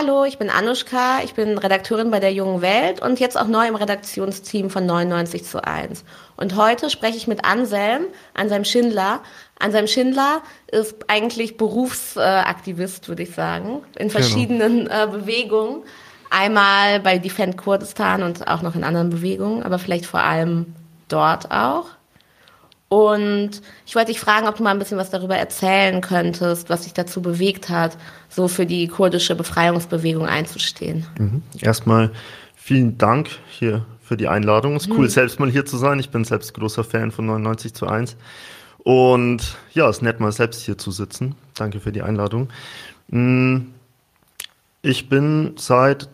Hallo, 0.00 0.24
ich 0.24 0.38
bin 0.38 0.48
Anushka, 0.48 1.22
ich 1.24 1.34
bin 1.34 1.58
Redakteurin 1.58 2.12
bei 2.12 2.20
der 2.20 2.32
Jungen 2.32 2.62
Welt 2.62 3.02
und 3.02 3.18
jetzt 3.18 3.36
auch 3.36 3.48
neu 3.48 3.66
im 3.66 3.74
Redaktionsteam 3.74 4.70
von 4.70 4.86
99 4.86 5.44
zu 5.44 5.64
1. 5.64 6.04
Und 6.36 6.54
heute 6.54 6.88
spreche 6.88 7.16
ich 7.16 7.26
mit 7.26 7.44
Anselm, 7.44 8.04
Anselm 8.32 8.64
Schindler. 8.64 9.22
Anselm 9.58 9.88
Schindler 9.88 10.42
ist 10.68 10.94
eigentlich 11.08 11.56
Berufsaktivist, 11.56 13.08
würde 13.08 13.24
ich 13.24 13.34
sagen, 13.34 13.82
in 13.98 14.06
genau. 14.06 14.10
verschiedenen 14.20 14.84
genau. 14.84 15.08
Bewegungen. 15.08 15.82
Einmal 16.30 17.00
bei 17.00 17.18
Defend 17.18 17.56
Kurdistan 17.56 18.22
und 18.22 18.46
auch 18.46 18.62
noch 18.62 18.76
in 18.76 18.84
anderen 18.84 19.10
Bewegungen, 19.10 19.64
aber 19.64 19.80
vielleicht 19.80 20.06
vor 20.06 20.20
allem 20.20 20.76
dort 21.08 21.50
auch. 21.50 21.86
Und 22.88 23.60
ich 23.86 23.94
wollte 23.94 24.12
dich 24.12 24.20
fragen, 24.20 24.46
ob 24.46 24.56
du 24.56 24.62
mal 24.62 24.70
ein 24.70 24.78
bisschen 24.78 24.96
was 24.96 25.10
darüber 25.10 25.36
erzählen 25.36 26.00
könntest, 26.00 26.70
was 26.70 26.82
dich 26.82 26.94
dazu 26.94 27.20
bewegt 27.20 27.68
hat, 27.68 27.98
so 28.30 28.48
für 28.48 28.64
die 28.64 28.88
kurdische 28.88 29.34
Befreiungsbewegung 29.34 30.26
einzustehen. 30.26 31.06
Mhm. 31.18 31.42
Erstmal 31.60 32.10
vielen 32.56 32.96
Dank 32.96 33.28
hier 33.50 33.84
für 34.02 34.16
die 34.16 34.26
Einladung. 34.26 34.76
Es 34.76 34.84
ist 34.84 34.90
cool, 34.90 35.04
mhm. 35.04 35.10
selbst 35.10 35.38
mal 35.38 35.50
hier 35.50 35.66
zu 35.66 35.76
sein. 35.76 36.00
Ich 36.00 36.08
bin 36.08 36.24
selbst 36.24 36.54
großer 36.54 36.82
Fan 36.82 37.10
von 37.10 37.26
99 37.26 37.74
zu 37.74 37.86
1. 37.86 38.16
Und 38.78 39.58
ja, 39.74 39.86
es 39.88 39.98
ist 39.98 40.02
nett, 40.02 40.18
mal 40.18 40.32
selbst 40.32 40.62
hier 40.62 40.78
zu 40.78 40.90
sitzen. 40.90 41.34
Danke 41.54 41.80
für 41.80 41.92
die 41.92 42.00
Einladung. 42.00 42.48
Mm, 43.08 43.58
ich 44.80 45.10
bin 45.10 45.54
seit 45.58 46.08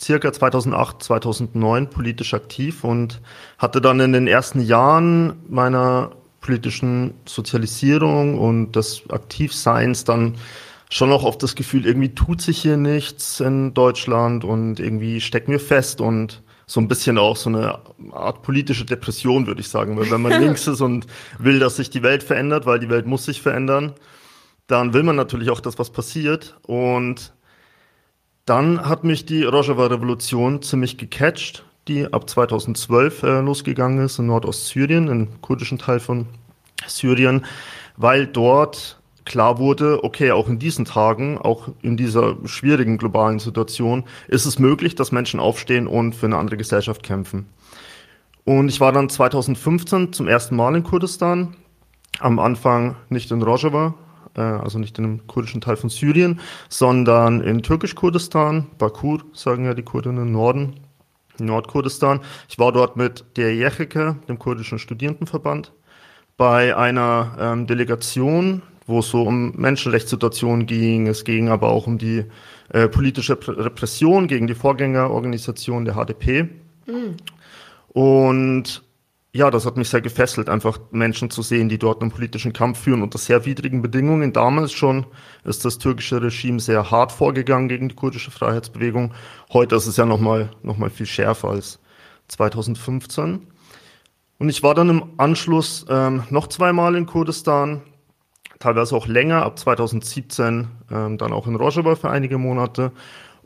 circa 0.00 0.32
2008, 0.32 1.02
2009 1.02 1.90
politisch 1.90 2.34
aktiv 2.34 2.84
und 2.84 3.20
hatte 3.58 3.80
dann 3.80 3.98
in 3.98 4.12
den 4.12 4.28
ersten 4.28 4.60
Jahren 4.60 5.40
meiner 5.48 6.12
politischen 6.40 7.14
Sozialisierung 7.26 8.38
und 8.38 8.72
des 8.72 9.02
Aktivseins 9.10 10.04
dann 10.04 10.36
schon 10.90 11.12
auch 11.12 11.24
oft 11.24 11.42
das 11.42 11.54
Gefühl, 11.54 11.86
irgendwie 11.86 12.14
tut 12.14 12.40
sich 12.40 12.60
hier 12.60 12.76
nichts 12.76 13.40
in 13.40 13.74
Deutschland 13.74 14.44
und 14.44 14.80
irgendwie 14.80 15.20
stecken 15.20 15.52
wir 15.52 15.60
fest 15.60 16.00
und 16.00 16.42
so 16.66 16.80
ein 16.80 16.88
bisschen 16.88 17.18
auch 17.18 17.36
so 17.36 17.50
eine 17.50 17.78
Art 18.12 18.42
politische 18.42 18.84
Depression, 18.84 19.46
würde 19.46 19.60
ich 19.60 19.68
sagen. 19.68 19.98
Weil 19.98 20.10
wenn 20.10 20.22
man 20.22 20.40
links 20.40 20.66
ist 20.66 20.80
und 20.80 21.06
will, 21.38 21.58
dass 21.58 21.76
sich 21.76 21.90
die 21.90 22.02
Welt 22.02 22.22
verändert, 22.22 22.66
weil 22.66 22.78
die 22.78 22.90
Welt 22.90 23.06
muss 23.06 23.24
sich 23.24 23.42
verändern, 23.42 23.94
dann 24.66 24.92
will 24.92 25.02
man 25.02 25.16
natürlich 25.16 25.50
auch, 25.50 25.60
dass 25.60 25.78
was 25.78 25.90
passiert. 25.90 26.56
Und 26.62 27.32
dann 28.44 28.88
hat 28.88 29.04
mich 29.04 29.26
die 29.26 29.42
Rojava-Revolution 29.42 30.62
ziemlich 30.62 30.96
gecatcht 30.96 31.64
die 31.90 32.10
ab 32.12 32.30
2012 32.30 33.22
äh, 33.22 33.40
losgegangen 33.40 34.04
ist 34.04 34.18
in 34.18 34.26
Nordostsyrien, 34.26 35.08
im 35.08 35.40
kurdischen 35.40 35.78
Teil 35.78 36.00
von 36.00 36.26
Syrien, 36.86 37.44
weil 37.96 38.26
dort 38.26 39.00
klar 39.24 39.58
wurde, 39.58 40.02
okay, 40.02 40.30
auch 40.30 40.48
in 40.48 40.58
diesen 40.58 40.84
Tagen, 40.84 41.36
auch 41.36 41.68
in 41.82 41.96
dieser 41.96 42.36
schwierigen 42.46 42.96
globalen 42.96 43.38
Situation, 43.38 44.04
ist 44.28 44.46
es 44.46 44.58
möglich, 44.58 44.94
dass 44.94 45.12
Menschen 45.12 45.40
aufstehen 45.40 45.86
und 45.86 46.14
für 46.14 46.26
eine 46.26 46.38
andere 46.38 46.56
Gesellschaft 46.56 47.02
kämpfen. 47.02 47.46
Und 48.44 48.68
ich 48.68 48.80
war 48.80 48.92
dann 48.92 49.08
2015 49.08 50.12
zum 50.12 50.26
ersten 50.26 50.56
Mal 50.56 50.74
in 50.74 50.84
Kurdistan, 50.84 51.56
am 52.20 52.38
Anfang 52.38 52.96
nicht 53.08 53.30
in 53.30 53.42
Rojava, 53.42 53.94
äh, 54.34 54.40
also 54.40 54.78
nicht 54.78 54.96
in 54.98 55.04
dem 55.04 55.26
kurdischen 55.26 55.60
Teil 55.60 55.76
von 55.76 55.90
Syrien, 55.90 56.40
sondern 56.68 57.40
in 57.40 57.62
Türkisch-Kurdistan, 57.62 58.66
Bakur, 58.78 59.22
sagen 59.32 59.64
ja 59.64 59.74
die 59.74 59.82
Kurden 59.82 60.16
im 60.16 60.32
Norden, 60.32 60.74
Nordkurdistan. 61.44 62.20
Ich 62.48 62.58
war 62.58 62.72
dort 62.72 62.96
mit 62.96 63.24
der 63.36 63.54
Jechike, 63.54 64.16
dem 64.28 64.38
kurdischen 64.38 64.78
Studierendenverband, 64.78 65.72
bei 66.36 66.76
einer 66.76 67.36
ähm, 67.38 67.66
Delegation, 67.66 68.62
wo 68.86 69.00
es 69.00 69.08
so 69.08 69.22
um 69.22 69.52
Menschenrechtssituationen 69.56 70.66
ging. 70.66 71.06
Es 71.06 71.24
ging 71.24 71.48
aber 71.48 71.68
auch 71.68 71.86
um 71.86 71.98
die 71.98 72.24
äh, 72.70 72.88
politische 72.88 73.38
Repression 73.46 74.26
gegen 74.26 74.46
die 74.46 74.54
Vorgängerorganisation 74.54 75.84
der 75.84 75.94
HDP. 75.94 76.48
Mhm. 76.86 77.16
Und 77.92 78.82
ja, 79.32 79.50
das 79.50 79.64
hat 79.64 79.76
mich 79.76 79.88
sehr 79.88 80.00
gefesselt, 80.00 80.48
einfach 80.48 80.80
Menschen 80.90 81.30
zu 81.30 81.42
sehen, 81.42 81.68
die 81.68 81.78
dort 81.78 82.02
einen 82.02 82.10
politischen 82.10 82.52
Kampf 82.52 82.80
führen 82.80 83.02
unter 83.02 83.18
sehr 83.18 83.44
widrigen 83.44 83.80
Bedingungen. 83.80 84.32
Damals 84.32 84.72
schon 84.72 85.06
ist 85.44 85.64
das 85.64 85.78
türkische 85.78 86.20
Regime 86.20 86.58
sehr 86.58 86.90
hart 86.90 87.12
vorgegangen 87.12 87.68
gegen 87.68 87.88
die 87.88 87.94
kurdische 87.94 88.32
Freiheitsbewegung. 88.32 89.14
Heute 89.52 89.76
ist 89.76 89.86
es 89.86 89.96
ja 89.96 90.04
nochmal 90.04 90.50
noch 90.62 90.78
mal 90.78 90.90
viel 90.90 91.06
schärfer 91.06 91.50
als 91.50 91.78
2015. 92.26 93.46
Und 94.38 94.48
ich 94.48 94.62
war 94.64 94.74
dann 94.74 94.88
im 94.88 95.04
Anschluss 95.18 95.86
ähm, 95.88 96.24
noch 96.30 96.48
zweimal 96.48 96.96
in 96.96 97.06
Kurdistan, 97.06 97.82
teilweise 98.58 98.96
auch 98.96 99.06
länger, 99.06 99.44
ab 99.44 99.58
2017 99.58 100.68
ähm, 100.90 101.18
dann 101.18 101.32
auch 101.32 101.46
in 101.46 101.54
Rojava 101.54 101.94
für 101.94 102.10
einige 102.10 102.38
Monate 102.38 102.90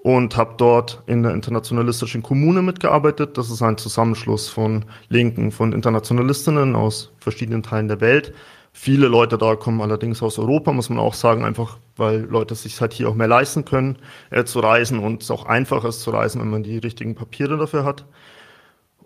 und 0.04 0.36
habe 0.36 0.52
dort 0.58 1.02
in 1.06 1.22
der 1.22 1.32
internationalistischen 1.32 2.22
Kommune 2.22 2.60
mitgearbeitet. 2.60 3.38
Das 3.38 3.50
ist 3.50 3.62
ein 3.62 3.78
Zusammenschluss 3.78 4.50
von 4.50 4.84
Linken, 5.08 5.50
von 5.50 5.72
Internationalistinnen 5.72 6.76
aus 6.76 7.10
verschiedenen 7.20 7.62
Teilen 7.62 7.88
der 7.88 8.02
Welt. 8.02 8.34
Viele 8.74 9.08
Leute 9.08 9.38
da 9.38 9.56
kommen 9.56 9.80
allerdings 9.80 10.22
aus 10.22 10.38
Europa, 10.38 10.72
muss 10.72 10.90
man 10.90 10.98
auch 10.98 11.14
sagen, 11.14 11.42
einfach 11.42 11.78
weil 11.96 12.20
Leute 12.20 12.54
sich 12.54 12.78
halt 12.82 12.92
hier 12.92 13.08
auch 13.08 13.14
mehr 13.14 13.28
leisten 13.28 13.64
können, 13.64 13.96
äh, 14.28 14.44
zu 14.44 14.60
reisen 14.60 14.98
und 14.98 15.22
es 15.22 15.30
auch 15.30 15.46
einfach 15.46 15.86
ist 15.86 16.02
zu 16.02 16.10
reisen, 16.10 16.42
wenn 16.42 16.50
man 16.50 16.64
die 16.64 16.76
richtigen 16.76 17.14
Papiere 17.14 17.56
dafür 17.56 17.84
hat. 17.84 18.04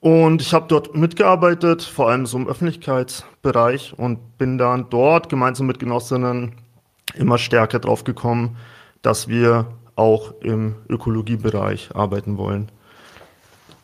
Und 0.00 0.42
ich 0.42 0.52
habe 0.52 0.66
dort 0.66 0.96
mitgearbeitet, 0.96 1.82
vor 1.84 2.08
allem 2.08 2.26
so 2.26 2.38
im 2.38 2.48
Öffentlichkeitsbereich 2.48 3.94
und 3.96 4.36
bin 4.36 4.58
dann 4.58 4.90
dort 4.90 5.28
gemeinsam 5.28 5.68
mit 5.68 5.78
Genossinnen 5.78 6.56
immer 7.14 7.38
stärker 7.38 7.78
drauf 7.78 8.02
gekommen, 8.02 8.56
dass 9.02 9.28
wir 9.28 9.77
auch 9.98 10.34
im 10.40 10.76
Ökologiebereich 10.88 11.90
arbeiten 11.94 12.38
wollen. 12.38 12.70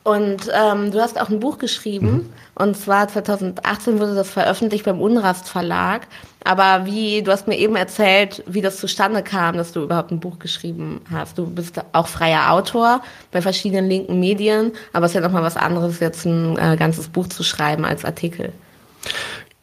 Und 0.04 0.50
ähm, 0.52 0.90
du 0.90 1.00
hast 1.00 1.18
auch 1.18 1.30
ein 1.30 1.40
Buch 1.40 1.56
geschrieben, 1.56 2.12
mhm. 2.12 2.32
und 2.56 2.76
zwar 2.76 3.08
2018 3.08 3.98
wurde 3.98 4.14
das 4.14 4.28
veröffentlicht 4.28 4.84
beim 4.84 5.00
Unrast 5.00 5.48
Verlag. 5.48 6.06
Aber 6.44 6.84
wie, 6.84 7.22
du 7.22 7.32
hast 7.32 7.48
mir 7.48 7.56
eben 7.56 7.74
erzählt, 7.74 8.44
wie 8.46 8.60
das 8.60 8.76
zustande 8.76 9.22
kam, 9.22 9.56
dass 9.56 9.72
du 9.72 9.82
überhaupt 9.82 10.10
ein 10.10 10.20
Buch 10.20 10.38
geschrieben 10.38 11.00
hast. 11.10 11.38
Du 11.38 11.46
bist 11.46 11.80
auch 11.92 12.06
freier 12.06 12.52
Autor 12.52 13.00
bei 13.32 13.40
verschiedenen 13.40 13.88
linken 13.88 14.20
Medien, 14.20 14.72
aber 14.92 15.06
es 15.06 15.12
ist 15.12 15.14
ja 15.14 15.22
nochmal 15.22 15.42
was 15.42 15.56
anderes, 15.56 16.00
jetzt 16.00 16.26
ein 16.26 16.58
äh, 16.58 16.76
ganzes 16.76 17.08
Buch 17.08 17.28
zu 17.28 17.42
schreiben 17.42 17.86
als 17.86 18.04
Artikel. 18.04 18.52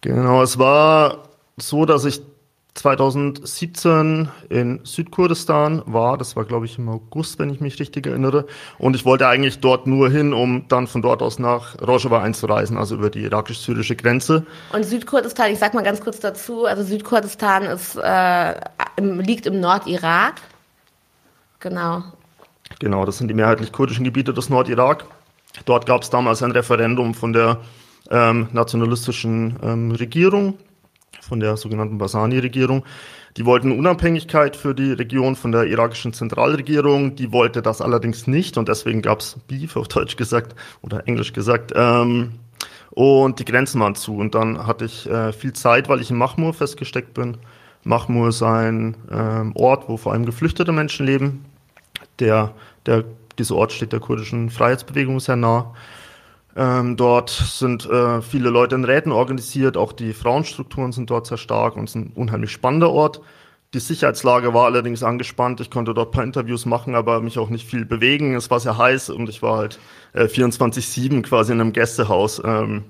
Genau, 0.01 0.41
es 0.41 0.57
war 0.57 1.29
so, 1.57 1.85
dass 1.85 2.03
ich 2.03 2.19
2017 2.73 4.29
in 4.49 4.79
Südkurdistan 4.83 5.83
war. 5.85 6.17
Das 6.17 6.35
war, 6.35 6.45
glaube 6.45 6.65
ich, 6.65 6.77
im 6.77 6.87
August, 6.87 7.37
wenn 7.37 7.49
ich 7.49 7.59
mich 7.59 7.79
richtig 7.79 8.07
erinnere. 8.07 8.45
Und 8.77 8.95
ich 8.95 9.05
wollte 9.05 9.27
eigentlich 9.27 9.59
dort 9.59 9.87
nur 9.87 10.09
hin, 10.09 10.33
um 10.33 10.67
dann 10.69 10.87
von 10.87 11.01
dort 11.01 11.21
aus 11.21 11.37
nach 11.37 11.79
Rojava 11.81 12.21
einzureisen, 12.21 12.77
also 12.77 12.95
über 12.95 13.09
die 13.09 13.23
irakisch-syrische 13.23 13.95
Grenze. 13.95 14.45
Und 14.71 14.85
Südkurdistan, 14.85 15.51
ich 15.51 15.59
sag 15.59 15.73
mal 15.73 15.83
ganz 15.83 15.99
kurz 16.01 16.19
dazu, 16.19 16.65
also 16.65 16.83
Südkurdistan 16.83 17.63
ist, 17.63 17.97
äh, 17.97 18.55
liegt 18.99 19.45
im 19.45 19.59
Nordirak. 19.59 20.35
Genau. 21.59 22.03
Genau, 22.79 23.05
das 23.05 23.17
sind 23.17 23.27
die 23.27 23.33
mehrheitlich 23.33 23.71
kurdischen 23.71 24.05
Gebiete 24.05 24.33
des 24.33 24.49
Nordirak. 24.49 25.05
Dort 25.65 25.85
gab 25.85 26.03
es 26.03 26.09
damals 26.09 26.41
ein 26.41 26.51
Referendum 26.51 27.13
von 27.13 27.33
der 27.33 27.57
ähm, 28.09 28.47
nationalistischen 28.53 29.57
ähm, 29.61 29.91
Regierung, 29.91 30.57
von 31.21 31.39
der 31.39 31.57
sogenannten 31.57 31.97
Basani-Regierung. 31.97 32.83
Die 33.37 33.45
wollten 33.45 33.71
Unabhängigkeit 33.71 34.55
für 34.55 34.75
die 34.75 34.91
Region 34.91 35.35
von 35.35 35.51
der 35.51 35.63
irakischen 35.65 36.13
Zentralregierung. 36.13 37.15
Die 37.15 37.31
wollte 37.31 37.61
das 37.61 37.81
allerdings 37.81 38.27
nicht 38.27 38.57
und 38.57 38.67
deswegen 38.67 39.01
gab 39.01 39.21
es 39.21 39.37
Beef 39.47 39.77
auf 39.77 39.87
Deutsch 39.87 40.17
gesagt 40.17 40.55
oder 40.81 41.07
Englisch 41.07 41.31
gesagt. 41.31 41.71
Ähm, 41.75 42.33
und 42.91 43.39
die 43.39 43.45
Grenzen 43.45 43.79
waren 43.79 43.95
zu. 43.95 44.17
Und 44.17 44.35
dann 44.35 44.67
hatte 44.67 44.85
ich 44.85 45.09
äh, 45.09 45.31
viel 45.31 45.53
Zeit, 45.53 45.87
weil 45.87 46.01
ich 46.01 46.11
in 46.11 46.17
Mahmur 46.17 46.53
festgesteckt 46.53 47.13
bin. 47.13 47.37
Mahmur 47.83 48.29
ist 48.29 48.43
ein 48.43 48.95
ähm, 49.09 49.53
Ort, 49.55 49.87
wo 49.87 49.97
vor 49.97 50.11
allem 50.11 50.25
geflüchtete 50.25 50.71
Menschen 50.71 51.05
leben. 51.05 51.45
Der, 52.19 52.53
der, 52.85 53.05
dieser 53.39 53.55
Ort 53.55 53.71
steht 53.71 53.93
der 53.93 54.01
kurdischen 54.01 54.49
Freiheitsbewegung 54.49 55.19
sehr 55.19 55.37
nah. 55.37 55.73
Ähm, 56.55 56.97
dort 56.97 57.29
sind 57.29 57.89
äh, 57.89 58.21
viele 58.21 58.49
Leute 58.49 58.75
in 58.75 58.83
Räten 58.83 59.11
organisiert, 59.11 59.77
auch 59.77 59.93
die 59.93 60.13
Frauenstrukturen 60.13 60.91
sind 60.91 61.09
dort 61.09 61.27
sehr 61.27 61.37
stark 61.37 61.77
und 61.77 61.85
es 61.85 61.91
ist 61.91 61.95
ein 61.95 62.11
unheimlich 62.13 62.51
spannender 62.51 62.91
Ort. 62.91 63.21
Die 63.73 63.79
Sicherheitslage 63.79 64.53
war 64.53 64.65
allerdings 64.65 65.01
angespannt. 65.01 65.61
Ich 65.61 65.71
konnte 65.71 65.93
dort 65.93 66.09
ein 66.09 66.11
paar 66.11 66.23
Interviews 66.25 66.65
machen, 66.65 66.93
aber 66.93 67.21
mich 67.21 67.39
auch 67.39 67.49
nicht 67.49 67.65
viel 67.65 67.85
bewegen. 67.85 68.35
Es 68.35 68.51
war 68.51 68.59
sehr 68.59 68.77
heiß 68.77 69.11
und 69.11 69.29
ich 69.29 69.41
war 69.41 69.57
halt 69.57 69.79
äh, 70.11 70.25
24-7 70.25 71.21
quasi 71.21 71.53
in 71.53 71.61
einem 71.61 71.71
Gästehaus 71.71 72.41
ähm, 72.43 72.83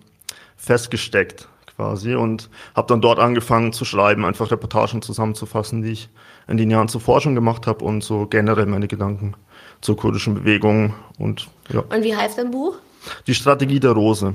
festgesteckt 0.58 1.48
quasi 1.76 2.16
und 2.16 2.50
habe 2.76 2.88
dann 2.88 3.00
dort 3.00 3.20
angefangen 3.20 3.74
zu 3.74 3.86
schreiben, 3.86 4.26
einfach 4.26 4.50
Reportagen 4.50 5.04
zusammenzufassen, 5.04 5.84
die 5.84 5.92
ich 5.92 6.10
in 6.48 6.58
den 6.58 6.72
Jahren 6.72 6.88
zuvor 6.88 7.22
schon 7.22 7.36
gemacht 7.36 7.68
habe 7.68 7.86
und 7.86 8.04
so 8.04 8.26
generell 8.26 8.66
meine 8.66 8.88
Gedanken 8.88 9.36
zur 9.82 9.98
kurdischen 9.98 10.34
Bewegung 10.34 10.96
und 11.20 11.48
ja. 11.72 11.82
Und 11.82 12.04
wie 12.04 12.16
heißt 12.16 12.40
dein 12.40 12.50
Buch? 12.50 12.78
Die 13.28 13.36
Strategie 13.36 13.80
der 13.80 13.92
Rose. 13.92 14.34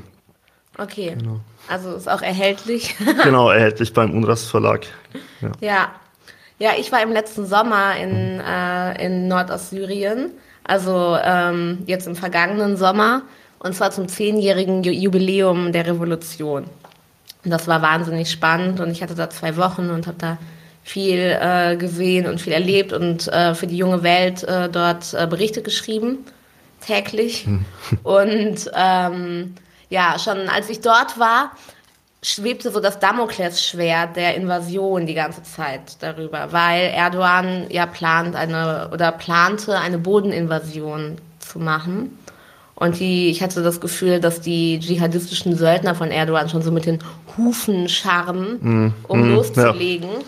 Okay. 0.79 1.17
Genau. 1.19 1.41
Also 1.69 1.95
ist 1.95 2.09
auch 2.09 2.23
erhältlich. 2.23 2.95
genau, 3.23 3.51
erhältlich 3.51 3.93
beim 3.93 4.13
Unrast 4.13 4.49
Verlag. 4.49 4.87
Ja. 5.41 5.53
ja. 5.61 5.93
Ja, 6.59 6.71
ich 6.79 6.91
war 6.91 7.03
im 7.03 7.13
letzten 7.13 7.45
Sommer 7.45 7.97
in, 7.97 8.41
äh, 8.41 9.05
in 9.05 9.29
Nordostsyrien, 9.29 10.31
also 10.65 11.19
ähm, 11.23 11.83
jetzt 11.85 12.07
im 12.07 12.17
vergangenen 12.17 12.79
Sommer, 12.79 13.23
und 13.59 13.75
zwar 13.75 13.91
zum 13.91 14.09
zehnjährigen 14.09 14.83
Jubiläum 14.83 15.73
der 15.73 15.87
Revolution. 15.87 16.65
Und 17.45 17.51
das 17.51 17.69
war 17.69 17.83
wahnsinnig 17.83 18.31
spannend 18.31 18.81
und 18.81 18.91
ich 18.91 19.03
hatte 19.03 19.15
da 19.15 19.29
zwei 19.29 19.59
Wochen 19.59 19.91
und 19.91 20.07
habe 20.07 20.17
da 20.19 20.39
viel 20.83 21.19
äh, 21.19 21.77
gesehen 21.77 22.27
und 22.27 22.41
viel 22.41 22.55
erlebt 22.55 22.95
und 22.95 23.29
äh, 23.29 23.55
für 23.55 23.67
die 23.67 23.77
junge 23.77 24.03
Welt 24.03 24.43
äh, 24.45 24.71
dort 24.71 25.13
äh, 25.13 25.27
Berichte 25.27 25.61
geschrieben, 25.61 26.25
täglich. 26.87 27.45
Hm. 27.45 27.65
Und 28.03 28.71
ähm, 28.75 29.55
ja, 29.89 30.19
schon 30.19 30.49
als 30.49 30.69
ich 30.69 30.81
dort 30.81 31.19
war, 31.19 31.53
schwebte 32.23 32.71
so 32.71 32.81
das 32.81 32.99
Damoklesschwert 32.99 34.17
der 34.17 34.35
Invasion 34.35 35.07
die 35.07 35.15
ganze 35.15 35.43
Zeit 35.43 35.97
darüber, 36.01 36.49
weil 36.51 36.91
Erdogan 36.93 37.67
ja 37.71 37.87
plant 37.87 38.35
eine 38.35 38.89
oder 38.93 39.13
plante 39.13 39.79
eine 39.79 39.99
Bodeninvasion 39.99 41.19
zu 41.39 41.59
machen. 41.59 42.19
Und 42.75 43.01
die, 43.01 43.31
ich 43.31 43.43
hatte 43.43 43.63
das 43.63 43.81
Gefühl, 43.81 44.21
dass 44.21 44.41
die 44.41 44.79
dschihadistischen 44.81 45.57
Söldner 45.57 45.95
von 45.95 46.11
Erdogan 46.11 46.49
schon 46.49 46.63
so 46.63 46.71
mit 46.71 46.85
den 46.85 46.99
Hufen 47.37 47.89
scharren, 47.89 48.59
mm, 48.61 48.95
um 49.09 49.21
mm, 49.21 49.35
loszulegen. 49.35 50.11
Ja. 50.11 50.27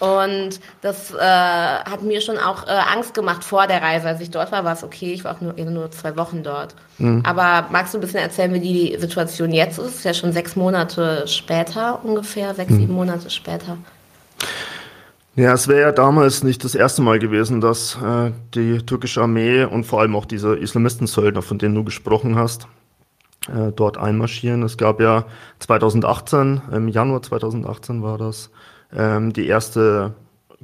Und 0.00 0.60
das 0.80 1.12
äh, 1.12 1.18
hat 1.18 2.02
mir 2.02 2.20
schon 2.20 2.38
auch 2.38 2.66
äh, 2.66 2.70
Angst 2.70 3.14
gemacht 3.14 3.42
vor 3.42 3.66
der 3.66 3.82
Reise. 3.82 4.06
Als 4.06 4.20
ich 4.20 4.30
dort 4.30 4.52
war, 4.52 4.64
war 4.64 4.74
es 4.74 4.84
okay. 4.84 5.12
Ich 5.12 5.24
war 5.24 5.34
auch 5.34 5.40
nur, 5.40 5.54
nur 5.54 5.90
zwei 5.90 6.16
Wochen 6.16 6.42
dort. 6.42 6.74
Mhm. 6.98 7.22
Aber 7.26 7.68
magst 7.70 7.94
du 7.94 7.98
ein 7.98 8.00
bisschen 8.00 8.20
erzählen, 8.20 8.52
wie 8.54 8.60
die 8.60 8.96
Situation 8.98 9.52
jetzt 9.52 9.78
ist? 9.78 9.96
Ist 9.96 10.04
ja 10.04 10.14
schon 10.14 10.32
sechs 10.32 10.54
Monate 10.54 11.26
später 11.26 12.00
ungefähr, 12.04 12.54
sechs, 12.54 12.70
mhm. 12.70 12.76
sieben 12.76 12.94
Monate 12.94 13.28
später. 13.30 13.76
Ja, 15.34 15.52
es 15.52 15.68
wäre 15.68 15.80
ja 15.80 15.92
damals 15.92 16.42
nicht 16.42 16.64
das 16.64 16.74
erste 16.74 17.00
Mal 17.02 17.18
gewesen, 17.18 17.60
dass 17.60 17.96
äh, 18.02 18.32
die 18.54 18.78
türkische 18.78 19.22
Armee 19.22 19.64
und 19.64 19.84
vor 19.84 20.00
allem 20.00 20.16
auch 20.16 20.24
diese 20.24 20.56
Islamistensöldner, 20.56 21.42
von 21.42 21.58
denen 21.58 21.76
du 21.76 21.84
gesprochen 21.84 22.36
hast, 22.36 22.66
äh, 23.48 23.72
dort 23.72 23.98
einmarschieren. 23.98 24.62
Es 24.62 24.76
gab 24.76 25.00
ja 25.00 25.26
2018, 25.60 26.62
im 26.72 26.88
Januar 26.88 27.22
2018 27.22 28.02
war 28.02 28.18
das, 28.18 28.50
ähm, 28.94 29.32
die 29.32 29.46
erste 29.46 30.14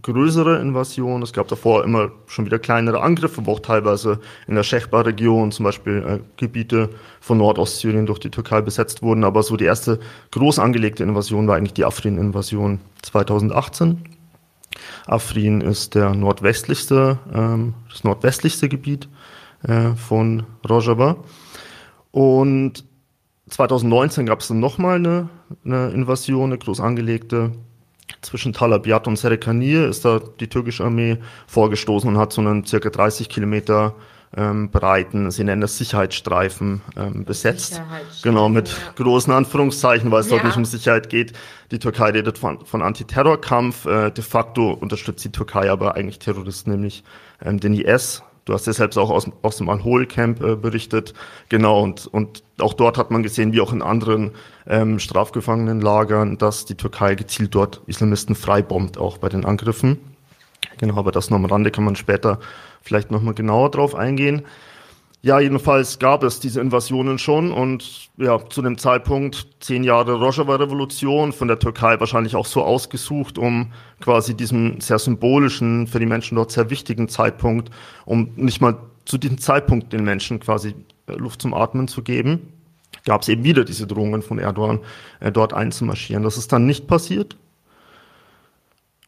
größere 0.02 0.58
Invasion. 0.60 1.22
Es 1.22 1.32
gab 1.32 1.48
davor 1.48 1.84
immer 1.84 2.10
schon 2.26 2.46
wieder 2.46 2.58
kleinere 2.58 3.00
Angriffe, 3.00 3.46
wo 3.46 3.52
auch 3.52 3.60
teilweise 3.60 4.20
in 4.46 4.54
der 4.54 4.62
Schechba-Region 4.62 5.52
zum 5.52 5.64
Beispiel 5.64 6.04
äh, 6.06 6.20
Gebiete 6.36 6.90
von 7.20 7.38
Nordostsyrien 7.38 8.06
durch 8.06 8.18
die 8.18 8.30
Türkei 8.30 8.60
besetzt 8.60 9.02
wurden. 9.02 9.24
Aber 9.24 9.42
so 9.42 9.56
die 9.56 9.64
erste 9.64 10.00
groß 10.32 10.58
angelegte 10.58 11.02
Invasion 11.02 11.46
war 11.46 11.56
eigentlich 11.56 11.74
die 11.74 11.84
Afrin-Invasion 11.84 12.80
2018. 13.02 13.98
Afrin 15.06 15.60
ist 15.60 15.94
der 15.94 16.14
nordwestlichste, 16.14 17.18
ähm, 17.32 17.74
das 17.90 18.04
nordwestlichste 18.04 18.68
Gebiet 18.68 19.08
äh, 19.62 19.94
von 19.94 20.44
Rojava. 20.68 21.16
Und 22.10 22.84
2019 23.48 24.26
gab 24.26 24.40
es 24.40 24.48
dann 24.48 24.58
nochmal 24.58 24.96
eine, 24.96 25.28
eine 25.64 25.90
Invasion, 25.90 26.50
eine 26.50 26.58
groß 26.58 26.80
angelegte 26.80 27.52
zwischen 28.22 28.52
Tal 28.52 28.72
Abyad 28.72 29.06
und 29.06 29.16
Serekanir 29.16 29.88
ist 29.88 30.04
da 30.04 30.20
die 30.40 30.48
türkische 30.48 30.84
Armee 30.84 31.18
vorgestoßen 31.46 32.08
und 32.08 32.18
hat 32.18 32.32
so 32.32 32.40
einen 32.40 32.64
circa 32.64 32.90
30 32.90 33.28
Kilometer 33.28 33.94
ähm, 34.36 34.70
breiten, 34.70 35.30
sie 35.30 35.44
nennen 35.44 35.60
das 35.60 35.78
Sicherheitsstreifen, 35.78 36.82
ähm, 36.96 37.24
besetzt. 37.24 37.80
Genau, 38.22 38.48
mit 38.48 38.68
ja. 38.68 38.74
großen 38.96 39.32
Anführungszeichen, 39.32 40.10
weil 40.10 40.20
es 40.20 40.26
ja. 40.26 40.32
dort 40.32 40.44
nicht 40.44 40.56
um 40.56 40.64
Sicherheit 40.64 41.08
geht. 41.08 41.34
Die 41.70 41.78
Türkei 41.78 42.10
redet 42.10 42.38
von, 42.38 42.64
von 42.66 42.82
Antiterrorkampf. 42.82 43.86
Äh, 43.86 44.10
de 44.10 44.24
facto 44.24 44.72
unterstützt 44.72 45.24
die 45.24 45.32
Türkei 45.32 45.70
aber 45.70 45.94
eigentlich 45.94 46.18
Terroristen, 46.18 46.72
nämlich 46.72 47.04
ähm, 47.44 47.60
den 47.60 47.74
IS. 47.74 48.22
Du 48.44 48.52
hast 48.52 48.66
ja 48.66 48.72
selbst 48.74 48.98
auch 48.98 49.10
aus, 49.10 49.30
aus 49.42 49.56
dem 49.56 49.68
Al-Hol-Camp 49.70 50.42
äh, 50.42 50.56
berichtet. 50.56 51.14
Genau, 51.48 51.82
und, 51.82 52.06
und 52.06 52.42
auch 52.58 52.74
dort 52.74 52.98
hat 52.98 53.10
man 53.10 53.22
gesehen, 53.22 53.52
wie 53.52 53.60
auch 53.60 53.72
in 53.72 53.80
anderen 53.80 54.32
ähm, 54.66 54.98
Strafgefangenenlagern, 54.98 56.36
dass 56.36 56.66
die 56.66 56.74
Türkei 56.74 57.14
gezielt 57.14 57.54
dort 57.54 57.80
Islamisten 57.86 58.34
freibombt, 58.34 58.98
auch 58.98 59.18
bei 59.18 59.28
den 59.30 59.44
Angriffen. 59.44 59.98
Genau, 60.78 60.96
aber 60.98 61.12
das 61.12 61.30
nur 61.30 61.38
am 61.38 61.44
Rande 61.46 61.70
kann 61.70 61.84
man 61.84 61.96
später 61.96 62.38
vielleicht 62.82 63.10
nochmal 63.10 63.34
genauer 63.34 63.70
drauf 63.70 63.94
eingehen. 63.94 64.42
Ja, 65.24 65.40
jedenfalls 65.40 65.98
gab 65.98 66.22
es 66.22 66.38
diese 66.38 66.60
Invasionen 66.60 67.18
schon 67.18 67.50
und 67.50 68.10
ja, 68.18 68.46
zu 68.50 68.60
dem 68.60 68.76
Zeitpunkt 68.76 69.46
zehn 69.58 69.82
Jahre 69.82 70.16
Rojava-Revolution 70.16 71.32
von 71.32 71.48
der 71.48 71.58
Türkei 71.58 71.98
wahrscheinlich 71.98 72.36
auch 72.36 72.44
so 72.44 72.62
ausgesucht, 72.62 73.38
um 73.38 73.72
quasi 74.02 74.34
diesen 74.34 74.82
sehr 74.82 74.98
symbolischen, 74.98 75.86
für 75.86 75.98
die 75.98 76.04
Menschen 76.04 76.34
dort 76.36 76.50
sehr 76.50 76.68
wichtigen 76.68 77.08
Zeitpunkt, 77.08 77.70
um 78.04 78.32
nicht 78.36 78.60
mal 78.60 78.76
zu 79.06 79.16
diesem 79.16 79.38
Zeitpunkt 79.38 79.94
den 79.94 80.04
Menschen 80.04 80.40
quasi 80.40 80.74
äh, 81.06 81.14
Luft 81.14 81.40
zum 81.40 81.54
Atmen 81.54 81.88
zu 81.88 82.02
geben, 82.02 82.52
gab 83.06 83.22
es 83.22 83.28
eben 83.28 83.44
wieder 83.44 83.64
diese 83.64 83.86
Drohungen 83.86 84.20
von 84.20 84.38
Erdogan, 84.38 84.80
äh, 85.20 85.32
dort 85.32 85.54
einzumarschieren. 85.54 86.22
Das 86.22 86.36
ist 86.36 86.52
dann 86.52 86.66
nicht 86.66 86.86
passiert. 86.86 87.38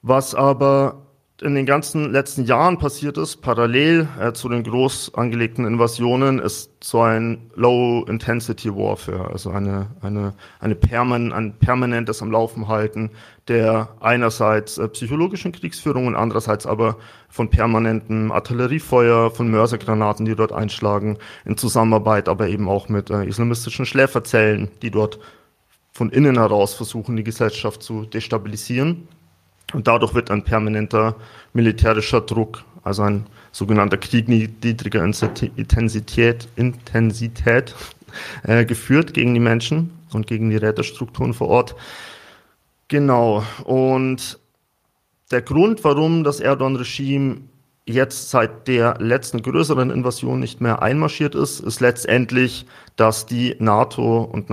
Was 0.01 0.35
aber 0.35 1.06
in 1.43 1.55
den 1.55 1.67
ganzen 1.67 2.13
letzten 2.13 2.45
Jahren 2.45 2.79
passiert 2.79 3.19
ist, 3.19 3.43
parallel 3.43 4.09
äh, 4.19 4.33
zu 4.33 4.49
den 4.49 4.63
groß 4.63 5.15
angelegten 5.15 5.67
Invasionen, 5.67 6.39
ist 6.39 6.71
so 6.83 7.03
ein 7.03 7.51
Low-Intensity 7.55 8.75
Warfare, 8.75 9.31
also 9.31 9.51
eine, 9.51 9.89
eine, 10.01 10.33
eine 10.61 10.75
perman 10.75 11.33
ein 11.33 11.59
permanentes 11.59 12.23
am 12.23 12.31
Laufen 12.31 12.69
halten, 12.69 13.11
der 13.49 13.91
einerseits 14.01 14.79
äh, 14.79 14.89
psychologischen 14.89 15.53
Kriegsführung 15.53 16.07
und 16.07 16.17
andererseits 16.17 16.65
aber 16.65 16.97
von 17.29 17.51
permanentem 17.51 18.33
Artilleriefeuer, 18.33 19.31
von 19.31 19.51
Mörsergranaten, 19.51 20.25
die 20.25 20.37
dort 20.37 20.53
einschlagen, 20.53 21.19
in 21.45 21.59
Zusammenarbeit 21.59 22.31
aber 22.31 22.49
eben 22.49 22.67
auch 22.67 22.89
mit 22.89 23.11
äh, 23.11 23.25
islamistischen 23.27 23.85
Schläferzellen, 23.85 24.71
die 24.81 24.91
dort 24.91 25.19
von 25.93 26.09
innen 26.09 26.39
heraus 26.39 26.73
versuchen, 26.73 27.17
die 27.17 27.25
Gesellschaft 27.25 27.83
zu 27.83 28.07
destabilisieren. 28.07 29.09
Und 29.73 29.87
dadurch 29.87 30.15
wird 30.15 30.31
ein 30.31 30.45
permanenter 30.45 31.17
militärischer 31.53 32.21
Druck, 32.21 32.65
also 32.83 33.03
ein 33.03 33.27
sogenannter 33.51 33.97
Krieg 33.97 34.29
niedriger 34.29 35.03
Intensität, 35.03 36.49
Intensität 36.57 37.75
äh, 38.45 38.65
geführt 38.65 39.15
gegen 39.15 39.35
die 39.35 39.41
Menschen 39.41 39.91
und 40.13 40.27
gegen 40.27 40.51
die 40.51 40.57
Rätestrukturen 40.57 41.35
vor 41.35 41.49
Ort. 41.49 41.75
Genau. 42.89 43.43
Und 43.65 44.39
der 45.31 45.43
Grund, 45.43 45.83
warum 45.83 46.23
das 46.23 46.39
Erdogan-Regime 46.39 47.39
jetzt 47.87 48.31
seit 48.31 48.69
der 48.69 48.97
letzten 48.99 49.43
größeren 49.43 49.91
Invasion 49.91 50.41
nicht 50.41 50.61
mehr 50.61 50.83
einmarschiert 50.83 51.35
ist, 51.35 51.61
ist 51.61 51.81
letztendlich, 51.81 52.67
dass 52.97 53.27
die 53.27 53.57
NATO 53.59 54.23
und 54.23 54.49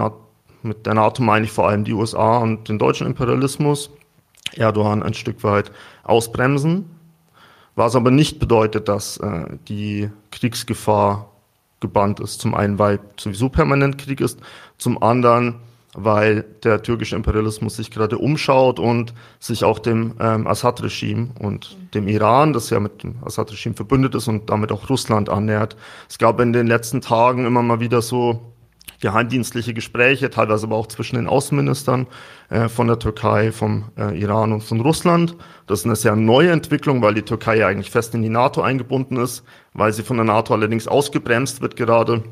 mit 0.64 0.86
der 0.86 0.94
NATO 0.94 1.22
meine 1.22 1.46
ich 1.46 1.52
vor 1.52 1.68
allem 1.68 1.84
die 1.84 1.94
USA 1.94 2.38
und 2.38 2.70
den 2.70 2.80
deutschen 2.80 3.06
Imperialismus 3.08 3.92
Erdogan 4.58 5.04
ein 5.04 5.14
Stück 5.14 5.44
weit 5.44 5.72
ausbremsen, 6.04 6.86
was 7.76 7.96
aber 7.96 8.12
nicht 8.12 8.40
bedeutet, 8.40 8.88
dass 8.88 9.18
äh, 9.18 9.46
die 9.68 10.10
Kriegsgefahr 10.32 11.30
gebannt 11.80 12.20
ist. 12.20 12.42
Zum 12.42 12.56
einen, 12.56 12.80
weil 12.80 13.00
sowieso 13.20 13.50
permanent 13.50 13.98
Krieg 13.98 14.22
ist, 14.22 14.40
zum 14.78 15.02
anderen, 15.02 15.56
weil 15.96 16.44
der 16.64 16.82
türkische 16.82 17.16
Imperialismus 17.16 17.76
sich 17.76 17.92
gerade 17.92 18.18
umschaut 18.18 18.80
und 18.80 19.14
sich 19.40 19.64
auch 19.64 19.78
dem 19.80 20.16
ähm, 20.20 20.48
Assad-Regime 20.48 21.30
und 21.40 21.78
dem 21.94 22.08
Iran, 22.08 22.54
das 22.54 22.72
ja 22.72 22.80
mit 22.80 23.04
dem 23.04 23.16
Assad-Regime 23.24 23.76
verbündet 23.76 24.16
ist 24.16 24.28
und 24.28 24.50
damit 24.50 24.72
auch 24.72 24.90
Russland 24.90 25.30
annähert. 25.30 25.76
Es 26.10 26.18
gab 26.18 26.40
in 26.40 26.54
den 26.54 26.66
letzten 26.66 27.02
Tagen 27.02 27.46
immer 27.46 27.62
mal 27.62 27.80
wieder 27.80 28.02
so 28.02 28.53
geheimdienstliche 29.04 29.74
Gespräche, 29.74 30.30
teilweise 30.30 30.66
aber 30.66 30.78
auch 30.78 30.88
zwischen 30.88 31.18
den 31.18 31.28
Außenministern 31.28 32.08
äh, 32.50 32.70
von 32.70 32.88
der 32.88 33.00
Türkei, 33.00 33.52
vom 33.52 33.92
äh, 33.98 34.18
Iran 34.18 34.54
und 34.54 34.64
von 34.64 34.80
Russland. 34.80 35.36
Das 35.68 35.82
ist 35.82 35.86
eine 35.86 35.98
sehr 35.98 36.16
neue 36.16 36.52
Entwicklung, 36.52 37.02
weil 37.02 37.14
die 37.14 37.22
Türkei 37.22 37.58
ja 37.58 37.68
eigentlich 37.68 37.92
fest 37.92 38.16
in 38.16 38.24
die 38.24 38.30
NATO 38.30 38.62
eingebunden 38.62 39.18
ist, 39.18 39.44
weil 39.74 39.92
sie 39.92 40.04
von 40.04 40.16
der 40.16 40.26
NATO 40.26 40.54
allerdings 40.54 40.88
ausgebremst 40.88 41.62
wird 41.62 41.76
gerade, 41.76 42.24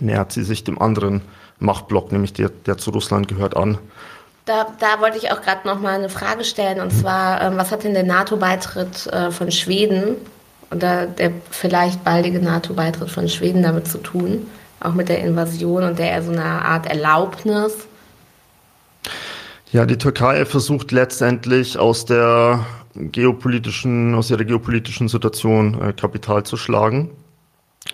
nähert 0.00 0.30
sie 0.30 0.44
sich 0.44 0.62
dem 0.62 0.80
anderen 0.80 1.22
Machtblock, 1.58 2.12
nämlich 2.12 2.32
der, 2.32 2.50
der 2.50 2.78
zu 2.78 2.90
Russland 2.90 3.26
gehört, 3.26 3.56
an. 3.56 3.78
Da, 4.44 4.68
da 4.78 5.00
wollte 5.00 5.18
ich 5.18 5.32
auch 5.32 5.42
gerade 5.42 5.66
noch 5.66 5.80
mal 5.80 5.96
eine 5.96 6.08
Frage 6.08 6.44
stellen, 6.44 6.80
und 6.80 6.92
zwar, 6.92 7.42
ähm, 7.42 7.56
was 7.56 7.72
hat 7.72 7.82
denn 7.82 7.94
der 7.94 8.04
NATO-Beitritt 8.04 9.08
äh, 9.08 9.32
von 9.32 9.50
Schweden 9.50 10.14
oder 10.70 11.06
der 11.06 11.32
vielleicht 11.50 12.04
baldige 12.04 12.38
NATO-Beitritt 12.38 13.10
von 13.10 13.28
Schweden 13.28 13.64
damit 13.64 13.88
zu 13.88 13.98
tun? 13.98 14.46
Auch 14.80 14.94
mit 14.94 15.08
der 15.08 15.20
Invasion 15.24 15.82
und 15.82 15.98
der 15.98 16.22
so 16.22 16.32
eine 16.32 16.44
Art 16.44 16.86
Erlaubnis? 16.86 17.86
Ja, 19.72 19.84
die 19.84 19.98
Türkei 19.98 20.44
versucht 20.44 20.92
letztendlich 20.92 21.78
aus 21.78 22.04
der 22.04 22.64
geopolitischen, 22.94 24.14
aus 24.14 24.30
ihrer 24.30 24.44
geopolitischen 24.44 25.08
Situation 25.08 25.80
äh, 25.80 25.92
Kapital 25.92 26.44
zu 26.44 26.56
schlagen. 26.56 27.10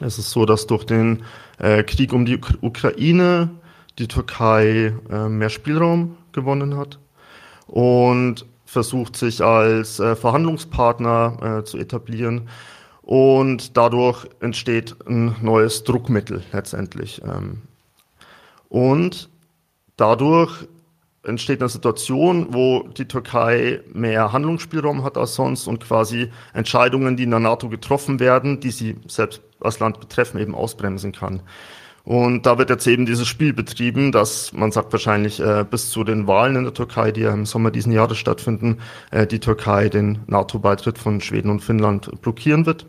Es 0.01 0.19
ist 0.19 0.31
so, 0.31 0.47
dass 0.47 0.67
durch 0.67 0.85
den 0.85 1.25
äh, 1.59 1.83
Krieg 1.83 2.13
um 2.13 2.25
die 2.25 2.41
Ukraine 2.61 3.51
die 3.99 4.09
Türkei 4.09 4.95
äh, 5.11 5.29
mehr 5.29 5.51
Spielraum 5.51 6.17
gewonnen 6.33 6.77
hat 6.77 6.99
und 7.67 8.47
versucht 8.65 9.17
sich 9.17 9.43
als 9.43 10.01
äh, 10.01 10.17
Verhandlungspartner 10.17 11.59
äh, 11.61 11.65
zu 11.65 11.79
etablieren 11.79 12.49
und 13.03 13.77
dadurch 13.77 14.27
entsteht 14.41 14.97
ein 15.07 15.37
neues 15.43 15.85
Druckmittel 15.85 16.43
letztendlich. 16.53 17.21
Ähm, 17.25 17.63
und 18.69 19.29
dadurch 19.97 20.67
entsteht 21.25 21.61
eine 21.61 21.69
Situation, 21.69 22.49
wo 22.51 22.89
die 22.89 23.07
Türkei 23.07 23.81
mehr 23.93 24.33
Handlungsspielraum 24.33 25.05
hat 25.05 25.17
als 25.17 25.35
sonst 25.35 25.67
und 25.67 25.81
quasi 25.81 26.31
Entscheidungen, 26.53 27.17
die 27.17 27.25
in 27.25 27.31
der 27.31 27.41
NATO 27.41 27.69
getroffen 27.69 28.19
werden, 28.19 28.61
die 28.61 28.71
sie 28.71 28.97
selbst 29.07 29.43
als 29.61 29.79
Land 29.79 30.01
betreffen, 30.01 30.41
eben 30.41 30.55
ausbremsen 30.55 31.13
kann. 31.13 31.43
Und 32.05 32.47
da 32.47 32.59
wird 32.59 32.71
jetzt 32.71 32.87
eben 32.89 33.07
dieses 33.07 33.29
Spiel 33.29 33.53
betrieben, 33.53 34.11
dass 34.11 34.53
man 34.53 34.73
sagt 34.73 34.93
wahrscheinlich 34.93 35.39
äh, 35.39 35.65
bis 35.69 35.91
zu 35.91 36.03
den 36.03 36.27
Wahlen 36.27 36.57
in 36.57 36.65
der 36.65 36.75
Türkei, 36.75 37.13
die 37.13 37.21
ja 37.21 37.33
im 37.33 37.47
Sommer 37.47 37.71
diesen 37.71 37.93
Jahres 37.93 38.19
stattfinden, 38.19 38.79
äh, 39.13 39.25
die 39.25 39.39
Türkei 39.39 39.89
den 39.89 40.19
NATO-Beitritt 40.27 40.99
von 40.99 41.21
Schweden 41.21 41.49
und 41.49 41.61
Finnland 41.61 42.21
blockieren 42.21 42.67
wird 42.67 42.87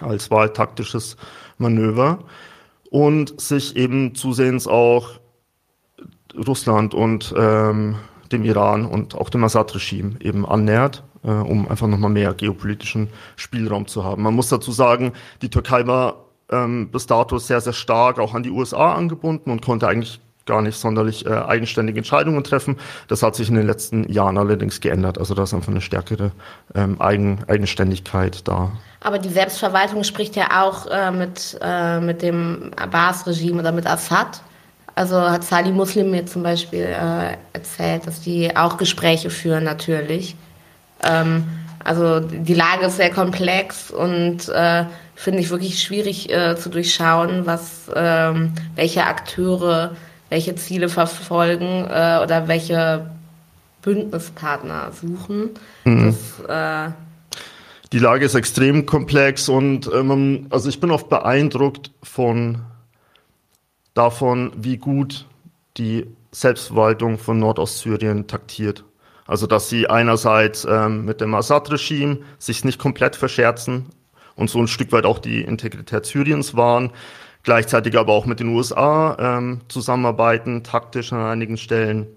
als 0.00 0.30
wahltaktisches 0.30 1.16
Manöver 1.58 2.18
und 2.90 3.40
sich 3.40 3.76
eben 3.76 4.14
zusehends 4.14 4.66
auch 4.66 5.20
Russland 6.36 6.94
und 6.94 7.34
ähm, 7.36 7.96
dem 8.32 8.44
Iran 8.44 8.86
und 8.86 9.14
auch 9.14 9.30
dem 9.30 9.44
Assad-Regime 9.44 10.16
eben 10.20 10.46
annähert, 10.46 11.04
äh, 11.22 11.30
um 11.30 11.68
einfach 11.68 11.86
nochmal 11.86 12.10
mehr 12.10 12.34
geopolitischen 12.34 13.08
Spielraum 13.36 13.86
zu 13.86 14.04
haben. 14.04 14.22
Man 14.22 14.34
muss 14.34 14.48
dazu 14.48 14.72
sagen, 14.72 15.12
die 15.42 15.50
Türkei 15.50 15.86
war 15.86 16.26
ähm, 16.50 16.90
bis 16.90 17.06
dato 17.06 17.38
sehr, 17.38 17.60
sehr 17.60 17.72
stark 17.72 18.18
auch 18.18 18.34
an 18.34 18.42
die 18.42 18.50
USA 18.50 18.94
angebunden 18.94 19.50
und 19.50 19.62
konnte 19.62 19.88
eigentlich 19.88 20.20
gar 20.46 20.62
nicht 20.62 20.78
sonderlich 20.78 21.26
äh, 21.26 21.30
eigenständige 21.30 21.98
Entscheidungen 21.98 22.42
treffen. 22.44 22.76
Das 23.08 23.22
hat 23.22 23.34
sich 23.34 23.48
in 23.48 23.56
den 23.56 23.66
letzten 23.66 24.10
Jahren 24.10 24.38
allerdings 24.38 24.80
geändert. 24.80 25.18
Also 25.18 25.34
da 25.34 25.42
ist 25.42 25.52
einfach 25.52 25.72
eine 25.72 25.80
stärkere 25.80 26.30
ähm, 26.74 27.00
Eigen, 27.00 27.40
Eigenständigkeit 27.48 28.46
da. 28.48 28.72
Aber 29.00 29.18
die 29.18 29.28
Selbstverwaltung 29.28 30.04
spricht 30.04 30.36
ja 30.36 30.62
auch 30.64 30.86
äh, 30.86 31.10
mit, 31.10 31.58
äh, 31.60 32.00
mit 32.00 32.22
dem 32.22 32.70
Abbas-Regime 32.76 33.60
oder 33.60 33.72
mit 33.72 33.86
Assad. 33.86 34.40
Also 34.94 35.20
hat 35.20 35.44
Sali 35.44 35.72
Muslim 35.72 36.10
mir 36.10 36.24
zum 36.24 36.42
Beispiel 36.42 36.84
äh, 36.84 37.36
erzählt, 37.52 38.06
dass 38.06 38.22
die 38.22 38.56
auch 38.56 38.78
Gespräche 38.78 39.28
führen 39.28 39.64
natürlich. 39.64 40.36
Ähm, 41.04 41.44
also 41.84 42.20
die 42.20 42.54
Lage 42.54 42.86
ist 42.86 42.96
sehr 42.96 43.10
komplex 43.10 43.90
und 43.90 44.48
äh, 44.48 44.84
finde 45.14 45.40
ich 45.40 45.50
wirklich 45.50 45.80
schwierig 45.82 46.30
äh, 46.32 46.56
zu 46.56 46.68
durchschauen, 46.68 47.46
was 47.46 47.90
ähm, 47.94 48.52
welche 48.74 49.04
Akteure 49.04 49.94
welche 50.28 50.54
Ziele 50.56 50.88
verfolgen 50.88 51.84
äh, 51.84 52.20
oder 52.22 52.48
welche 52.48 53.10
Bündnispartner 53.82 54.90
suchen. 54.92 55.50
Mhm. 55.84 56.14
Das, 56.46 56.88
äh, 56.88 56.92
die 57.92 57.98
Lage 58.00 58.24
ist 58.24 58.34
extrem 58.34 58.84
komplex 58.84 59.48
und 59.48 59.88
ähm, 59.92 60.46
also 60.50 60.68
ich 60.68 60.80
bin 60.80 60.90
oft 60.90 61.08
beeindruckt 61.08 61.92
von 62.02 62.62
davon, 63.94 64.52
wie 64.56 64.76
gut 64.76 65.26
die 65.76 66.06
Selbstverwaltung 66.32 67.18
von 67.18 67.38
Nordostsyrien 67.38 68.26
taktiert. 68.26 68.84
Also 69.26 69.46
dass 69.46 69.68
sie 69.68 69.88
einerseits 69.88 70.66
ähm, 70.68 71.04
mit 71.04 71.20
dem 71.20 71.34
Assad-Regime 71.34 72.18
sich 72.38 72.64
nicht 72.64 72.78
komplett 72.78 73.16
verscherzen 73.16 73.86
und 74.34 74.50
so 74.50 74.60
ein 74.60 74.68
Stück 74.68 74.92
weit 74.92 75.04
auch 75.04 75.18
die 75.18 75.42
Integrität 75.42 76.06
Syriens 76.06 76.56
wahren, 76.56 76.92
gleichzeitig 77.46 77.96
aber 77.96 78.12
auch 78.12 78.26
mit 78.26 78.40
den 78.40 78.48
USA 78.48 79.16
ähm, 79.20 79.60
zusammenarbeiten, 79.68 80.64
taktisch 80.64 81.12
an 81.12 81.20
einigen 81.20 81.56
Stellen, 81.56 82.08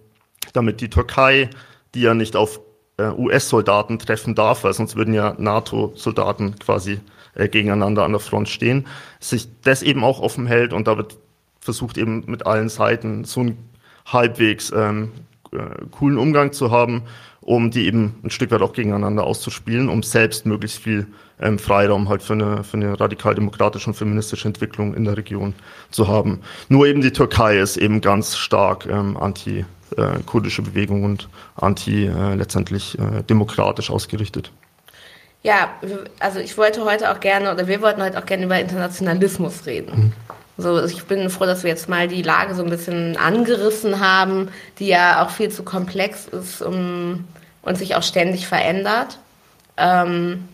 damit 0.54 0.82
die 0.82 0.90
Türkei, 0.90 1.52
die 1.94 2.02
ja 2.02 2.16
nicht 2.16 2.36
auf 2.36 2.60
äh, 2.98 3.10
US-Soldaten 3.12 4.00
treffen 4.00 4.34
darf, 4.34 4.64
weil 4.64 4.74
sonst 4.74 4.96
würden 4.96 5.14
ja 5.14 5.36
NATO-Soldaten 5.38 6.58
quasi 6.58 7.00
äh, 7.36 7.48
gegeneinander 7.48 8.06
an 8.06 8.12
der 8.12 8.20
Front 8.20 8.50
stehen, 8.50 8.88
sich 9.20 9.48
das 9.62 9.84
eben 9.84 10.04
auch 10.04 10.20
offen 10.20 10.48
hält 10.48 10.74
und 10.74 10.88
da 10.88 10.98
wird 10.98 11.20
versucht 11.60 12.00
eben 12.00 12.24
mit 12.26 12.48
allen 12.48 12.70
Seiten 12.70 13.24
so 13.24 13.42
einen 13.42 13.70
halbwegs 14.08 14.74
ähm, 14.76 15.12
äh, 15.52 15.86
coolen 15.92 16.18
Umgang 16.18 16.54
zu 16.54 16.72
haben, 16.72 17.04
um 17.42 17.70
die 17.70 17.86
eben 17.86 18.16
ein 18.24 18.32
Stück 18.32 18.50
weit 18.50 18.64
auch 18.64 18.74
gegeneinander 18.74 19.26
auszuspielen, 19.26 19.90
um 19.90 20.02
selbst 20.02 20.48
möglichst 20.48 20.80
viel 20.80 21.06
ähm, 21.42 21.60
Freiraum 21.60 22.10
halt 22.10 22.22
für 22.22 22.34
eine, 22.34 22.64
für 22.64 22.78
eine 22.78 23.00
radikal-demokratische 23.00 23.90
und 23.90 23.96
feministische 23.96 24.48
Entwicklung 24.48 24.94
in 24.94 25.06
der 25.06 25.18
Region 25.18 25.54
zu 25.92 26.08
haben. 26.08 26.42
Nur 26.68 26.88
eben 26.88 27.02
die 27.02 27.12
Türkei 27.12 27.60
ist 27.60 27.78
eben 27.78 28.02
ganz 28.02 28.38
stark 28.38 28.86
ähm, 28.86 29.18
anti-kurdische 29.18 30.62
äh, 30.62 30.66
Bewegung 30.66 31.04
und 31.04 31.30
anti 31.56 32.06
äh, 32.06 32.36
letztendlich 32.36 32.98
äh, 33.00 33.24
demokratisch 33.24 33.90
ausgerichtet. 33.90 34.52
Ja, 35.42 35.70
also 36.20 36.40
ich 36.40 36.58
wollte 36.58 36.84
heute 36.84 37.12
auch 37.12 37.22
gerne, 37.22 37.54
oder 37.54 37.68
wir 37.68 37.82
wollten 37.82 38.02
heute 38.02 38.18
auch 38.20 38.26
gerne 38.26 38.44
über 38.44 38.60
Internationalismus 38.60 39.66
reden. 39.66 39.96
Mhm. 39.96 40.14
So, 40.58 40.84
ich 40.84 41.06
bin 41.06 41.30
froh, 41.30 41.46
dass 41.46 41.64
wir 41.64 41.70
jetzt 41.70 41.88
mal 41.88 42.10
die 42.10 42.22
Lage 42.22 42.54
so 42.54 42.62
ein 42.62 42.70
bisschen 42.70 43.16
angerissen 43.16 44.02
haben, 44.02 44.50
die 44.78 44.88
ja 44.88 45.24
auch 45.24 45.30
viel 45.30 45.50
zu 45.50 45.64
komplex 45.64 46.28
ist 46.28 46.62
um, 46.62 47.24
und 47.62 47.78
sich 47.78 47.96
auch 47.96 48.04
ständig 48.04 48.46
verändert. 48.46 49.20
Ähm, 49.78 50.50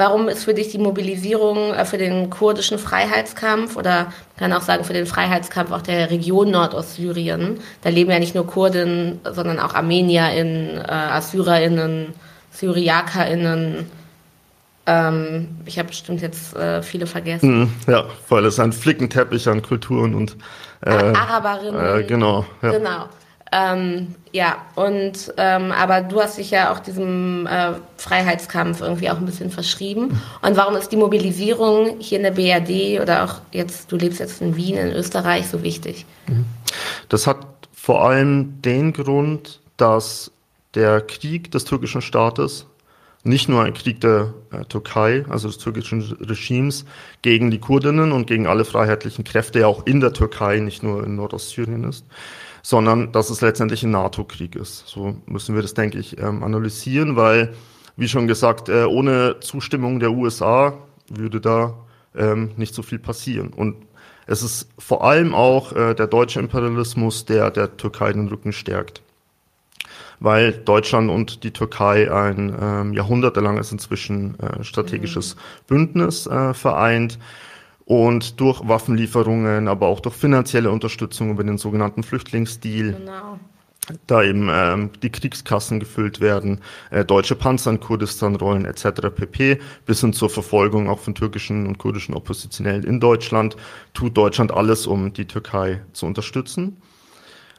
warum 0.00 0.28
ist 0.28 0.44
für 0.44 0.54
dich 0.54 0.68
die 0.68 0.78
Mobilisierung 0.78 1.74
äh, 1.74 1.84
für 1.84 1.98
den 1.98 2.30
kurdischen 2.30 2.78
Freiheitskampf 2.78 3.76
oder 3.76 4.04
man 4.04 4.50
kann 4.50 4.52
auch 4.54 4.62
sagen 4.62 4.84
für 4.84 4.94
den 4.94 5.04
Freiheitskampf 5.04 5.70
auch 5.72 5.82
der 5.82 6.10
Region 6.10 6.50
Nordostsyrien, 6.50 7.60
da 7.82 7.90
leben 7.90 8.10
ja 8.10 8.18
nicht 8.18 8.34
nur 8.34 8.46
Kurden, 8.46 9.20
sondern 9.30 9.60
auch 9.60 9.74
ArmenierInnen, 9.74 10.78
äh, 10.78 10.90
AssyrerInnen, 10.90 12.14
SyriakerInnen, 12.50 13.90
ähm, 14.86 15.48
ich 15.66 15.78
habe 15.78 15.88
bestimmt 15.88 16.22
jetzt 16.22 16.56
äh, 16.56 16.82
viele 16.82 17.06
vergessen. 17.06 17.60
Mhm, 17.60 17.72
ja, 17.86 18.04
weil 18.30 18.46
es 18.46 18.58
ein 18.58 18.72
Flickenteppich 18.72 19.48
an 19.48 19.60
Kulturen 19.60 20.14
und 20.14 20.34
äh, 20.80 20.90
Araberinnen. 20.90 22.00
Äh, 22.00 22.04
genau. 22.04 22.46
Ja. 22.62 22.70
Genau. 22.70 23.04
Ähm, 23.52 24.14
ja, 24.32 24.58
und 24.76 25.34
ähm, 25.36 25.72
aber 25.72 26.02
du 26.02 26.20
hast 26.20 26.38
dich 26.38 26.52
ja 26.52 26.72
auch 26.72 26.78
diesem 26.78 27.48
äh, 27.48 27.72
Freiheitskampf 27.96 28.80
irgendwie 28.80 29.10
auch 29.10 29.16
ein 29.16 29.26
bisschen 29.26 29.50
verschrieben. 29.50 30.20
Und 30.40 30.56
warum 30.56 30.76
ist 30.76 30.90
die 30.92 30.96
Mobilisierung 30.96 31.98
hier 31.98 32.18
in 32.18 32.24
der 32.24 32.30
BRD 32.30 33.00
oder 33.02 33.24
auch 33.24 33.40
jetzt, 33.50 33.90
du 33.90 33.96
lebst 33.96 34.20
jetzt 34.20 34.40
in 34.40 34.54
Wien, 34.54 34.76
in 34.76 34.92
Österreich, 34.92 35.48
so 35.48 35.64
wichtig? 35.64 36.06
Mhm. 36.28 36.44
Das 37.08 37.26
hat 37.26 37.44
vor 37.72 38.04
allem 38.04 38.62
den 38.62 38.92
Grund, 38.92 39.60
dass 39.76 40.30
der 40.74 41.00
Krieg 41.00 41.50
des 41.50 41.64
türkischen 41.64 42.02
Staates 42.02 42.66
nicht 43.24 43.48
nur 43.48 43.64
ein 43.64 43.74
Krieg 43.74 44.00
der 44.00 44.32
äh, 44.50 44.64
Türkei, 44.64 45.24
also 45.28 45.48
des 45.48 45.58
türkischen 45.58 46.02
Regimes, 46.20 46.84
gegen 47.22 47.50
die 47.50 47.58
Kurdinnen 47.58 48.12
und 48.12 48.26
gegen 48.26 48.46
alle 48.46 48.64
freiheitlichen 48.64 49.24
Kräfte, 49.24 49.60
ja 49.60 49.66
auch 49.66 49.84
in 49.86 50.00
der 50.00 50.12
Türkei, 50.12 50.58
nicht 50.60 50.82
nur 50.82 51.04
in 51.04 51.16
Nordostsyrien 51.16 51.84
ist, 51.84 52.06
sondern 52.62 53.12
dass 53.12 53.30
es 53.30 53.40
letztendlich 53.40 53.82
ein 53.82 53.90
NATO-Krieg 53.90 54.56
ist. 54.56 54.86
So 54.86 55.16
müssen 55.26 55.54
wir 55.54 55.62
das, 55.62 55.74
denke 55.74 55.98
ich, 55.98 56.18
ähm, 56.20 56.42
analysieren, 56.42 57.16
weil, 57.16 57.54
wie 57.96 58.08
schon 58.08 58.26
gesagt, 58.26 58.68
äh, 58.68 58.84
ohne 58.84 59.40
Zustimmung 59.40 60.00
der 60.00 60.12
USA 60.12 60.74
würde 61.08 61.40
da 61.40 61.74
ähm, 62.14 62.50
nicht 62.56 62.74
so 62.74 62.82
viel 62.82 62.98
passieren. 62.98 63.48
Und 63.48 63.76
es 64.26 64.42
ist 64.42 64.68
vor 64.78 65.04
allem 65.04 65.34
auch 65.34 65.72
äh, 65.72 65.94
der 65.94 66.06
deutsche 66.06 66.40
Imperialismus, 66.40 67.24
der 67.24 67.50
der 67.50 67.76
Türkei 67.76 68.12
den 68.12 68.28
Rücken 68.28 68.52
stärkt 68.52 69.02
weil 70.20 70.52
Deutschland 70.52 71.10
und 71.10 71.42
die 71.42 71.50
Türkei 71.50 72.12
ein 72.12 72.54
ähm, 72.60 72.92
jahrhundertelanges 72.92 73.72
inzwischen 73.72 74.38
äh, 74.38 74.62
strategisches 74.62 75.34
mhm. 75.34 75.40
Bündnis 75.66 76.26
äh, 76.26 76.54
vereint 76.54 77.18
und 77.90 78.38
durch 78.38 78.68
Waffenlieferungen, 78.68 79.66
aber 79.66 79.88
auch 79.88 79.98
durch 79.98 80.14
finanzielle 80.14 80.70
Unterstützung 80.70 81.32
über 81.32 81.42
den 81.42 81.58
sogenannten 81.58 82.04
Flüchtlingsdeal. 82.04 82.92
Genau. 82.92 83.40
Da 84.06 84.22
eben 84.22 84.48
ähm, 84.48 84.90
die 85.02 85.10
Kriegskassen 85.10 85.80
gefüllt 85.80 86.20
werden, 86.20 86.60
äh, 86.92 87.04
deutsche 87.04 87.34
Panzer 87.34 87.72
in 87.72 87.80
Kurdistan 87.80 88.36
rollen 88.36 88.64
etc. 88.64 89.10
pp. 89.12 89.58
bis 89.86 90.02
hin 90.02 90.12
zur 90.12 90.30
Verfolgung 90.30 90.88
auch 90.88 91.00
von 91.00 91.16
türkischen 91.16 91.66
und 91.66 91.78
kurdischen 91.78 92.14
Oppositionellen 92.14 92.84
in 92.84 93.00
Deutschland, 93.00 93.56
tut 93.92 94.16
Deutschland 94.16 94.52
alles, 94.52 94.86
um 94.86 95.12
die 95.12 95.26
Türkei 95.26 95.82
zu 95.92 96.06
unterstützen. 96.06 96.80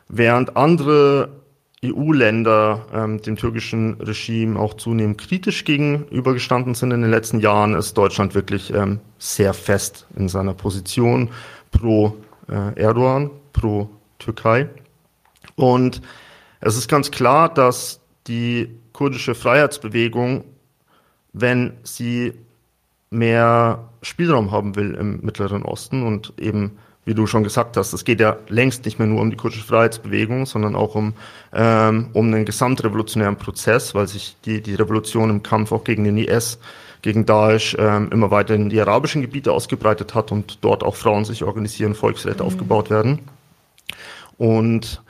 Während 0.07 0.55
andere 0.55 1.40
EU-Länder 1.83 2.85
ähm, 2.93 3.21
dem 3.21 3.35
türkischen 3.35 3.95
Regime 3.95 4.59
auch 4.59 4.75
zunehmend 4.75 5.17
kritisch 5.17 5.63
gegenübergestanden 5.65 6.75
sind 6.75 6.91
in 6.91 7.01
den 7.01 7.09
letzten 7.09 7.39
Jahren, 7.39 7.73
ist 7.73 7.97
Deutschland 7.97 8.35
wirklich 8.35 8.71
ähm, 8.73 8.99
sehr 9.17 9.53
fest 9.53 10.05
in 10.15 10.29
seiner 10.29 10.53
Position 10.53 11.29
pro 11.71 12.17
äh, 12.47 12.79
Erdogan, 12.79 13.31
pro 13.51 13.89
Türkei. 14.19 14.69
Und 15.55 16.01
es 16.59 16.77
ist 16.77 16.87
ganz 16.87 17.09
klar, 17.09 17.51
dass 17.51 17.99
die 18.27 18.69
kurdische 18.93 19.33
Freiheitsbewegung, 19.33 20.43
wenn 21.33 21.73
sie 21.81 22.33
mehr 23.09 23.89
Spielraum 24.03 24.51
haben 24.51 24.75
will 24.75 24.93
im 24.93 25.21
Mittleren 25.21 25.63
Osten 25.63 26.03
und 26.03 26.33
eben 26.39 26.77
wie 27.03 27.15
du 27.15 27.25
schon 27.25 27.43
gesagt 27.43 27.77
hast, 27.77 27.93
es 27.93 28.05
geht 28.05 28.19
ja 28.19 28.37
längst 28.47 28.85
nicht 28.85 28.99
mehr 28.99 29.07
nur 29.07 29.21
um 29.21 29.31
die 29.31 29.37
kurdische 29.37 29.65
Freiheitsbewegung, 29.65 30.45
sondern 30.45 30.75
auch 30.75 30.95
um, 30.95 31.13
ähm, 31.51 32.09
um 32.13 32.27
einen 32.27 32.45
gesamtrevolutionären 32.45 33.37
Prozess, 33.37 33.95
weil 33.95 34.07
sich 34.07 34.37
die, 34.45 34.61
die 34.61 34.75
Revolution 34.75 35.29
im 35.29 35.43
Kampf 35.43 35.71
auch 35.71 35.83
gegen 35.83 36.03
den 36.03 36.17
IS, 36.17 36.59
gegen 37.01 37.25
Daesh 37.25 37.75
ähm, 37.79 38.09
immer 38.11 38.29
weiter 38.29 38.53
in 38.53 38.69
die 38.69 38.79
arabischen 38.79 39.23
Gebiete 39.23 39.51
ausgebreitet 39.51 40.13
hat 40.13 40.31
und 40.31 40.59
dort 40.61 40.83
auch 40.83 40.95
Frauen 40.95 41.25
sich 41.25 41.43
organisieren, 41.43 41.95
Volksräte 41.95 42.43
mhm. 42.43 42.47
aufgebaut 42.47 42.91
werden. 42.91 43.19
Und 44.37 45.01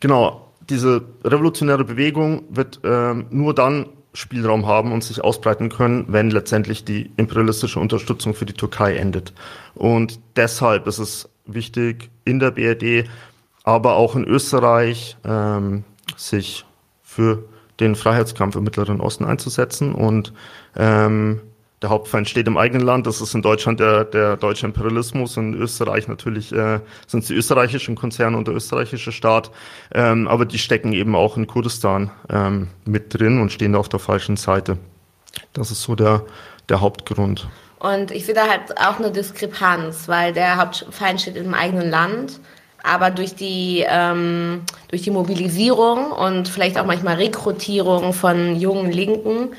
genau, 0.00 0.48
diese 0.68 1.02
revolutionäre 1.24 1.84
Bewegung 1.84 2.42
wird 2.50 2.80
ähm, 2.84 3.26
nur 3.30 3.54
dann 3.54 3.86
Spielraum 4.12 4.66
haben 4.66 4.92
und 4.92 5.04
sich 5.04 5.22
ausbreiten 5.22 5.68
können, 5.68 6.06
wenn 6.08 6.30
letztendlich 6.30 6.84
die 6.84 7.10
imperialistische 7.16 7.78
Unterstützung 7.78 8.34
für 8.34 8.46
die 8.46 8.52
Türkei 8.52 8.96
endet. 8.96 9.32
Und 9.74 10.18
deshalb 10.36 10.86
ist 10.86 10.98
es 10.98 11.28
wichtig, 11.48 12.10
in 12.24 12.38
der 12.38 12.50
BRD, 12.50 13.08
aber 13.64 13.96
auch 13.96 14.14
in 14.14 14.24
Österreich, 14.24 15.16
ähm, 15.24 15.84
sich 16.16 16.64
für 17.02 17.44
den 17.80 17.94
Freiheitskampf 17.94 18.56
im 18.56 18.64
Mittleren 18.64 19.00
Osten 19.00 19.24
einzusetzen 19.24 19.94
und 19.94 20.32
ähm, 20.76 21.40
der 21.80 21.90
Hauptfeind 21.90 22.28
steht 22.28 22.48
im 22.48 22.56
eigenen 22.56 22.84
Land. 22.84 23.06
Das 23.06 23.20
ist 23.20 23.34
in 23.34 23.42
Deutschland 23.42 23.78
der, 23.78 24.04
der 24.04 24.36
deutsche 24.36 24.66
Imperialismus. 24.66 25.36
In 25.36 25.54
Österreich 25.54 26.08
natürlich 26.08 26.52
äh, 26.52 26.80
sind 27.06 27.20
es 27.20 27.28
die 27.28 27.34
österreichischen 27.34 27.94
Konzerne 27.94 28.36
und 28.36 28.48
der 28.48 28.54
österreichische 28.54 29.12
Staat. 29.12 29.52
Ähm, 29.94 30.26
aber 30.26 30.44
die 30.44 30.58
stecken 30.58 30.92
eben 30.92 31.14
auch 31.14 31.36
in 31.36 31.46
Kurdistan 31.46 32.10
ähm, 32.30 32.68
mit 32.84 33.14
drin 33.14 33.40
und 33.40 33.52
stehen 33.52 33.74
da 33.74 33.78
auf 33.78 33.88
der 33.88 34.00
falschen 34.00 34.36
Seite. 34.36 34.78
Das 35.52 35.70
ist 35.70 35.82
so 35.82 35.94
der, 35.94 36.24
der 36.68 36.80
Hauptgrund. 36.80 37.48
Und 37.78 38.10
ich 38.10 38.26
sehe 38.26 38.34
da 38.34 38.48
halt 38.48 38.76
auch 38.76 38.98
eine 38.98 39.12
Diskrepanz, 39.12 40.08
weil 40.08 40.32
der 40.32 40.56
Hauptfeind 40.56 41.20
steht 41.20 41.36
im 41.36 41.54
eigenen 41.54 41.90
Land. 41.90 42.40
Aber 42.82 43.10
durch 43.10 43.34
die, 43.34 43.84
ähm, 43.88 44.62
durch 44.88 45.02
die 45.02 45.10
Mobilisierung 45.10 46.10
und 46.10 46.48
vielleicht 46.48 46.78
auch 46.78 46.86
manchmal 46.86 47.16
Rekrutierung 47.16 48.12
von 48.12 48.56
jungen 48.56 48.90
linken 48.90 49.50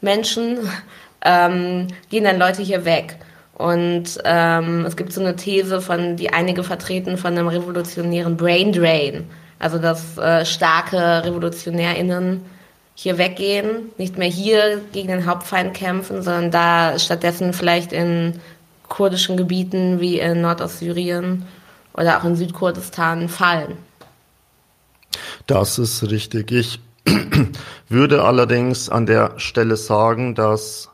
Menschen 0.00 0.58
ähm, 1.24 1.88
gehen 2.10 2.24
dann 2.24 2.38
Leute 2.38 2.62
hier 2.62 2.84
weg. 2.84 3.16
Und 3.54 4.18
ähm, 4.24 4.84
es 4.86 4.96
gibt 4.96 5.12
so 5.12 5.20
eine 5.20 5.36
These, 5.36 5.80
von 5.80 6.16
die 6.16 6.32
einige 6.32 6.64
vertreten 6.64 7.16
von 7.16 7.32
einem 7.32 7.48
revolutionären 7.48 8.36
Brain 8.36 8.72
Drain. 8.72 9.30
Also 9.58 9.78
dass 9.78 10.18
äh, 10.18 10.44
starke 10.44 11.24
RevolutionärInnen 11.24 12.42
hier 12.94 13.18
weggehen, 13.18 13.90
nicht 13.98 14.18
mehr 14.18 14.28
hier 14.28 14.80
gegen 14.92 15.08
den 15.08 15.26
Hauptfeind 15.26 15.74
kämpfen, 15.74 16.22
sondern 16.22 16.50
da 16.50 16.98
stattdessen 16.98 17.52
vielleicht 17.52 17.92
in 17.92 18.40
kurdischen 18.88 19.36
Gebieten 19.36 20.00
wie 20.00 20.18
in 20.18 20.42
Nordostsyrien 20.42 21.46
oder 21.94 22.18
auch 22.18 22.24
in 22.24 22.36
Südkurdistan 22.36 23.28
fallen. 23.28 23.76
Das 25.46 25.78
ist 25.78 26.02
richtig. 26.10 26.52
Ich 26.52 26.80
würde 27.88 28.22
allerdings 28.22 28.88
an 28.88 29.06
der 29.06 29.38
Stelle 29.38 29.76
sagen, 29.76 30.34
dass 30.34 30.90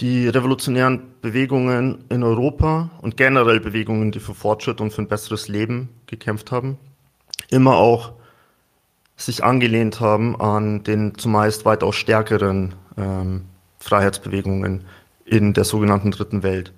die 0.00 0.28
revolutionären 0.28 1.02
Bewegungen 1.20 2.04
in 2.08 2.22
Europa 2.22 2.90
und 3.02 3.16
generell 3.16 3.60
Bewegungen, 3.60 4.10
die 4.10 4.20
für 4.20 4.34
Fortschritt 4.34 4.80
und 4.80 4.92
für 4.92 5.02
ein 5.02 5.08
besseres 5.08 5.48
Leben 5.48 5.90
gekämpft 6.06 6.50
haben, 6.50 6.78
immer 7.50 7.76
auch 7.76 8.12
sich 9.24 9.44
angelehnt 9.44 10.00
haben 10.00 10.40
an 10.40 10.82
den 10.82 11.16
zumeist 11.16 11.64
weitaus 11.64 11.96
stärkeren 11.96 12.74
ähm, 12.96 13.42
Freiheitsbewegungen 13.78 14.84
in 15.24 15.54
der 15.54 15.64
sogenannten 15.64 16.10
Dritten 16.10 16.42
Welt. 16.42 16.72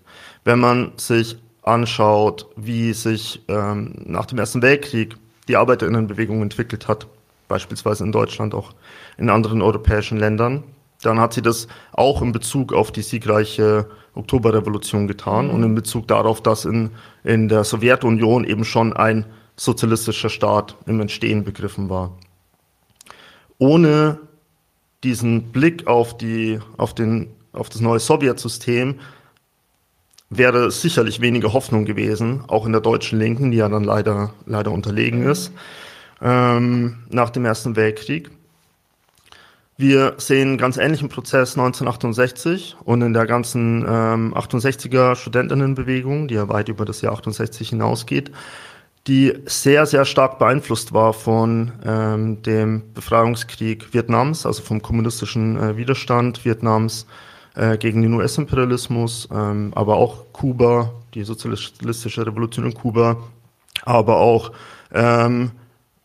Wenn 0.45 0.61
man 0.61 0.93
sich 0.97 1.39
anschaut, 1.63 2.47
wie 2.57 2.93
sich 2.93 3.43
ähm, 3.49 3.95
nach 4.05 4.27
dem 4.27 4.39
Ersten 4.39 4.63
Weltkrieg 4.63 5.17
die 5.49 5.57
Arbeiterinnenbewegung 5.57 6.43
entwickelt 6.43 6.89
hat, 6.89 7.07
beispielsweise 7.49 8.05
in 8.05 8.13
Deutschland, 8.13 8.55
auch 8.55 8.73
in 9.17 9.31
anderen 9.31 9.63
europäischen 9.63 10.19
Ländern, 10.19 10.65
dann 11.03 11.21
hat 11.21 11.35
sie 11.35 11.43
das 11.43 11.69
auch 11.93 12.23
in 12.23 12.33
Bezug 12.33 12.73
auf 12.73 12.93
die 12.93 13.03
siegreiche 13.03 13.87
Oktoberrevolution 14.15 15.07
getan 15.07 15.51
und 15.51 15.63
in 15.63 15.75
Bezug 15.75 16.09
darauf, 16.09 16.43
dass 16.43 16.65
in, 16.65 16.91
in 17.25 17.49
der 17.49 17.65
Sowjetunion 17.65 18.45
eben 18.45 18.65
schon 18.65 18.93
ein 18.93 19.27
sozialistischer 19.57 20.31
Staat 20.31 20.77
im 20.87 21.01
Entstehen 21.01 21.45
begriffen 21.45 21.89
war. 21.91 22.17
Ohne 23.65 24.19
diesen 25.05 25.45
Blick 25.51 25.87
auf, 25.87 26.19
die, 26.19 26.61
auf, 26.77 26.95
den, 26.95 27.31
auf 27.55 27.71
das 27.71 27.81
neue 27.81 27.99
Sowjetsystem 27.99 28.97
wäre 30.29 30.71
sicherlich 30.71 31.23
weniger 31.23 31.55
Hoffnung 31.55 31.87
gewesen, 31.87 32.45
auch 32.47 32.67
in 32.67 32.73
der 32.73 32.83
deutschen 32.83 33.19
Linken, 33.19 33.53
die 33.53 33.57
ja 33.57 33.71
dann 33.71 33.85
leider, 33.85 34.35
leider 34.45 34.71
unterlegen 34.71 35.23
ist, 35.23 35.51
ähm, 36.21 37.05
nach 37.09 37.31
dem 37.31 37.47
Ersten 37.47 37.75
Weltkrieg. 37.75 38.31
Wir 39.79 40.13
sehen 40.19 40.49
einen 40.49 40.59
ganz 40.59 40.77
ähnlichen 40.77 41.09
Prozess 41.09 41.57
1968 41.57 42.77
und 42.85 43.01
in 43.01 43.15
der 43.15 43.25
ganzen 43.25 43.87
ähm, 43.89 44.35
68er 44.35 45.17
Studentinnenbewegung, 45.17 46.29
die 46.29 46.35
ja 46.35 46.51
weit 46.51 46.69
über 46.69 46.85
das 46.85 47.01
Jahr 47.01 47.15
68 47.15 47.71
hinausgeht, 47.71 48.31
die 49.07 49.35
sehr, 49.45 49.85
sehr 49.87 50.05
stark 50.05 50.39
beeinflusst 50.39 50.93
war 50.93 51.13
von 51.13 51.73
ähm, 51.85 52.43
dem 52.43 52.83
Befreiungskrieg 52.95 53.93
Vietnams, 53.93 54.47
also 54.47 54.63
vom 54.63 54.81
kommunistischen 54.81 55.59
äh, 55.59 55.77
Widerstand 55.77 56.45
Vietnams 56.45 57.07
äh, 57.55 57.77
gegen 57.77 58.01
den 58.01 58.15
US-Imperialismus, 58.15 59.29
ähm, 59.31 59.73
aber 59.75 59.97
auch 59.97 60.33
Kuba, 60.33 60.93
die 61.13 61.23
sozialistische 61.23 62.27
Revolution 62.27 62.65
in 62.65 62.75
Kuba, 62.75 63.19
aber 63.85 64.17
auch 64.17 64.53
ähm, 64.93 65.51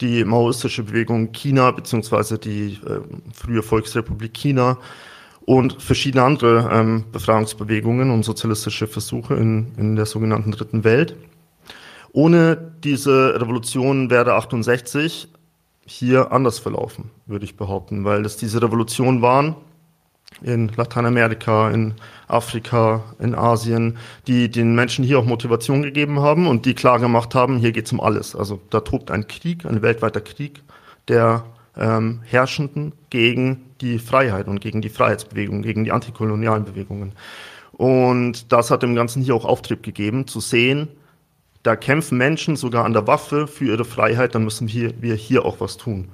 die 0.02 0.26
maoistische 0.26 0.84
Bewegung 0.84 1.32
China 1.32 1.72
beziehungsweise 1.72 2.38
die 2.38 2.80
äh, 2.86 3.00
frühe 3.34 3.64
Volksrepublik 3.64 4.34
China 4.34 4.78
und 5.46 5.82
verschiedene 5.82 6.24
andere 6.24 6.70
ähm, 6.72 7.06
Befreiungsbewegungen 7.12 8.12
und 8.12 8.24
sozialistische 8.24 8.88
Versuche 8.88 9.36
in, 9.36 9.72
in 9.78 9.96
der 9.96 10.06
sogenannten 10.06 10.52
Dritten 10.52 10.84
Welt. 10.84 11.16
Ohne 12.12 12.74
diese 12.84 13.40
Revolution 13.40 14.10
wäre 14.10 14.34
68 14.34 15.30
hier 15.86 16.32
anders 16.32 16.60
verlaufen, 16.60 17.12
würde 17.26 17.46
ich 17.46 17.58
behaupten, 17.58 18.06
weil 18.06 18.26
es 18.26 18.38
diese 18.38 18.62
Revolutionen 18.62 19.22
waren, 19.22 19.56
in 20.42 20.72
Lateinamerika, 20.76 21.70
in 21.72 21.96
Afrika, 22.28 23.04
in 23.20 23.36
Asien, 23.36 23.98
die 24.28 24.50
den 24.50 24.76
Menschen 24.76 25.04
hier 25.04 25.20
auch 25.20 25.26
Motivation 25.26 25.82
gegeben 25.82 26.20
haben 26.20 26.48
und 26.48 26.66
die 26.66 26.76
klar 26.76 27.00
gemacht 27.00 27.36
haben, 27.36 27.58
hier 27.58 27.72
geht 27.72 27.88
es 27.88 27.92
um 27.92 28.00
alles. 28.00 28.36
Also 28.36 28.60
da 28.70 28.82
tobt 28.82 29.12
ein 29.12 29.28
Krieg, 29.28 29.66
ein 29.66 29.82
weltweiter 29.82 30.22
Krieg 30.22 30.62
der 31.08 31.44
ähm, 31.76 32.22
Herrschenden 32.24 32.94
gegen 33.10 33.66
die 33.82 34.00
Freiheit 34.00 34.48
und 34.48 34.62
gegen 34.62 34.82
die 34.82 34.90
Freiheitsbewegung, 34.90 35.62
gegen 35.62 35.84
die 35.84 35.92
antikolonialen 35.92 36.64
Bewegungen. 36.64 37.14
Und 37.72 38.52
das 38.52 38.72
hat 38.72 38.84
dem 38.84 38.96
Ganzen 38.96 39.24
hier 39.24 39.36
auch 39.36 39.46
Auftrieb 39.46 39.84
gegeben, 39.84 40.28
zu 40.28 40.40
sehen, 40.40 40.90
da 41.70 41.76
kämpfen 41.76 42.18
Menschen 42.18 42.56
sogar 42.56 42.84
an 42.84 42.94
der 42.94 43.06
Waffe 43.06 43.46
für 43.46 43.66
ihre 43.66 43.86
Freiheit, 43.86 44.34
dann 44.34 44.44
müssen 44.44 44.68
wir, 44.70 45.00
wir 45.04 45.14
hier 45.14 45.46
auch 45.46 45.60
was 45.60 45.78
tun. 45.78 46.10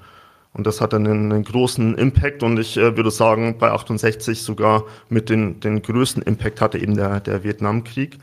Und 0.52 0.68
das 0.68 0.82
hat 0.82 0.94
einen, 0.94 1.32
einen 1.32 1.46
großen 1.46 1.98
Impact 1.98 2.44
und 2.44 2.60
ich 2.60 2.76
äh, 2.76 2.98
würde 2.98 3.10
sagen, 3.10 3.58
bei 3.58 3.72
68 3.72 4.42
sogar 4.42 4.84
mit 5.08 5.30
den, 5.30 5.62
den 5.62 5.82
größten 5.82 6.24
Impact 6.24 6.60
hatte 6.60 6.78
eben 6.78 6.98
der, 6.98 7.22
der 7.22 7.46
Vietnamkrieg. 7.46 8.18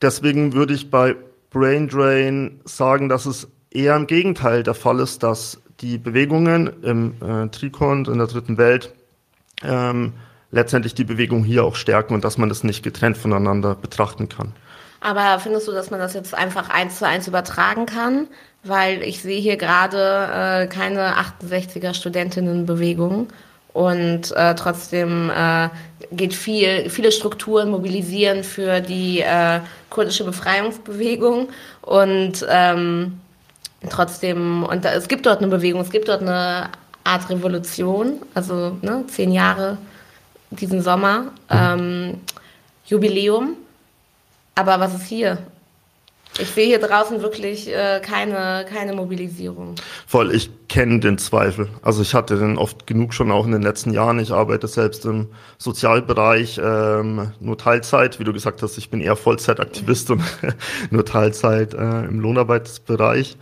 Deswegen 0.00 0.54
würde 0.54 0.74
ich 0.74 0.90
bei 0.90 1.14
Brain 1.50 1.86
Drain 1.86 2.60
sagen, 2.64 3.08
dass 3.08 3.24
es 3.24 3.46
eher 3.70 3.94
im 3.94 4.08
Gegenteil 4.08 4.64
der 4.64 4.74
Fall 4.74 4.98
ist, 4.98 5.22
dass 5.22 5.62
die 5.82 5.98
Bewegungen 5.98 6.82
im 6.82 7.14
äh, 7.22 7.46
Trikont 7.46 8.08
in 8.08 8.18
der 8.18 8.26
dritten 8.26 8.58
Welt 8.58 8.92
ähm, 9.62 10.14
letztendlich 10.50 10.96
die 10.96 11.04
Bewegung 11.04 11.44
hier 11.44 11.62
auch 11.62 11.76
stärken 11.76 12.12
und 12.12 12.24
dass 12.24 12.38
man 12.38 12.48
das 12.48 12.64
nicht 12.64 12.82
getrennt 12.82 13.16
voneinander 13.16 13.76
betrachten 13.76 14.28
kann. 14.28 14.52
Aber 15.02 15.40
findest 15.40 15.66
du, 15.66 15.72
dass 15.72 15.90
man 15.90 15.98
das 15.98 16.14
jetzt 16.14 16.32
einfach 16.32 16.70
eins 16.70 16.98
zu 16.98 17.06
eins 17.06 17.26
übertragen 17.26 17.86
kann? 17.86 18.28
Weil 18.62 19.02
ich 19.02 19.20
sehe 19.20 19.40
hier 19.40 19.56
gerade 19.56 20.62
äh, 20.62 20.66
keine 20.68 21.16
68er 21.16 21.94
Studentinnenbewegung 21.94 23.28
und 23.72 24.30
äh, 24.36 24.54
trotzdem 24.54 25.30
äh, 25.30 25.68
geht 26.12 26.34
viel, 26.34 26.88
viele 26.88 27.10
Strukturen 27.10 27.70
mobilisieren 27.70 28.44
für 28.44 28.80
die 28.80 29.20
äh, 29.20 29.60
kurdische 29.90 30.24
Befreiungsbewegung. 30.24 31.48
Und 31.80 32.46
ähm, 32.48 33.18
trotzdem, 33.90 34.62
und 34.62 34.84
da, 34.84 34.92
es 34.92 35.08
gibt 35.08 35.26
dort 35.26 35.38
eine 35.38 35.48
Bewegung, 35.48 35.80
es 35.80 35.90
gibt 35.90 36.08
dort 36.08 36.22
eine 36.22 36.68
Art 37.02 37.28
Revolution, 37.28 38.20
also 38.34 38.76
ne, 38.82 39.04
zehn 39.08 39.32
Jahre 39.32 39.78
diesen 40.50 40.82
Sommer, 40.82 41.32
ähm, 41.50 42.20
Jubiläum 42.84 43.56
aber 44.54 44.80
was 44.80 44.94
ist 44.94 45.06
hier? 45.06 45.38
Ich 46.38 46.48
sehe 46.48 46.66
hier 46.66 46.78
draußen 46.78 47.20
wirklich 47.20 47.68
äh, 47.68 48.00
keine, 48.00 48.64
keine 48.66 48.94
Mobilisierung. 48.94 49.74
Voll, 50.06 50.34
ich 50.34 50.50
kenne 50.68 51.00
den 51.00 51.18
Zweifel. 51.18 51.68
Also 51.82 52.00
ich 52.00 52.14
hatte 52.14 52.38
den 52.38 52.56
oft 52.56 52.86
genug 52.86 53.12
schon 53.12 53.30
auch 53.30 53.44
in 53.44 53.52
den 53.52 53.60
letzten 53.60 53.92
Jahren. 53.92 54.18
Ich 54.18 54.32
arbeite 54.32 54.66
selbst 54.66 55.04
im 55.04 55.28
Sozialbereich, 55.58 56.58
ähm, 56.62 57.32
nur 57.40 57.58
Teilzeit. 57.58 58.18
Wie 58.18 58.24
du 58.24 58.32
gesagt 58.32 58.62
hast, 58.62 58.78
ich 58.78 58.88
bin 58.88 59.02
eher 59.02 59.16
Vollzeitaktivist 59.16 60.10
und 60.10 60.22
nur 60.90 61.04
Teilzeit 61.04 61.74
äh, 61.74 62.04
im 62.04 62.20
Lohnarbeitsbereich. 62.20 63.36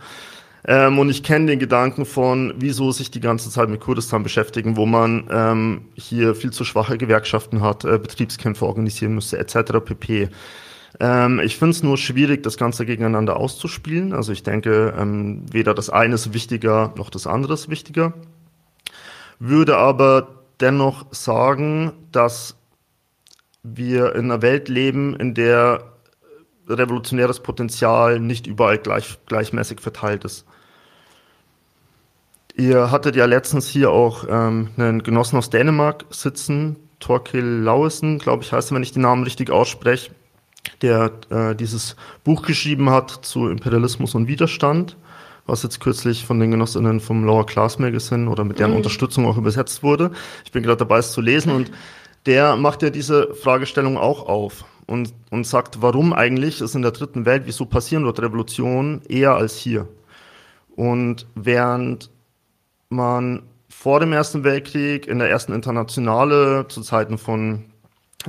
Ähm, 0.67 0.99
und 0.99 1.09
ich 1.09 1.23
kenne 1.23 1.47
den 1.47 1.59
Gedanken 1.59 2.05
von, 2.05 2.53
wieso 2.57 2.91
sich 2.91 3.09
die 3.09 3.21
ganze 3.21 3.49
Zeit 3.49 3.69
mit 3.69 3.79
Kurdistan 3.79 4.21
beschäftigen, 4.21 4.75
wo 4.75 4.85
man 4.85 5.27
ähm, 5.31 5.85
hier 5.95 6.35
viel 6.35 6.51
zu 6.51 6.65
schwache 6.65 6.97
Gewerkschaften 6.97 7.61
hat, 7.61 7.85
äh, 7.85 7.97
Betriebskämpfe 7.97 8.65
organisieren 8.65 9.15
müsste, 9.15 9.39
etc. 9.39 9.79
pp. 9.83 10.29
Ähm, 10.99 11.39
ich 11.39 11.57
finde 11.57 11.71
es 11.71 11.83
nur 11.83 11.97
schwierig, 11.97 12.43
das 12.43 12.57
Ganze 12.57 12.85
gegeneinander 12.85 13.37
auszuspielen. 13.37 14.13
Also 14.13 14.31
ich 14.31 14.43
denke, 14.43 14.93
ähm, 14.97 15.45
weder 15.51 15.73
das 15.73 15.89
eine 15.89 16.15
ist 16.15 16.33
wichtiger, 16.33 16.93
noch 16.97 17.09
das 17.09 17.27
andere 17.27 17.53
ist 17.53 17.69
wichtiger. 17.69 18.13
Würde 19.39 19.77
aber 19.77 20.27
dennoch 20.59 21.05
sagen, 21.11 21.93
dass 22.11 22.55
wir 23.63 24.15
in 24.15 24.25
einer 24.25 24.41
Welt 24.41 24.69
leben, 24.69 25.15
in 25.15 25.33
der 25.33 25.83
revolutionäres 26.67 27.39
Potenzial 27.41 28.19
nicht 28.19 28.47
überall 28.47 28.77
gleich, 28.77 29.17
gleichmäßig 29.25 29.79
verteilt 29.79 30.25
ist. 30.25 30.45
Ihr 32.55 32.91
hattet 32.91 33.15
ja 33.15 33.25
letztens 33.25 33.67
hier 33.67 33.91
auch 33.91 34.25
ähm, 34.29 34.69
einen 34.77 35.03
Genossen 35.03 35.37
aus 35.37 35.49
Dänemark 35.49 36.05
sitzen, 36.09 36.75
Torkil 36.99 37.43
Lauesen, 37.43 38.19
glaube 38.19 38.43
ich, 38.43 38.51
heißt 38.51 38.71
er, 38.71 38.75
wenn 38.75 38.83
ich 38.83 38.91
den 38.91 39.01
Namen 39.01 39.23
richtig 39.23 39.49
ausspreche, 39.49 40.11
der 40.81 41.11
äh, 41.29 41.55
dieses 41.55 41.95
Buch 42.23 42.43
geschrieben 42.43 42.89
hat 42.89 43.11
zu 43.11 43.47
Imperialismus 43.47 44.15
und 44.15 44.27
Widerstand, 44.27 44.97
was 45.45 45.63
jetzt 45.63 45.79
kürzlich 45.79 46.25
von 46.25 46.39
den 46.39 46.51
Genossinnen 46.51 46.99
vom 46.99 47.23
Lower 47.23 47.45
Class 47.45 47.79
Magazine 47.79 48.29
oder 48.29 48.43
mit 48.43 48.59
deren 48.59 48.71
mhm. 48.71 48.77
Unterstützung 48.77 49.25
auch 49.25 49.37
übersetzt 49.37 49.83
wurde. 49.83 50.11
Ich 50.45 50.51
bin 50.51 50.63
gerade 50.63 50.77
dabei, 50.77 50.99
es 50.99 51.11
zu 51.11 51.21
lesen 51.21 51.51
und 51.51 51.71
der 52.25 52.55
macht 52.55 52.83
ja 52.83 52.89
diese 52.89 53.33
Fragestellung 53.33 53.97
auch 53.97 54.27
auf 54.27 54.65
und, 54.87 55.13
und 55.29 55.47
sagt, 55.47 55.81
warum 55.81 56.13
eigentlich 56.13 56.61
es 56.61 56.75
in 56.75 56.81
der 56.81 56.91
dritten 56.91 57.25
Welt, 57.25 57.43
wieso 57.45 57.65
passieren 57.65 58.03
dort 58.03 58.21
Revolutionen 58.21 59.01
eher 59.07 59.35
als 59.35 59.55
hier. 59.55 59.87
Und 60.75 61.27
während 61.35 62.11
man 62.89 63.43
vor 63.69 63.99
dem 63.99 64.13
Ersten 64.13 64.43
Weltkrieg 64.43 65.07
in 65.07 65.19
der 65.19 65.29
ersten 65.29 65.53
Internationale 65.53 66.67
zu 66.67 66.81
Zeiten 66.81 67.17
von 67.17 67.70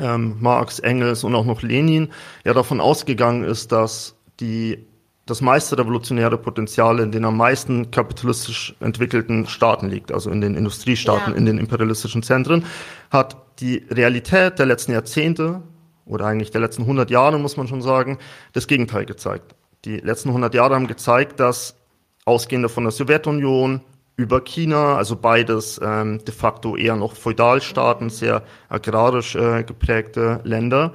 ähm, 0.01 0.37
Marx, 0.41 0.79
Engels 0.79 1.25
und 1.25 1.35
auch 1.35 1.45
noch 1.45 1.63
Lenin 1.63 2.09
ja 2.45 2.55
davon 2.55 2.81
ausgegangen 2.81 3.45
ist, 3.45 3.73
dass 3.73 4.17
die 4.41 4.87
das 5.27 5.41
meiste 5.41 5.79
revolutionäre 5.79 6.37
Potenzial 6.37 6.99
in 6.99 7.13
den 7.13 7.25
am 7.25 7.37
meisten 7.37 7.91
kapitalistisch 7.91 8.75
entwickelten 8.81 9.47
Staaten 9.47 9.89
liegt, 9.89 10.11
also 10.11 10.31
in 10.31 10.41
den 10.41 10.57
Industriestaaten, 10.57 11.33
ja. 11.33 11.39
in 11.39 11.47
den 11.47 11.59
imperialistischen 11.59 12.23
Zentren, 12.23 12.65
hat 13.11 13.37
die 13.61 13.85
Realität 13.91 14.59
der 14.59 14.67
letzten 14.67 14.93
Jahrzehnte 14.93 15.63
oder 16.07 16.27
eigentlich 16.27 16.51
der 16.51 16.61
letzten 16.61 16.83
100 16.83 17.11
Jahre, 17.11 17.39
muss 17.39 17.57
man 17.57 17.69
schon 17.69 17.83
sagen, 17.83 18.19
das 18.53 18.67
Gegenteil 18.67 19.07
gezeigt. 19.07 19.55
Die 19.85 19.99
letzten 19.99 20.31
100 20.31 20.55
Jahre 20.55 20.75
haben 20.75 20.89
gezeigt, 20.89 21.39
dass 21.39 21.77
ausgehend 22.25 22.71
von 22.71 22.85
der 22.85 22.93
Sowjetunion, 22.93 23.81
über 24.17 24.43
China, 24.43 24.97
also 24.97 25.17
beides 25.17 25.81
ähm, 25.83 26.25
de 26.25 26.35
facto 26.35 26.77
eher 26.77 26.97
noch 26.97 27.15
Feudalstaaten, 27.15 28.11
sehr 28.11 28.43
agrarisch 28.69 29.35
äh, 29.35 29.65
geprägte 29.65 30.41
Länder, 30.45 30.93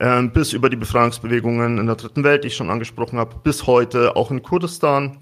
ähm, 0.00 0.32
bis 0.32 0.52
über 0.52 0.70
die 0.70 0.76
Befreiungsbewegungen 0.76 1.78
in 1.78 1.86
der 1.86 1.96
dritten 1.96 2.24
Welt, 2.24 2.44
die 2.44 2.48
ich 2.48 2.56
schon 2.56 2.70
angesprochen 2.70 3.18
habe, 3.18 3.36
bis 3.42 3.66
heute 3.66 4.16
auch 4.16 4.30
in 4.30 4.42
Kurdistan, 4.42 5.18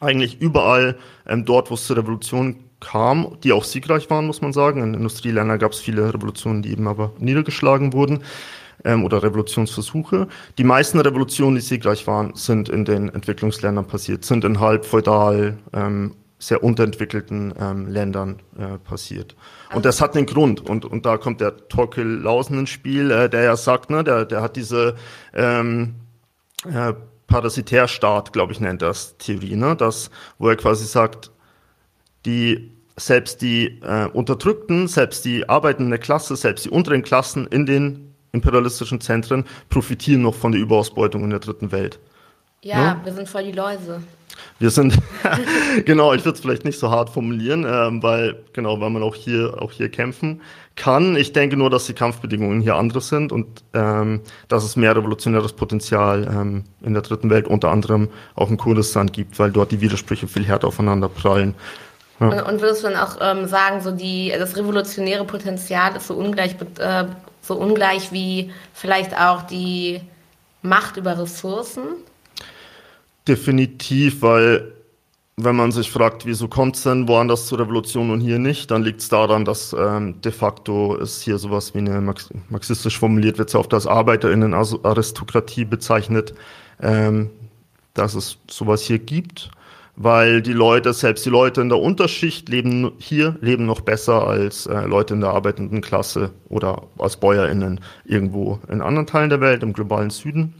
eigentlich 0.00 0.40
überall 0.40 0.96
ähm, 1.26 1.44
dort, 1.44 1.70
wo 1.70 1.74
es 1.74 1.86
zur 1.86 1.96
Revolution 1.96 2.64
kam, 2.80 3.36
die 3.42 3.52
auch 3.52 3.64
siegreich 3.64 4.08
waren, 4.10 4.26
muss 4.26 4.40
man 4.40 4.52
sagen. 4.52 4.82
In 4.82 4.94
Industrieländern 4.94 5.58
gab 5.58 5.72
es 5.72 5.80
viele 5.80 6.12
Revolutionen, 6.12 6.62
die 6.62 6.70
eben 6.70 6.86
aber 6.86 7.12
niedergeschlagen 7.18 7.92
wurden 7.92 8.22
ähm, 8.84 9.04
oder 9.04 9.22
Revolutionsversuche. 9.22 10.28
Die 10.58 10.64
meisten 10.64 11.00
Revolutionen, 11.00 11.56
die 11.56 11.62
siegreich 11.62 12.06
waren, 12.06 12.34
sind 12.34 12.68
in 12.68 12.84
den 12.84 13.08
Entwicklungsländern 13.08 13.86
passiert, 13.86 14.24
sind 14.24 14.44
in 14.44 14.60
halb 14.60 14.84
feudal 14.84 15.58
ähm, 15.72 16.14
sehr 16.38 16.62
unterentwickelten 16.62 17.52
ähm, 17.58 17.86
Ländern 17.88 18.40
äh, 18.56 18.78
passiert. 18.78 19.34
Und 19.74 19.84
das 19.84 20.00
hat 20.00 20.16
einen 20.16 20.26
Grund. 20.26 20.60
Und, 20.60 20.84
und 20.84 21.04
da 21.04 21.16
kommt 21.16 21.40
der 21.40 21.68
Torkel 21.68 22.06
Lausen 22.20 22.58
ins 22.60 22.70
Spiel, 22.70 23.10
äh, 23.10 23.28
der 23.28 23.42
ja 23.42 23.56
sagt, 23.56 23.90
ne, 23.90 24.04
der, 24.04 24.24
der 24.24 24.40
hat 24.40 24.56
diese 24.56 24.94
ähm, 25.34 25.96
äh, 26.64 26.94
Parasitärstaat, 27.26 28.32
glaube 28.32 28.52
ich, 28.52 28.60
nennt 28.60 28.82
das 28.82 29.18
Theorie, 29.18 29.56
ne, 29.56 29.76
das, 29.76 30.10
wo 30.38 30.48
er 30.48 30.56
quasi 30.56 30.86
sagt, 30.86 31.30
die 32.24 32.72
selbst 32.96 33.42
die 33.42 33.80
äh, 33.82 34.06
Unterdrückten, 34.06 34.88
selbst 34.88 35.24
die 35.24 35.48
arbeitende 35.48 35.98
Klasse, 35.98 36.36
selbst 36.36 36.64
die 36.64 36.70
unteren 36.70 37.02
Klassen 37.02 37.46
in 37.46 37.66
den 37.66 38.14
imperialistischen 38.32 39.00
Zentren 39.00 39.44
profitieren 39.68 40.22
noch 40.22 40.34
von 40.34 40.52
der 40.52 40.60
Überausbeutung 40.60 41.24
in 41.24 41.30
der 41.30 41.38
dritten 41.38 41.72
Welt. 41.72 42.00
Ja, 42.62 42.94
ne? 42.94 43.00
wir 43.04 43.12
sind 43.12 43.28
voll 43.28 43.44
die 43.44 43.52
Läuse. 43.52 44.02
Wir 44.60 44.70
sind, 44.70 44.98
genau, 45.84 46.12
ich 46.14 46.24
würde 46.24 46.34
es 46.34 46.40
vielleicht 46.40 46.64
nicht 46.64 46.78
so 46.78 46.90
hart 46.90 47.10
formulieren, 47.10 47.64
ähm, 47.68 48.02
weil, 48.02 48.42
genau, 48.52 48.80
weil 48.80 48.90
man 48.90 49.02
auch 49.04 49.14
hier, 49.14 49.62
auch 49.62 49.70
hier 49.70 49.88
kämpfen 49.88 50.40
kann. 50.74 51.16
Ich 51.16 51.32
denke 51.32 51.56
nur, 51.56 51.70
dass 51.70 51.86
die 51.86 51.92
Kampfbedingungen 51.92 52.60
hier 52.60 52.74
andere 52.74 53.00
sind 53.00 53.30
und 53.30 53.62
ähm, 53.74 54.20
dass 54.48 54.64
es 54.64 54.76
mehr 54.76 54.96
revolutionäres 54.96 55.52
Potenzial 55.52 56.26
ähm, 56.28 56.64
in 56.82 56.92
der 56.92 57.02
dritten 57.02 57.30
Welt, 57.30 57.46
unter 57.46 57.70
anderem 57.70 58.08
auch 58.34 58.50
in 58.50 58.56
Kurdistan 58.56 59.08
gibt, 59.08 59.38
weil 59.38 59.52
dort 59.52 59.70
die 59.70 59.80
Widersprüche 59.80 60.26
viel 60.26 60.44
härter 60.44 60.68
aufeinander 60.68 61.08
prallen. 61.08 61.54
Ja. 62.20 62.26
Und, 62.28 62.42
und, 62.42 62.60
würdest 62.60 62.82
du 62.82 62.88
dann 62.88 62.96
auch 62.96 63.16
ähm, 63.20 63.46
sagen, 63.46 63.80
so 63.80 63.92
die, 63.92 64.32
das 64.36 64.56
revolutionäre 64.56 65.24
Potenzial 65.24 65.94
ist 65.94 66.08
so 66.08 66.14
ungleich, 66.14 66.56
äh, 66.78 67.04
so 67.42 67.54
ungleich 67.54 68.10
wie 68.10 68.50
vielleicht 68.72 69.16
auch 69.16 69.42
die 69.42 70.00
Macht 70.62 70.96
über 70.96 71.16
Ressourcen? 71.16 71.82
Definitiv, 73.28 74.22
weil 74.22 74.72
wenn 75.36 75.54
man 75.54 75.70
sich 75.70 75.90
fragt, 75.90 76.24
wieso 76.24 76.48
kommt 76.48 76.76
es 76.76 76.82
denn 76.82 77.06
woanders 77.06 77.46
zur 77.46 77.60
Revolution 77.60 78.10
und 78.10 78.20
hier 78.20 78.38
nicht, 78.38 78.70
dann 78.70 78.82
liegt 78.82 79.02
es 79.02 79.10
daran, 79.10 79.44
dass 79.44 79.76
ähm, 79.78 80.20
de 80.22 80.32
facto 80.32 80.96
es 80.96 81.20
hier 81.20 81.36
sowas 81.36 81.74
wie 81.74 81.78
eine 81.78 82.00
Marx 82.00 82.30
marxistisch 82.48 82.98
formuliert 82.98 83.36
wird, 83.38 83.54
auf 83.54 83.68
das 83.68 83.86
Arbeiterinnen-Aristokratie 83.86 85.66
bezeichnet, 85.66 86.34
ähm, 86.80 87.28
dass 87.92 88.14
es 88.14 88.38
sowas 88.50 88.82
hier 88.82 88.98
gibt, 88.98 89.50
weil 89.94 90.40
die 90.40 90.54
Leute, 90.54 90.94
selbst 90.94 91.26
die 91.26 91.30
Leute 91.30 91.60
in 91.60 91.68
der 91.68 91.78
Unterschicht 91.78 92.48
leben 92.48 92.92
hier, 92.98 93.36
leben 93.42 93.66
noch 93.66 93.82
besser 93.82 94.26
als 94.26 94.66
äh, 94.66 94.86
Leute 94.86 95.12
in 95.14 95.20
der 95.20 95.30
arbeitenden 95.30 95.82
Klasse 95.82 96.30
oder 96.48 96.84
als 96.98 97.18
BäuerInnen 97.18 97.80
irgendwo 98.06 98.58
in 98.68 98.80
anderen 98.80 99.06
Teilen 99.06 99.28
der 99.28 99.42
Welt, 99.42 99.62
im 99.62 99.74
globalen 99.74 100.10
Süden 100.10 100.54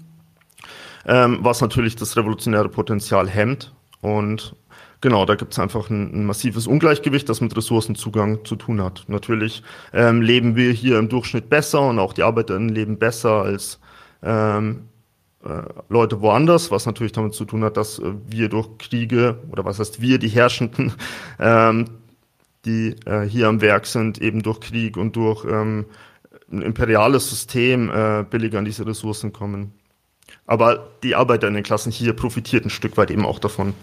ähm, 1.08 1.38
was 1.40 1.60
natürlich 1.60 1.96
das 1.96 2.16
revolutionäre 2.16 2.68
Potenzial 2.68 3.28
hemmt. 3.28 3.72
Und 4.02 4.54
genau, 5.00 5.24
da 5.24 5.34
gibt 5.34 5.52
es 5.52 5.58
einfach 5.58 5.90
ein, 5.90 6.12
ein, 6.14 6.26
massives 6.26 6.66
Ungleichgewicht, 6.66 7.28
das 7.28 7.40
mit 7.40 7.56
Ressourcenzugang 7.56 8.44
zu 8.44 8.54
tun 8.54 8.82
hat. 8.82 9.04
Natürlich 9.08 9.62
ähm, 9.92 10.20
leben 10.20 10.54
wir 10.54 10.70
hier 10.70 10.98
im 10.98 11.08
Durchschnitt 11.08 11.48
besser 11.48 11.80
und 11.80 11.98
auch 11.98 12.12
die 12.12 12.22
ArbeiterInnen 12.22 12.68
leben 12.68 12.98
besser 12.98 13.42
als 13.42 13.80
ähm, 14.22 14.88
äh, 15.42 15.62
Leute 15.88 16.20
woanders, 16.20 16.70
was 16.70 16.84
natürlich 16.84 17.12
damit 17.12 17.32
zu 17.32 17.46
tun 17.46 17.64
hat, 17.64 17.78
dass 17.78 17.98
äh, 17.98 18.12
wir 18.26 18.50
durch 18.50 18.76
Kriege 18.76 19.38
oder 19.50 19.64
was 19.64 19.78
heißt 19.78 20.02
wir, 20.02 20.18
die 20.18 20.28
Herrschenden, 20.28 20.92
ähm, 21.40 21.86
die 22.66 22.96
äh, 23.06 23.22
hier 23.22 23.48
am 23.48 23.62
Werk 23.62 23.86
sind, 23.86 24.20
eben 24.20 24.42
durch 24.42 24.60
Krieg 24.60 24.98
und 24.98 25.16
durch 25.16 25.46
ähm, 25.46 25.86
ein 26.52 26.60
imperiales 26.60 27.30
System 27.30 27.90
äh, 27.90 28.24
billiger 28.28 28.58
an 28.58 28.66
diese 28.66 28.86
Ressourcen 28.86 29.32
kommen. 29.32 29.72
Aber 30.46 30.88
die 31.02 31.14
Arbeiter 31.14 31.48
in 31.48 31.54
den 31.54 31.62
Klassen 31.62 31.92
hier 31.92 32.14
profitiert 32.14 32.64
ein 32.64 32.70
Stück 32.70 32.96
weit 32.96 33.10
eben 33.10 33.26
auch 33.26 33.38
davon. 33.38 33.74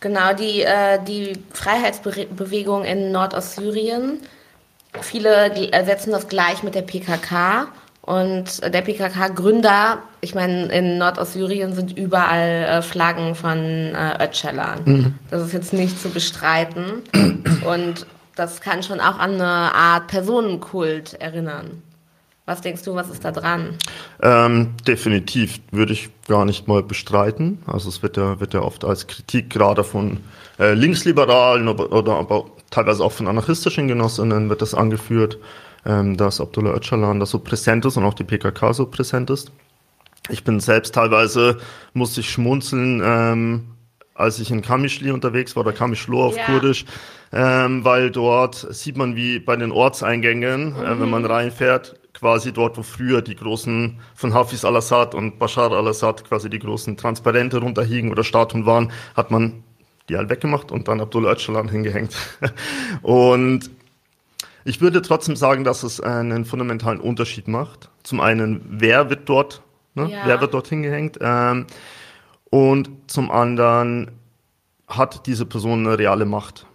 Genau, 0.00 0.34
die, 0.34 0.62
äh, 0.62 1.02
die 1.02 1.32
Freiheitsbewegung 1.52 2.84
in 2.84 3.10
Nordostsyrien, 3.10 4.20
viele 5.00 5.50
setzen 5.84 6.12
das 6.12 6.28
gleich 6.28 6.62
mit 6.62 6.74
der 6.74 6.82
PKK. 6.82 7.68
Und 8.02 8.62
der 8.62 8.82
PKK-Gründer, 8.82 10.02
ich 10.20 10.34
meine, 10.34 10.66
in 10.66 10.98
Nordostsyrien 10.98 11.72
sind 11.72 11.96
überall 11.96 12.64
äh, 12.64 12.82
Flaggen 12.82 13.34
von 13.34 13.58
äh, 13.58 14.22
Öcalan. 14.22 14.80
Mhm. 14.84 15.14
Das 15.30 15.40
ist 15.46 15.54
jetzt 15.54 15.72
nicht 15.72 15.98
zu 15.98 16.10
bestreiten. 16.10 17.02
Und 17.66 18.06
das 18.36 18.60
kann 18.60 18.82
schon 18.82 19.00
auch 19.00 19.18
an 19.18 19.34
eine 19.34 19.74
Art 19.74 20.08
Personenkult 20.08 21.14
erinnern. 21.14 21.82
Was 22.46 22.60
denkst 22.60 22.82
du, 22.82 22.94
was 22.94 23.08
ist 23.08 23.24
da 23.24 23.32
dran? 23.32 23.78
Ähm, 24.22 24.74
definitiv 24.86 25.60
würde 25.70 25.94
ich 25.94 26.10
gar 26.28 26.44
nicht 26.44 26.68
mal 26.68 26.82
bestreiten. 26.82 27.62
Also 27.66 27.88
es 27.88 28.02
wird 28.02 28.18
ja, 28.18 28.38
wird 28.38 28.52
ja 28.52 28.60
oft 28.60 28.84
als 28.84 29.06
Kritik 29.06 29.48
gerade 29.48 29.82
von 29.82 30.18
äh, 30.58 30.74
Linksliberalen 30.74 31.68
oder, 31.68 31.90
oder 31.90 32.16
aber 32.16 32.44
teilweise 32.70 33.02
auch 33.02 33.12
von 33.12 33.28
anarchistischen 33.28 33.88
Genossinnen 33.88 34.50
wird 34.50 34.60
das 34.60 34.74
angeführt, 34.74 35.38
ähm, 35.86 36.18
dass 36.18 36.40
Abdullah 36.40 36.74
Öcalan 36.74 37.18
da 37.18 37.24
so 37.24 37.38
präsent 37.38 37.86
ist 37.86 37.96
und 37.96 38.04
auch 38.04 38.14
die 38.14 38.24
PKK 38.24 38.74
so 38.74 38.86
präsent 38.86 39.30
ist. 39.30 39.50
ich 40.28 40.44
bin 40.44 40.60
selbst 40.60 40.94
teilweise, 40.94 41.58
musste 41.94 42.20
ich 42.20 42.30
schmunzeln, 42.30 43.00
ähm, 43.02 43.64
als 44.14 44.38
ich 44.38 44.50
in 44.50 44.60
Kamischli 44.60 45.10
unterwegs 45.10 45.56
war, 45.56 45.62
oder 45.62 45.72
Kamischlo 45.72 46.24
auf 46.26 46.36
ja. 46.36 46.44
Kurdisch, 46.44 46.84
ähm, 47.32 47.84
weil 47.84 48.10
dort 48.10 48.66
sieht 48.70 48.96
man 48.96 49.16
wie 49.16 49.38
bei 49.38 49.56
den 49.56 49.72
Ortseingängen, 49.72 50.74
mhm. 50.74 50.84
äh, 50.84 51.00
wenn 51.00 51.10
man 51.10 51.22
mhm. 51.22 51.30
reinfährt, 51.30 51.96
quasi 52.14 52.52
dort, 52.52 52.78
wo 52.78 52.82
früher 52.82 53.20
die 53.20 53.36
großen 53.36 54.00
von 54.14 54.34
Hafiz 54.34 54.64
al-Assad 54.64 55.14
und 55.14 55.38
Bashar 55.38 55.72
al-Assad 55.72 56.24
quasi 56.24 56.48
die 56.48 56.60
großen 56.60 56.96
Transparente 56.96 57.58
runterhiegen 57.58 58.10
oder 58.10 58.24
Statuen 58.24 58.64
waren, 58.64 58.92
hat 59.14 59.30
man 59.30 59.64
die 60.08 60.16
halt 60.16 60.30
weggemacht 60.30 60.70
und 60.70 60.88
dann 60.88 61.00
Abdullah 61.00 61.32
Öcalan 61.32 61.68
hingehängt. 61.68 62.16
und 63.02 63.70
ich 64.64 64.80
würde 64.80 65.02
trotzdem 65.02 65.36
sagen, 65.36 65.64
dass 65.64 65.82
es 65.82 66.00
einen 66.00 66.44
fundamentalen 66.44 67.00
Unterschied 67.00 67.48
macht. 67.48 67.90
Zum 68.02 68.20
einen, 68.20 68.64
wer 68.68 69.10
wird 69.10 69.28
dort, 69.28 69.62
ne? 69.94 70.08
ja. 70.10 70.22
wer 70.24 70.40
wird 70.40 70.54
dort 70.54 70.68
hingehängt? 70.68 71.18
Ähm, 71.20 71.66
und 72.50 72.90
zum 73.06 73.30
anderen 73.30 74.12
hat 74.86 75.26
diese 75.26 75.46
Person 75.46 75.86
eine 75.86 75.98
reale 75.98 76.24
Macht. 76.24 76.66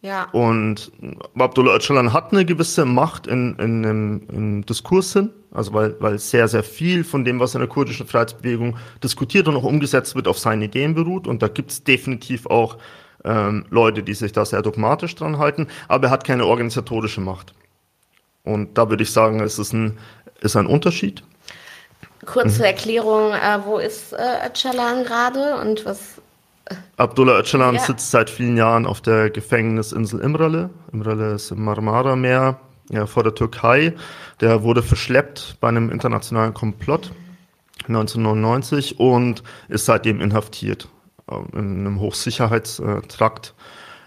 Ja. 0.00 0.28
Und 0.30 0.92
Abdullah 1.36 1.74
Öcalan 1.74 2.12
hat 2.12 2.32
eine 2.32 2.44
gewisse 2.44 2.84
Macht 2.84 3.26
in, 3.26 3.56
in, 3.56 3.84
in, 3.84 4.28
in 4.28 4.62
Diskursen, 4.62 5.32
also 5.50 5.72
weil, 5.72 5.96
weil 6.00 6.18
sehr, 6.18 6.46
sehr 6.46 6.62
viel 6.62 7.02
von 7.02 7.24
dem, 7.24 7.40
was 7.40 7.54
in 7.54 7.60
der 7.60 7.68
kurdischen 7.68 8.06
Freiheitsbewegung 8.06 8.76
diskutiert 9.02 9.48
und 9.48 9.56
auch 9.56 9.64
umgesetzt 9.64 10.14
wird, 10.14 10.28
auf 10.28 10.38
seinen 10.38 10.62
Ideen 10.62 10.94
beruht. 10.94 11.26
Und 11.26 11.42
da 11.42 11.48
gibt 11.48 11.72
es 11.72 11.82
definitiv 11.82 12.46
auch 12.46 12.78
ähm, 13.24 13.66
Leute, 13.70 14.04
die 14.04 14.14
sich 14.14 14.32
da 14.32 14.44
sehr 14.44 14.62
dogmatisch 14.62 15.16
dran 15.16 15.38
halten, 15.38 15.66
aber 15.88 16.06
er 16.06 16.10
hat 16.10 16.24
keine 16.24 16.46
organisatorische 16.46 17.20
Macht. 17.20 17.52
Und 18.44 18.78
da 18.78 18.88
würde 18.88 19.02
ich 19.02 19.12
sagen, 19.12 19.40
es 19.40 19.58
ist 19.58 19.72
ein, 19.72 19.98
ist 20.40 20.56
ein 20.56 20.66
Unterschied. 20.66 21.24
Kurze 22.24 22.60
mhm. 22.60 22.64
Erklärung, 22.64 23.32
äh, 23.32 23.58
wo 23.64 23.78
ist 23.78 24.12
äh, 24.12 24.46
Öcalan 24.46 25.04
gerade 25.04 25.56
und 25.56 25.84
was 25.84 26.20
Abdullah 26.96 27.38
Öcalan 27.38 27.76
ja. 27.76 27.80
sitzt 27.80 28.10
seit 28.10 28.28
vielen 28.30 28.56
Jahren 28.56 28.86
auf 28.86 29.00
der 29.00 29.30
Gefängnisinsel 29.30 30.20
Imrale. 30.20 30.70
Imrale 30.92 31.34
ist 31.34 31.50
im 31.50 31.64
Marmara-Meer 31.64 32.58
ja, 32.90 33.06
vor 33.06 33.22
der 33.22 33.34
Türkei. 33.34 33.94
Der 34.40 34.62
wurde 34.62 34.82
verschleppt 34.82 35.56
bei 35.60 35.68
einem 35.68 35.90
internationalen 35.90 36.54
Komplott 36.54 37.12
1999 37.86 38.98
und 38.98 39.42
ist 39.68 39.86
seitdem 39.86 40.20
inhaftiert 40.20 40.88
äh, 41.30 41.36
in 41.52 41.80
einem 41.80 42.00
Hochsicherheitstrakt. 42.00 43.54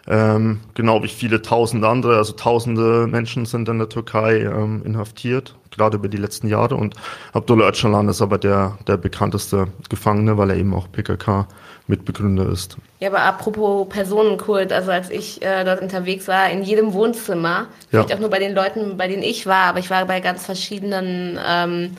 Ähm, 0.08 0.62
genau 0.74 1.04
wie 1.04 1.08
viele 1.08 1.44
tausende 1.44 1.88
andere, 1.88 2.18
also 2.18 2.34
tausende 2.34 3.06
Menschen 3.06 3.46
sind 3.46 3.70
in 3.70 3.78
der 3.78 3.88
Türkei 3.88 4.40
ähm, 4.40 4.82
inhaftiert, 4.84 5.56
gerade 5.70 5.98
über 5.98 6.10
die 6.10 6.18
letzten 6.18 6.48
Jahre. 6.48 6.76
Und 6.76 6.96
Abdullah 7.34 7.70
Öcalan 7.70 8.10
ist 8.10 8.22
aber 8.22 8.40
der, 8.40 8.80
der 8.88 8.98
bekannteste 8.98 9.68
Gefangene, 9.90 10.38
weil 10.38 10.50
er 10.50 10.58
eben 10.58 10.74
auch 10.74 10.92
PKK 10.92 11.48
Mitbegründer 11.88 12.50
ist. 12.50 12.78
Ja, 13.00 13.10
aber 13.10 13.22
apropos 13.22 13.90
Personenkult, 13.90 14.72
also 14.72 14.92
als 14.92 15.10
ich 15.10 15.42
äh, 15.42 15.64
dort 15.64 15.82
unterwegs 15.82 16.28
war, 16.28 16.50
in 16.50 16.64
jedem 16.64 16.94
Wohnzimmer, 16.94 17.68
ja. 17.68 17.68
vielleicht 17.90 18.14
auch 18.14 18.20
nur 18.20 18.30
bei 18.30 18.40
den 18.40 18.54
Leuten, 18.54 18.98
bei 18.98 19.08
denen 19.08 19.24
ich 19.24 19.46
war, 19.46 19.66
aber 19.66 19.80
ich 19.80 19.90
war 19.90 20.06
bei 20.06 20.20
ganz 20.20 20.46
verschiedenen 20.46 21.40
ähm, 21.46 21.98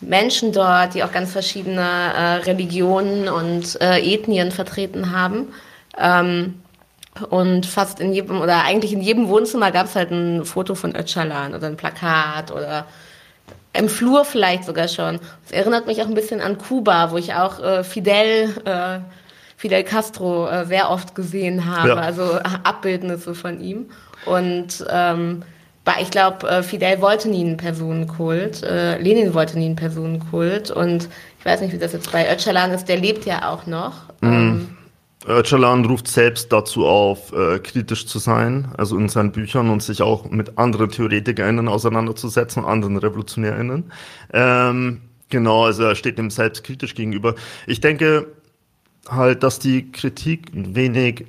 Menschen 0.00 0.52
dort, 0.52 0.94
die 0.94 1.04
auch 1.04 1.12
ganz 1.12 1.32
verschiedene 1.32 1.80
äh, 1.80 2.34
Religionen 2.44 3.28
und 3.28 3.80
äh, 3.80 3.98
Ethnien 3.98 4.50
vertreten 4.50 5.16
haben. 5.16 5.48
Ähm, 5.98 6.54
und 7.28 7.66
fast 7.66 8.00
in 8.00 8.12
jedem, 8.12 8.40
oder 8.40 8.64
eigentlich 8.64 8.92
in 8.92 9.02
jedem 9.02 9.28
Wohnzimmer 9.28 9.70
gab 9.70 9.86
es 9.86 9.94
halt 9.94 10.10
ein 10.10 10.44
Foto 10.44 10.74
von 10.74 10.96
Öcalan 10.96 11.54
oder 11.54 11.66
ein 11.66 11.76
Plakat 11.76 12.50
oder 12.50 12.86
im 13.72 13.88
Flur 13.88 14.24
vielleicht 14.24 14.64
sogar 14.64 14.88
schon. 14.88 15.18
Das 15.44 15.52
erinnert 15.52 15.86
mich 15.86 16.02
auch 16.02 16.06
ein 16.06 16.14
bisschen 16.14 16.40
an 16.40 16.58
Kuba, 16.58 17.10
wo 17.10 17.16
ich 17.16 17.34
auch 17.34 17.60
äh, 17.60 17.84
Fidel, 17.84 18.54
äh, 18.64 18.98
Fidel 19.56 19.84
Castro 19.84 20.48
äh, 20.48 20.66
sehr 20.66 20.90
oft 20.90 21.14
gesehen 21.14 21.64
habe, 21.66 21.88
ja. 21.88 21.94
also 21.96 22.22
äh, 22.34 22.42
Abbildnisse 22.64 23.34
von 23.34 23.60
ihm. 23.60 23.86
Und 24.26 24.84
ähm, 24.90 25.42
ich 26.00 26.10
glaube, 26.10 26.48
äh, 26.48 26.62
Fidel 26.62 27.00
wollte 27.00 27.28
nie 27.28 27.44
einen 27.44 27.56
Personenkult, 27.56 28.62
äh, 28.62 28.98
Lenin 28.98 29.34
wollte 29.34 29.58
nie 29.58 29.66
einen 29.66 29.76
Personenkult 29.76 30.70
und 30.70 31.08
ich 31.38 31.44
weiß 31.44 31.60
nicht, 31.60 31.72
wie 31.72 31.78
das 31.78 31.92
jetzt 31.92 32.12
bei 32.12 32.32
Öcalan 32.32 32.70
ist, 32.70 32.88
der 32.88 32.98
lebt 32.98 33.24
ja 33.24 33.50
auch 33.50 33.66
noch. 33.66 33.94
Mm. 34.20 34.26
Ähm, 34.26 34.71
Öcalan 35.26 35.84
ruft 35.84 36.08
selbst 36.08 36.52
dazu 36.52 36.86
auf, 36.86 37.32
äh, 37.32 37.58
kritisch 37.60 38.06
zu 38.06 38.18
sein, 38.18 38.72
also 38.76 38.96
in 38.96 39.08
seinen 39.08 39.32
Büchern 39.32 39.70
und 39.70 39.82
sich 39.82 40.02
auch 40.02 40.28
mit 40.30 40.58
anderen 40.58 40.90
TheoretikerInnen 40.90 41.68
auseinanderzusetzen, 41.68 42.64
anderen 42.64 42.96
RevolutionärInnen. 42.96 43.92
Ähm, 44.32 45.02
genau, 45.28 45.64
also 45.64 45.84
er 45.84 45.94
steht 45.94 46.18
dem 46.18 46.30
selbst 46.30 46.64
kritisch 46.64 46.94
gegenüber. 46.94 47.34
Ich 47.66 47.80
denke 47.80 48.26
halt, 49.08 49.42
dass 49.42 49.58
die 49.58 49.92
Kritik 49.92 50.50
wenig 50.52 51.26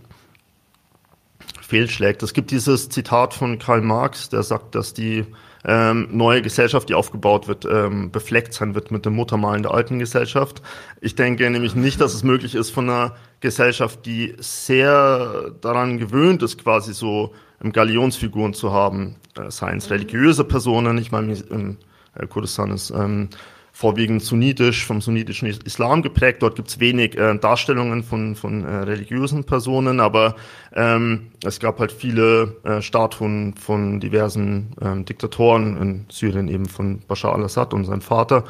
fehlschlägt. 1.61 2.23
Es 2.23 2.33
gibt 2.33 2.51
dieses 2.51 2.89
Zitat 2.89 3.33
von 3.33 3.59
Karl 3.59 3.81
Marx, 3.81 4.29
der 4.29 4.43
sagt, 4.43 4.75
dass 4.75 4.93
die 4.93 5.25
ähm, 5.65 6.09
neue 6.11 6.41
Gesellschaft, 6.41 6.89
die 6.89 6.93
aufgebaut 6.93 7.47
wird, 7.47 7.65
ähm, 7.65 8.11
befleckt 8.11 8.53
sein 8.53 8.75
wird 8.75 8.91
mit 8.91 9.05
dem 9.05 9.13
Muttermalen 9.13 9.63
der 9.63 9.73
alten 9.73 9.99
Gesellschaft. 9.99 10.61
Ich 11.01 11.15
denke 11.15 11.49
nämlich 11.49 11.75
nicht, 11.75 12.01
dass 12.01 12.13
es 12.13 12.23
möglich 12.23 12.55
ist, 12.55 12.69
von 12.69 12.89
einer 12.89 13.15
Gesellschaft, 13.39 14.05
die 14.05 14.35
sehr 14.39 15.51
daran 15.61 15.97
gewöhnt 15.97 16.43
ist, 16.43 16.57
quasi 16.61 16.93
so 16.93 17.33
Galionsfiguren 17.71 18.53
zu 18.53 18.73
haben, 18.73 19.15
äh, 19.37 19.49
seien 19.49 19.77
es 19.77 19.89
religiöse 19.89 20.43
Personen, 20.43 20.97
ich 20.97 21.11
meine, 21.11 21.33
im 21.33 21.77
äh, 22.15 22.27
Kurdistan 22.27 22.71
ist 22.71 22.91
ähm, 22.91 23.29
vorwiegend 23.75 24.21
sunnitisch, 24.21 24.85
vom 24.85 25.01
sunnitischen 25.01 25.47
Islam 25.47 26.03
geprägt. 26.03 26.43
Dort 26.43 26.55
gibt 26.55 26.69
es 26.69 26.79
wenig 26.79 27.17
äh, 27.17 27.35
Darstellungen 27.39 28.03
von, 28.03 28.35
von 28.35 28.63
äh, 28.63 28.75
religiösen 28.83 29.43
Personen, 29.45 29.99
aber 29.99 30.35
ähm, 30.75 31.31
es 31.43 31.59
gab 31.59 31.79
halt 31.79 31.91
viele 31.91 32.55
äh, 32.63 32.83
Statuen 32.83 33.55
von 33.55 33.99
diversen 33.99 34.75
ähm, 34.79 35.05
Diktatoren 35.05 35.75
in 35.77 36.05
Syrien, 36.09 36.47
eben 36.49 36.67
von 36.67 36.99
Bashar 37.07 37.33
al-Assad 37.33 37.73
und 37.73 37.85
sein 37.85 38.01
Vater. 38.01 38.43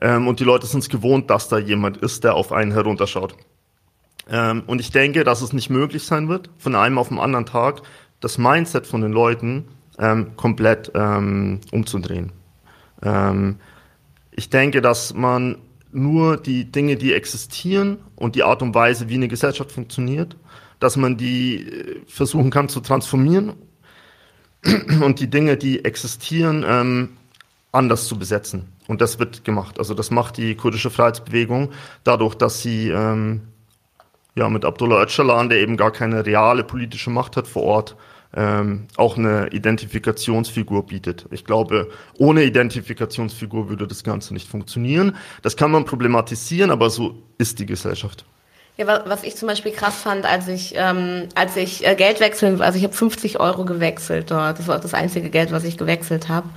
Ähm, 0.00 0.26
und 0.26 0.40
die 0.40 0.44
Leute 0.44 0.66
sind 0.66 0.80
es 0.80 0.88
gewohnt, 0.88 1.28
dass 1.28 1.48
da 1.48 1.58
jemand 1.58 1.98
ist, 1.98 2.24
der 2.24 2.34
auf 2.34 2.50
einen 2.50 2.72
herunterschaut. 2.72 3.36
Ähm, 4.30 4.62
und 4.66 4.80
ich 4.80 4.90
denke, 4.90 5.22
dass 5.22 5.42
es 5.42 5.52
nicht 5.52 5.68
möglich 5.68 6.04
sein 6.04 6.30
wird, 6.30 6.48
von 6.56 6.74
einem 6.74 6.96
auf 6.96 7.08
den 7.08 7.18
anderen 7.18 7.44
Tag 7.44 7.82
das 8.20 8.38
Mindset 8.38 8.86
von 8.86 9.02
den 9.02 9.12
Leuten 9.12 9.68
ähm, 9.98 10.34
komplett 10.36 10.90
ähm, 10.94 11.60
umzudrehen. 11.72 12.32
Ähm, 13.02 13.58
ich 14.32 14.50
denke, 14.50 14.82
dass 14.82 15.14
man 15.14 15.58
nur 15.92 16.38
die 16.38 16.64
Dinge, 16.64 16.96
die 16.96 17.12
existieren 17.12 17.98
und 18.16 18.34
die 18.34 18.42
Art 18.42 18.62
und 18.62 18.74
Weise, 18.74 19.08
wie 19.08 19.14
eine 19.14 19.28
Gesellschaft 19.28 19.70
funktioniert, 19.72 20.36
dass 20.80 20.96
man 20.96 21.16
die 21.16 21.68
äh, 21.68 22.00
versuchen 22.06 22.50
kann 22.50 22.68
zu 22.68 22.80
transformieren 22.80 23.52
und 25.02 25.20
die 25.20 25.28
Dinge, 25.28 25.56
die 25.56 25.84
existieren, 25.84 26.64
ähm, 26.66 27.10
anders 27.72 28.06
zu 28.06 28.18
besetzen. 28.18 28.68
Und 28.88 29.00
das 29.00 29.18
wird 29.18 29.44
gemacht. 29.44 29.78
Also 29.78 29.94
das 29.94 30.10
macht 30.10 30.36
die 30.36 30.54
kurdische 30.54 30.90
Freiheitsbewegung 30.90 31.70
dadurch, 32.04 32.34
dass 32.34 32.60
sie 32.62 32.88
ähm, 32.88 33.42
ja 34.34 34.48
mit 34.48 34.64
Abdullah 34.64 35.02
Öcalan, 35.02 35.48
der 35.48 35.60
eben 35.60 35.76
gar 35.76 35.90
keine 35.90 36.24
reale 36.26 36.64
politische 36.64 37.10
Macht 37.10 37.36
hat 37.36 37.46
vor 37.46 37.62
Ort, 37.62 37.96
ähm, 38.34 38.86
auch 38.96 39.16
eine 39.16 39.48
Identifikationsfigur 39.48 40.86
bietet. 40.86 41.26
Ich 41.30 41.44
glaube, 41.44 41.90
ohne 42.18 42.44
Identifikationsfigur 42.44 43.68
würde 43.68 43.86
das 43.86 44.04
Ganze 44.04 44.32
nicht 44.32 44.48
funktionieren. 44.48 45.16
Das 45.42 45.56
kann 45.56 45.70
man 45.70 45.84
problematisieren, 45.84 46.70
aber 46.70 46.90
so 46.90 47.22
ist 47.38 47.58
die 47.58 47.66
Gesellschaft. 47.66 48.24
Ja, 48.78 49.02
was 49.06 49.22
ich 49.22 49.36
zum 49.36 49.48
Beispiel 49.48 49.72
krass 49.72 49.96
fand, 49.96 50.24
als 50.24 50.48
ich, 50.48 50.72
ähm, 50.76 51.28
als 51.34 51.56
ich 51.56 51.86
äh, 51.86 51.94
Geld 51.94 52.20
wechseln, 52.20 52.60
also 52.62 52.78
ich 52.78 52.84
habe 52.84 52.94
50 52.94 53.38
Euro 53.38 53.66
gewechselt 53.66 54.30
dort. 54.30 54.58
Das 54.58 54.66
war 54.66 54.78
das 54.78 54.94
einzige 54.94 55.28
Geld, 55.28 55.52
was 55.52 55.64
ich 55.64 55.76
gewechselt 55.76 56.28
habe. 56.28 56.48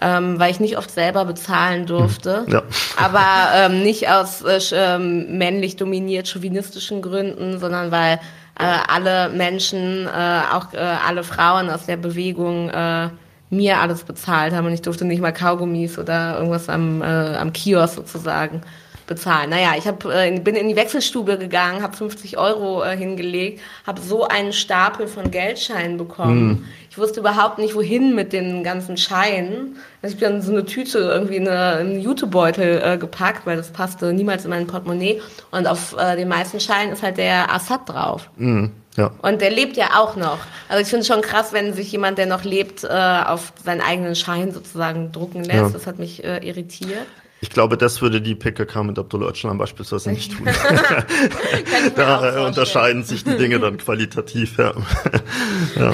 Ähm, 0.00 0.38
weil 0.38 0.52
ich 0.52 0.60
nicht 0.60 0.78
oft 0.78 0.92
selber 0.92 1.24
bezahlen 1.24 1.86
durfte, 1.86 2.46
hm, 2.46 2.52
ja. 2.52 2.62
aber 2.96 3.24
ähm, 3.56 3.82
nicht 3.82 4.08
aus 4.08 4.42
äh, 4.42 4.60
ähm, 4.72 5.38
männlich 5.38 5.74
dominiert 5.74 6.28
chauvinistischen 6.28 7.02
Gründen, 7.02 7.58
sondern 7.58 7.90
weil 7.90 8.20
äh, 8.58 8.64
alle 8.64 9.28
Menschen, 9.30 10.06
äh, 10.06 10.40
auch 10.52 10.72
äh, 10.72 10.78
alle 10.78 11.24
Frauen 11.24 11.70
aus 11.70 11.86
der 11.86 11.96
Bewegung 11.96 12.68
äh, 12.70 13.08
mir 13.50 13.78
alles 13.78 14.04
bezahlt 14.04 14.52
haben. 14.52 14.66
Und 14.66 14.72
ich 14.72 14.82
durfte 14.82 15.04
nicht 15.04 15.22
mal 15.22 15.32
Kaugummis 15.32 15.98
oder 15.98 16.36
irgendwas 16.36 16.68
am, 16.68 17.02
äh, 17.02 17.04
am 17.04 17.52
Kiosk 17.52 17.94
sozusagen 17.94 18.62
bezahlen. 19.08 19.50
Naja, 19.50 19.72
ich 19.76 19.88
hab, 19.88 20.04
äh, 20.04 20.38
bin 20.38 20.54
in 20.54 20.68
die 20.68 20.76
Wechselstube 20.76 21.36
gegangen, 21.38 21.82
habe 21.82 21.96
50 21.96 22.38
Euro 22.38 22.84
äh, 22.84 22.96
hingelegt, 22.96 23.60
habe 23.86 24.00
so 24.00 24.28
einen 24.28 24.52
Stapel 24.52 25.08
von 25.08 25.32
Geldscheinen 25.32 25.98
bekommen. 25.98 26.48
Mm. 26.48 26.64
Ich 26.90 26.98
wusste 26.98 27.20
überhaupt 27.20 27.58
nicht, 27.58 27.74
wohin 27.74 28.14
mit 28.14 28.32
den 28.32 28.62
ganzen 28.62 28.96
Scheinen. 28.96 29.76
Also 30.02 30.14
ich 30.14 30.20
bin 30.20 30.30
dann 30.30 30.42
so 30.42 30.52
eine 30.52 30.64
Tüte 30.64 30.98
irgendwie 30.98 31.36
in 31.36 31.48
einen 31.48 32.00
Jutebeutel 32.00 32.80
äh, 32.84 32.98
gepackt, 32.98 33.46
weil 33.46 33.56
das 33.56 33.72
passte 33.72 34.12
niemals 34.12 34.44
in 34.44 34.50
mein 34.50 34.66
Portemonnaie. 34.66 35.20
Und 35.50 35.66
auf 35.66 35.96
äh, 35.98 36.16
den 36.16 36.28
meisten 36.28 36.60
Scheinen 36.60 36.92
ist 36.92 37.02
halt 37.02 37.18
der 37.18 37.52
Assad 37.52 37.88
drauf. 37.88 38.30
Mm. 38.36 38.66
Ja. 38.96 39.12
Und 39.22 39.40
der 39.40 39.50
lebt 39.50 39.76
ja 39.76 39.90
auch 40.00 40.16
noch. 40.16 40.38
Also 40.68 40.82
ich 40.82 40.88
finde 40.88 41.02
es 41.02 41.06
schon 41.06 41.22
krass, 41.22 41.52
wenn 41.52 41.72
sich 41.72 41.92
jemand, 41.92 42.18
der 42.18 42.26
noch 42.26 42.42
lebt, 42.42 42.82
äh, 42.82 42.88
auf 42.88 43.52
seinen 43.64 43.80
eigenen 43.80 44.16
Schein 44.16 44.50
sozusagen 44.52 45.12
drucken 45.12 45.44
lässt. 45.44 45.58
Ja. 45.58 45.68
Das 45.70 45.86
hat 45.86 46.00
mich 46.00 46.24
äh, 46.24 46.38
irritiert. 46.38 47.06
Ich 47.40 47.50
glaube, 47.50 47.76
das 47.76 48.02
würde 48.02 48.20
die 48.20 48.34
PKK 48.34 48.82
mit 48.82 48.98
Abdullah 48.98 49.28
Öcalan 49.28 49.58
beispielsweise 49.58 50.10
nicht 50.10 50.36
tun. 50.36 50.46
da 51.96 52.36
äh, 52.36 52.46
unterscheiden 52.46 53.04
sich 53.04 53.22
die 53.24 53.36
Dinge 53.36 53.60
dann 53.60 53.78
qualitativ. 53.78 54.58
Ja, 54.58 54.72
ja. 55.76 55.92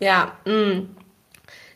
ja 0.00 0.32
mh. 0.44 0.82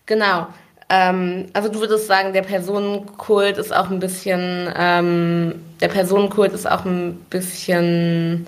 genau. 0.06 0.48
Ähm, 0.90 1.46
also 1.52 1.68
du 1.68 1.80
würdest 1.80 2.06
sagen, 2.06 2.32
der 2.32 2.42
Personenkult 2.42 3.58
ist 3.58 3.74
auch 3.74 3.90
ein 3.90 4.00
bisschen, 4.00 4.72
ähm, 4.74 5.54
der 5.80 5.88
Personenkult 5.88 6.52
ist 6.52 6.68
auch 6.68 6.84
ein 6.84 7.14
bisschen 7.30 8.46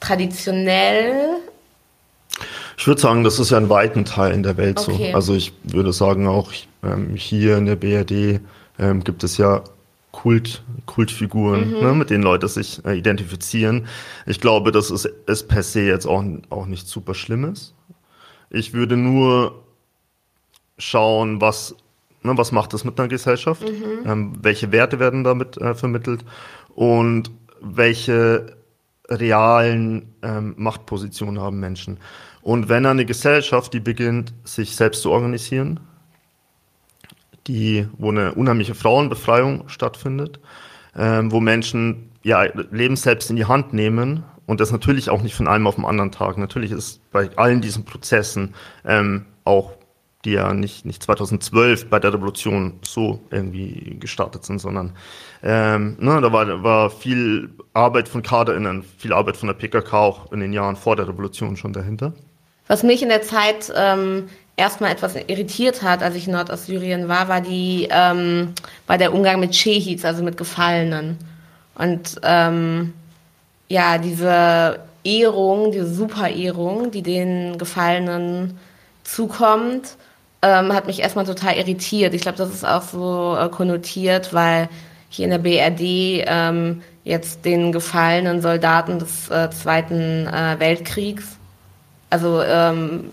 traditionell. 0.00 1.38
Ich 2.76 2.86
würde 2.86 3.00
sagen, 3.00 3.24
das 3.24 3.38
ist 3.38 3.50
ja 3.50 3.58
in 3.58 3.70
weiten 3.70 4.04
Teilen 4.04 4.42
der 4.42 4.56
Welt 4.56 4.78
okay. 4.80 5.10
so. 5.10 5.16
Also 5.16 5.34
ich 5.34 5.52
würde 5.62 5.92
sagen, 5.92 6.26
auch 6.26 6.52
ähm, 6.82 7.14
hier 7.14 7.56
in 7.56 7.66
der 7.66 7.76
BRD 7.76 8.40
ähm, 8.78 9.02
gibt 9.02 9.24
es 9.24 9.38
ja 9.38 9.62
Kult, 10.18 10.64
Kultfiguren, 10.86 11.70
mhm. 11.70 11.80
ne, 11.80 11.92
mit 11.92 12.10
denen 12.10 12.24
Leute 12.24 12.48
sich 12.48 12.84
äh, 12.84 12.98
identifizieren. 12.98 13.86
Ich 14.26 14.40
glaube, 14.40 14.72
das 14.72 14.90
ist, 14.90 15.04
ist 15.04 15.46
per 15.46 15.62
se 15.62 15.82
jetzt 15.82 16.06
auch, 16.06 16.24
auch 16.50 16.66
nicht 16.66 16.88
super 16.88 17.14
Schlimmes. 17.14 17.72
Ich 18.50 18.72
würde 18.72 18.96
nur 18.96 19.62
schauen, 20.76 21.40
was, 21.40 21.76
ne, 22.24 22.36
was 22.36 22.50
macht 22.50 22.72
das 22.72 22.82
mit 22.82 22.98
einer 22.98 23.08
Gesellschaft, 23.08 23.62
mhm. 23.62 24.10
ähm, 24.10 24.32
welche 24.42 24.72
Werte 24.72 24.98
werden 24.98 25.22
damit 25.22 25.56
äh, 25.58 25.76
vermittelt 25.76 26.24
und 26.74 27.30
welche 27.60 28.56
realen 29.08 30.14
ähm, 30.22 30.54
Machtpositionen 30.56 31.40
haben 31.40 31.60
Menschen. 31.60 31.98
Und 32.42 32.68
wenn 32.68 32.86
eine 32.86 33.04
Gesellschaft, 33.04 33.72
die 33.72 33.80
beginnt, 33.80 34.34
sich 34.42 34.74
selbst 34.74 35.02
zu 35.02 35.12
organisieren, 35.12 35.78
die, 37.48 37.88
wo 37.98 38.10
eine 38.10 38.34
unheimliche 38.34 38.74
Frauenbefreiung 38.74 39.68
stattfindet, 39.68 40.38
ähm, 40.96 41.32
wo 41.32 41.40
Menschen 41.40 42.10
ja 42.22 42.44
Leben 42.70 42.96
selbst 42.96 43.30
in 43.30 43.36
die 43.36 43.46
Hand 43.46 43.72
nehmen 43.72 44.24
und 44.46 44.60
das 44.60 44.70
natürlich 44.70 45.10
auch 45.10 45.22
nicht 45.22 45.34
von 45.34 45.48
einem 45.48 45.66
auf 45.66 45.76
den 45.76 45.84
anderen 45.84 46.12
Tag. 46.12 46.38
Natürlich 46.38 46.70
ist 46.70 47.00
bei 47.10 47.30
allen 47.36 47.60
diesen 47.60 47.84
Prozessen 47.84 48.54
ähm, 48.84 49.26
auch 49.44 49.72
die 50.24 50.32
ja 50.32 50.52
nicht, 50.52 50.84
nicht 50.84 51.02
2012 51.02 51.88
bei 51.88 52.00
der 52.00 52.12
Revolution 52.12 52.80
so 52.82 53.20
irgendwie 53.30 53.96
gestartet 54.00 54.44
sind, 54.44 54.58
sondern 54.58 54.94
ähm, 55.42 55.96
ne, 56.00 56.20
da 56.20 56.32
war, 56.32 56.62
war 56.62 56.90
viel 56.90 57.50
Arbeit 57.72 58.08
von 58.08 58.22
KaderInnen, 58.22 58.82
viel 58.82 59.12
Arbeit 59.12 59.36
von 59.36 59.46
der 59.46 59.54
PKK 59.54 59.96
auch 59.96 60.32
in 60.32 60.40
den 60.40 60.52
Jahren 60.52 60.74
vor 60.74 60.96
der 60.96 61.06
Revolution 61.06 61.56
schon 61.56 61.72
dahinter. 61.72 62.14
Was 62.66 62.82
mich 62.82 63.02
in 63.02 63.08
der 63.08 63.22
Zeit 63.22 63.72
ähm, 63.76 64.28
erstmal 64.58 64.92
etwas 64.92 65.14
irritiert 65.14 65.82
hat, 65.82 66.02
als 66.02 66.16
ich 66.16 66.26
in 66.26 66.34
Nordostsyrien 66.34 67.08
war, 67.08 67.28
war 67.28 67.40
die, 67.40 67.88
ähm, 67.90 68.54
war 68.86 68.98
der 68.98 69.14
Umgang 69.14 69.40
mit 69.40 69.54
Shehids, 69.54 70.04
also 70.04 70.22
mit 70.22 70.36
Gefallenen. 70.36 71.16
Und 71.74 72.20
ähm, 72.24 72.92
ja, 73.68 73.98
diese 73.98 74.80
Ehrung, 75.04 75.70
diese 75.70 75.86
Super-Ehrung, 75.86 76.90
die 76.90 77.02
den 77.02 77.56
Gefallenen 77.56 78.58
zukommt, 79.04 79.96
ähm, 80.42 80.72
hat 80.72 80.86
mich 80.86 81.00
erstmal 81.00 81.24
total 81.24 81.56
irritiert. 81.56 82.12
Ich 82.14 82.22
glaube, 82.22 82.38
das 82.38 82.50
ist 82.50 82.66
auch 82.66 82.82
so 82.82 83.36
äh, 83.40 83.48
konnotiert, 83.48 84.34
weil 84.34 84.68
hier 85.08 85.24
in 85.24 85.30
der 85.30 85.38
BRD 85.38 86.24
ähm, 86.26 86.82
jetzt 87.04 87.44
den 87.44 87.72
gefallenen 87.72 88.42
Soldaten 88.42 88.98
des 88.98 89.30
äh, 89.30 89.50
Zweiten 89.50 90.26
äh, 90.26 90.56
Weltkriegs, 90.58 91.38
also 92.10 92.42
ähm, 92.42 93.10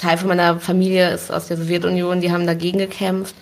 Teil 0.00 0.18
von 0.18 0.28
meiner 0.28 0.58
Familie 0.58 1.10
ist 1.10 1.32
aus 1.32 1.46
der 1.46 1.56
Sowjetunion, 1.56 2.20
die 2.20 2.32
haben 2.32 2.46
dagegen 2.46 2.78
gekämpft, 2.78 3.34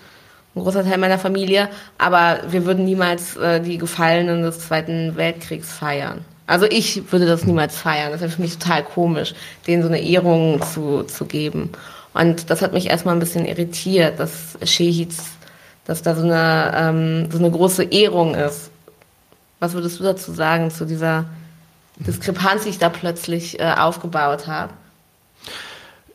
ein 0.55 0.63
großer 0.63 0.85
Teil 0.85 0.99
meiner 0.99 1.19
Familie, 1.19 1.69
aber 1.99 2.41
wir 2.49 2.65
würden 2.65 2.85
niemals 2.85 3.37
äh, 3.37 3.61
die 3.61 3.79
Gefallenen 3.79 4.43
des 4.43 4.61
Zweiten 4.61 5.17
Weltkriegs 5.17 5.73
feiern. 5.73 6.25
Also 6.49 6.65
ich 6.65 7.13
würde 7.13 7.27
das 7.27 7.45
niemals 7.45 7.77
feiern. 7.77 8.11
Das 8.11 8.23
wäre 8.23 8.31
für 8.31 8.41
mich 8.41 8.59
total 8.59 8.83
komisch, 8.83 9.35
denen 9.67 9.83
so 9.83 9.89
eine 9.89 10.01
Ehrung 10.01 10.63
zu, 10.63 11.03
zu 11.03 11.27
geben. 11.27 11.71
Und 12.15 12.49
das 12.49 12.63
hat 12.63 12.73
mich 12.73 12.89
erstmal 12.89 13.15
ein 13.15 13.21
bisschen 13.21 13.45
irritiert, 13.45 14.19
dass 14.19 14.59
Shehids, 14.65 15.25
dass 15.85 16.03
da 16.03 16.15
so 16.15 16.23
eine, 16.23 16.73
ähm, 16.75 17.31
so 17.31 17.39
eine 17.39 17.51
große 17.51 17.85
Ehrung 17.85 18.35
ist. 18.35 18.71
Was 19.61 19.75
würdest 19.75 20.01
du 20.01 20.05
dazu 20.05 20.33
sagen, 20.33 20.71
zu 20.71 20.87
dieser 20.87 21.27
Diskrepanz, 21.97 22.63
die 22.65 22.71
ich 22.71 22.79
da 22.79 22.89
plötzlich 22.89 23.61
äh, 23.61 23.75
aufgebaut 23.77 24.47
habe? 24.47 24.73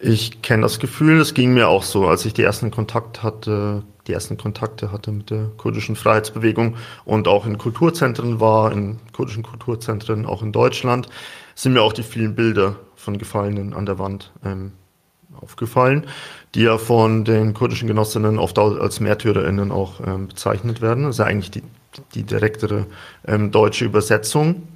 Ich 0.05 0.41
kenne 0.41 0.63
das 0.63 0.79
Gefühl, 0.79 1.21
es 1.21 1.33
ging 1.33 1.53
mir 1.53 1.69
auch 1.69 1.83
so, 1.83 2.09
als 2.09 2.25
ich 2.25 2.33
die 2.33 2.43
ersten 2.43 2.71
Kontakt 2.71 3.23
hatte, 3.23 3.83
die 4.05 4.11
ersten 4.11 4.35
Kontakte 4.35 4.91
hatte 4.91 5.13
mit 5.13 5.29
der 5.29 5.45
kurdischen 5.55 5.95
Freiheitsbewegung 5.95 6.75
und 7.05 7.29
auch 7.29 7.45
in 7.45 7.57
Kulturzentren 7.57 8.41
war, 8.41 8.73
in 8.73 8.99
kurdischen 9.13 9.43
Kulturzentren, 9.43 10.25
auch 10.25 10.43
in 10.43 10.51
Deutschland, 10.51 11.07
sind 11.55 11.71
mir 11.71 11.81
auch 11.81 11.93
die 11.93 12.03
vielen 12.03 12.35
Bilder 12.35 12.75
von 12.97 13.17
Gefallenen 13.17 13.73
an 13.73 13.85
der 13.85 13.97
Wand 13.97 14.33
ähm, 14.43 14.73
aufgefallen, 15.39 16.05
die 16.53 16.63
ja 16.63 16.77
von 16.77 17.23
den 17.23 17.53
kurdischen 17.53 17.87
Genossinnen 17.87 18.39
oft 18.39 18.59
als 18.59 18.99
MärtyrerInnen 18.99 19.71
auch 19.71 20.01
ähm, 20.05 20.27
bezeichnet 20.27 20.81
werden. 20.81 21.05
Das 21.05 21.15
ist 21.15 21.19
ja 21.19 21.25
eigentlich 21.27 21.51
die, 21.51 21.63
die 22.13 22.23
direktere 22.23 22.87
ähm, 23.25 23.51
deutsche 23.51 23.85
Übersetzung. 23.85 24.67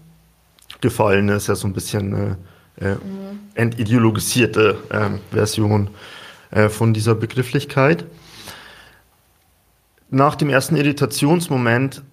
Gefallene 0.79 1.33
ist 1.33 1.47
ja 1.47 1.55
so 1.55 1.67
ein 1.67 1.73
bisschen 1.73 2.15
eine 2.15 2.37
mhm. 2.79 3.39
entideologisierte 3.55 4.77
äh, 4.89 5.09
Version 5.33 5.89
äh, 6.51 6.69
von 6.69 6.93
dieser 6.93 7.15
Begrifflichkeit. 7.15 8.05
Nach 10.09 10.35
dem 10.35 10.49
ersten 10.49 10.75
Irritationsmoment, 10.75 12.03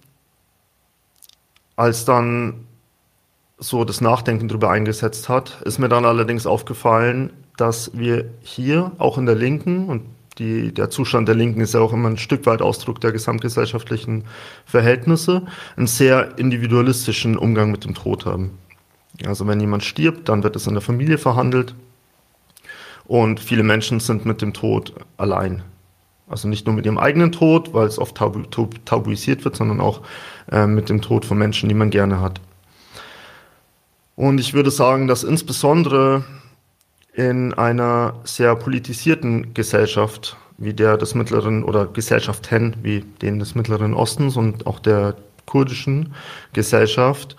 als 1.75 2.05
dann 2.05 2.65
so 3.57 3.85
das 3.85 4.01
Nachdenken 4.01 4.47
darüber 4.47 4.69
eingesetzt 4.69 5.29
hat, 5.29 5.61
ist 5.63 5.79
mir 5.79 5.87
dann 5.87 6.05
allerdings 6.05 6.45
aufgefallen, 6.45 7.31
dass 7.57 7.91
wir 7.93 8.29
hier 8.41 8.91
auch 8.97 9.17
in 9.17 9.25
der 9.25 9.35
Linken 9.35 9.87
und 9.87 10.03
die, 10.37 10.73
der 10.73 10.89
Zustand 10.89 11.29
der 11.29 11.35
Linken 11.35 11.61
ist 11.61 11.73
ja 11.73 11.79
auch 11.79 11.93
immer 11.93 12.09
ein 12.09 12.17
Stück 12.17 12.45
weit 12.45 12.61
Ausdruck 12.61 12.99
der 12.99 13.13
gesamtgesellschaftlichen 13.13 14.25
Verhältnisse, 14.65 15.43
einen 15.77 15.87
sehr 15.87 16.37
individualistischen 16.37 17.37
Umgang 17.37 17.71
mit 17.71 17.85
dem 17.85 17.93
Tod 17.93 18.25
haben. 18.25 18.51
Also 19.25 19.47
wenn 19.47 19.59
jemand 19.59 19.83
stirbt, 19.83 20.29
dann 20.29 20.43
wird 20.43 20.55
es 20.55 20.67
in 20.67 20.73
der 20.73 20.81
Familie 20.81 21.17
verhandelt 21.17 21.75
und 23.05 23.39
viele 23.39 23.63
Menschen 23.63 23.99
sind 23.99 24.25
mit 24.25 24.41
dem 24.41 24.53
Tod 24.53 24.93
allein. 25.17 25.63
Also 26.27 26.47
nicht 26.47 26.65
nur 26.65 26.75
mit 26.75 26.85
ihrem 26.85 26.97
eigenen 26.97 27.31
Tod, 27.31 27.73
weil 27.73 27.87
es 27.87 27.99
oft 27.99 28.17
tabu, 28.17 28.41
tabuisiert 28.83 29.45
wird, 29.45 29.55
sondern 29.55 29.79
auch 29.79 30.01
äh, 30.51 30.65
mit 30.65 30.89
dem 30.89 31.01
Tod 31.01 31.23
von 31.23 31.37
Menschen, 31.37 31.69
die 31.69 31.75
man 31.75 31.91
gerne 31.91 32.19
hat. 32.19 32.41
Und 34.15 34.39
ich 34.39 34.53
würde 34.53 34.71
sagen, 34.71 35.07
dass 35.07 35.23
insbesondere 35.23 36.23
in 37.13 37.53
einer 37.53 38.15
sehr 38.23 38.55
politisierten 38.55 39.53
Gesellschaft 39.53 40.37
wie 40.57 40.73
der 40.73 40.97
des 40.97 41.15
Mittleren 41.15 41.63
oder 41.63 41.85
Gesellschaften 41.85 42.75
wie 42.81 43.01
den 43.21 43.39
des 43.39 43.55
Mittleren 43.55 43.93
Ostens 43.93 44.35
und 44.37 44.65
auch 44.67 44.79
der 44.79 45.15
kurdischen 45.45 46.13
Gesellschaft 46.53 47.35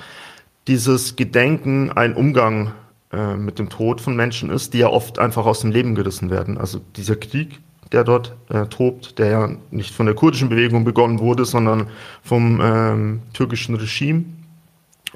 dieses 0.69 1.17
Gedenken 1.17 1.93
ein 1.93 2.15
Umgang 2.15 2.73
äh, 3.13 3.37
mit 3.37 3.59
dem 3.59 3.69
Tod 3.69 4.01
von 4.01 4.17
Menschen 4.17 4.51
ist, 4.51 4.75
die 4.75 4.79
ja 4.79 4.89
oft 4.89 5.19
einfach 5.19 5.47
aus 5.47 5.61
dem 5.61 5.71
Leben 5.71 5.95
gerissen 5.95 6.31
werden. 6.31 6.59
Also 6.59 6.81
dieser 6.97 7.17
Krieg, 7.17 7.61
der 7.93 8.05
dort 8.05 8.35
äh, 8.49 8.67
tobt, 8.67 9.19
der 9.19 9.27
ja 9.27 9.51
nicht 9.71 9.95
von 9.95 10.07
der 10.07 10.15
kurdischen 10.15 10.49
Bewegung 10.49 10.85
begonnen 10.85 11.21
wurde, 11.21 11.45
sondern 11.45 11.89
vom 12.23 12.61
ähm, 12.61 13.23
türkischen 13.33 13.77
Regime 13.77 14.25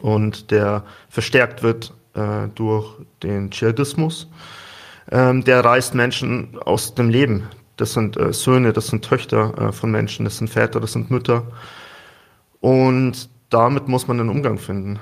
und 0.01 0.51
der 0.51 0.85
verstärkt 1.09 1.63
wird 1.63 1.93
äh, 2.15 2.49
durch 2.55 2.97
den 3.23 3.51
Dschihadismus. 3.51 4.29
Ähm, 5.11 5.43
der 5.45 5.65
reißt 5.65 5.95
Menschen 5.95 6.59
aus 6.65 6.95
dem 6.95 7.11
Leben. 7.11 7.49
Das 7.77 7.95
sind 7.95 8.17
äh, 8.17 8.33
Söhne, 8.33 8.73
das 8.73 8.87
sind 8.89 9.05
Töchter 9.05 9.59
äh, 9.59 9.73
von 9.73 9.91
Menschen, 9.91 10.25
das 10.25 10.39
sind 10.39 10.49
Väter, 10.49 10.81
das 10.81 10.93
sind 10.93 11.11
Mütter. 11.11 11.43
Und 12.61 13.29
damit 13.49 13.89
muss 13.89 14.07
man 14.07 14.21
einen 14.21 14.29
Umgang 14.29 14.59
finden. 14.59 15.01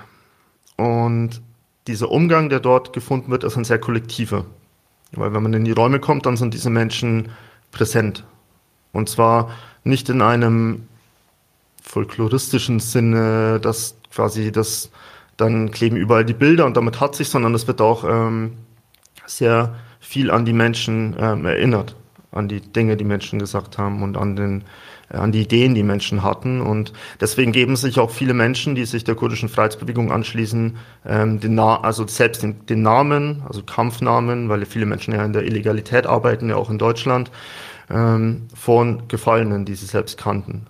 Und 0.78 1.42
dieser 1.86 2.10
Umgang, 2.10 2.48
der 2.48 2.60
dort 2.60 2.92
gefunden 2.92 3.30
wird, 3.30 3.44
ist 3.44 3.56
ein 3.56 3.64
sehr 3.64 3.78
kollektiver. 3.78 4.46
Weil 5.12 5.34
wenn 5.34 5.42
man 5.42 5.52
in 5.54 5.64
die 5.64 5.72
Räume 5.72 6.00
kommt, 6.00 6.24
dann 6.24 6.36
sind 6.36 6.54
diese 6.54 6.70
Menschen 6.70 7.30
präsent. 7.72 8.24
Und 8.92 9.08
zwar 9.08 9.50
nicht 9.84 10.08
in 10.08 10.22
einem 10.22 10.86
folkloristischen 11.82 12.80
Sinne, 12.80 13.58
dass 13.60 13.96
quasi 14.12 14.52
das 14.52 14.90
dann 15.36 15.70
kleben 15.70 15.96
überall 15.96 16.24
die 16.24 16.34
Bilder 16.34 16.66
und 16.66 16.76
damit 16.76 17.00
hat 17.00 17.14
sich, 17.14 17.28
sondern 17.28 17.54
es 17.54 17.66
wird 17.66 17.80
auch 17.80 18.04
ähm, 18.04 18.52
sehr 19.26 19.74
viel 20.00 20.30
an 20.30 20.44
die 20.44 20.52
Menschen 20.52 21.16
ähm, 21.18 21.44
erinnert, 21.46 21.96
an 22.32 22.48
die 22.48 22.60
Dinge, 22.60 22.96
die 22.96 23.04
Menschen 23.04 23.38
gesagt 23.38 23.78
haben 23.78 24.02
und 24.02 24.16
an 24.16 24.36
den 24.36 24.64
an 25.10 25.32
die 25.32 25.42
Ideen, 25.42 25.74
die 25.74 25.82
Menschen 25.82 26.22
hatten. 26.22 26.60
Und 26.60 26.92
deswegen 27.20 27.52
geben 27.52 27.76
sich 27.76 27.98
auch 27.98 28.10
viele 28.10 28.34
Menschen, 28.34 28.74
die 28.74 28.84
sich 28.84 29.04
der 29.04 29.14
kurdischen 29.14 29.48
Freiheitsbewegung 29.48 30.12
anschließen, 30.12 30.76
ähm, 31.06 31.40
den 31.40 31.54
Na 31.54 31.80
also 31.80 32.06
selbst 32.06 32.42
den, 32.42 32.66
den, 32.66 32.82
Namen, 32.82 33.42
also 33.46 33.62
Kampfnamen, 33.62 34.48
weil 34.48 34.64
viele 34.66 34.86
Menschen 34.86 35.14
ja 35.14 35.24
in 35.24 35.32
der 35.32 35.44
Illegalität 35.44 36.06
arbeiten, 36.06 36.48
ja 36.50 36.56
auch 36.56 36.70
in 36.70 36.78
Deutschland, 36.78 37.30
ähm, 37.90 38.48
von 38.54 39.08
Gefallenen, 39.08 39.64
die 39.64 39.74
sie 39.74 39.86
selbst 39.86 40.18
kannten. 40.18 40.66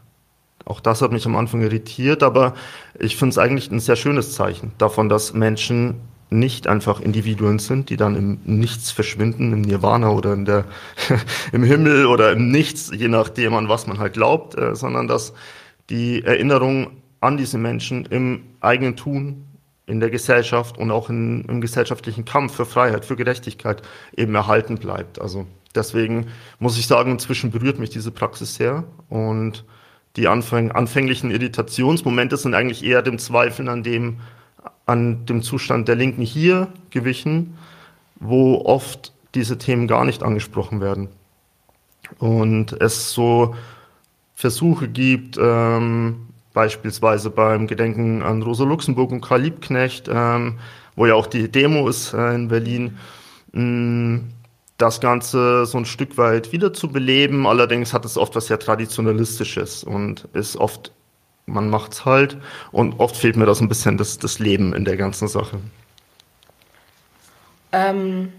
auch 0.64 0.80
das 0.80 1.02
hat 1.02 1.12
mich 1.12 1.26
am 1.26 1.36
Anfang 1.36 1.62
irritiert, 1.62 2.22
aber 2.22 2.54
ich 2.98 3.16
finde 3.16 3.30
es 3.30 3.38
eigentlich 3.38 3.70
ein 3.70 3.80
sehr 3.80 3.96
schönes 3.96 4.34
Zeichen 4.34 4.72
davon, 4.78 5.08
dass 5.08 5.32
Menschen 5.32 5.96
nicht 6.30 6.66
einfach 6.66 7.00
Individuen 7.00 7.58
sind, 7.58 7.90
die 7.90 7.96
dann 7.96 8.16
im 8.16 8.40
Nichts 8.44 8.90
verschwinden, 8.90 9.52
im 9.52 9.62
Nirvana 9.62 10.10
oder 10.10 10.34
in 10.34 10.44
der, 10.44 10.64
im 11.52 11.62
Himmel 11.62 12.06
oder 12.06 12.32
im 12.32 12.50
Nichts, 12.50 12.90
je 12.94 13.08
nachdem 13.08 13.54
an 13.54 13.68
was 13.68 13.86
man 13.86 13.98
halt 13.98 14.12
glaubt, 14.12 14.56
äh, 14.56 14.74
sondern 14.74 15.08
dass 15.08 15.32
die 15.90 16.22
Erinnerung 16.22 16.90
an 17.20 17.36
diese 17.36 17.58
Menschen 17.58 18.04
im 18.06 18.42
eigenen 18.60 18.96
Tun, 18.96 19.44
in 19.86 20.00
der 20.00 20.10
Gesellschaft 20.10 20.76
und 20.76 20.90
auch 20.90 21.08
in, 21.08 21.46
im 21.46 21.62
gesellschaftlichen 21.62 22.26
Kampf 22.26 22.54
für 22.54 22.66
Freiheit, 22.66 23.06
für 23.06 23.16
Gerechtigkeit 23.16 23.82
eben 24.14 24.34
erhalten 24.34 24.76
bleibt. 24.76 25.18
Also 25.18 25.46
deswegen 25.74 26.26
muss 26.58 26.78
ich 26.78 26.86
sagen, 26.86 27.12
inzwischen 27.12 27.50
berührt 27.50 27.78
mich 27.78 27.88
diese 27.88 28.10
Praxis 28.10 28.54
sehr 28.54 28.84
und 29.08 29.64
die 30.16 30.28
anfäng 30.28 30.72
anfänglichen 30.72 31.30
Irritationsmomente 31.30 32.36
sind 32.36 32.54
eigentlich 32.54 32.84
eher 32.84 33.02
dem 33.02 33.18
Zweifeln 33.18 33.68
an 33.68 33.82
dem, 33.82 34.18
an 34.88 35.26
dem 35.26 35.42
Zustand 35.42 35.86
der 35.88 35.96
Linken 35.96 36.22
hier 36.22 36.68
gewichen, 36.90 37.56
wo 38.16 38.62
oft 38.64 39.12
diese 39.34 39.58
Themen 39.58 39.86
gar 39.86 40.04
nicht 40.04 40.22
angesprochen 40.22 40.80
werden. 40.80 41.08
Und 42.18 42.72
es 42.80 43.12
so 43.12 43.54
Versuche 44.34 44.88
gibt, 44.88 45.36
ähm, 45.40 46.28
beispielsweise 46.54 47.30
beim 47.30 47.66
Gedenken 47.66 48.22
an 48.22 48.42
Rosa 48.42 48.64
Luxemburg 48.64 49.12
und 49.12 49.20
Karl 49.20 49.42
Liebknecht, 49.42 50.08
ähm, 50.10 50.58
wo 50.96 51.06
ja 51.06 51.14
auch 51.14 51.26
die 51.26 51.50
Demo 51.50 51.88
ist 51.88 52.14
äh, 52.14 52.34
in 52.34 52.48
Berlin, 52.48 52.96
mh, 53.52 53.62
mm, 53.62 54.32
das 54.78 55.00
Ganze 55.00 55.66
so 55.66 55.76
ein 55.76 55.84
Stück 55.84 56.16
weit 56.16 56.52
wieder 56.52 56.72
zu 56.72 56.88
beleben. 56.88 57.46
Allerdings 57.46 57.92
hat 57.92 58.04
es 58.04 58.16
oft 58.16 58.36
was 58.36 58.46
sehr 58.46 58.60
Traditionalistisches 58.60 59.82
und 59.82 60.28
ist 60.32 60.56
oft, 60.56 60.92
man 61.48 61.70
macht's 61.70 62.04
halt 62.04 62.36
und 62.72 63.00
oft 63.00 63.16
fehlt 63.16 63.36
mir 63.36 63.46
da 63.46 63.54
so 63.54 63.64
ein 63.64 63.68
bisschen 63.68 63.98
das, 63.98 64.18
das 64.18 64.38
Leben 64.38 64.72
in 64.74 64.84
der 64.84 64.96
ganzen 64.96 65.28
Sache. 65.28 65.58
Ähm, 67.72 68.32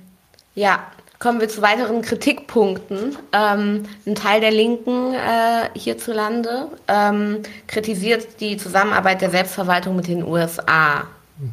ja, 0.56 0.80
Kommen 1.20 1.42
wir 1.42 1.50
zu 1.50 1.62
weiteren 1.62 2.02
Kritikpunkten. 2.02 3.18
Ähm, 3.34 3.84
ein 4.08 4.16
Teil 4.16 4.40
der 4.40 4.52
Linken 4.52 5.14
äh, 5.14 5.68
hierzulande 5.78 6.70
ähm, 6.88 7.44
kritisiert 7.68 8.40
die 8.40 8.56
Zusammenarbeit 8.56 9.20
der 9.20 9.30
Selbstverwaltung 9.30 9.98
mit 9.98 10.08
den 10.08 10.24
USA 10.24 11.04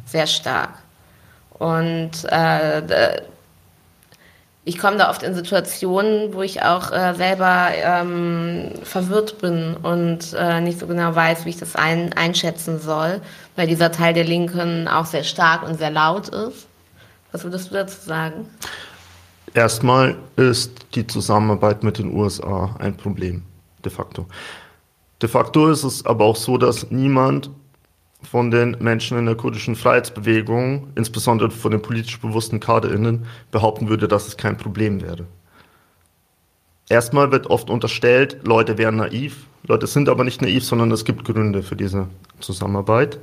sehr 0.05 0.25
stark. 0.25 0.69
Und 1.51 2.11
äh, 2.29 3.21
ich 4.67 4.77
komme 4.77 4.97
da 4.97 5.09
oft 5.09 5.23
in 5.23 5.33
Situationen, 5.33 6.33
wo 6.33 6.41
ich 6.41 6.61
auch 6.61 6.91
äh, 6.91 7.13
selber 7.15 7.69
ähm, 7.73 8.71
verwirrt 8.83 9.39
bin 9.39 9.77
und 9.81 10.33
äh, 10.37 10.59
nicht 10.59 10.79
so 10.79 10.87
genau 10.87 11.15
weiß, 11.15 11.45
wie 11.45 11.51
ich 11.51 11.57
das 11.57 11.77
ein, 11.77 12.11
einschätzen 12.11 12.77
soll, 12.77 13.21
weil 13.55 13.67
dieser 13.67 13.93
Teil 13.93 14.13
der 14.13 14.25
Linken 14.25 14.89
auch 14.89 15.05
sehr 15.05 15.23
stark 15.23 15.63
und 15.63 15.77
sehr 15.77 15.89
laut 15.89 16.27
ist. 16.27 16.67
Was 17.31 17.45
würdest 17.45 17.69
du 17.69 17.75
dazu 17.75 17.97
sagen? 18.05 18.49
Erstmal 19.53 20.17
ist 20.35 20.73
die 20.95 21.07
Zusammenarbeit 21.07 21.83
mit 21.83 21.97
den 21.97 22.13
USA 22.13 22.75
ein 22.79 22.97
Problem, 22.97 23.43
de 23.85 23.91
facto. 23.91 24.25
De 25.21 25.29
facto 25.29 25.69
ist 25.69 25.85
es 25.85 26.05
aber 26.05 26.25
auch 26.25 26.35
so, 26.35 26.57
dass 26.57 26.91
niemand 26.91 27.49
von 28.29 28.51
den 28.51 28.77
Menschen 28.79 29.17
in 29.17 29.25
der 29.25 29.35
kurdischen 29.35 29.75
Freiheitsbewegung, 29.75 30.87
insbesondere 30.95 31.49
von 31.49 31.71
den 31.71 31.81
politisch 31.81 32.19
bewussten 32.19 32.59
KaderInnen, 32.59 33.25
behaupten 33.51 33.89
würde, 33.89 34.07
dass 34.07 34.27
es 34.27 34.37
kein 34.37 34.57
Problem 34.57 35.01
wäre. 35.01 35.25
Erstmal 36.89 37.31
wird 37.31 37.47
oft 37.47 37.69
unterstellt, 37.69 38.39
Leute 38.45 38.77
wären 38.77 38.97
naiv. 38.97 39.45
Leute 39.63 39.87
sind 39.87 40.07
aber 40.07 40.23
nicht 40.23 40.41
naiv, 40.41 40.63
sondern 40.63 40.91
es 40.91 41.03
gibt 41.03 41.25
Gründe 41.25 41.63
für 41.63 41.75
diese 41.75 42.07
Zusammenarbeit. 42.39 43.19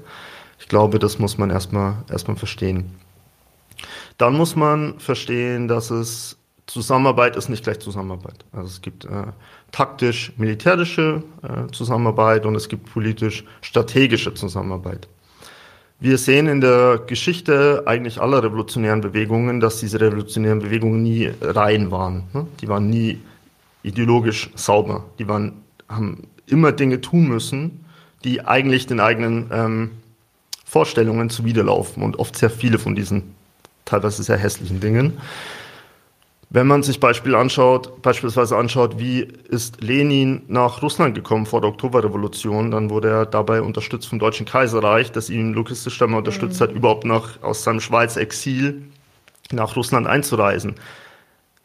Ich 0.58 0.68
glaube, 0.68 0.98
das 0.98 1.18
muss 1.18 1.38
man 1.38 1.50
erstmal, 1.50 1.96
erstmal 2.10 2.36
verstehen. 2.36 2.94
Dann 4.18 4.34
muss 4.34 4.54
man 4.54 4.98
verstehen, 5.00 5.68
dass 5.68 5.90
es 5.90 6.38
Zusammenarbeit 6.66 7.36
ist 7.36 7.48
nicht 7.48 7.64
gleich 7.64 7.78
Zusammenarbeit. 7.80 8.44
Also 8.52 8.68
es 8.68 8.80
gibt 8.80 9.04
äh, 9.04 9.26
taktisch-militärische 9.74 11.24
äh, 11.42 11.72
Zusammenarbeit 11.72 12.46
und 12.46 12.54
es 12.54 12.68
gibt 12.68 12.92
politisch-strategische 12.92 14.32
Zusammenarbeit. 14.32 15.08
Wir 15.98 16.16
sehen 16.16 16.46
in 16.46 16.60
der 16.60 17.00
Geschichte 17.04 17.82
eigentlich 17.84 18.20
aller 18.20 18.40
revolutionären 18.40 19.00
Bewegungen, 19.00 19.58
dass 19.58 19.80
diese 19.80 20.00
revolutionären 20.00 20.60
Bewegungen 20.60 21.02
nie 21.02 21.28
rein 21.40 21.90
waren. 21.90 22.22
Ne? 22.32 22.46
Die 22.60 22.68
waren 22.68 22.88
nie 22.88 23.18
ideologisch 23.82 24.50
sauber. 24.54 25.06
Die 25.18 25.26
waren, 25.26 25.54
haben 25.88 26.28
immer 26.46 26.70
Dinge 26.70 27.00
tun 27.00 27.26
müssen, 27.26 27.84
die 28.22 28.46
eigentlich 28.46 28.86
den 28.86 29.00
eigenen 29.00 29.50
ähm, 29.52 29.90
Vorstellungen 30.64 31.30
zuwiderlaufen 31.30 32.02
und 32.02 32.20
oft 32.20 32.36
sehr 32.36 32.50
viele 32.50 32.78
von 32.78 32.94
diesen 32.94 33.34
teilweise 33.84 34.22
sehr 34.22 34.36
hässlichen 34.36 34.78
Dingen. 34.78 35.14
Wenn 36.54 36.68
man 36.68 36.84
sich 36.84 37.00
Beispiel 37.00 37.34
anschaut, 37.34 38.00
beispielsweise 38.00 38.56
anschaut, 38.56 39.00
wie 39.00 39.26
ist 39.48 39.82
Lenin 39.82 40.42
nach 40.46 40.82
Russland 40.82 41.16
gekommen 41.16 41.46
vor 41.46 41.60
der 41.60 41.70
Oktoberrevolution, 41.70 42.70
dann 42.70 42.90
wurde 42.90 43.08
er 43.08 43.26
dabei 43.26 43.60
unterstützt 43.60 44.06
vom 44.06 44.20
Deutschen 44.20 44.46
Kaiserreich, 44.46 45.10
das 45.10 45.30
ihn 45.30 45.52
logistisch 45.52 46.00
einmal 46.00 46.18
unterstützt 46.18 46.60
mhm. 46.60 46.64
hat, 46.64 46.70
überhaupt 46.70 47.06
nach, 47.06 47.42
aus 47.42 47.64
seinem 47.64 47.80
Schweizer 47.80 48.20
Exil 48.20 48.84
nach 49.50 49.74
Russland 49.74 50.06
einzureisen. 50.06 50.76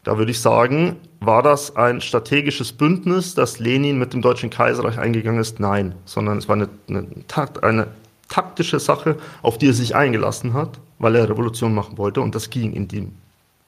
Da 0.02 0.18
würde 0.18 0.32
ich 0.32 0.40
sagen, 0.40 0.96
war 1.20 1.44
das 1.44 1.76
ein 1.76 2.00
strategisches 2.00 2.72
Bündnis, 2.72 3.36
das 3.36 3.60
Lenin 3.60 3.96
mit 3.96 4.12
dem 4.12 4.22
Deutschen 4.22 4.50
Kaiserreich 4.50 4.98
eingegangen 4.98 5.40
ist? 5.40 5.60
Nein, 5.60 5.94
sondern 6.04 6.38
es 6.38 6.48
war 6.48 6.56
eine, 6.56 6.68
eine, 6.88 7.06
eine 7.62 7.86
taktische 8.28 8.80
Sache, 8.80 9.18
auf 9.42 9.56
die 9.56 9.68
er 9.68 9.74
sich 9.74 9.94
eingelassen 9.94 10.52
hat, 10.52 10.80
weil 10.98 11.14
er 11.14 11.30
Revolution 11.30 11.76
machen 11.76 11.96
wollte. 11.96 12.20
Und 12.20 12.34
das 12.34 12.50
ging 12.50 12.72
in 12.72 12.88
dem, 12.88 13.12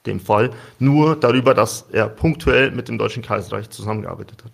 dem 0.05 0.19
Fall 0.19 0.51
nur 0.79 1.15
darüber, 1.15 1.53
dass 1.53 1.85
er 1.91 2.09
punktuell 2.09 2.71
mit 2.71 2.87
dem 2.87 2.97
Deutschen 2.97 3.23
Kaiserreich 3.23 3.69
zusammengearbeitet 3.69 4.43
hat. 4.43 4.51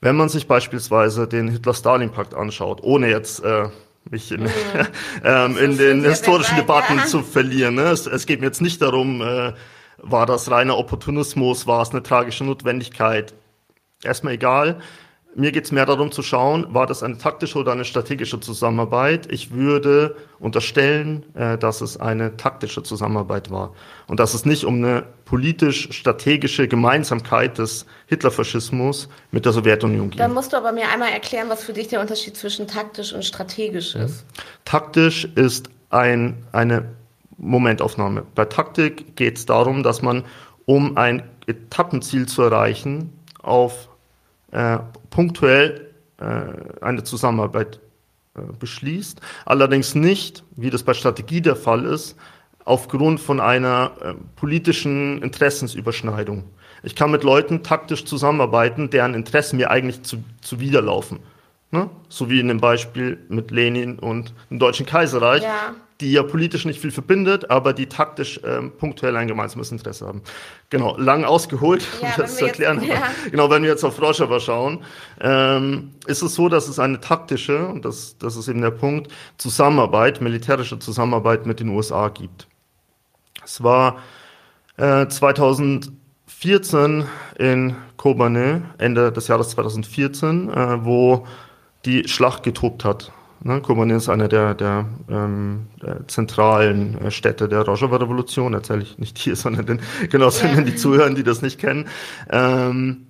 Wenn 0.00 0.16
man 0.16 0.28
sich 0.28 0.46
beispielsweise 0.46 1.28
den 1.28 1.48
Hitler-Stalin-Pakt 1.48 2.34
anschaut, 2.34 2.82
ohne 2.82 3.08
jetzt 3.10 3.44
äh, 3.44 3.68
mich 4.08 4.32
in, 4.32 4.44
mhm. 4.44 4.50
ähm, 5.24 5.58
in 5.58 5.76
den 5.76 6.04
historischen 6.04 6.56
Debatten 6.56 6.96
ja. 6.96 7.06
zu 7.06 7.22
verlieren. 7.22 7.74
Ne? 7.74 7.82
Es, 7.82 8.06
es, 8.06 8.26
geht 8.26 8.40
mir 8.40 8.46
jetzt 8.46 8.62
nicht 8.62 8.80
darum, 8.80 9.20
äh, 9.20 9.52
war 9.98 10.26
das 10.26 10.50
reiner 10.50 10.78
Opportunismus, 10.78 11.66
war 11.66 11.82
es 11.82 11.90
eine 11.90 12.02
tragische 12.02 12.44
Notwendigkeit. 12.44 13.34
Erstmal 14.02 14.34
egal. 14.34 14.80
Mir 15.36 15.52
geht 15.52 15.64
es 15.64 15.72
mehr 15.72 15.86
darum 15.86 16.10
zu 16.10 16.22
schauen, 16.22 16.66
war 16.74 16.86
das 16.86 17.04
eine 17.04 17.16
taktische 17.16 17.58
oder 17.58 17.70
eine 17.70 17.84
strategische 17.84 18.40
Zusammenarbeit. 18.40 19.30
Ich 19.30 19.52
würde 19.52 20.16
unterstellen, 20.40 21.24
äh, 21.34 21.56
dass 21.56 21.80
es 21.80 21.98
eine 21.98 22.36
taktische 22.36 22.82
Zusammenarbeit 22.82 23.50
war 23.50 23.72
und 24.08 24.18
dass 24.18 24.34
es 24.34 24.44
nicht 24.44 24.64
um 24.64 24.76
eine 24.76 25.04
politisch-strategische 25.26 26.66
Gemeinsamkeit 26.66 27.58
des 27.58 27.86
Hitlerfaschismus 28.06 29.08
mit 29.30 29.44
der 29.44 29.52
Sowjetunion 29.52 30.10
ging. 30.10 30.18
Dann 30.18 30.34
musst 30.34 30.52
du 30.52 30.56
aber 30.56 30.72
mir 30.72 30.88
einmal 30.88 31.10
erklären, 31.12 31.48
was 31.48 31.62
für 31.62 31.72
dich 31.72 31.86
der 31.86 32.00
Unterschied 32.00 32.36
zwischen 32.36 32.66
taktisch 32.66 33.12
und 33.12 33.24
strategisch 33.24 33.94
ist. 33.94 34.24
Taktisch 34.64 35.26
ist 35.36 35.70
ein, 35.90 36.44
eine 36.50 36.86
Momentaufnahme. 37.36 38.24
Bei 38.34 38.46
Taktik 38.46 39.14
geht 39.16 39.38
es 39.38 39.46
darum, 39.46 39.84
dass 39.84 40.02
man, 40.02 40.24
um 40.66 40.96
ein 40.96 41.22
Etappenziel 41.46 42.26
zu 42.26 42.42
erreichen, 42.42 43.12
auf 43.42 43.89
äh, 44.52 44.78
punktuell 45.10 45.92
äh, 46.18 46.82
eine 46.82 47.02
Zusammenarbeit 47.04 47.80
äh, 48.34 48.40
beschließt, 48.58 49.20
allerdings 49.44 49.94
nicht, 49.94 50.44
wie 50.56 50.70
das 50.70 50.82
bei 50.82 50.94
Strategie 50.94 51.40
der 51.40 51.56
Fall 51.56 51.84
ist, 51.84 52.16
aufgrund 52.64 53.20
von 53.20 53.40
einer 53.40 53.92
äh, 54.00 54.14
politischen 54.36 55.22
Interessensüberschneidung. 55.22 56.44
Ich 56.82 56.94
kann 56.94 57.10
mit 57.10 57.24
Leuten 57.24 57.62
taktisch 57.62 58.04
zusammenarbeiten, 58.04 58.90
deren 58.90 59.14
Interessen 59.14 59.56
mir 59.56 59.70
eigentlich 59.70 60.02
zu, 60.02 60.22
zuwiderlaufen. 60.40 61.18
Ne? 61.70 61.88
So 62.08 62.28
wie 62.30 62.40
in 62.40 62.48
dem 62.48 62.60
Beispiel 62.60 63.18
mit 63.28 63.50
Lenin 63.50 63.98
und 63.98 64.34
dem 64.50 64.58
Deutschen 64.58 64.86
Kaiserreich. 64.86 65.42
Ja 65.42 65.74
die 66.00 66.12
ja 66.12 66.22
politisch 66.22 66.64
nicht 66.64 66.80
viel 66.80 66.90
verbindet, 66.90 67.50
aber 67.50 67.74
die 67.74 67.86
taktisch 67.86 68.40
ähm, 68.44 68.72
punktuell 68.72 69.16
ein 69.16 69.28
gemeinsames 69.28 69.70
Interesse 69.70 70.06
haben. 70.06 70.22
Genau, 70.70 70.96
lang 70.96 71.24
ausgeholt, 71.24 71.86
ja, 72.00 72.08
um 72.08 72.14
das 72.16 72.36
zu 72.36 72.46
erklären. 72.46 72.80
Jetzt, 72.82 72.88
ja. 72.88 73.02
Genau, 73.30 73.50
wenn 73.50 73.62
wir 73.62 73.68
jetzt 73.70 73.84
auf 73.84 74.00
Rojava 74.00 74.40
schauen, 74.40 74.82
ähm, 75.20 75.92
ist 76.06 76.22
es 76.22 76.34
so, 76.34 76.48
dass 76.48 76.68
es 76.68 76.78
eine 76.78 77.00
taktische, 77.00 77.66
und 77.66 77.84
das, 77.84 78.16
das 78.18 78.36
ist 78.36 78.48
eben 78.48 78.62
der 78.62 78.70
Punkt, 78.70 79.12
Zusammenarbeit, 79.36 80.22
militärische 80.22 80.78
Zusammenarbeit 80.78 81.44
mit 81.46 81.60
den 81.60 81.68
USA 81.68 82.08
gibt. 82.08 82.48
Es 83.44 83.62
war 83.62 83.98
äh, 84.76 85.06
2014 85.06 87.04
in 87.38 87.76
Kobane, 87.96 88.62
Ende 88.78 89.12
des 89.12 89.28
Jahres 89.28 89.50
2014, 89.50 90.48
äh, 90.48 90.84
wo 90.84 91.26
die 91.84 92.08
Schlacht 92.08 92.42
getobt 92.42 92.84
hat 92.84 93.12
Ne, 93.42 93.62
Kobane 93.62 93.94
ist 93.94 94.10
eine 94.10 94.28
der, 94.28 94.54
der, 94.54 94.84
ähm, 95.08 95.68
der 95.82 96.06
zentralen 96.08 97.00
äh, 97.00 97.10
Städte 97.10 97.48
der 97.48 97.62
Rojava-Revolution. 97.62 98.52
Erzähle 98.52 98.82
ich 98.82 98.98
nicht 98.98 99.16
hier, 99.16 99.34
sondern 99.36 99.64
den 99.66 99.80
Genossinnen, 100.10 100.58
ja. 100.58 100.62
die 100.64 100.76
zuhören, 100.76 101.14
die 101.14 101.22
das 101.22 101.40
nicht 101.40 101.58
kennen. 101.58 101.88
Ähm, 102.28 103.06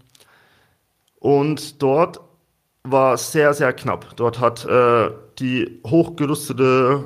und 1.19 1.83
dort 1.83 2.21
war 2.85 3.19
sehr, 3.19 3.55
sehr 3.55 3.73
knapp. 3.73 4.17
Dort 4.17 4.39
hat 4.39 4.65
äh, 4.67 5.11
die 5.41 5.81
hochgerüstete, 5.85 7.05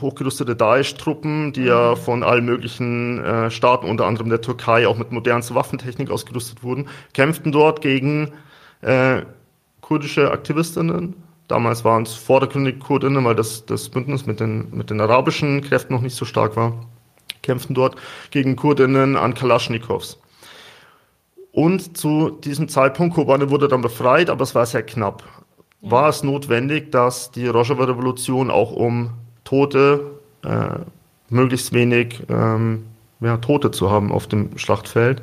hochgerüstete 0.00 0.54
Daesh-Truppen, 0.54 1.52
die 1.54 1.60
mhm. 1.60 1.66
ja 1.66 1.96
von 1.96 2.22
allen 2.22 2.44
möglichen 2.44 3.24
äh, 3.24 3.50
Staaten, 3.50 3.88
unter 3.88 4.04
anderem 4.04 4.28
der 4.28 4.42
Türkei, 4.42 4.86
auch 4.86 4.98
mit 4.98 5.12
modernster 5.12 5.54
Waffentechnik 5.54 6.10
ausgerüstet 6.10 6.62
wurden, 6.62 6.88
kämpften 7.14 7.52
dort 7.52 7.80
gegen 7.80 8.32
äh, 8.82 9.22
kurdische 9.86 10.32
Aktivistinnen. 10.32 11.14
Damals 11.46 11.84
waren 11.84 12.02
es 12.02 12.14
vordergründig 12.14 12.80
Kurdinnen, 12.80 13.24
weil 13.24 13.36
das, 13.36 13.64
das 13.66 13.88
Bündnis 13.88 14.26
mit 14.26 14.40
den, 14.40 14.68
mit 14.72 14.90
den 14.90 15.00
arabischen 15.00 15.60
Kräften 15.60 15.94
noch 15.94 16.02
nicht 16.02 16.16
so 16.16 16.24
stark 16.24 16.56
war. 16.56 16.72
Kämpften 17.42 17.76
dort 17.76 17.94
gegen 18.32 18.56
Kurdinnen 18.56 19.16
an 19.16 19.34
Kalaschnikows. 19.34 20.18
Und 21.52 21.96
zu 21.96 22.30
diesem 22.30 22.68
Zeitpunkt, 22.68 23.14
Kobane 23.14 23.48
wurde 23.48 23.68
dann 23.68 23.80
befreit, 23.80 24.28
aber 24.28 24.42
es 24.42 24.56
war 24.56 24.66
sehr 24.66 24.82
knapp. 24.82 25.22
Ja. 25.82 25.90
War 25.92 26.08
es 26.08 26.24
notwendig, 26.24 26.90
dass 26.90 27.30
die 27.30 27.46
Rojava-Revolution 27.46 28.50
auch 28.50 28.72
um 28.72 29.10
Tote, 29.44 30.18
äh, 30.44 30.80
möglichst 31.30 31.72
wenig 31.72 32.24
ähm, 32.28 32.86
ja, 33.20 33.36
Tote 33.36 33.70
zu 33.70 33.88
haben 33.88 34.10
auf 34.10 34.26
dem 34.26 34.58
Schlachtfeld, 34.58 35.22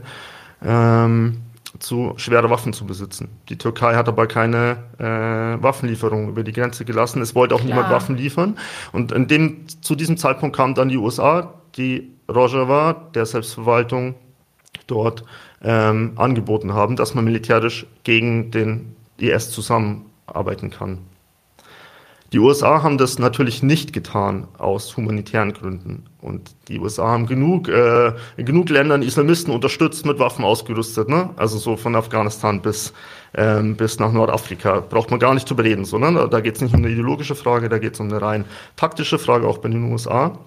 ähm, 0.63 1.42
zu 1.79 2.13
schwere 2.17 2.49
Waffen 2.49 2.73
zu 2.73 2.85
besitzen. 2.85 3.29
Die 3.49 3.57
Türkei 3.57 3.95
hat 3.95 4.07
aber 4.07 4.27
keine 4.27 4.77
äh, 4.99 5.61
Waffenlieferung 5.61 6.29
über 6.29 6.43
die 6.43 6.51
Grenze 6.51 6.85
gelassen. 6.85 7.21
Es 7.21 7.35
wollte 7.35 7.55
auch 7.55 7.59
Klar. 7.59 7.75
niemand 7.75 7.91
Waffen 7.91 8.15
liefern. 8.15 8.57
Und 8.91 9.11
in 9.11 9.27
dem, 9.27 9.65
zu 9.81 9.95
diesem 9.95 10.17
Zeitpunkt 10.17 10.55
kamen 10.55 10.75
dann 10.75 10.89
die 10.89 10.97
USA, 10.97 11.53
die 11.75 12.11
Rojava, 12.29 13.09
der 13.15 13.25
Selbstverwaltung, 13.25 14.15
dort 14.87 15.23
ähm, 15.63 16.13
angeboten 16.15 16.73
haben, 16.73 16.95
dass 16.95 17.13
man 17.15 17.25
militärisch 17.25 17.85
gegen 18.03 18.51
den 18.51 18.95
IS 19.17 19.49
zusammenarbeiten 19.49 20.69
kann. 20.69 20.99
Die 22.33 22.39
USA 22.39 22.81
haben 22.81 22.97
das 22.97 23.19
natürlich 23.19 23.61
nicht 23.61 23.93
getan 23.93 24.47
aus 24.57 24.97
humanitären 24.97 25.53
Gründen. 25.53 26.07
Und 26.19 26.55
die 26.67 26.79
USA 26.79 27.09
haben 27.09 27.27
genug, 27.27 27.67
äh, 27.67 28.11
in 28.37 28.47
genug 28.47 28.69
Ländern 28.69 29.03
Islamisten 29.03 29.53
unterstützt, 29.53 30.03
mit 30.03 30.17
Waffen 30.17 30.43
ausgerüstet. 30.43 31.09
Ne? 31.09 31.29
Also 31.35 31.59
so 31.59 31.77
von 31.77 31.95
Afghanistan 31.95 32.59
bis, 32.59 32.91
ähm, 33.35 33.75
bis 33.75 33.99
nach 33.99 34.11
Nordafrika. 34.11 34.79
Braucht 34.79 35.11
man 35.11 35.19
gar 35.19 35.35
nicht 35.35 35.47
zu 35.47 35.55
bereden. 35.55 35.85
Sondern 35.85 36.27
da 36.31 36.39
geht 36.39 36.55
es 36.55 36.61
nicht 36.61 36.73
um 36.73 36.79
eine 36.79 36.89
ideologische 36.89 37.35
Frage, 37.35 37.69
da 37.69 37.77
geht 37.77 37.93
es 37.93 37.99
um 37.99 38.07
eine 38.07 38.19
rein 38.19 38.45
taktische 38.77 39.19
Frage, 39.19 39.47
auch 39.47 39.59
bei 39.59 39.69
den 39.69 39.91
USA. 39.91 40.39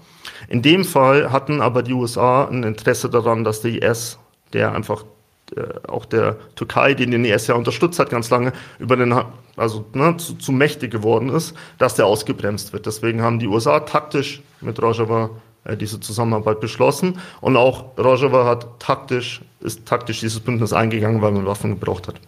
In 0.48 0.62
dem 0.62 0.84
Fall 0.84 1.30
hatten 1.30 1.60
aber 1.60 1.84
die 1.84 1.92
USA 1.92 2.46
ein 2.46 2.64
Interesse 2.64 3.08
daran, 3.08 3.44
dass 3.44 3.60
der 3.60 3.80
IS 3.80 4.18
der 4.52 4.72
einfach 4.72 5.04
auch 5.86 6.04
der 6.04 6.36
Türkei, 6.56 6.94
den 6.94 7.12
den 7.12 7.24
IS 7.24 7.46
ja 7.46 7.54
unterstützt 7.54 7.98
hat 7.98 8.10
ganz 8.10 8.30
lange, 8.30 8.52
über 8.78 8.96
den, 8.96 9.14
also 9.56 9.86
ne, 9.92 10.16
zu, 10.16 10.34
zu, 10.34 10.52
mächtig 10.52 10.90
geworden 10.90 11.28
ist, 11.28 11.54
dass 11.78 11.94
der 11.94 12.06
ausgebremst 12.06 12.72
wird. 12.72 12.86
Deswegen 12.86 13.22
haben 13.22 13.38
die 13.38 13.46
USA 13.46 13.80
taktisch 13.80 14.42
mit 14.60 14.82
Rojava 14.82 15.30
äh, 15.64 15.76
diese 15.76 16.00
Zusammenarbeit 16.00 16.60
beschlossen 16.60 17.18
und 17.40 17.56
auch 17.56 17.96
Rojava 17.96 18.44
hat 18.44 18.80
taktisch, 18.80 19.40
ist 19.60 19.86
taktisch 19.86 20.20
dieses 20.20 20.40
Bündnis 20.40 20.72
eingegangen, 20.72 21.22
weil 21.22 21.32
man 21.32 21.46
Waffen 21.46 21.78
gebraucht 21.78 22.08
hat. 22.08 22.20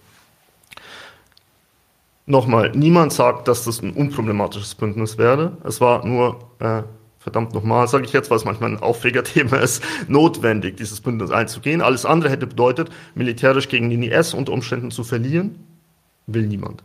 Nochmal, 2.26 2.72
niemand 2.74 3.12
sagt, 3.12 3.48
dass 3.48 3.64
das 3.64 3.82
ein 3.82 3.94
unproblematisches 3.94 4.74
Bündnis 4.74 5.16
wäre. 5.16 5.56
Es 5.64 5.80
war 5.80 6.04
nur 6.04 6.38
äh, 6.58 6.82
verdammt 7.28 7.52
nochmal, 7.52 7.86
sage 7.88 8.06
ich 8.06 8.14
jetzt, 8.14 8.30
es 8.30 8.44
manchmal 8.46 8.70
ein 8.70 8.78
Aufregerthema 8.78 9.56
ist, 9.58 9.82
notwendig, 10.08 10.78
dieses 10.78 11.02
Bündnis 11.02 11.30
einzugehen. 11.30 11.82
Alles 11.82 12.06
andere 12.06 12.30
hätte 12.30 12.46
bedeutet, 12.46 12.88
militärisch 13.14 13.68
gegen 13.68 13.90
den 13.90 14.02
IS 14.02 14.32
unter 14.32 14.52
Umständen 14.52 14.90
zu 14.90 15.04
verlieren. 15.04 15.56
Will 16.26 16.46
niemand. 16.46 16.82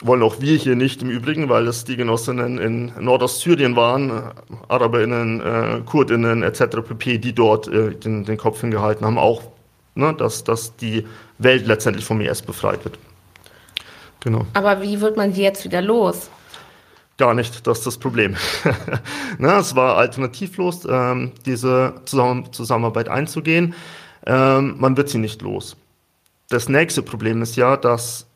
Wollen 0.00 0.22
auch 0.22 0.40
wir 0.40 0.56
hier 0.56 0.76
nicht 0.76 1.02
im 1.02 1.10
Übrigen, 1.10 1.50
weil 1.50 1.66
es 1.68 1.84
die 1.84 1.96
Genossinnen 1.96 2.58
in 2.58 2.92
Nordostsyrien 2.98 3.76
waren, 3.76 4.10
äh, 4.10 4.22
AraberInnen, 4.68 5.40
äh, 5.40 5.80
KurdInnen 5.84 6.42
etc. 6.42 6.76
pp., 6.86 7.18
die 7.18 7.34
dort 7.34 7.68
äh, 7.68 7.90
den, 7.90 8.24
den 8.24 8.36
Kopf 8.38 8.62
hingehalten 8.62 9.06
haben, 9.06 9.18
auch, 9.18 9.42
ne, 9.94 10.14
dass, 10.14 10.44
dass 10.44 10.76
die 10.76 11.06
Welt 11.38 11.66
letztendlich 11.66 12.04
vom 12.06 12.20
IS 12.22 12.40
befreit 12.40 12.84
wird. 12.84 12.98
Genau. 14.20 14.46
Aber 14.54 14.80
wie 14.80 15.00
wird 15.02 15.18
man 15.18 15.34
die 15.34 15.42
jetzt 15.42 15.64
wieder 15.64 15.82
los? 15.82 16.30
Gar 17.18 17.34
nicht, 17.34 17.66
das 17.66 17.78
ist 17.78 17.86
das 17.86 17.98
Problem. 17.98 18.36
ne, 19.38 19.52
es 19.54 19.74
war 19.74 19.96
alternativlos, 19.96 20.86
ähm, 20.88 21.32
diese 21.46 21.94
Zusammen 22.04 22.52
Zusammenarbeit 22.52 23.08
einzugehen. 23.08 23.74
Ähm, 24.26 24.76
man 24.78 24.96
wird 24.96 25.08
sie 25.08 25.18
nicht 25.18 25.40
los. 25.40 25.76
Das 26.48 26.68
nächste 26.68 27.02
Problem 27.02 27.42
ist 27.42 27.56
ja, 27.56 27.76
dass 27.76 28.26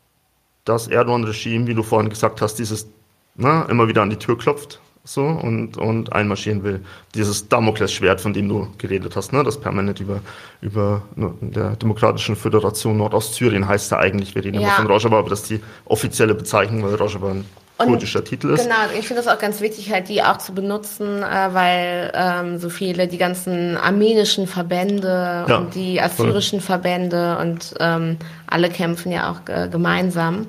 das 0.65 0.87
Erdogan-Regime, 0.87 1.67
wie 1.67 1.75
du 1.75 1.83
vorhin 1.83 2.09
gesagt 2.09 2.41
hast, 2.41 2.55
dieses 2.55 2.87
ne, 3.35 3.65
immer 3.69 3.87
wieder 3.87 4.01
an 4.01 4.09
die 4.09 4.17
Tür 4.17 4.37
klopft 4.37 4.79
so 5.03 5.23
und, 5.23 5.77
und 5.77 6.13
einmarschieren 6.13 6.63
will. 6.63 6.81
Dieses 7.15 7.49
Damoklesschwert, 7.49 8.21
von 8.21 8.33
dem 8.33 8.47
du 8.47 8.67
geredet 8.77 9.15
hast, 9.15 9.33
ne, 9.33 9.43
das 9.43 9.59
permanent 9.59 9.99
über, 9.99 10.19
über 10.61 11.01
ne, 11.15 11.33
der 11.41 11.75
Demokratischen 11.75 12.35
Föderation 12.35 12.97
Nordostsyrien 12.97 13.67
heißt 13.67 13.91
ja 13.91 13.97
eigentlich, 13.97 14.35
wir 14.35 14.43
reden 14.43 14.59
ja. 14.59 14.67
immer 14.67 14.77
von 14.77 14.87
Rojava, 14.87 15.19
aber 15.19 15.29
das 15.29 15.41
ist 15.41 15.49
die 15.49 15.59
offizielle 15.85 16.35
Bezeichnung, 16.35 16.83
weil 16.83 16.95
Rojava 16.95 17.31
ein 17.31 17.45
kurdischer 17.77 18.23
Titel 18.23 18.51
ist. 18.51 18.63
Genau, 18.63 18.75
ich 18.97 19.07
finde 19.07 19.21
es 19.21 19.27
auch 19.27 19.39
ganz 19.39 19.59
wichtig, 19.61 19.91
halt 19.91 20.09
die 20.09 20.21
auch 20.21 20.37
zu 20.37 20.53
benutzen, 20.53 21.23
äh, 21.23 21.53
weil 21.53 22.11
ähm, 22.13 22.57
so 22.59 22.69
viele, 22.69 23.07
die 23.07 23.17
ganzen 23.17 23.77
armenischen 23.77 24.47
Verbände 24.47 25.45
ja, 25.47 25.57
und 25.57 25.73
die 25.75 25.99
assyrischen 25.99 26.61
voll. 26.61 26.79
Verbände 26.79 27.37
und 27.39 27.73
ähm, 27.79 28.17
alle 28.47 28.69
kämpfen 28.69 29.11
ja 29.11 29.31
auch 29.31 29.49
äh, 29.49 29.67
gemeinsam. 29.67 30.47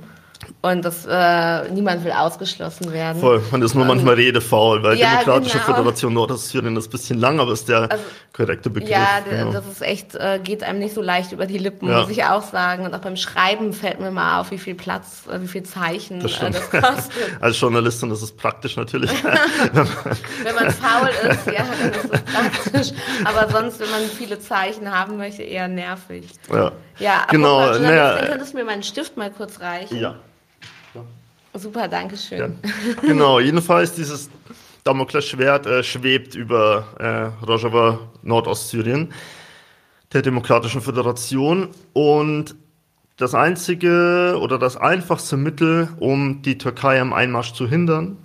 Und 0.60 0.84
das, 0.84 1.06
äh, 1.08 1.70
niemand 1.70 2.04
will 2.04 2.12
ausgeschlossen 2.12 2.92
werden. 2.92 3.20
Voll, 3.20 3.42
man 3.50 3.62
ist 3.62 3.74
nur 3.74 3.84
manchmal 3.84 4.14
redefaul, 4.14 4.82
weil 4.82 4.96
ja, 4.96 5.10
Demokratische 5.10 5.58
genau. 5.58 5.74
Föderation 5.74 6.14
Nordostsyrien 6.14 6.76
ist 6.76 6.86
ein 6.86 6.90
bisschen 6.90 7.18
lang, 7.20 7.40
aber 7.40 7.52
ist 7.52 7.68
der 7.68 7.90
also, 7.90 8.04
korrekte 8.32 8.70
Begriff. 8.70 8.90
Ja, 8.90 9.20
genau. 9.28 9.52
das 9.52 9.66
ist 9.66 9.82
echt, 9.82 10.14
äh, 10.14 10.40
geht 10.42 10.62
einem 10.62 10.78
nicht 10.78 10.94
so 10.94 11.02
leicht 11.02 11.32
über 11.32 11.46
die 11.46 11.58
Lippen, 11.58 11.88
ja. 11.88 12.00
muss 12.00 12.10
ich 12.10 12.24
auch 12.24 12.42
sagen. 12.42 12.84
Und 12.84 12.94
auch 12.94 13.00
beim 13.00 13.16
Schreiben 13.16 13.72
fällt 13.72 14.00
mir 14.00 14.10
mal 14.10 14.40
auf, 14.40 14.50
wie 14.50 14.58
viel 14.58 14.74
Platz, 14.74 15.24
äh, 15.30 15.40
wie 15.40 15.48
viel 15.48 15.62
Zeichen 15.62 16.20
das, 16.20 16.40
äh, 16.40 16.50
das 16.50 16.70
kostet. 16.70 17.12
Als 17.40 17.60
Journalistin 17.60 18.10
ist 18.10 18.22
es 18.22 18.32
praktisch 18.32 18.76
natürlich. 18.76 19.10
wenn 19.72 20.54
man 20.54 20.70
faul 20.70 21.10
ist, 21.28 21.46
ja, 21.46 21.64
dann 21.64 21.90
ist 21.90 22.12
es 22.12 22.22
praktisch. 22.22 22.98
Aber 23.24 23.50
sonst, 23.50 23.80
wenn 23.80 23.90
man 23.90 24.02
viele 24.02 24.40
Zeichen 24.40 24.90
haben 24.90 25.16
möchte, 25.16 25.42
eher 25.42 25.68
nervig. 25.68 26.26
Ja, 26.52 26.72
ja 26.98 27.26
genau. 27.30 27.78
Naja, 27.78 28.26
könntest 28.26 28.52
du 28.52 28.58
mir 28.58 28.64
meinen 28.64 28.82
Stift 28.82 29.16
mal 29.16 29.30
kurz 29.30 29.60
reichen. 29.60 29.98
Ja. 29.98 30.16
Super, 31.54 31.88
danke 31.88 32.16
schön. 32.16 32.38
Ja. 32.38 32.48
Genau, 33.02 33.38
jedenfalls 33.38 33.94
dieses 33.94 34.30
Damoklesschwert 34.84 35.66
äh, 35.66 35.82
schwebt 35.82 36.34
über 36.34 36.86
äh, 36.98 37.44
Rojava, 37.44 38.00
Nordostsyrien, 38.22 39.12
der 40.12 40.22
Demokratischen 40.22 40.80
Föderation. 40.80 41.68
Und 41.92 42.56
das 43.16 43.34
einzige 43.34 44.38
oder 44.40 44.58
das 44.58 44.76
einfachste 44.76 45.36
Mittel, 45.36 45.88
um 45.98 46.42
die 46.42 46.58
Türkei 46.58 47.00
am 47.00 47.12
Einmarsch 47.12 47.52
zu 47.52 47.68
hindern, 47.68 48.16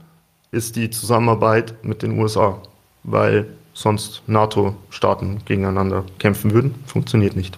ist 0.52 0.76
die 0.76 0.90
Zusammenarbeit 0.90 1.84
mit 1.84 2.02
den 2.02 2.18
USA, 2.18 2.62
weil 3.04 3.48
sonst 3.74 4.24
NATO-Staaten 4.26 5.42
gegeneinander 5.46 6.06
kämpfen 6.18 6.54
würden. 6.54 6.74
Funktioniert 6.88 7.36
nicht. 7.36 7.58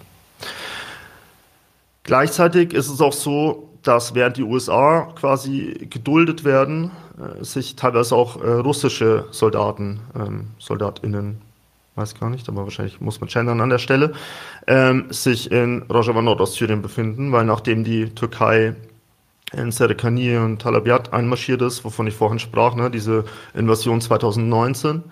Gleichzeitig 2.02 2.74
ist 2.74 2.88
es 2.88 3.00
auch 3.00 3.12
so, 3.12 3.69
dass 3.82 4.14
während 4.14 4.36
die 4.36 4.42
USA 4.42 5.08
quasi 5.14 5.86
geduldet 5.90 6.44
werden, 6.44 6.90
äh, 7.18 7.44
sich 7.44 7.76
teilweise 7.76 8.14
auch 8.14 8.42
äh, 8.42 8.48
russische 8.48 9.26
Soldaten, 9.30 10.00
ähm, 10.14 10.48
SoldatInnen, 10.58 11.40
weiß 11.96 12.18
gar 12.18 12.30
nicht, 12.30 12.48
aber 12.48 12.64
wahrscheinlich 12.64 13.00
muss 13.00 13.20
man 13.20 13.28
gendern 13.28 13.60
an 13.60 13.70
der 13.70 13.78
Stelle, 13.78 14.12
ähm, 14.66 15.06
sich 15.10 15.50
in 15.50 15.82
Rojava 15.82 16.22
Nordostsyrien 16.22 16.82
befinden, 16.82 17.32
weil 17.32 17.44
nachdem 17.44 17.84
die 17.84 18.10
Türkei 18.14 18.74
in 19.52 19.72
Serikani 19.72 20.36
und 20.36 20.62
Talabiat 20.62 21.12
einmarschiert 21.12 21.62
ist, 21.62 21.84
wovon 21.84 22.06
ich 22.06 22.14
vorhin 22.14 22.38
sprach, 22.38 22.74
ne, 22.74 22.90
diese 22.90 23.24
Invasion 23.54 24.00
2019, 24.00 25.02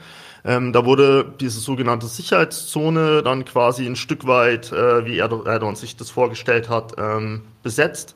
ähm, 0.44 0.72
da 0.72 0.84
wurde 0.84 1.34
diese 1.40 1.60
sogenannte 1.60 2.06
Sicherheitszone 2.06 3.22
dann 3.22 3.44
quasi 3.44 3.84
ein 3.86 3.96
Stück 3.96 4.26
weit, 4.26 4.72
äh, 4.72 5.04
wie 5.04 5.18
Erdogan 5.18 5.74
sich 5.74 5.96
das 5.96 6.10
vorgestellt 6.10 6.68
hat, 6.68 6.94
ähm, 6.96 7.42
besetzt. 7.62 8.14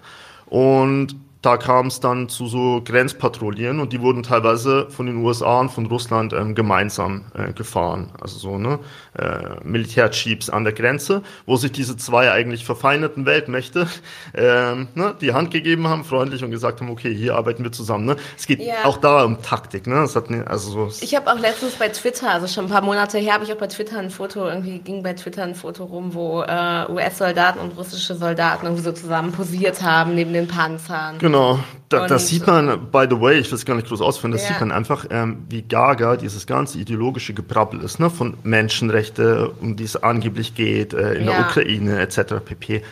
Und 0.52 1.16
da 1.42 1.56
kam 1.56 1.88
es 1.88 1.98
dann 1.98 2.28
zu 2.28 2.46
so 2.46 2.80
Grenzpatrouillen 2.84 3.80
und 3.80 3.92
die 3.92 4.00
wurden 4.00 4.22
teilweise 4.22 4.88
von 4.90 5.06
den 5.06 5.16
USA 5.16 5.58
und 5.58 5.70
von 5.70 5.86
Russland 5.86 6.32
ähm, 6.32 6.54
gemeinsam 6.54 7.24
äh, 7.34 7.52
gefahren. 7.52 8.12
Also 8.20 8.38
so 8.38 8.58
ne 8.58 8.78
äh, 9.18 9.56
Militärjeeps 9.64 10.50
an 10.50 10.62
der 10.62 10.72
Grenze, 10.72 11.22
wo 11.44 11.56
sich 11.56 11.72
diese 11.72 11.96
zwei 11.96 12.30
eigentlich 12.30 12.64
verfeindeten 12.64 13.26
Weltmächte 13.26 13.88
ähm, 14.34 14.86
ne, 14.94 15.16
die 15.20 15.32
Hand 15.32 15.50
gegeben 15.50 15.88
haben, 15.88 16.04
freundlich 16.04 16.44
und 16.44 16.52
gesagt 16.52 16.80
haben, 16.80 16.90
okay, 16.90 17.12
hier 17.12 17.34
arbeiten 17.34 17.64
wir 17.64 17.72
zusammen. 17.72 18.04
Ne? 18.04 18.16
Es 18.38 18.46
geht 18.46 18.60
ja. 18.60 18.84
auch 18.84 18.98
da 18.98 19.24
um 19.24 19.42
Taktik. 19.42 19.88
Ne? 19.88 19.96
Das 19.96 20.14
hat, 20.14 20.26
also 20.46 20.88
so 20.88 21.04
ich 21.04 21.16
habe 21.16 21.30
auch 21.32 21.40
letztens 21.40 21.74
bei 21.74 21.88
Twitter, 21.88 22.30
also 22.30 22.46
schon 22.46 22.66
ein 22.66 22.70
paar 22.70 22.82
Monate 22.82 23.18
her, 23.18 23.34
habe 23.34 23.42
ich 23.42 23.52
auch 23.52 23.58
bei 23.58 23.66
Twitter 23.66 23.98
ein 23.98 24.10
Foto, 24.10 24.46
irgendwie 24.46 24.78
ging 24.78 25.02
bei 25.02 25.14
Twitter 25.14 25.42
ein 25.42 25.56
Foto 25.56 25.84
rum, 25.84 26.14
wo 26.14 26.42
äh, 26.42 26.86
US-Soldaten 26.88 27.58
und 27.58 27.76
russische 27.76 28.14
Soldaten 28.14 28.66
irgendwie 28.66 28.84
so 28.84 28.92
zusammen 28.92 29.32
posiert 29.32 29.82
haben 29.82 30.14
neben 30.14 30.32
den 30.32 30.46
Panzern. 30.46 31.18
Genau 31.18 31.31
Genau, 31.32 31.58
da, 31.88 32.06
das 32.06 32.28
sieht 32.28 32.46
man, 32.46 32.90
by 32.90 33.06
the 33.08 33.18
way, 33.18 33.38
ich 33.38 33.50
will 33.50 33.56
es 33.56 33.64
gar 33.64 33.74
nicht 33.74 33.88
groß 33.88 34.02
ausführen, 34.02 34.32
das 34.32 34.42
ja. 34.42 34.48
sieht 34.48 34.60
man 34.60 34.70
einfach, 34.70 35.06
ähm, 35.08 35.44
wie 35.48 35.62
gaga 35.62 36.16
dieses 36.16 36.46
ganze 36.46 36.78
ideologische 36.78 37.32
Gebrabbel 37.32 37.80
ist, 37.80 37.98
ne, 38.00 38.10
von 38.10 38.36
Menschenrechte, 38.42 39.50
um 39.60 39.76
die 39.76 39.84
es 39.84 39.96
angeblich 39.96 40.54
geht, 40.54 40.92
äh, 40.92 41.14
in 41.14 41.24
ja. 41.24 41.32
der 41.32 41.40
Ukraine 41.40 42.00
etc. 42.00 42.34
pp. 42.44 42.82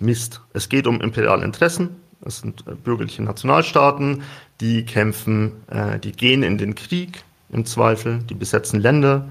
Mist. 0.00 0.40
Es 0.52 0.68
geht 0.68 0.88
um 0.88 1.00
imperiale 1.00 1.44
Interessen, 1.44 1.90
es 2.24 2.38
sind 2.38 2.64
äh, 2.66 2.74
bürgerliche 2.74 3.22
Nationalstaaten, 3.22 4.22
die 4.60 4.84
kämpfen, 4.84 5.52
äh, 5.70 6.00
die 6.00 6.10
gehen 6.10 6.42
in 6.42 6.58
den 6.58 6.74
Krieg 6.74 7.22
im 7.50 7.64
Zweifel, 7.64 8.18
die 8.28 8.34
besetzen 8.34 8.80
Länder, 8.80 9.28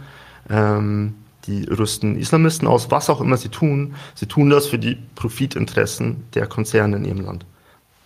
ähm, 0.49 1.15
die 1.47 1.65
rüsten 1.65 2.15
Islamisten 2.15 2.65
aus, 2.65 2.91
was 2.91 3.09
auch 3.09 3.19
immer 3.19 3.35
sie 3.35 3.49
tun. 3.49 3.95
Sie 4.15 4.27
tun 4.27 4.49
das 4.49 4.67
für 4.67 4.79
die 4.79 4.97
Profitinteressen 5.15 6.23
der 6.33 6.47
Konzerne 6.47 6.95
in 6.95 7.03
ihrem 7.03 7.25
Land. 7.25 7.45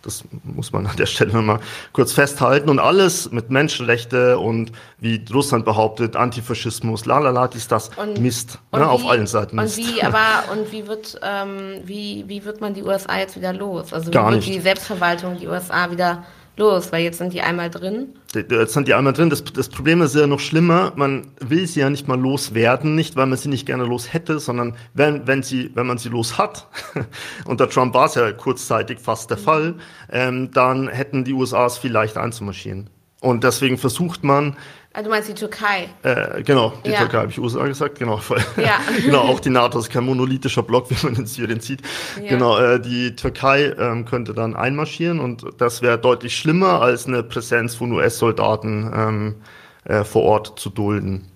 Das 0.08 0.24
muss 0.44 0.72
man 0.72 0.88
an 0.88 0.96
der 0.96 1.06
Stelle 1.06 1.34
mal 1.42 1.60
kurz 1.92 2.14
festhalten. 2.14 2.70
Und 2.70 2.80
alles 2.80 3.30
mit 3.30 3.50
Menschenrechte 3.50 4.40
und 4.40 4.72
wie 5.00 5.22
Russland 5.34 5.66
behauptet, 5.66 6.16
Antifaschismus, 6.16 7.06
lalala, 7.06 7.50
dies, 7.50 7.68
das, 7.68 7.90
und, 7.98 8.18
Mist. 8.20 8.58
Und 8.72 8.80
ne, 8.80 8.86
wie, 8.86 8.90
auf 8.90 9.06
allen 9.06 9.28
Seiten 9.28 9.58
Mist. 9.58 9.78
Und 9.78 9.86
wie, 9.86 10.02
aber, 10.04 10.50
und 10.54 10.72
wie 10.72 10.88
wird, 10.88 11.20
ähm, 11.22 11.82
wie, 11.84 12.24
wie 12.28 12.46
wird 12.46 12.62
man 12.62 12.74
die 12.74 12.84
USA 12.84 13.18
jetzt 13.20 13.36
wieder 13.36 13.52
los? 13.52 13.92
Also 13.92 14.08
wie 14.08 14.12
Gar 14.12 14.32
wird 14.32 14.46
nicht. 14.46 14.48
die 14.48 14.62
Selbstverwaltung 14.62 15.38
die 15.38 15.48
USA 15.48 15.92
wieder 15.92 16.24
los, 16.58 16.92
weil 16.92 17.04
jetzt 17.04 17.20
sind 17.20 17.34
die 17.34 17.42
einmal 17.42 17.70
drin. 17.70 18.10
Jetzt 18.34 18.74
sind 18.74 18.88
die 18.88 18.94
einmal 18.94 19.14
drin. 19.14 19.30
Das, 19.30 19.44
das 19.44 19.70
Problem 19.70 20.02
ist 20.02 20.16
ja 20.16 20.28
noch 20.28 20.40
schlimmer. 20.40 20.94
Man 20.96 21.28
will 21.40 21.68
sie 21.68 21.80
ja 21.80 21.90
nicht 21.90 22.08
mal 22.08 22.20
loswerden, 22.20 22.96
nicht 22.96 23.16
weil 23.16 23.28
man 23.28 23.38
sie 23.38 23.50
nicht 23.50 23.66
gerne 23.66 23.86
los 23.86 24.14
hätte, 24.14 24.40
sondern 24.40 24.76
wenn, 24.94 25.28
wenn, 25.28 25.44
sie, 25.44 25.72
wenn 25.76 25.88
man 25.88 25.98
sie 25.98 26.10
los 26.10 26.38
hat, 26.38 26.68
unter 27.46 27.70
Trump 27.70 27.94
war 27.94 28.08
es 28.08 28.16
ja 28.16 28.32
kurzzeitig 28.32 29.00
fast 29.00 29.30
der 29.30 29.38
Fall, 29.38 29.76
ähm, 30.12 30.52
dann 30.52 30.88
hätten 30.88 31.24
die 31.24 31.34
USA 31.34 31.66
es 31.66 31.78
viel 31.78 31.92
leichter 31.92 32.22
einzumarschieren. 32.22 32.90
Und 33.20 33.44
deswegen 33.44 33.78
versucht 33.78 34.24
man, 34.24 34.58
also 34.98 35.10
du 35.10 35.14
meinst 35.14 35.30
die 35.30 35.36
Türkei? 35.36 35.90
Äh, 36.02 36.42
genau, 36.42 36.74
die 36.84 36.90
ja. 36.90 36.98
Türkei 36.98 37.18
habe 37.20 37.30
ich 37.30 37.38
USA 37.38 37.68
gesagt, 37.68 38.00
genau. 38.00 38.18
Voll. 38.28 38.42
Ja. 38.58 38.80
genau, 39.06 39.20
auch 39.20 39.40
die 39.40 39.52
NATO 39.52 39.78
ist 39.78 39.92
kein 39.92 40.04
monolithischer 40.04 40.64
Block, 40.64 40.90
wie 40.90 41.06
man 41.06 41.16
in 41.16 41.28
Syrien 41.28 41.60
sieht. 41.60 41.84
Ja. 42.20 42.30
Genau, 42.30 42.58
äh, 42.58 42.80
die 42.82 43.16
Türkei 43.16 43.76
ähm, 43.78 44.06
könnte 44.06 44.34
dann 44.34 44.56
einmarschieren 44.56 45.20
und 45.20 45.46
das 45.60 45.84
wäre 45.84 46.00
deutlich 46.00 46.36
schlimmer, 46.36 46.82
als 46.82 47.06
eine 47.06 47.22
Präsenz 47.22 47.76
von 47.76 47.92
US-Soldaten 47.92 48.92
ähm, 48.92 49.36
äh, 49.84 50.04
vor 50.04 50.24
Ort 50.24 50.60
zu 50.60 50.72
dulden. 50.72 51.28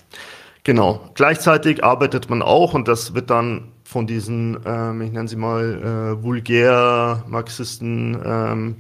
Genau. 0.64 1.12
Gleichzeitig 1.14 1.84
arbeitet 1.84 2.32
man 2.32 2.41
auch, 2.41 2.74
und 2.74 2.88
das 2.88 3.14
wird 3.14 3.30
dann 3.30 3.74
von 3.84 4.07
diesen, 4.07 4.57
ähm, 4.66 5.01
ich 5.03 5.12
nenne 5.12 5.28
sie 5.28 5.36
mal, 5.36 6.18
äh, 6.18 6.24
Vulgär-Marxisten 6.24 8.20
ähm, 8.26 8.76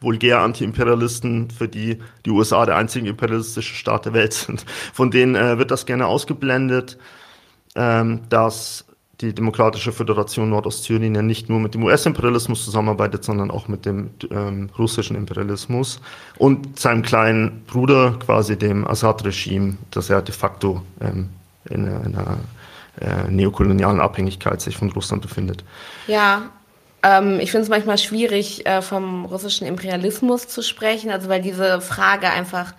vulgär 0.00 0.40
Anti-Imperialisten, 0.40 1.50
für 1.50 1.68
die 1.68 1.98
die 2.24 2.30
USA 2.30 2.64
der 2.66 2.76
einzige 2.76 3.08
imperialistische 3.08 3.74
Staat 3.74 4.06
der 4.06 4.12
Welt 4.12 4.32
sind. 4.32 4.64
Von 4.92 5.10
denen 5.10 5.34
äh, 5.34 5.58
wird 5.58 5.70
das 5.70 5.86
gerne 5.86 6.06
ausgeblendet, 6.06 6.98
ähm, 7.74 8.20
dass 8.28 8.84
die 9.20 9.34
Demokratische 9.34 9.90
Föderation 9.90 10.50
Nordostsyrien 10.50 11.14
ja 11.14 11.22
nicht 11.22 11.48
nur 11.48 11.58
mit 11.58 11.74
dem 11.74 11.82
US-Imperialismus 11.82 12.64
zusammenarbeitet, 12.64 13.24
sondern 13.24 13.50
auch 13.50 13.66
mit 13.66 13.84
dem 13.84 14.10
ähm, 14.30 14.70
russischen 14.78 15.16
Imperialismus 15.16 16.00
und 16.36 16.78
seinem 16.78 17.02
kleinen 17.02 17.64
Bruder, 17.66 18.16
quasi 18.24 18.56
dem 18.56 18.86
Assad-Regime, 18.86 19.76
das 19.90 20.08
ja 20.08 20.20
de 20.20 20.32
facto 20.32 20.82
ähm, 21.00 21.30
in, 21.68 21.86
in 21.86 22.14
einer 22.14 22.38
äh, 23.00 23.28
neokolonialen 23.28 24.00
Abhängigkeit 24.00 24.60
sich 24.60 24.76
von 24.76 24.90
Russland 24.92 25.22
befindet. 25.22 25.64
Ja, 26.06 26.50
ähm, 27.02 27.40
ich 27.40 27.50
finde 27.50 27.64
es 27.64 27.68
manchmal 27.68 27.98
schwierig, 27.98 28.66
äh, 28.66 28.82
vom 28.82 29.24
russischen 29.24 29.66
Imperialismus 29.66 30.48
zu 30.48 30.62
sprechen, 30.62 31.10
also 31.10 31.28
weil 31.28 31.42
diese 31.42 31.80
Frage 31.80 32.28
einfach 32.28 32.74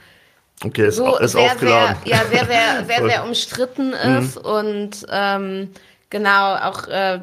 okay, 0.64 0.88
ist, 0.88 0.98
so 0.98 1.18
ist 1.18 1.34
sehr, 1.34 1.58
sehr, 1.58 1.98
ja, 2.06 2.18
sehr, 2.30 2.46
sehr, 2.46 2.86
sehr, 2.88 3.10
sehr 3.10 3.24
umstritten 3.24 3.90
mhm. 3.90 4.18
ist 4.18 4.36
mhm. 4.36 4.50
und 4.50 5.06
ähm, 5.12 5.70
genau 6.10 6.56
auch 6.56 6.88
äh, 6.88 7.20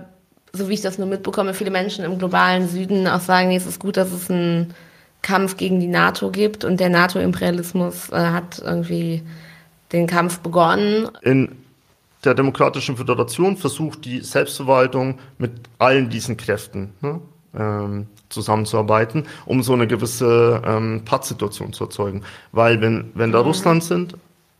so 0.56 0.68
wie 0.68 0.74
ich 0.74 0.80
das 0.80 0.98
nur 0.98 1.06
mitbekomme, 1.06 1.54
viele 1.54 1.70
Menschen 1.70 2.04
im 2.04 2.18
globalen 2.18 2.68
Süden 2.68 3.06
auch 3.06 3.20
sagen, 3.20 3.48
nee, 3.48 3.56
es 3.56 3.66
ist 3.66 3.78
gut, 3.78 3.96
dass 3.96 4.10
es 4.10 4.30
einen 4.30 4.74
Kampf 5.22 5.56
gegen 5.56 5.80
die 5.80 5.86
NATO 5.86 6.30
gibt 6.30 6.64
und 6.64 6.80
der 6.80 6.88
NATO-Imperialismus 6.88 8.10
äh, 8.10 8.16
hat 8.16 8.60
irgendwie 8.64 9.22
den 9.92 10.06
Kampf 10.06 10.40
begonnen. 10.40 11.08
In 11.22 11.65
der 12.26 12.34
Demokratischen 12.34 12.96
Föderation 12.96 13.56
versucht 13.56 14.04
die 14.04 14.20
Selbstverwaltung 14.20 15.18
mit 15.38 15.52
allen 15.78 16.10
diesen 16.10 16.36
Kräften 16.36 16.92
ne, 17.00 17.20
ähm, 17.56 18.06
zusammenzuarbeiten, 18.28 19.24
um 19.46 19.62
so 19.62 19.72
eine 19.72 19.86
gewisse 19.86 20.60
ähm, 20.66 21.02
Pattsituation 21.04 21.72
zu 21.72 21.84
erzeugen. 21.84 22.22
Weil 22.52 22.80
wenn, 22.80 23.12
wenn 23.14 23.32
da 23.32 23.40
mhm. 23.40 23.46
Russland 23.46 23.84
sind, 23.84 24.14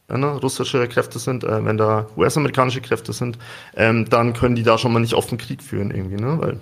äh, 0.09 0.17
ne, 0.17 0.39
russische 0.41 0.87
Kräfte 0.89 1.19
sind, 1.19 1.45
äh, 1.45 1.65
wenn 1.65 1.77
da 1.77 2.07
US-amerikanische 2.17 2.81
Kräfte 2.81 3.13
sind, 3.13 3.39
ähm, 3.75 4.09
dann 4.09 4.33
können 4.33 4.55
die 4.55 4.63
da 4.63 4.79
schon 4.79 4.93
mal 4.93 5.01
nicht 5.01 5.15
offen 5.15 5.37
Krieg 5.37 5.63
führen 5.63 5.91
irgendwie, 5.91 6.23
ne? 6.23 6.39
Weil 6.41 6.61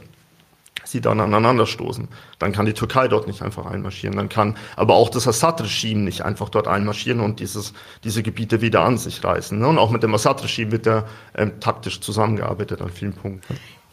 sie 0.94 1.00
dann 1.00 1.20
aneinanderstoßen. 1.20 2.08
Dann 2.38 2.52
kann 2.52 2.66
die 2.66 2.72
Türkei 2.72 3.08
dort 3.08 3.26
nicht 3.26 3.42
einfach 3.42 3.66
einmarschieren. 3.66 4.16
Dann 4.16 4.28
kann 4.28 4.56
aber 4.76 4.94
auch 4.94 5.10
das 5.10 5.28
Assad-Regime 5.28 6.00
nicht 6.00 6.22
einfach 6.22 6.48
dort 6.48 6.68
einmarschieren 6.68 7.20
und 7.20 7.40
dieses, 7.40 7.74
diese 8.04 8.22
Gebiete 8.22 8.60
wieder 8.60 8.82
an 8.82 8.96
sich 8.96 9.22
reißen. 9.22 9.58
Ne? 9.58 9.66
Und 9.66 9.78
auch 9.78 9.90
mit 9.90 10.02
dem 10.02 10.14
Assad-Regime 10.14 10.72
wird 10.72 10.86
ja 10.86 11.04
ähm, 11.36 11.60
taktisch 11.60 12.00
zusammengearbeitet 12.00 12.80
an 12.80 12.90
vielen 12.90 13.12
Punkten. 13.12 13.42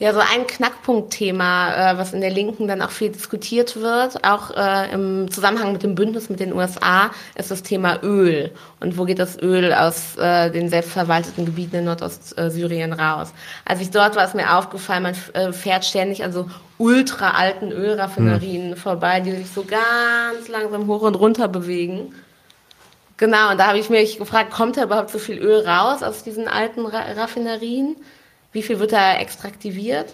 Ja, 0.02 0.14
so 0.14 0.20
ein 0.20 0.47
Knackpunktthema, 0.47 1.91
äh, 1.91 1.97
was 1.99 2.12
in 2.12 2.22
der 2.22 2.32
Linken 2.32 2.68
dann 2.68 2.82
auch 2.82 2.89
viel 2.89 3.12
diskutiert 3.12 3.76
wird, 3.80 4.24
auch 4.24 4.49
äh, 4.49 4.91
im 4.91 5.30
Zusammenhang 5.30 5.74
mit 5.74 5.84
dem 5.84 5.93
Bündnis 5.93 6.28
mit 6.28 6.39
den 6.39 6.54
USA, 6.54 7.12
ist 7.36 7.52
das 7.52 7.62
Thema 7.62 7.99
Öl. 8.02 8.49
Und 8.80 8.97
wo 8.97 9.06
geht 9.06 9.20
das 9.20 9.39
Öl 9.39 9.72
aus 9.72 10.18
äh, 10.18 10.49
den 10.49 10.70
selbstverwalteten 10.70 11.45
Gebieten 11.45 11.76
in 11.76 11.86
Nordostsyrien 11.86 12.93
raus? 12.93 13.32
Als 13.64 13.80
ich 13.80 13.91
dort 13.91 14.16
war, 14.16 14.26
ist 14.26 14.34
mir 14.34 14.58
aufgefallen, 14.58 15.04
man 15.04 15.16
äh, 15.34 15.54
fährt 15.54 15.86
ständig 15.86 16.24
an 16.24 16.34
so 16.34 16.49
ultra 16.80 17.36
alten 17.38 17.72
Ölraffinerien 17.72 18.72
hm. 18.72 18.78
vorbei, 18.78 19.20
die 19.20 19.34
sich 19.34 19.52
so 19.52 19.64
ganz 19.64 20.47
langsam 20.47 20.88
hoch 20.88 21.04
und 21.04 21.14
runter 21.14 21.47
bewegen. 21.47 22.16
Genau, 23.18 23.52
und 23.52 23.60
da 23.60 23.68
habe 23.68 23.78
ich 23.78 23.91
mich 23.91 24.18
gefragt, 24.18 24.52
kommt 24.52 24.78
da 24.78 24.84
überhaupt 24.86 25.12
so 25.12 25.20
viel 25.20 25.38
Öl 25.38 25.64
raus 25.64 26.02
aus 26.02 26.24
diesen 26.24 26.47
alten 26.47 26.88
Ra 26.88 27.04
Raffinerien? 27.16 27.97
Wie 28.52 28.64
viel 28.64 28.80
wird 28.80 28.91
da 28.91 29.18
extraktiviert? 29.18 30.14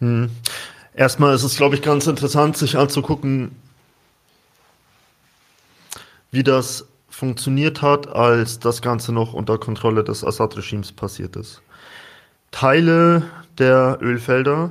Hm. 0.00 0.30
Erstmal 0.94 1.34
ist 1.34 1.42
es, 1.42 1.56
glaube 1.56 1.74
ich, 1.74 1.82
ganz 1.82 2.06
interessant, 2.06 2.56
sich 2.56 2.76
anzugucken, 2.76 3.54
wie 6.30 6.42
das 6.42 6.86
funktioniert 7.08 7.82
hat, 7.82 8.08
als 8.08 8.58
das 8.58 8.82
Ganze 8.82 9.12
noch 9.12 9.32
unter 9.32 9.58
Kontrolle 9.58 10.04
des 10.04 10.24
Assad-Regimes 10.24 10.92
passiert 10.92 11.36
ist. 11.36 11.62
Teile 12.50 13.22
der 13.58 13.98
Ölfelder 14.00 14.70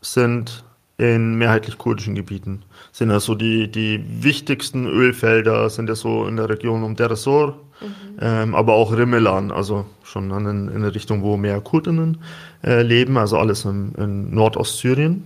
sind 0.00 0.64
in 0.98 1.34
mehrheitlich 1.34 1.78
kurdischen 1.78 2.14
Gebieten. 2.14 2.62
Sind 2.92 3.10
also 3.10 3.34
die, 3.34 3.70
die 3.70 4.04
wichtigsten 4.22 4.86
Ölfelder 4.86 5.68
sind 5.70 5.88
ja 5.88 5.96
so 5.96 6.26
in 6.26 6.36
der 6.36 6.48
Region 6.48 6.84
um 6.84 6.94
Deresor, 6.94 7.58
mhm. 7.80 8.18
ähm, 8.20 8.54
aber 8.54 8.74
auch 8.74 8.96
Rimelan, 8.96 9.50
also 9.50 9.86
schon 10.02 10.30
in, 10.30 10.68
in 10.68 10.76
eine 10.76 10.94
Richtung, 10.94 11.22
wo 11.22 11.36
mehr 11.36 11.60
Kurdinnen 11.60 12.18
äh, 12.62 12.82
leben, 12.82 13.16
also 13.16 13.38
alles 13.38 13.64
in, 13.64 13.94
in 13.96 14.34
Nordostsyrien. 14.34 15.24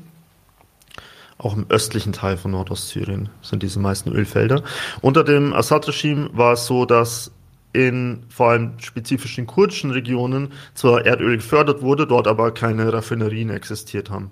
Auch 1.38 1.57
im 1.57 1.66
östlichen 1.68 2.12
Teil 2.12 2.36
von 2.36 2.51
Nordostsyrien 2.51 3.28
sind 3.42 3.62
diese 3.62 3.78
meisten 3.78 4.11
Ölfelder. 4.11 4.64
Unter 5.01 5.22
dem 5.22 5.53
Assad-Regime 5.53 6.30
war 6.32 6.55
es 6.55 6.66
so, 6.66 6.84
dass 6.84 7.30
in 7.72 8.24
vor 8.28 8.51
allem 8.51 8.72
spezifisch 8.78 9.38
in 9.38 9.46
kurdischen 9.46 9.90
Regionen 9.90 10.53
zwar 10.74 11.07
Erdöl 11.07 11.36
gefördert 11.36 11.82
wurde, 11.82 12.07
dort 12.07 12.26
aber 12.26 12.53
keine 12.53 12.92
Raffinerien 12.92 13.51
existiert 13.51 14.11
haben. 14.11 14.30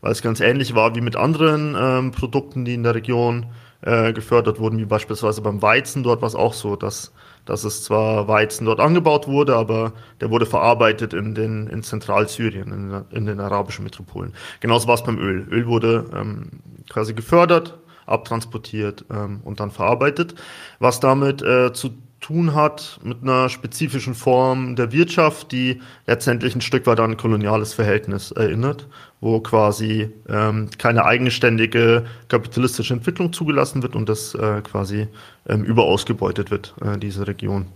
Weil 0.00 0.12
es 0.12 0.22
ganz 0.22 0.40
ähnlich 0.40 0.74
war 0.74 0.94
wie 0.94 1.00
mit 1.00 1.16
anderen 1.16 1.76
ähm, 1.78 2.10
Produkten, 2.10 2.64
die 2.64 2.74
in 2.74 2.82
der 2.82 2.94
Region 2.94 3.46
äh, 3.82 4.12
gefördert 4.12 4.58
wurden, 4.58 4.78
wie 4.78 4.84
beispielsweise 4.86 5.40
beim 5.40 5.62
Weizen. 5.62 6.02
Dort 6.02 6.20
war 6.20 6.28
es 6.28 6.34
auch 6.34 6.54
so, 6.54 6.76
dass, 6.76 7.12
dass 7.44 7.64
es 7.64 7.84
zwar 7.84 8.28
Weizen 8.28 8.66
dort 8.66 8.80
angebaut 8.80 9.26
wurde, 9.26 9.56
aber 9.56 9.92
der 10.20 10.30
wurde 10.30 10.46
verarbeitet 10.46 11.12
in, 11.12 11.34
den, 11.34 11.66
in 11.66 11.82
Zentralsyrien, 11.82 12.72
in, 12.72 13.04
in 13.10 13.26
den 13.26 13.40
arabischen 13.40 13.84
Metropolen. 13.84 14.34
Genauso 14.60 14.88
war 14.88 14.94
es 14.94 15.04
beim 15.04 15.18
Öl. 15.18 15.46
Öl 15.50 15.66
wurde 15.66 16.06
ähm, 16.14 16.50
quasi 16.88 17.14
gefördert, 17.14 17.78
abtransportiert 18.06 19.04
ähm, 19.10 19.40
und 19.44 19.60
dann 19.60 19.70
verarbeitet, 19.70 20.34
was 20.78 21.00
damit 21.00 21.42
äh, 21.42 21.72
zu 21.72 21.90
tun 22.24 22.54
hat 22.54 23.00
mit 23.02 23.22
einer 23.22 23.50
spezifischen 23.50 24.14
Form 24.14 24.76
der 24.76 24.92
Wirtschaft, 24.92 25.52
die 25.52 25.82
letztendlich 26.06 26.54
ein 26.54 26.62
Stück 26.62 26.86
weit 26.86 26.98
an 26.98 27.12
ein 27.12 27.16
koloniales 27.18 27.74
Verhältnis 27.74 28.30
erinnert, 28.30 28.88
wo 29.24 29.40
quasi 29.40 30.10
ähm, 30.28 30.68
keine 30.76 31.06
eigenständige 31.06 32.04
kapitalistische 32.28 32.92
Entwicklung 32.92 33.32
zugelassen 33.32 33.82
wird 33.82 33.96
und 33.96 34.06
das 34.08 34.34
äh, 34.34 34.60
quasi 34.60 35.08
ähm, 35.48 35.64
überausgebeutet 35.64 36.50
wird, 36.50 36.74
äh, 36.82 36.98
diese 36.98 37.26
Region. 37.26 37.66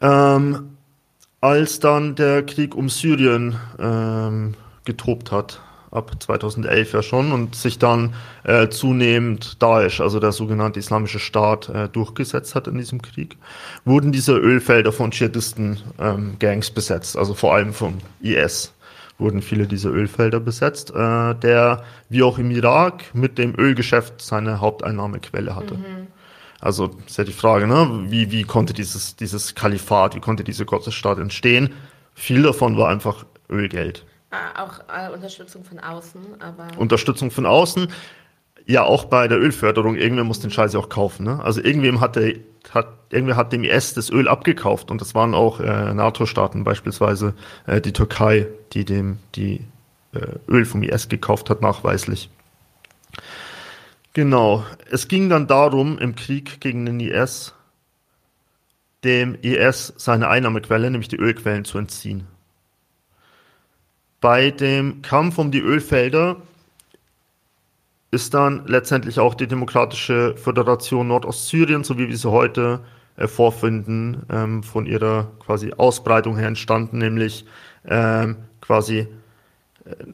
Ähm, 0.00 0.70
als 1.42 1.78
dann 1.78 2.14
der 2.14 2.42
Krieg 2.42 2.74
um 2.74 2.88
Syrien 2.88 3.56
ähm, 3.78 4.54
getobt 4.86 5.30
hat, 5.30 5.60
ab 5.90 6.10
2011 6.18 6.94
ja 6.94 7.02
schon 7.02 7.30
und 7.30 7.54
sich 7.54 7.78
dann 7.78 8.14
äh, 8.44 8.70
zunehmend 8.70 9.62
Daesh, 9.62 10.00
also 10.00 10.20
der 10.20 10.32
sogenannte 10.32 10.80
Islamische 10.80 11.18
Staat, 11.18 11.68
äh, 11.68 11.90
durchgesetzt 11.90 12.54
hat 12.54 12.66
in 12.66 12.78
diesem 12.78 13.02
Krieg, 13.02 13.36
wurden 13.84 14.10
diese 14.10 14.32
Ölfelder 14.32 14.90
von 14.90 15.10
Dschihadisten-Gangs 15.10 16.68
ähm, 16.68 16.74
besetzt, 16.74 17.18
also 17.18 17.34
vor 17.34 17.54
allem 17.54 17.74
vom 17.74 17.98
IS 18.22 18.72
wurden 19.22 19.40
viele 19.40 19.66
dieser 19.66 19.90
Ölfelder 19.90 20.40
besetzt, 20.40 20.90
äh, 20.90 21.34
der 21.34 21.84
wie 22.08 22.22
auch 22.22 22.38
im 22.38 22.50
Irak 22.50 23.14
mit 23.14 23.38
dem 23.38 23.54
Ölgeschäft 23.58 24.20
seine 24.20 24.60
Haupteinnahmequelle 24.60 25.56
hatte. 25.56 25.74
Mhm. 25.74 26.08
Also 26.60 26.90
ist 27.06 27.18
ja 27.18 27.24
die 27.24 27.32
Frage, 27.32 27.66
ne? 27.66 28.04
wie, 28.08 28.30
wie 28.30 28.44
konnte 28.44 28.72
dieses, 28.72 29.16
dieses 29.16 29.54
Kalifat, 29.54 30.14
wie 30.14 30.20
konnte 30.20 30.44
diese 30.44 30.64
Gottesstaat 30.64 31.18
entstehen? 31.18 31.70
Viel 32.14 32.42
davon 32.42 32.76
war 32.76 32.88
einfach 32.88 33.24
Ölgeld. 33.50 34.04
Ah, 34.30 34.64
auch 34.64 34.80
äh, 34.88 35.12
Unterstützung 35.12 35.64
von 35.64 35.78
außen, 35.78 36.20
aber. 36.40 36.68
Unterstützung 36.78 37.30
von 37.30 37.46
außen. 37.46 37.88
Ja, 38.66 38.84
auch 38.84 39.06
bei 39.06 39.28
der 39.28 39.40
Ölförderung, 39.40 39.96
irgendwer 39.96 40.24
muss 40.24 40.40
den 40.40 40.50
Scheiß 40.50 40.72
ja 40.72 40.80
auch 40.80 40.88
kaufen. 40.88 41.24
Ne? 41.24 41.42
Also 41.42 41.60
irgendwem 41.62 42.00
hat 42.00 42.16
der, 42.16 42.34
hat, 42.70 42.88
irgendwer 43.10 43.36
hat 43.36 43.52
dem 43.52 43.64
IS 43.64 43.94
das 43.94 44.10
Öl 44.10 44.28
abgekauft 44.28 44.90
und 44.90 45.00
das 45.00 45.14
waren 45.14 45.34
auch 45.34 45.60
äh, 45.60 45.92
NATO-Staaten, 45.94 46.64
beispielsweise 46.64 47.34
äh, 47.66 47.80
die 47.80 47.92
Türkei, 47.92 48.46
die 48.72 48.84
dem 48.84 49.18
die 49.34 49.64
äh, 50.14 50.38
Öl 50.48 50.64
vom 50.64 50.82
IS 50.82 51.08
gekauft 51.08 51.50
hat, 51.50 51.60
nachweislich. 51.60 52.30
Genau. 54.12 54.64
Es 54.90 55.08
ging 55.08 55.28
dann 55.28 55.46
darum, 55.46 55.98
im 55.98 56.14
Krieg 56.14 56.60
gegen 56.60 56.84
den 56.84 57.00
IS, 57.00 57.54
dem 59.04 59.36
IS 59.40 59.94
seine 59.96 60.28
Einnahmequelle, 60.28 60.90
nämlich 60.90 61.08
die 61.08 61.16
Ölquellen, 61.16 61.64
zu 61.64 61.78
entziehen. 61.78 62.26
Bei 64.20 64.50
dem 64.50 65.02
Kampf 65.02 65.38
um 65.38 65.50
die 65.50 65.60
Ölfelder 65.60 66.36
ist 68.12 68.34
dann 68.34 68.66
letztendlich 68.66 69.18
auch 69.18 69.34
die 69.34 69.48
Demokratische 69.48 70.36
Föderation 70.36 71.08
Nordostsyrien, 71.08 71.82
so 71.82 71.98
wie 71.98 72.08
wir 72.08 72.16
sie 72.16 72.30
heute 72.30 72.80
äh, 73.16 73.26
vorfinden, 73.26 74.22
ähm, 74.30 74.62
von 74.62 74.86
ihrer 74.86 75.32
quasi 75.44 75.72
Ausbreitung 75.72 76.36
her 76.36 76.46
entstanden, 76.46 76.98
nämlich 76.98 77.46
ähm, 77.86 78.36
quasi 78.60 78.98
äh, 78.98 79.08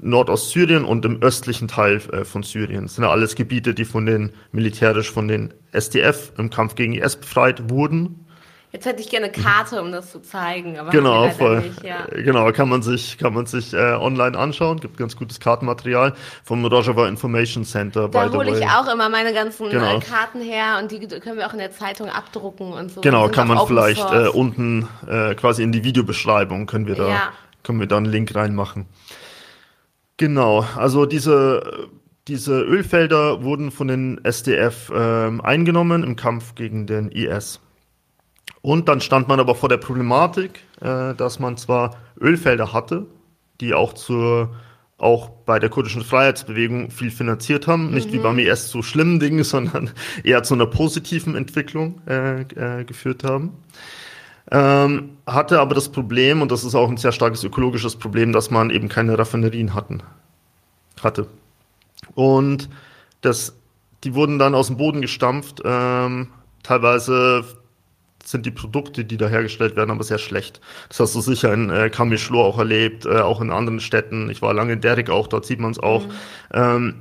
Nordostsyrien 0.00 0.84
und 0.84 1.04
im 1.04 1.20
östlichen 1.20 1.66
Teil 1.66 1.96
äh, 2.12 2.24
von 2.24 2.44
Syrien. 2.44 2.84
Das 2.84 2.94
sind 2.94 3.04
ja 3.04 3.10
alles 3.10 3.34
Gebiete, 3.34 3.74
die 3.74 3.84
von 3.84 4.06
den 4.06 4.30
militärisch 4.52 5.10
von 5.10 5.26
den 5.26 5.52
SDF 5.72 6.32
im 6.38 6.50
Kampf 6.50 6.76
gegen 6.76 6.94
IS 6.94 7.16
befreit 7.16 7.68
wurden. 7.68 8.26
Jetzt 8.70 8.84
hätte 8.84 9.00
ich 9.00 9.08
gerne 9.08 9.26
eine 9.26 9.32
Karte, 9.32 9.80
um 9.80 9.92
das 9.92 10.12
zu 10.12 10.20
zeigen, 10.20 10.78
aber 10.78 10.90
genau, 10.90 11.30
voll. 11.30 11.62
Nicht, 11.62 11.82
ja. 11.82 12.04
Genau, 12.12 12.52
kann 12.52 12.68
man 12.68 12.82
sich, 12.82 13.16
kann 13.16 13.32
man 13.32 13.46
sich 13.46 13.72
äh, 13.72 13.94
online 13.94 14.36
anschauen. 14.36 14.78
Gibt 14.78 14.98
ganz 14.98 15.16
gutes 15.16 15.40
Kartenmaterial 15.40 16.12
vom 16.44 16.64
Rojava 16.66 17.08
Information 17.08 17.64
Center. 17.64 18.08
Da 18.10 18.30
hole 18.30 18.58
ich 18.58 18.66
auch 18.66 18.92
immer 18.92 19.08
meine 19.08 19.32
ganzen 19.32 19.70
genau. 19.70 19.96
Äh, 19.96 20.00
Karten 20.00 20.42
her 20.42 20.78
und 20.82 20.92
die 20.92 21.00
können 21.00 21.38
wir 21.38 21.46
auch 21.46 21.54
in 21.54 21.60
der 21.60 21.72
Zeitung 21.72 22.10
abdrucken 22.10 22.72
und 22.74 22.90
so. 22.90 23.00
Genau, 23.00 23.28
kann 23.28 23.48
man 23.48 23.66
vielleicht 23.66 24.12
äh, 24.12 24.28
unten 24.28 24.86
äh, 25.08 25.34
quasi 25.34 25.62
in 25.62 25.72
die 25.72 25.82
Videobeschreibung 25.82 26.66
können 26.66 26.86
wir 26.86 26.94
da, 26.94 27.08
ja. 27.08 27.32
können 27.62 27.80
wir 27.80 27.86
da 27.86 27.96
einen 27.96 28.06
Link 28.06 28.34
reinmachen. 28.34 28.84
Genau, 30.18 30.66
also 30.76 31.06
diese 31.06 31.88
diese 32.26 32.60
Ölfelder 32.60 33.42
wurden 33.42 33.70
von 33.70 33.88
den 33.88 34.22
SDF 34.22 34.92
ähm, 34.94 35.40
eingenommen 35.40 36.02
im 36.02 36.16
Kampf 36.16 36.54
gegen 36.54 36.86
den 36.86 37.10
IS. 37.10 37.60
Und 38.68 38.86
dann 38.86 39.00
stand 39.00 39.28
man 39.28 39.40
aber 39.40 39.54
vor 39.54 39.70
der 39.70 39.78
Problematik, 39.78 40.60
äh, 40.82 41.14
dass 41.14 41.38
man 41.38 41.56
zwar 41.56 41.96
Ölfelder 42.20 42.74
hatte, 42.74 43.06
die 43.62 43.72
auch 43.72 43.94
zur 43.94 44.50
auch 44.98 45.30
bei 45.30 45.58
der 45.58 45.70
kurdischen 45.70 46.02
Freiheitsbewegung 46.02 46.90
viel 46.90 47.10
finanziert 47.10 47.66
haben, 47.66 47.92
nicht 47.92 48.12
wie 48.12 48.18
mhm. 48.18 48.24
beim 48.24 48.38
IS 48.38 48.68
zu 48.68 48.82
schlimmen 48.82 49.20
Dingen, 49.20 49.42
sondern 49.54 49.90
eher 50.22 50.42
zu 50.42 50.52
einer 50.52 50.66
positiven 50.66 51.34
Entwicklung 51.34 52.02
äh, 52.06 52.42
äh, 52.42 52.84
geführt 52.84 53.24
haben. 53.24 53.56
Ähm, 54.50 55.16
hatte 55.26 55.60
aber 55.60 55.74
das 55.74 55.88
Problem, 55.88 56.42
und 56.42 56.52
das 56.52 56.62
ist 56.62 56.74
auch 56.74 56.90
ein 56.90 56.98
sehr 56.98 57.12
starkes 57.12 57.42
ökologisches 57.44 57.96
Problem, 57.96 58.34
dass 58.34 58.50
man 58.50 58.68
eben 58.68 58.90
keine 58.90 59.18
Raffinerien 59.18 59.72
hatten, 59.72 60.02
hatte. 61.02 61.26
Und 62.14 62.68
das, 63.22 63.56
die 64.04 64.12
wurden 64.12 64.38
dann 64.38 64.54
aus 64.54 64.66
dem 64.66 64.76
Boden 64.76 65.00
gestampft, 65.00 65.62
ähm, 65.64 66.28
teilweise 66.62 67.46
sind 68.30 68.46
die 68.46 68.50
Produkte, 68.50 69.04
die 69.04 69.16
da 69.16 69.28
hergestellt 69.28 69.76
werden, 69.76 69.90
aber 69.90 70.04
sehr 70.04 70.18
schlecht. 70.18 70.60
Das 70.88 71.00
hast 71.00 71.14
du 71.14 71.20
sicher 71.20 71.52
in 71.52 71.70
äh, 71.70 71.90
Kamischlo 71.90 72.42
auch 72.42 72.58
erlebt, 72.58 73.06
äh, 73.06 73.20
auch 73.20 73.40
in 73.40 73.50
anderen 73.50 73.80
Städten. 73.80 74.30
Ich 74.30 74.42
war 74.42 74.54
lange 74.54 74.74
in 74.74 74.80
Derek 74.80 75.10
auch, 75.10 75.26
dort 75.26 75.46
sieht 75.46 75.60
man 75.60 75.70
es 75.70 75.78
auch. 75.78 76.06
Mhm. 76.06 76.12
Ähm, 76.52 76.94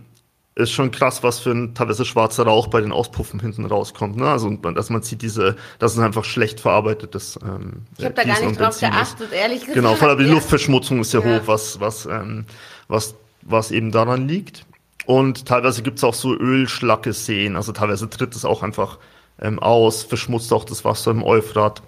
ist 0.58 0.72
schon 0.72 0.90
krass, 0.90 1.22
was 1.22 1.40
für 1.40 1.52
ein 1.52 1.76
teilweise 1.76 2.04
schwarzer 2.04 2.44
Rauch 2.44 2.68
bei 2.68 2.82
den 2.82 2.92
Auspuffen 2.92 3.40
hinten 3.40 3.66
rauskommt. 3.66 4.18
Ne? 4.18 4.28
Also 4.28 4.50
dass 4.50 4.90
man 4.90 5.04
sieht 5.04 5.22
diese, 5.22 5.56
das 5.78 5.94
ist 5.94 6.00
einfach 6.00 6.26
schlecht 6.26 6.60
verarbeitetes. 6.60 7.40
Ähm, 7.44 7.86
ich 7.98 8.06
habe 8.06 8.16
da 8.16 8.24
gar 8.24 8.42
nicht 8.42 8.60
drauf 8.60 8.80
geachtet, 8.80 9.32
ehrlich 9.32 9.60
gesagt. 9.60 9.76
Genau, 9.76 9.96
vor 9.96 10.10
allem 10.10 10.18
die 10.18 10.26
Luftverschmutzung 10.26 11.02
ist 11.02 11.12
sehr 11.12 11.22
ja. 11.22 11.40
hoch, 11.40 11.44
was 11.46 11.80
was 11.80 12.08
ähm, 12.08 12.46
was 12.88 13.16
was 13.44 13.70
eben 13.70 13.92
daran 13.92 14.28
liegt. 14.28 14.66
Und 15.06 15.46
teilweise 15.46 15.84
gibt 15.84 16.00
es 16.00 16.04
auch 16.04 16.16
so 16.16 16.34
Ölschlacke-Seen, 16.36 17.56
also 17.56 17.72
teilweise 17.72 18.10
tritt 18.10 18.36
es 18.36 18.44
auch 18.44 18.62
einfach 18.62 18.98
ähm, 19.42 19.60
aus, 19.60 20.04
verschmutzt 20.04 20.52
auch 20.54 20.64
das 20.64 20.86
Wasser 20.86 21.12
im 21.12 21.24
Euphrat 21.24 21.82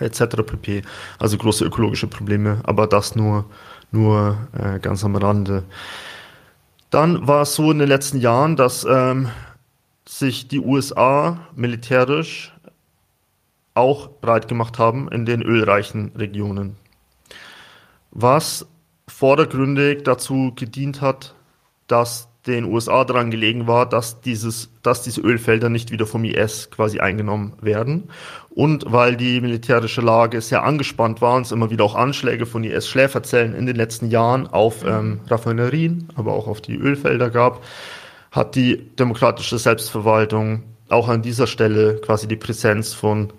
etc. 0.00 0.36
pp. 0.46 0.82
Also 1.18 1.38
große 1.38 1.64
ökologische 1.64 2.06
Probleme, 2.06 2.60
aber 2.64 2.86
das 2.86 3.14
nur, 3.14 3.44
nur 3.90 4.36
äh, 4.52 4.78
ganz 4.78 5.04
am 5.04 5.16
Rande. 5.16 5.64
Dann 6.90 7.26
war 7.26 7.42
es 7.42 7.54
so 7.54 7.70
in 7.70 7.78
den 7.78 7.88
letzten 7.88 8.18
Jahren, 8.18 8.56
dass 8.56 8.84
ähm, 8.84 9.30
sich 10.06 10.48
die 10.48 10.60
USA 10.60 11.38
militärisch 11.54 12.52
auch 13.74 14.08
breit 14.20 14.48
gemacht 14.48 14.78
haben 14.78 15.08
in 15.10 15.24
den 15.24 15.42
ölreichen 15.42 16.12
Regionen. 16.16 16.76
Was 18.10 18.66
vordergründig 19.08 20.04
dazu 20.04 20.52
gedient 20.54 21.00
hat, 21.00 21.34
dass 21.86 22.28
den 22.46 22.64
USA 22.64 23.04
daran 23.04 23.30
gelegen 23.30 23.66
war, 23.66 23.88
dass 23.88 24.20
dieses, 24.20 24.70
dass 24.82 25.02
diese 25.02 25.20
Ölfelder 25.20 25.68
nicht 25.68 25.92
wieder 25.92 26.06
vom 26.06 26.24
IS 26.24 26.70
quasi 26.70 26.98
eingenommen 26.98 27.52
werden. 27.60 28.08
Und 28.50 28.84
weil 28.88 29.16
die 29.16 29.40
militärische 29.40 30.00
Lage 30.00 30.40
sehr 30.40 30.64
angespannt 30.64 31.20
war 31.20 31.36
und 31.36 31.46
es 31.46 31.52
immer 31.52 31.70
wieder 31.70 31.84
auch 31.84 31.94
Anschläge 31.94 32.44
von 32.44 32.64
IS-Schläferzellen 32.64 33.54
in 33.54 33.66
den 33.66 33.76
letzten 33.76 34.10
Jahren 34.10 34.48
auf 34.48 34.84
ähm, 34.84 35.20
Raffinerien, 35.28 36.08
aber 36.16 36.32
auch 36.32 36.48
auf 36.48 36.60
die 36.60 36.76
Ölfelder 36.76 37.30
gab, 37.30 37.62
hat 38.32 38.56
die 38.56 38.90
demokratische 38.98 39.58
Selbstverwaltung 39.58 40.64
auch 40.88 41.08
an 41.08 41.22
dieser 41.22 41.46
Stelle 41.46 41.96
quasi 41.96 42.26
die 42.26 42.36
Präsenz 42.36 42.92
von, 42.92 43.32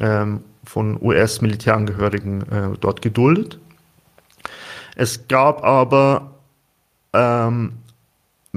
ähm, 0.00 0.42
von 0.64 0.98
US-Militärangehörigen 1.02 2.42
äh, 2.52 2.78
dort 2.80 3.02
geduldet. 3.02 3.58
Es 4.94 5.28
gab 5.28 5.64
aber 5.64 6.32
ähm, 7.12 7.77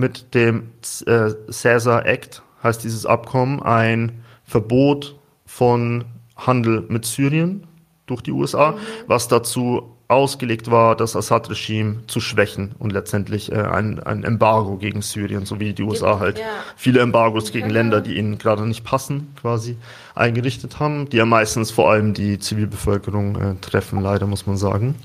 mit 0.01 0.33
dem 0.33 0.71
äh, 1.05 1.29
Caesar 1.49 2.05
Act, 2.05 2.41
heißt 2.63 2.83
dieses 2.83 3.05
Abkommen, 3.05 3.61
ein 3.61 4.23
Verbot 4.43 5.15
von 5.45 6.03
Handel 6.35 6.83
mit 6.89 7.05
Syrien 7.05 7.67
durch 8.07 8.21
die 8.21 8.31
USA, 8.31 8.71
mhm. 8.71 8.77
was 9.07 9.29
dazu 9.29 9.95
ausgelegt 10.09 10.69
war, 10.69 10.97
das 10.97 11.15
Assad-Regime 11.15 12.05
zu 12.07 12.19
schwächen 12.19 12.73
und 12.79 12.91
letztendlich 12.91 13.51
äh, 13.51 13.55
ein, 13.55 14.03
ein 14.03 14.25
Embargo 14.25 14.75
gegen 14.75 15.01
Syrien, 15.01 15.45
so 15.45 15.61
wie 15.61 15.71
die 15.71 15.83
USA 15.83 16.19
halt 16.19 16.39
ja. 16.39 16.45
viele 16.75 16.99
Embargos 16.99 17.53
gegen 17.53 17.69
Länder, 17.69 18.01
die 18.01 18.17
ihnen 18.17 18.37
gerade 18.37 18.67
nicht 18.67 18.83
passen, 18.83 19.33
quasi 19.39 19.77
eingerichtet 20.13 20.79
haben, 20.79 21.07
die 21.07 21.17
ja 21.17 21.25
meistens 21.25 21.71
vor 21.71 21.89
allem 21.91 22.13
die 22.13 22.39
Zivilbevölkerung 22.39 23.35
äh, 23.35 23.55
treffen, 23.61 24.01
leider 24.01 24.27
muss 24.27 24.45
man 24.45 24.57
sagen. 24.57 24.95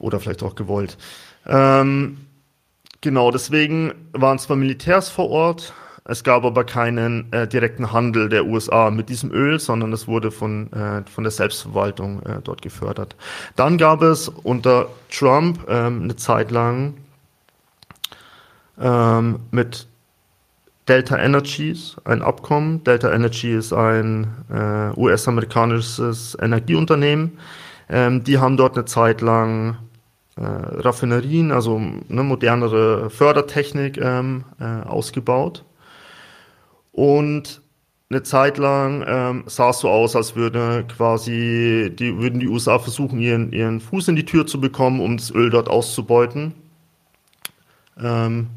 Oder 0.00 0.18
vielleicht 0.18 0.42
auch 0.42 0.56
gewollt. 0.56 0.98
Ähm, 1.46 2.23
Genau, 3.04 3.30
deswegen 3.30 3.92
waren 4.14 4.38
zwar 4.38 4.56
Militärs 4.56 5.10
vor 5.10 5.28
Ort, 5.28 5.74
es 6.06 6.24
gab 6.24 6.42
aber 6.42 6.64
keinen 6.64 7.30
äh, 7.34 7.46
direkten 7.46 7.92
Handel 7.92 8.30
der 8.30 8.46
USA 8.46 8.90
mit 8.90 9.10
diesem 9.10 9.30
Öl, 9.30 9.60
sondern 9.60 9.92
es 9.92 10.08
wurde 10.08 10.30
von, 10.30 10.72
äh, 10.72 11.02
von 11.10 11.22
der 11.22 11.30
Selbstverwaltung 11.30 12.22
äh, 12.22 12.40
dort 12.42 12.62
gefördert. 12.62 13.14
Dann 13.56 13.76
gab 13.76 14.00
es 14.00 14.30
unter 14.30 14.88
Trump 15.10 15.68
ähm, 15.68 16.04
eine 16.04 16.16
Zeit 16.16 16.50
lang 16.50 16.94
ähm, 18.80 19.40
mit 19.50 19.86
Delta 20.88 21.18
Energies 21.18 21.96
ein 22.06 22.22
Abkommen. 22.22 22.84
Delta 22.84 23.12
Energy 23.12 23.52
ist 23.52 23.74
ein 23.74 24.28
äh, 24.50 24.98
US-amerikanisches 24.98 26.38
Energieunternehmen. 26.40 27.36
Ähm, 27.90 28.24
die 28.24 28.38
haben 28.38 28.56
dort 28.56 28.78
eine 28.78 28.86
Zeit 28.86 29.20
lang 29.20 29.76
Raffinerien, 30.36 31.52
also 31.52 31.76
eine 31.76 32.22
modernere 32.22 33.10
Fördertechnik 33.10 33.98
ähm, 33.98 34.44
äh, 34.58 34.64
ausgebaut. 34.64 35.64
Und 36.92 37.62
eine 38.10 38.22
Zeit 38.22 38.58
lang 38.58 39.04
ähm, 39.06 39.44
sah 39.46 39.70
es 39.70 39.80
so 39.80 39.88
aus, 39.88 40.14
als 40.14 40.36
würde 40.36 40.84
quasi 40.94 41.92
die, 41.98 42.18
würden 42.18 42.38
die 42.38 42.48
USA 42.48 42.78
versuchen, 42.78 43.18
ihren, 43.18 43.52
ihren 43.52 43.80
Fuß 43.80 44.08
in 44.08 44.16
die 44.16 44.24
Tür 44.24 44.46
zu 44.46 44.60
bekommen, 44.60 45.00
um 45.00 45.16
das 45.16 45.30
Öl 45.30 45.50
dort 45.50 45.68
auszubeuten. 45.68 46.54
Ähm, 48.00 48.48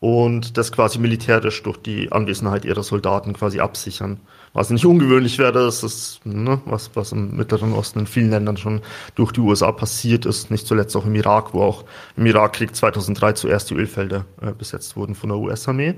und 0.00 0.56
das 0.58 0.72
quasi 0.72 0.98
militärisch 0.98 1.62
durch 1.62 1.78
die 1.78 2.10
Anwesenheit 2.10 2.64
ihrer 2.64 2.82
Soldaten 2.82 3.32
quasi 3.34 3.60
absichern. 3.60 4.18
Was 4.54 4.68
nicht 4.68 4.84
ungewöhnlich 4.84 5.38
wäre, 5.38 5.52
das 5.52 5.82
ist, 5.82 6.20
ne, 6.26 6.60
was, 6.66 6.90
was 6.94 7.12
im 7.12 7.36
Mittleren 7.36 7.72
Osten 7.72 8.00
in 8.00 8.06
vielen 8.06 8.30
Ländern 8.30 8.58
schon 8.58 8.82
durch 9.14 9.32
die 9.32 9.40
USA 9.40 9.72
passiert 9.72 10.26
ist, 10.26 10.50
nicht 10.50 10.66
zuletzt 10.66 10.94
auch 10.94 11.06
im 11.06 11.14
Irak, 11.14 11.54
wo 11.54 11.62
auch 11.62 11.84
im 12.16 12.26
Irakkrieg 12.26 12.76
2003 12.76 13.32
zuerst 13.32 13.70
die 13.70 13.74
Ölfelder 13.74 14.26
äh, 14.42 14.52
besetzt 14.52 14.96
wurden 14.96 15.14
von 15.14 15.30
der 15.30 15.38
US-Armee. 15.38 15.94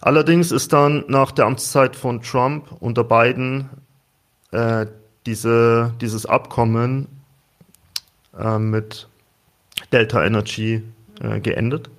Allerdings 0.00 0.50
ist 0.50 0.72
dann 0.72 1.04
nach 1.08 1.30
der 1.30 1.44
Amtszeit 1.44 1.94
von 1.94 2.22
Trump 2.22 2.68
unter 2.80 3.04
Biden 3.04 3.68
äh, 4.50 4.86
diese, 5.26 5.92
dieses 6.00 6.26
Abkommen 6.26 7.08
äh, 8.38 8.58
mit 8.58 9.08
Delta 9.92 10.24
Energy 10.24 10.82
äh, 11.20 11.40
geendet. 11.40 11.90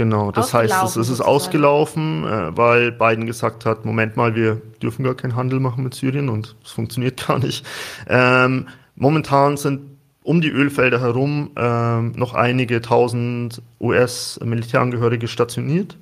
Genau, 0.00 0.32
das 0.32 0.54
heißt, 0.54 0.82
es, 0.82 0.96
es 0.96 1.10
ist 1.10 1.20
ausgelaufen, 1.20 2.24
äh, 2.24 2.56
weil 2.56 2.90
Biden 2.90 3.26
gesagt 3.26 3.66
hat, 3.66 3.84
Moment 3.84 4.16
mal, 4.16 4.34
wir 4.34 4.62
dürfen 4.82 5.04
gar 5.04 5.14
keinen 5.14 5.36
Handel 5.36 5.60
machen 5.60 5.84
mit 5.84 5.92
Syrien 5.92 6.30
und 6.30 6.56
es 6.64 6.70
funktioniert 6.70 7.26
gar 7.28 7.38
nicht. 7.38 7.66
Ähm, 8.08 8.68
momentan 8.96 9.58
sind 9.58 9.82
um 10.22 10.40
die 10.40 10.48
Ölfelder 10.48 11.02
herum 11.02 11.50
ähm, 11.54 12.12
noch 12.16 12.32
einige 12.32 12.80
tausend 12.80 13.60
US-Militärangehörige 13.78 15.28
stationiert, 15.28 15.98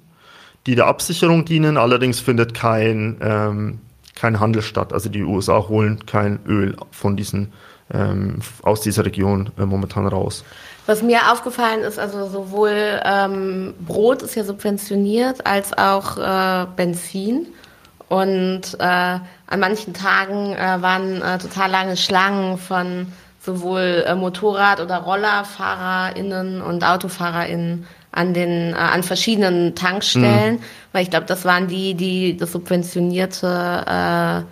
die 0.69 0.77
der 0.77 0.87
Absicherung 0.87 1.45
dienen. 1.45 1.77
Allerdings 1.77 2.21
findet 2.21 2.55
kein, 2.55 3.17
ähm, 3.21 3.81
kein 4.15 4.39
Handel 4.39 4.63
statt. 4.63 4.93
Also 4.93 5.09
die 5.09 5.25
USA 5.25 5.67
holen 5.67 6.07
kein 6.07 6.39
Öl 6.47 6.77
von 6.93 7.17
diesen, 7.17 7.53
ähm, 7.93 8.37
aus 8.63 8.81
dieser 8.81 9.05
Region 9.05 9.51
äh, 9.59 9.67
momentan 9.67 10.07
raus. 10.07 10.45
Was 10.89 11.03
mir 11.03 11.31
aufgefallen 11.31 11.83
ist, 11.83 11.99
also 11.99 12.27
sowohl 12.29 13.03
ähm, 13.05 13.75
Brot 13.79 14.23
ist 14.23 14.35
ja 14.37 14.43
subventioniert 14.43 15.47
als 15.47 15.77
auch 15.77 16.17
äh, 16.17 16.67
Benzin. 16.77 17.47
Und 18.09 18.63
äh, 18.79 18.85
an 18.87 19.61
manchen 19.61 19.93
Tagen 19.93 20.55
äh, 20.55 20.81
waren 20.81 21.21
äh, 21.21 21.37
total 21.37 21.71
lange 21.71 21.99
Schlangen 21.99 22.57
von 22.57 23.13
sowohl 23.43 24.03
äh, 24.07 24.15
Motorrad- 24.15 24.81
oder 24.81 24.97
RollerfahrerInnen 24.97 26.63
und 26.63 26.83
AutofahrerInnen 26.83 27.87
an 28.13 28.33
den 28.33 28.73
äh, 28.73 28.77
an 28.77 29.03
verschiedenen 29.03 29.75
Tankstellen, 29.75 30.55
mhm. 30.55 30.63
weil 30.93 31.03
ich 31.03 31.11
glaube, 31.11 31.27
das 31.27 31.45
waren 31.45 31.69
die, 31.69 31.93
die 31.97 32.35
das 32.35 32.53
subventionierte 32.53 34.47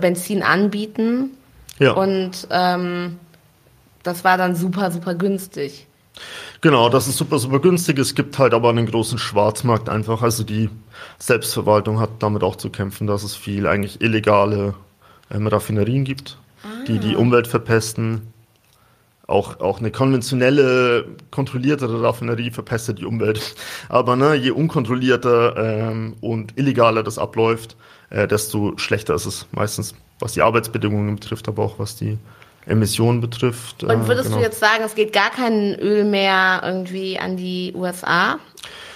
Benzin 0.00 0.42
anbieten. 0.42 1.30
Ja. 1.78 1.92
Und 1.92 2.48
ähm, 2.50 3.20
das 4.08 4.24
war 4.24 4.38
dann 4.38 4.56
super, 4.56 4.90
super 4.90 5.14
günstig. 5.14 5.86
Genau, 6.62 6.88
das 6.88 7.06
ist 7.06 7.18
super, 7.18 7.38
super 7.38 7.60
günstig. 7.60 7.98
Es 7.98 8.14
gibt 8.14 8.38
halt 8.38 8.54
aber 8.54 8.70
einen 8.70 8.86
großen 8.86 9.18
Schwarzmarkt 9.18 9.88
einfach. 9.88 10.22
Also 10.22 10.44
die 10.44 10.70
Selbstverwaltung 11.18 12.00
hat 12.00 12.10
damit 12.20 12.42
auch 12.42 12.56
zu 12.56 12.70
kämpfen, 12.70 13.06
dass 13.06 13.22
es 13.22 13.36
viel 13.36 13.66
eigentlich 13.66 14.00
illegale 14.00 14.74
ähm, 15.30 15.46
Raffinerien 15.46 16.04
gibt, 16.04 16.38
ah. 16.64 16.84
die 16.88 16.98
die 16.98 17.16
Umwelt 17.16 17.46
verpesten. 17.46 18.32
Auch, 19.26 19.60
auch 19.60 19.78
eine 19.78 19.90
konventionelle, 19.90 21.04
kontrolliertere 21.30 22.02
Raffinerie 22.02 22.50
verpestet 22.50 22.98
die 22.98 23.04
Umwelt. 23.04 23.56
Aber 23.90 24.16
ne, 24.16 24.34
je 24.34 24.50
unkontrollierter 24.52 25.54
ähm, 25.90 26.16
und 26.22 26.56
illegaler 26.56 27.02
das 27.02 27.18
abläuft, 27.18 27.76
äh, 28.08 28.26
desto 28.26 28.72
schlechter 28.78 29.14
ist 29.14 29.26
es 29.26 29.46
meistens, 29.52 29.94
was 30.18 30.32
die 30.32 30.40
Arbeitsbedingungen 30.40 31.16
betrifft, 31.16 31.46
aber 31.46 31.62
auch 31.62 31.78
was 31.78 31.94
die 31.94 32.16
Emissionen 32.68 33.20
betrifft. 33.20 33.84
Und 33.84 34.06
würdest 34.06 34.26
äh, 34.26 34.28
genau. 34.28 34.36
du 34.38 34.42
jetzt 34.42 34.60
sagen, 34.60 34.82
es 34.84 34.94
geht 34.94 35.12
gar 35.12 35.30
kein 35.30 35.74
Öl 35.74 36.04
mehr 36.04 36.62
irgendwie 36.64 37.18
an 37.18 37.36
die 37.36 37.72
USA? 37.74 38.38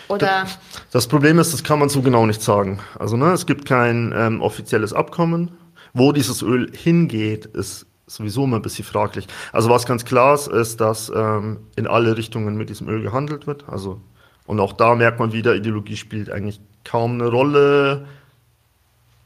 Oder? 0.09 0.47
Das 0.91 1.07
Problem 1.07 1.39
ist, 1.39 1.53
das 1.53 1.65
kann 1.65 1.79
man 1.79 1.89
so 1.89 2.03
genau 2.03 2.27
nicht 2.27 2.43
sagen. 2.43 2.81
Also 2.99 3.17
ne, 3.17 3.33
es 3.33 3.47
gibt 3.47 3.67
kein 3.67 4.13
ähm, 4.15 4.41
offizielles 4.41 4.93
Abkommen. 4.93 5.53
Wo 5.95 6.13
dieses 6.13 6.43
Öl 6.43 6.71
hingeht, 6.75 7.47
ist 7.47 7.87
sowieso 8.07 8.45
immer 8.45 8.57
ein 8.57 8.63
bisschen 8.63 8.85
fraglich. 8.85 9.27
Also 9.53 9.71
was 9.71 9.87
ganz 9.87 10.05
klar 10.05 10.35
ist, 10.35 10.49
ist, 10.49 10.81
dass 10.81 11.11
ähm, 11.15 11.61
in 11.77 11.87
alle 11.87 12.17
Richtungen 12.17 12.57
mit 12.57 12.69
diesem 12.69 12.89
Öl 12.89 13.03
gehandelt 13.03 13.47
wird. 13.47 13.65
Also 13.69 14.01
und 14.47 14.61
auch 14.61 14.73
da 14.73 14.95
merkt 14.95 15.19
man 15.19 15.33
wieder, 15.33 15.55
Ideologie 15.55 15.97
spielt 15.97 16.31
eigentlich 16.31 16.61
kaum 16.85 17.15
eine 17.15 17.29
Rolle. 17.29 18.07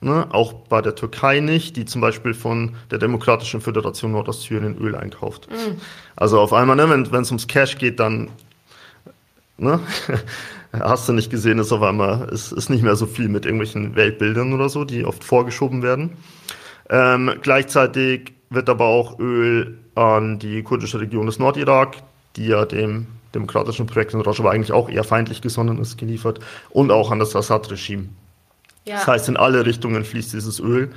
Ne, 0.01 0.26
auch 0.30 0.53
bei 0.53 0.82
der 0.82 0.94
Türkei 0.94 1.40
nicht, 1.40 1.76
die 1.76 1.86
zum 1.86 2.03
Beispiel 2.03 2.34
von 2.34 2.76
der 2.90 2.99
Demokratischen 2.99 3.62
Föderation 3.62 4.12
Nordostsyrien 4.12 4.76
Öl 4.76 4.94
einkauft. 4.94 5.49
Mhm. 5.51 5.80
Also 6.16 6.38
auf 6.38 6.53
einmal, 6.53 6.76
ne, 6.76 6.90
wenn 7.11 7.22
es 7.22 7.30
ums 7.30 7.47
Cash 7.47 7.78
geht, 7.78 7.99
dann 7.99 8.28
ne, 9.57 9.80
hast 10.72 11.09
du 11.09 11.14
nicht 11.14 11.30
gesehen, 11.30 11.59
ist 11.59 11.72
auf 11.72 11.82
einmal 11.82 12.28
ist, 12.28 12.53
ist 12.53 12.68
nicht 12.68 12.82
mehr 12.82 12.94
so 12.94 13.07
viel 13.07 13.28
mit 13.28 13.47
irgendwelchen 13.47 13.97
Weltbildern 13.97 14.53
oder 14.53 14.68
so, 14.68 14.84
die 14.84 15.05
oft 15.05 15.24
vorgeschoben 15.24 15.82
werden. 15.82 16.12
Ähm, 16.90 17.32
gleichzeitig 17.40 18.34
wird 18.51 18.68
aber 18.68 18.84
auch 18.84 19.18
Öl 19.18 19.78
an 19.94 20.38
die 20.38 20.62
kurdische 20.62 21.01
Region 21.01 21.26
des 21.26 21.38
Nordirak, 21.38 21.97
die 22.36 22.49
ja 22.49 22.64
dem 22.64 23.07
demokratischen 23.34 23.86
Projekt 23.86 24.14
in 24.14 24.20
Rojava 24.20 24.51
eigentlich 24.51 24.72
auch 24.72 24.88
eher 24.88 25.05
feindlich 25.05 25.42
gesonnen 25.42 25.78
ist, 25.78 25.99
geliefert 25.99 26.40
und 26.70 26.90
auch 26.90 27.11
an 27.11 27.18
das 27.18 27.34
Assad-Regime. 27.34 28.09
Ja. 28.87 28.97
Das 28.97 29.07
heißt, 29.07 29.28
in 29.28 29.37
alle 29.37 29.66
Richtungen 29.66 30.05
fließt 30.05 30.32
dieses 30.32 30.61
Öl, 30.61 30.91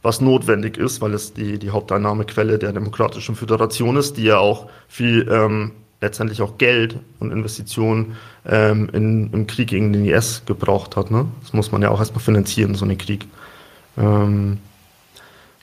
was 0.00 0.20
notwendig 0.20 0.76
ist, 0.76 1.00
weil 1.00 1.14
es 1.14 1.32
die, 1.32 1.58
die 1.58 1.70
Haupteinnahmequelle 1.70 2.58
der 2.58 2.72
Demokratischen 2.72 3.34
Föderation 3.34 3.96
ist, 3.96 4.16
die 4.16 4.24
ja 4.24 4.38
auch 4.38 4.68
viel 4.88 5.28
ähm, 5.30 5.72
letztendlich 6.00 6.42
auch 6.42 6.58
Geld 6.58 6.98
und 7.20 7.30
Investitionen 7.30 8.16
ähm, 8.44 8.90
in, 8.92 9.32
im 9.32 9.46
Krieg 9.46 9.68
gegen 9.68 9.92
den 9.92 10.04
IS 10.04 10.42
gebraucht 10.46 10.96
hat. 10.96 11.10
Ne? 11.10 11.26
Das 11.40 11.52
muss 11.52 11.72
man 11.72 11.82
ja 11.82 11.90
auch 11.90 12.00
erstmal 12.00 12.22
finanzieren, 12.22 12.74
so 12.74 12.84
einen 12.84 12.98
Krieg. 12.98 13.26
Ähm, 13.96 14.58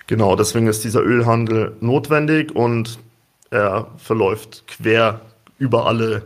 genau, 0.08 0.36
deswegen 0.36 0.68
ist 0.68 0.84
dieser 0.84 1.02
Ölhandel 1.02 1.74
notwendig 1.82 2.56
und 2.56 3.00
er 3.52 3.88
verläuft 3.98 4.64
quer 4.68 5.22
über 5.58 5.88
alle 5.88 6.24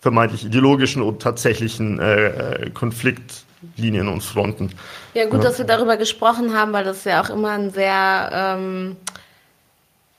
vermeintlich 0.00 0.44
ideologischen 0.44 1.00
und 1.00 1.22
tatsächlichen 1.22 1.98
äh, 1.98 2.26
äh 2.26 2.70
Konflikt 2.70 3.45
Linien 3.76 4.08
und 4.08 4.22
Fronten. 4.22 4.70
Ja, 5.14 5.24
gut, 5.26 5.42
ja. 5.42 5.50
dass 5.50 5.58
wir 5.58 5.66
darüber 5.66 5.96
gesprochen 5.96 6.56
haben, 6.56 6.72
weil 6.72 6.84
das 6.84 7.04
ja 7.04 7.22
auch 7.22 7.30
immer 7.30 7.50
ein 7.50 7.70
sehr 7.70 8.30
ähm, 8.32 8.96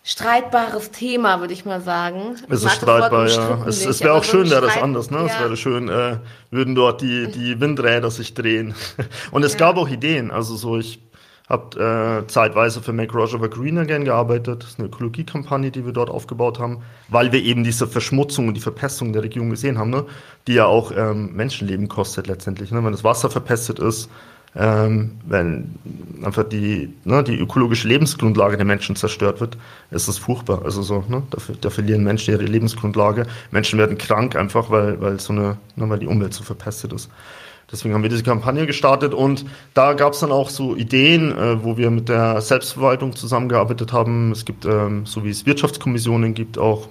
streitbares 0.03 0.91
Thema, 0.91 1.41
würde 1.41 1.53
ich 1.53 1.65
mal 1.65 1.81
sagen. 1.81 2.37
Es 2.49 2.63
ist 2.63 2.75
streitbar, 2.75 3.27
ja. 3.27 3.65
Es, 3.67 3.85
es 3.85 4.01
wäre 4.01 4.13
auch 4.13 4.23
schön, 4.23 4.49
wäre 4.49 4.61
das 4.61 4.77
anders, 4.77 5.11
ne? 5.11 5.17
Ja. 5.17 5.25
Es 5.25 5.39
wäre 5.39 5.57
schön, 5.57 5.89
äh, 5.89 6.17
würden 6.49 6.75
dort 6.75 7.01
die, 7.01 7.27
die 7.31 7.59
Windräder 7.59 8.09
sich 8.09 8.33
drehen. 8.33 8.73
Und 9.31 9.43
es 9.43 9.53
ja. 9.53 9.59
gab 9.59 9.77
auch 9.77 9.89
Ideen. 9.89 10.31
Also 10.31 10.55
so, 10.55 10.77
ich 10.77 10.99
habe 11.49 12.23
äh, 12.23 12.27
zeitweise 12.27 12.81
für 12.81 12.91
Make 12.91 13.13
Rojava 13.13 13.47
Green 13.47 13.77
Again 13.77 14.03
gearbeitet. 14.03 14.63
Das 14.63 14.71
ist 14.71 14.79
eine 14.79 14.89
Ökologiekampagne, 14.89 15.71
die 15.71 15.85
wir 15.85 15.93
dort 15.93 16.09
aufgebaut 16.09 16.59
haben, 16.59 16.79
weil 17.07 17.31
wir 17.31 17.41
eben 17.41 17.63
diese 17.63 17.87
Verschmutzung 17.87 18.49
und 18.49 18.55
die 18.55 18.61
Verpestung 18.61 19.13
der 19.13 19.23
Region 19.23 19.49
gesehen 19.49 19.77
haben, 19.77 19.89
ne? 19.89 20.05
die 20.47 20.55
ja 20.55 20.65
auch 20.65 20.91
ähm, 20.95 21.33
Menschenleben 21.33 21.87
kostet 21.87 22.27
letztendlich. 22.27 22.71
Ne? 22.71 22.83
Wenn 22.83 22.91
das 22.91 23.05
Wasser 23.05 23.29
verpestet 23.29 23.79
ist, 23.79 24.09
ähm, 24.55 25.11
wenn 25.25 25.75
einfach 26.23 26.43
die, 26.43 26.93
ne, 27.03 27.23
die 27.23 27.37
ökologische 27.37 27.87
Lebensgrundlage 27.87 28.57
der 28.57 28.65
Menschen 28.65 28.95
zerstört 28.95 29.39
wird, 29.39 29.57
ist 29.91 30.07
das 30.07 30.17
furchtbar. 30.17 30.63
Also 30.65 30.81
so, 30.81 31.03
ne, 31.07 31.21
da, 31.29 31.37
da 31.61 31.69
verlieren 31.69 32.03
Menschen 32.03 32.33
ihre 32.33 32.43
Lebensgrundlage. 32.43 33.27
Menschen 33.51 33.77
werden 33.77 33.97
krank 33.97 34.35
einfach, 34.35 34.69
weil, 34.69 34.99
weil 34.99 35.19
so 35.19 35.31
eine, 35.31 35.57
ne, 35.75 35.89
weil 35.89 35.99
die 35.99 36.07
Umwelt 36.07 36.33
so 36.33 36.43
verpestet 36.43 36.91
ist. 36.91 37.09
Deswegen 37.69 37.93
haben 37.93 38.03
wir 38.03 38.09
diese 38.09 38.23
Kampagne 38.23 38.65
gestartet 38.65 39.13
und 39.13 39.45
da 39.73 39.93
gab 39.93 40.13
es 40.13 40.19
dann 40.19 40.31
auch 40.31 40.49
so 40.49 40.75
Ideen, 40.75 41.37
äh, 41.37 41.63
wo 41.63 41.77
wir 41.77 41.91
mit 41.91 42.07
der 42.07 42.39
Selbstverwaltung 42.39 43.15
zusammengearbeitet 43.15 43.91
haben. 43.91 44.31
Es 44.31 44.45
gibt, 44.45 44.65
ähm, 44.65 45.05
so 45.05 45.25
wie 45.25 45.29
es 45.29 45.45
Wirtschaftskommissionen 45.45 46.33
gibt, 46.33 46.57
auch 46.57 46.87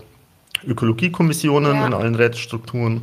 Ökologiekommissionen 0.67 1.75
ja. 1.75 1.87
in 1.87 1.95
allen 1.95 2.15
Rätestrukturen. 2.15 3.03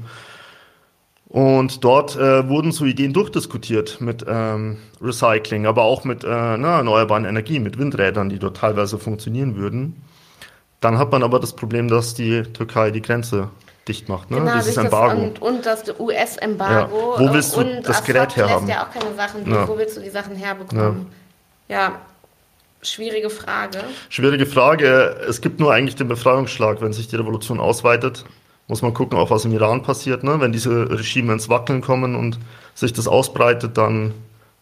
Und 1.34 1.84
dort 1.84 2.16
äh, 2.16 2.48
wurden 2.48 2.72
so 2.72 2.86
Ideen 2.86 3.12
durchdiskutiert 3.12 4.00
mit 4.02 4.24
ähm, 4.28 4.78
Recycling, 5.02 5.66
aber 5.66 5.82
auch 5.82 6.04
mit 6.04 6.24
äh, 6.24 6.28
na, 6.28 6.78
erneuerbaren 6.78 7.26
Energien, 7.26 7.64
mit 7.64 7.80
Windrädern, 7.80 8.30
die 8.30 8.38
dort 8.38 8.58
teilweise 8.58 9.00
funktionieren 9.00 9.56
würden. 9.56 9.96
Dann 10.80 11.00
hat 11.00 11.12
man 11.12 11.24
aber 11.24 11.40
das 11.40 11.56
Problem, 11.56 11.88
dass 11.88 12.14
die 12.14 12.44
Türkei 12.44 12.92
die 12.92 13.02
Grenze 13.02 13.50
dicht 13.88 14.08
macht, 14.10 14.32
ne? 14.32 14.38
Genau, 14.38 14.56
dieses 14.56 14.78
Embargo. 14.78 15.22
Und, 15.22 15.42
und 15.42 15.66
das 15.66 15.84
US-Embargo. 16.00 17.16
Ja. 17.18 17.20
Wo 17.20 17.34
willst 17.34 17.56
du 17.56 17.62
und 17.62 17.84
das 17.84 18.04
Gerät 18.04 18.36
herhaben? 18.36 18.68
ja 18.68 18.84
auch 18.84 18.92
keine 18.92 19.14
Sachen, 19.16 19.50
ja. 19.50 19.68
wo 19.68 19.78
willst 19.78 19.98
du 19.98 20.02
die 20.02 20.10
Sachen 20.10 20.36
herbekommen? 20.36 21.08
Ja. 21.68 21.76
ja. 21.76 22.02
Schwierige 22.82 23.30
Frage. 23.30 23.80
Schwierige 24.10 24.46
Frage. 24.46 25.16
Es 25.28 25.40
gibt 25.40 25.60
nur 25.60 25.74
eigentlich 25.74 25.96
den 25.96 26.10
Befreiungsschlag, 26.10 26.82
wenn 26.82 26.92
sich 26.92 27.08
die 27.08 27.16
Revolution 27.16 27.62
ausweitet. 27.62 28.26
Muss 28.68 28.82
man 28.82 28.94
gucken, 28.94 29.18
auch 29.18 29.30
was 29.30 29.46
im 29.46 29.54
Iran 29.54 29.84
passiert. 29.84 30.24
Ne? 30.24 30.40
Wenn 30.42 30.52
diese 30.52 30.90
Regime 30.90 31.32
ins 31.32 31.48
Wackeln 31.48 31.82
kommen 31.82 32.16
und 32.16 32.40
sich 32.76 32.92
das 32.92 33.08
ausbreitet, 33.08 33.78
dann, 33.78 34.14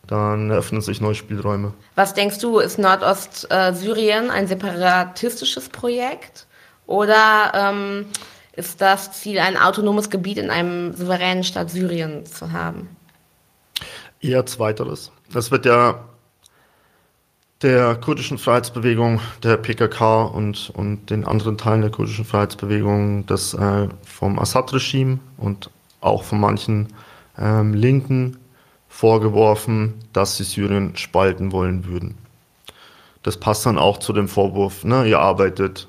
dann 0.05 0.51
eröffnen 0.51 0.81
sich 0.81 1.01
neue 1.01 1.15
Spielräume. 1.15 1.73
Was 1.95 2.13
denkst 2.13 2.37
du, 2.39 2.59
ist 2.59 2.77
Nordostsyrien 2.77 4.29
ein 4.29 4.47
separatistisches 4.47 5.69
Projekt? 5.69 6.45
Oder 6.85 7.53
ähm, 7.55 8.05
ist 8.61 8.79
das 8.79 9.11
Ziel, 9.11 9.39
ein 9.39 9.57
autonomes 9.57 10.09
Gebiet 10.09 10.37
in 10.37 10.51
einem 10.51 10.93
souveränen 10.95 11.43
Staat 11.43 11.71
Syrien 11.71 12.25
zu 12.27 12.51
haben? 12.51 12.89
Eher 14.21 14.45
zweiteres. 14.45 15.11
Das 15.33 15.49
wird 15.49 15.65
ja 15.65 16.05
der 17.63 17.95
kurdischen 17.95 18.37
Freiheitsbewegung, 18.37 19.19
der 19.41 19.57
PKK 19.57 20.23
und, 20.23 20.71
und 20.75 21.09
den 21.09 21.25
anderen 21.25 21.57
Teilen 21.57 21.81
der 21.81 21.89
kurdischen 21.89 22.25
Freiheitsbewegung, 22.25 23.25
das 23.25 23.55
äh, 23.55 23.87
vom 24.03 24.37
Assad-Regime 24.37 25.19
und 25.37 25.71
auch 25.99 26.23
von 26.23 26.39
manchen 26.39 26.93
ähm, 27.39 27.73
Linken 27.73 28.37
vorgeworfen, 28.89 29.95
dass 30.13 30.37
sie 30.37 30.43
Syrien 30.43 30.95
spalten 30.97 31.51
wollen 31.51 31.85
würden. 31.85 32.15
Das 33.23 33.37
passt 33.37 33.65
dann 33.65 33.79
auch 33.79 33.97
zu 33.97 34.13
dem 34.13 34.27
Vorwurf, 34.27 34.83
ne, 34.83 35.07
ihr 35.07 35.19
arbeitet 35.19 35.87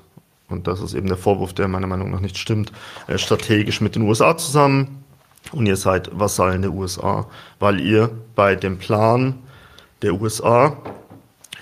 und 0.53 0.67
das 0.67 0.79
ist 0.79 0.93
eben 0.93 1.07
der 1.07 1.17
Vorwurf, 1.17 1.53
der 1.53 1.67
meiner 1.67 1.87
Meinung 1.87 2.11
nach 2.11 2.21
nicht 2.21 2.37
stimmt, 2.37 2.71
äh, 3.07 3.17
strategisch 3.17 3.81
mit 3.81 3.95
den 3.95 4.03
USA 4.03 4.37
zusammen 4.37 5.03
und 5.51 5.65
ihr 5.65 5.75
seid 5.75 6.09
Vasallen 6.17 6.61
der 6.61 6.71
USA, 6.71 7.27
weil 7.59 7.81
ihr 7.81 8.09
bei 8.35 8.55
dem 8.55 8.77
Plan 8.77 9.35
der 10.01 10.13
USA 10.13 10.77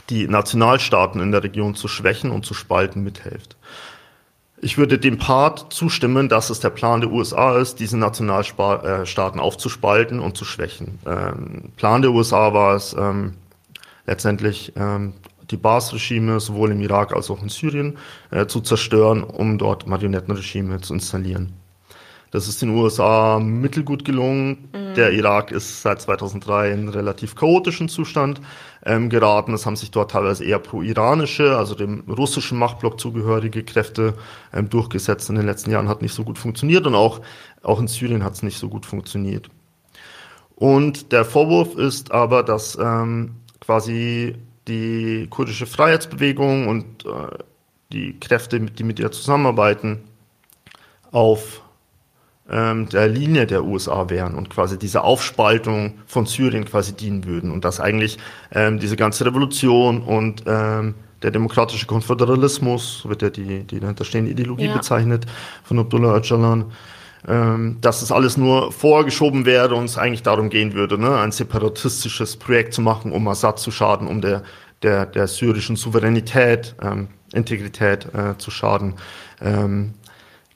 die 0.10 0.28
Nationalstaaten 0.28 1.22
in 1.22 1.32
der 1.32 1.44
Region 1.44 1.74
zu 1.74 1.88
schwächen 1.88 2.32
und 2.32 2.46
zu 2.46 2.54
spalten 2.54 3.04
mithelft. 3.04 3.56
Ich 4.64 4.78
würde 4.78 5.00
dem 5.00 5.18
Part 5.18 5.74
zustimmen, 5.74 6.30
dass 6.30 6.52
es 6.52 6.60
der 6.60 6.70
Plan 6.70 7.02
der 7.02 7.12
USA 7.12 7.58
ist, 7.58 7.80
diese 7.80 7.98
Nationalstaaten 7.98 9.39
aufzuspalten 9.39 10.20
und 10.20 10.38
zu 10.38 10.46
schwächen. 10.46 11.00
Ähm, 11.08 11.72
Plan 11.78 12.04
der 12.04 12.12
USA 12.12 12.54
war 12.54 12.76
es 12.76 12.94
ähm, 12.94 13.34
letztendlich 14.06 14.74
ähm, 14.76 15.14
die 15.52 15.58
Baas-Regime 15.58 16.39
sowohl 16.39 16.72
im 16.72 16.82
Irak 16.82 17.14
als 17.14 17.30
auch 17.30 17.41
in 17.41 17.49
Syrien 17.49 17.97
äh, 18.32 18.45
zu 18.47 18.62
zerstören, 18.62 19.24
um 19.24 19.58
dort 19.58 19.88
Marionettenregime 19.88 20.82
zu 20.82 20.93
installieren. 20.93 21.54
Das 22.32 22.47
ist 22.47 22.62
den 22.62 22.70
USA 22.70 23.39
mittelgut 23.39 24.06
gelungen. 24.06 24.70
Mhm. 24.74 24.93
Der 24.95 25.12
Irak 25.12 25.52
ist 25.52 25.82
seit 25.82 26.02
2003 26.02 26.72
in 26.72 26.88
relativ 26.88 27.36
chaotischen 27.36 27.89
Zustand 27.89 28.39
ähm, 28.86 29.10
geraten. 29.10 29.54
Es 29.54 29.66
haben 29.66 29.76
sich 29.76 29.91
dort 29.91 30.12
teilweise 30.12 30.45
eher 30.45 30.60
pro-iranische, 30.60 31.58
also 31.58 31.76
dem 31.76 32.06
russischen 32.10 32.58
Machtblock 32.58 32.99
zugehörige 32.99 33.64
Kräfte 33.64 34.14
ähm, 34.54 34.70
durchgesetzt. 34.70 35.30
In 35.30 35.36
den 35.36 35.45
letzten 35.45 35.72
Jahren 35.72 35.89
hat 35.89 36.02
nicht 36.02 36.14
so 36.14 36.24
gut 36.24 36.38
funktioniert 36.38 36.88
und 36.88 36.95
auch, 36.95 37.20
auch 37.64 37.82
in 37.82 37.89
Syrien 37.89 38.24
hat 38.24 38.34
es 38.34 38.43
nicht 38.43 38.58
so 38.58 38.70
gut 38.70 38.86
funktioniert. 38.86 39.49
Und 40.56 41.12
der 41.12 41.26
Vorwurf 41.26 41.76
ist 41.76 42.12
aber, 42.12 42.43
dass 42.43 42.78
ähm, 42.82 43.36
quasi 43.60 44.36
die 44.68 45.28
kurdische 45.30 45.66
Freiheitsbewegung 45.66 46.68
und 46.68 47.05
äh, 47.05 47.38
die 47.91 48.20
Kräfte, 48.20 48.59
die 48.59 48.84
mit 48.84 48.99
ihr 48.99 49.12
zusammenarbeiten, 49.12 50.03
auf 51.12 51.62
ähm, 52.49 52.89
der 52.89 53.07
Linie 53.07 53.47
der 53.47 53.64
USA 53.64 54.09
wären 54.09 54.36
und 54.36 54.49
quasi 54.49 54.78
diese 54.78 55.03
Aufspaltung 55.03 55.99
von 56.05 56.26
Syrien 56.26 56.66
quasi 56.66 56.93
dienen 56.93 57.26
würden 57.26 57.51
und 57.51 57.66
dass 57.66 57.80
eigentlich 57.80 58.18
ähm, 58.51 58.80
diese 58.80 58.95
ganze 58.95 59.26
Revolution 59.26 60.01
und 60.01 60.43
ähm, 60.45 60.95
der 61.22 61.32
demokratische 61.32 61.86
Konföderalismus, 61.86 62.99
so 62.99 63.09
wird 63.09 63.22
ja 63.22 63.30
die, 63.30 63.64
die 63.64 63.80
dahinterstehende 63.80 64.32
Ideologie 64.32 64.66
ja. 64.66 64.74
bezeichnet 64.76 65.26
von 65.64 65.80
Abdullah 65.80 66.18
Öcalan, 66.18 66.72
ähm, 67.28 67.78
dass 67.82 68.00
das 68.00 68.12
alles 68.12 68.38
nur 68.38 68.72
vorgeschoben 68.72 69.46
werde 69.46 69.76
und 69.76 69.86
es 69.86 69.98
eigentlich 69.98 70.24
darum 70.24 70.50
gehen 70.50 70.74
würde, 70.74 70.98
ne, 70.98 71.20
ein 71.20 71.32
separatistisches 71.32 72.38
Projekt 72.38 72.74
zu 72.74 72.82
machen, 72.82 73.12
um 73.12 73.28
Assad 73.28 73.60
zu 73.60 73.72
schaden, 73.72 74.08
um 74.08 74.22
der, 74.22 74.44
der, 74.82 75.06
der 75.06 75.28
syrischen 75.28 75.76
Souveränität, 75.76 76.76
ähm, 76.82 77.10
Integrität 77.34 78.08
äh, 78.14 78.38
zu 78.38 78.50
schaden. 78.50 78.96
Ähm, 79.40 79.94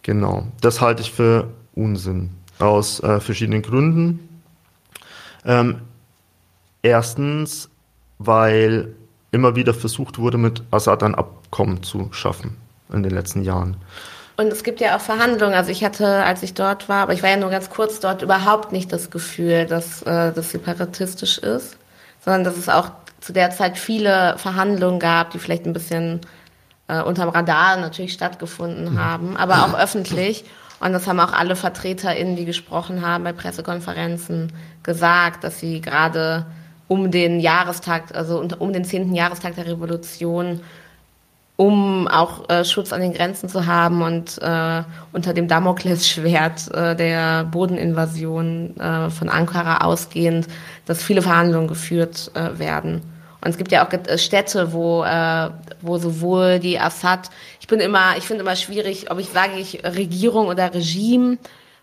genau, 0.01 0.47
das 0.61 0.81
halte 0.81 1.01
ich 1.03 1.11
für 1.11 1.49
Unsinn 1.73 2.31
aus 2.59 2.99
äh, 3.01 3.19
verschiedenen 3.19 3.61
Gründen. 3.61 4.41
Ähm, 5.45 5.81
erstens, 6.81 7.69
weil 8.17 8.95
immer 9.31 9.55
wieder 9.55 9.73
versucht 9.73 10.17
wurde, 10.17 10.37
mit 10.37 10.63
Assad 10.71 11.03
ein 11.03 11.13
Abkommen 11.13 11.83
zu 11.83 12.09
schaffen 12.11 12.57
in 12.91 13.03
den 13.03 13.11
letzten 13.11 13.43
Jahren. 13.43 13.77
Und 14.37 14.51
es 14.51 14.63
gibt 14.63 14.81
ja 14.81 14.97
auch 14.97 15.01
Verhandlungen. 15.01 15.55
Also 15.55 15.71
ich 15.71 15.83
hatte, 15.83 16.23
als 16.23 16.43
ich 16.43 16.53
dort 16.53 16.89
war, 16.89 17.03
aber 17.03 17.13
ich 17.13 17.23
war 17.23 17.29
ja 17.29 17.37
nur 17.37 17.49
ganz 17.49 17.69
kurz 17.69 17.99
dort, 17.99 18.21
überhaupt 18.21 18.71
nicht 18.71 18.91
das 18.91 19.09
Gefühl, 19.09 19.65
dass 19.65 20.01
äh, 20.01 20.33
das 20.33 20.51
separatistisch 20.51 21.37
ist, 21.37 21.77
sondern 22.23 22.43
dass 22.43 22.57
es 22.57 22.67
auch 22.67 22.91
zu 23.21 23.31
der 23.31 23.51
Zeit 23.51 23.77
viele 23.77 24.37
Verhandlungen 24.37 24.99
gab, 24.99 25.31
die 25.31 25.39
vielleicht 25.39 25.65
ein 25.65 25.73
bisschen 25.73 26.21
äh, 26.87 27.01
unterm 27.01 27.29
Radar 27.29 27.77
natürlich 27.77 28.13
stattgefunden 28.13 28.93
mhm. 28.93 28.99
haben, 28.99 29.37
aber 29.37 29.65
auch 29.65 29.79
öffentlich. 29.79 30.45
Und 30.81 30.91
das 30.91 31.07
haben 31.07 31.19
auch 31.19 31.31
alle 31.31 31.55
VertreterInnen, 31.55 32.35
die 32.35 32.45
gesprochen 32.45 33.05
haben 33.05 33.23
bei 33.23 33.31
Pressekonferenzen, 33.33 34.51
gesagt, 34.83 35.43
dass 35.45 35.59
sie 35.59 35.79
gerade 35.79 36.45
um 36.87 37.09
den 37.09 37.39
Jahrestag, 37.39 38.13
also 38.13 38.45
um 38.59 38.73
den 38.73 38.85
10. 38.85 39.15
Jahrestag 39.15 39.55
der 39.55 39.65
Revolution 39.65 40.59
um 41.57 42.07
auch 42.07 42.49
äh, 42.49 42.65
Schutz 42.65 42.91
an 42.91 43.01
den 43.01 43.13
Grenzen 43.13 43.47
zu 43.47 43.65
haben 43.65 44.01
und 44.01 44.41
äh, 44.41 44.83
unter 45.13 45.33
dem 45.33 45.47
Damoklesschwert 45.47 46.73
äh, 46.73 46.95
der 46.95 47.45
Bodeninvasion 47.45 48.77
äh, 48.77 49.09
von 49.09 49.29
Ankara 49.29 49.85
ausgehend, 49.85 50.47
dass 50.85 51.01
viele 51.01 51.21
Verhandlungen 51.21 51.67
geführt 51.67 52.31
äh, 52.33 52.59
werden. 52.59 53.01
Und 53.41 53.51
es 53.51 53.57
gibt 53.57 53.71
ja 53.71 53.87
auch 53.87 53.93
äh, 53.93 54.17
Städte, 54.17 54.73
wo, 54.73 55.03
äh, 55.03 55.49
wo 55.81 55.97
sowohl 55.97 56.59
die 56.59 56.79
Assad, 56.79 57.29
ich 57.61 57.67
bin 57.67 57.79
immer, 57.79 58.17
ich 58.17 58.25
finde 58.25 58.41
immer 58.41 58.55
schwierig, 58.55 59.09
ob 59.11 59.19
ich 59.19 59.29
sage 59.29 59.53
ich 59.57 59.83
Regierung 59.85 60.47
oder 60.47 60.73
Regime, 60.73 61.37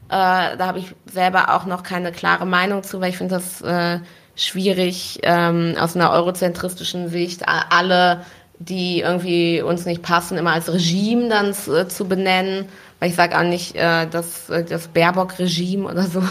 äh, 0.08 0.56
da 0.56 0.66
habe 0.66 0.80
ich 0.80 0.94
selber 1.06 1.54
auch 1.54 1.64
noch 1.64 1.82
keine 1.82 2.12
klare 2.12 2.44
Meinung 2.44 2.82
zu, 2.82 3.00
weil 3.00 3.10
ich 3.10 3.16
finde 3.16 3.36
das 3.36 3.62
äh, 3.62 4.00
schwierig 4.34 5.20
ähm, 5.22 5.76
aus 5.78 5.96
einer 5.96 6.10
eurozentristischen 6.10 7.08
Sicht 7.08 7.42
alle 7.46 8.22
die 8.68 9.00
irgendwie 9.00 9.62
uns 9.62 9.86
nicht 9.86 10.02
passen, 10.02 10.38
immer 10.38 10.52
als 10.52 10.72
Regime 10.72 11.28
dann 11.28 11.50
äh, 11.50 11.88
zu 11.88 12.06
benennen. 12.06 12.66
Weil 13.00 13.10
ich 13.10 13.16
sage 13.16 13.36
auch 13.36 13.42
nicht 13.42 13.74
äh, 13.74 14.06
das, 14.06 14.48
äh, 14.48 14.64
das 14.64 14.88
Baerbock-Regime 14.88 15.88
oder 15.88 16.02
so. 16.02 16.22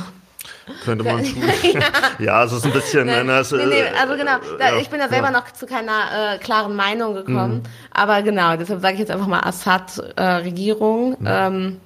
Könnte 0.86 1.04
man 1.04 1.26
schon. 1.26 1.42
ja. 1.74 1.82
ja, 2.20 2.44
es 2.44 2.54
ist 2.54 2.66
ein 2.66 2.72
bisschen. 2.72 3.06
Nee, 3.06 3.24
ne, 3.24 3.44
nee, 3.52 3.66
nee, 3.66 3.84
also 4.00 4.16
genau, 4.16 4.38
da, 4.58 4.78
ich 4.78 4.90
bin 4.90 5.00
da 5.00 5.10
selber 5.10 5.28
ja. 5.28 5.32
noch 5.32 5.52
zu 5.52 5.66
keiner 5.66 6.36
äh, 6.36 6.38
klaren 6.38 6.76
Meinung 6.76 7.14
gekommen. 7.14 7.56
Mhm. 7.56 7.64
Aber 7.92 8.22
genau, 8.22 8.56
deshalb 8.56 8.82
sage 8.82 8.94
ich 8.94 9.00
jetzt 9.00 9.12
einfach 9.12 9.28
mal 9.28 9.42
Assad-Regierung. 9.42 11.18
Äh, 11.26 11.50
mhm. 11.50 11.56
ähm, 11.58 11.82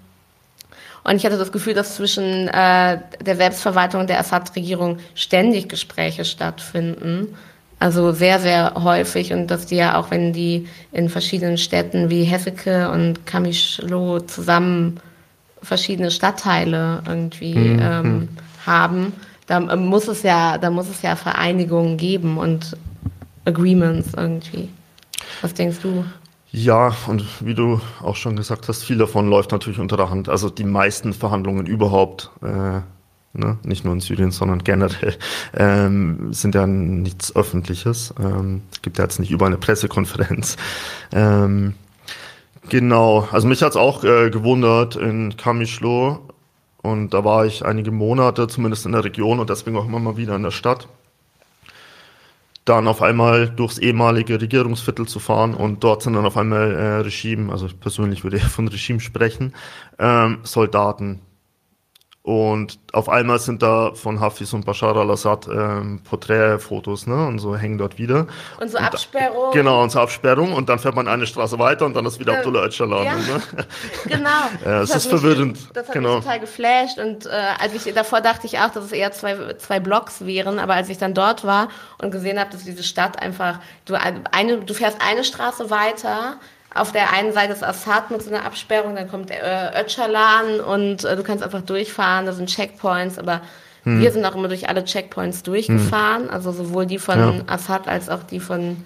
und 1.04 1.16
ich 1.16 1.26
hatte 1.26 1.38
das 1.38 1.52
Gefühl, 1.52 1.74
dass 1.76 1.96
zwischen 1.96 2.48
äh, 2.48 3.00
der 3.22 3.36
Selbstverwaltung 3.36 4.02
und 4.02 4.10
der 4.10 4.20
Assad-Regierung 4.20 5.00
ständig 5.14 5.70
Gespräche 5.70 6.26
stattfinden. 6.26 7.36
Also 7.80 8.14
sehr, 8.14 8.40
sehr 8.40 8.74
häufig 8.76 9.34
und 9.34 9.48
dass 9.48 9.66
die 9.66 9.76
ja 9.76 10.00
auch, 10.00 10.10
wenn 10.10 10.32
die 10.32 10.68
in 10.92 11.10
verschiedenen 11.10 11.58
Städten 11.58 12.10
wie 12.10 12.24
Hesseke 12.24 12.90
und 12.90 13.26
Kamischlo 13.26 14.22
zusammen 14.22 15.00
verschiedene 15.62 16.12
Stadtteile 16.12 17.04
irgendwie 17.06 17.56
mhm. 17.56 17.80
ähm, 17.82 18.30
haben, 18.66 19.14
da 19.48 19.60
muss 19.76 20.08
es 20.08 20.24
ja, 20.24 20.58
da 20.58 20.70
muss 20.70 20.90
es 20.90 21.02
ja 21.02 21.16
Vereinigungen 21.16 21.98
geben 21.98 22.38
und 22.38 22.78
Agreements 23.46 24.14
irgendwie. 24.16 24.70
Was 25.42 25.54
denkst 25.54 25.78
du? 25.82 26.06
Ja, 26.52 26.96
und 27.08 27.26
wie 27.46 27.54
du 27.54 27.82
auch 28.02 28.16
schon 28.16 28.38
gesagt 28.38 28.70
hast, 28.70 28.84
viel 28.84 28.98
davon 28.98 29.30
läuft 29.30 29.52
natürlich 29.52 29.80
unter 29.80 29.98
der 29.98 30.10
Hand. 30.10 30.30
Also 30.30 30.50
die 30.50 30.64
meisten 30.64 31.14
Verhandlungen 31.14 31.66
überhaupt 31.66 32.32
äh, 32.42 32.80
ne? 33.38 33.58
nicht 33.64 33.86
nur 33.86 33.94
in 33.94 34.00
Syrien, 34.02 34.32
sondern 34.32 34.64
generell, 34.64 35.16
ähm, 35.58 36.34
sind 36.34 36.56
ja 36.56 36.68
nichts 36.68 37.36
Öffentliches. 37.36 38.14
Ähm, 38.20 38.62
gibt 38.82 38.98
ja 38.98 39.04
jetzt 39.04 39.20
nicht 39.20 39.32
überall 39.32 39.52
eine 39.52 39.60
Pressekonferenz. 39.60 40.58
Ähm, 41.14 41.76
genau, 42.70 43.28
also 43.32 43.48
mich 43.48 43.62
hat's 43.62 43.76
auch 43.76 44.04
äh, 44.04 44.30
gewundert 44.30 44.96
in 44.96 45.38
Kamischlo 45.38 46.28
Und 46.82 47.14
da 47.14 47.24
war 47.24 47.46
ich 47.46 47.64
einige 47.64 47.92
Monate, 47.92 48.48
zumindest 48.48 48.86
in 48.86 48.92
der 48.92 49.04
Region 49.04 49.40
und 49.40 49.50
deswegen 49.50 49.78
auch 49.78 49.86
immer 49.86 50.00
mal 50.00 50.18
wieder 50.18 50.36
in 50.36 50.44
der 50.44 50.52
Stadt. 50.52 50.88
Dann 52.66 52.88
auf 52.88 53.02
einmal 53.02 53.50
durchs 53.50 53.78
ehemalige 53.78 54.42
Regierungsviertel 54.42 55.08
zu 55.08 55.20
fahren 55.20 55.54
und 55.54 55.84
dort 55.84 56.02
sind 56.02 56.14
dann 56.14 56.26
auf 56.26 56.36
einmal 56.36 56.72
äh, 56.72 56.96
Regime, 57.02 57.52
also 57.52 57.68
ich 57.68 57.80
persönlich 57.80 58.24
würde 58.24 58.38
eher 58.38 58.50
von 58.50 58.68
Regime 58.68 59.00
sprechen, 59.00 59.54
ähm, 60.00 60.40
Soldaten 60.44 61.22
und 62.26 62.80
auf 62.92 63.08
einmal 63.08 63.38
sind 63.38 63.62
da 63.62 63.92
von 63.94 64.20
Hafiz 64.20 64.52
und 64.52 64.66
Bashar 64.66 64.98
al-Assad 64.98 65.48
ähm, 65.48 66.02
Porträtfotos, 66.04 67.06
ne? 67.06 67.28
Und 67.28 67.38
so 67.38 67.56
hängen 67.56 67.78
dort 67.78 68.00
wieder. 68.00 68.26
Und 68.60 68.72
so 68.72 68.80
Absperrung. 68.80 69.52
genau, 69.54 69.84
und 69.84 69.92
so 69.92 70.00
Absperrung. 70.00 70.52
Und 70.54 70.68
dann 70.68 70.80
fährt 70.80 70.96
man 70.96 71.08
eine 71.08 71.28
Straße 71.28 71.60
weiter 71.60 71.86
und 71.86 71.96
dann 71.96 72.04
ist 72.08 72.20
wieder 72.20 72.34
äh, 72.34 72.38
Abdullah 72.38 72.66
Öcalan. 72.66 73.06
Ja. 73.06 73.16
Ne? 73.16 73.42
genau. 74.06 74.30
ja, 74.66 74.82
es 74.82 74.96
ist 74.96 75.06
verwirrend. 75.06 75.70
Das 75.76 75.86
hat 75.86 75.94
genau. 75.94 76.16
mich 76.16 76.24
total 76.24 76.40
geflasht. 76.40 76.98
Und 76.98 77.28
äh, 77.28 77.30
als 77.62 77.76
ich 77.76 77.94
davor 77.94 78.22
dachte 78.22 78.48
ich 78.48 78.58
auch, 78.58 78.72
dass 78.72 78.86
es 78.86 78.92
eher 78.92 79.12
zwei, 79.12 79.54
zwei 79.60 79.80
Blocks 79.80 80.26
wären. 80.26 80.58
Aber 80.58 80.74
als 80.74 80.90
ich 80.90 80.98
dann 80.98 81.14
dort 81.14 81.44
war 81.44 81.68
und 82.00 82.10
gesehen 82.10 82.40
habe, 82.40 82.50
dass 82.50 82.64
diese 82.64 82.82
Stadt 82.82 83.22
einfach, 83.22 83.60
du, 83.86 83.94
eine, 83.94 84.58
du 84.62 84.74
fährst 84.74 84.98
eine 85.00 85.24
Straße 85.24 85.70
weiter, 85.70 86.40
auf 86.76 86.92
der 86.92 87.14
einen 87.14 87.32
Seite 87.32 87.54
ist 87.54 87.64
Assad 87.64 88.12
mit 88.12 88.22
so 88.22 88.30
einer 88.30 88.46
Absperrung, 88.46 88.96
dann 88.96 89.10
kommt 89.10 89.32
äh, 89.32 89.82
Öcalan 89.82 90.60
und 90.60 91.06
äh, 91.06 91.16
du 91.16 91.24
kannst 91.24 91.44
einfach 91.44 91.62
durchfahren, 91.62 92.26
da 92.26 92.34
sind 92.34 92.50
Checkpoints, 92.50 93.18
aber 93.18 93.42
hm. 93.84 94.02
wir 94.02 94.12
sind 94.12 94.26
auch 94.26 94.36
immer 94.36 94.50
durch 94.50 94.68
alle 94.68 94.84
Checkpoints 94.84 95.44
durchgefahren, 95.44 96.24
hm. 96.24 96.30
also 96.30 96.52
sowohl 96.52 96.86
die 96.86 97.00
von 97.00 97.18
ja. 97.18 97.34
Assad 97.48 97.88
als 97.88 98.10
auch 98.10 98.24
die 98.24 98.42
von 98.42 98.84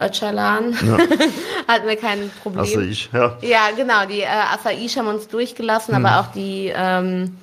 Öcalan. 0.00 0.72
Ja. 0.86 0.98
Hatten 1.68 1.88
wir 1.88 1.96
kein 1.96 2.30
Problem. 2.42 2.62
Assaish, 2.62 3.10
ja. 3.12 3.36
Ja, 3.42 3.70
genau, 3.76 4.06
die 4.06 4.20
äh, 4.20 4.26
Assaish 4.26 4.96
haben 4.96 5.08
uns 5.08 5.26
durchgelassen, 5.26 5.96
hm. 5.96 6.06
aber 6.06 6.20
auch 6.20 6.32
die 6.32 6.72
ähm, 6.74 7.38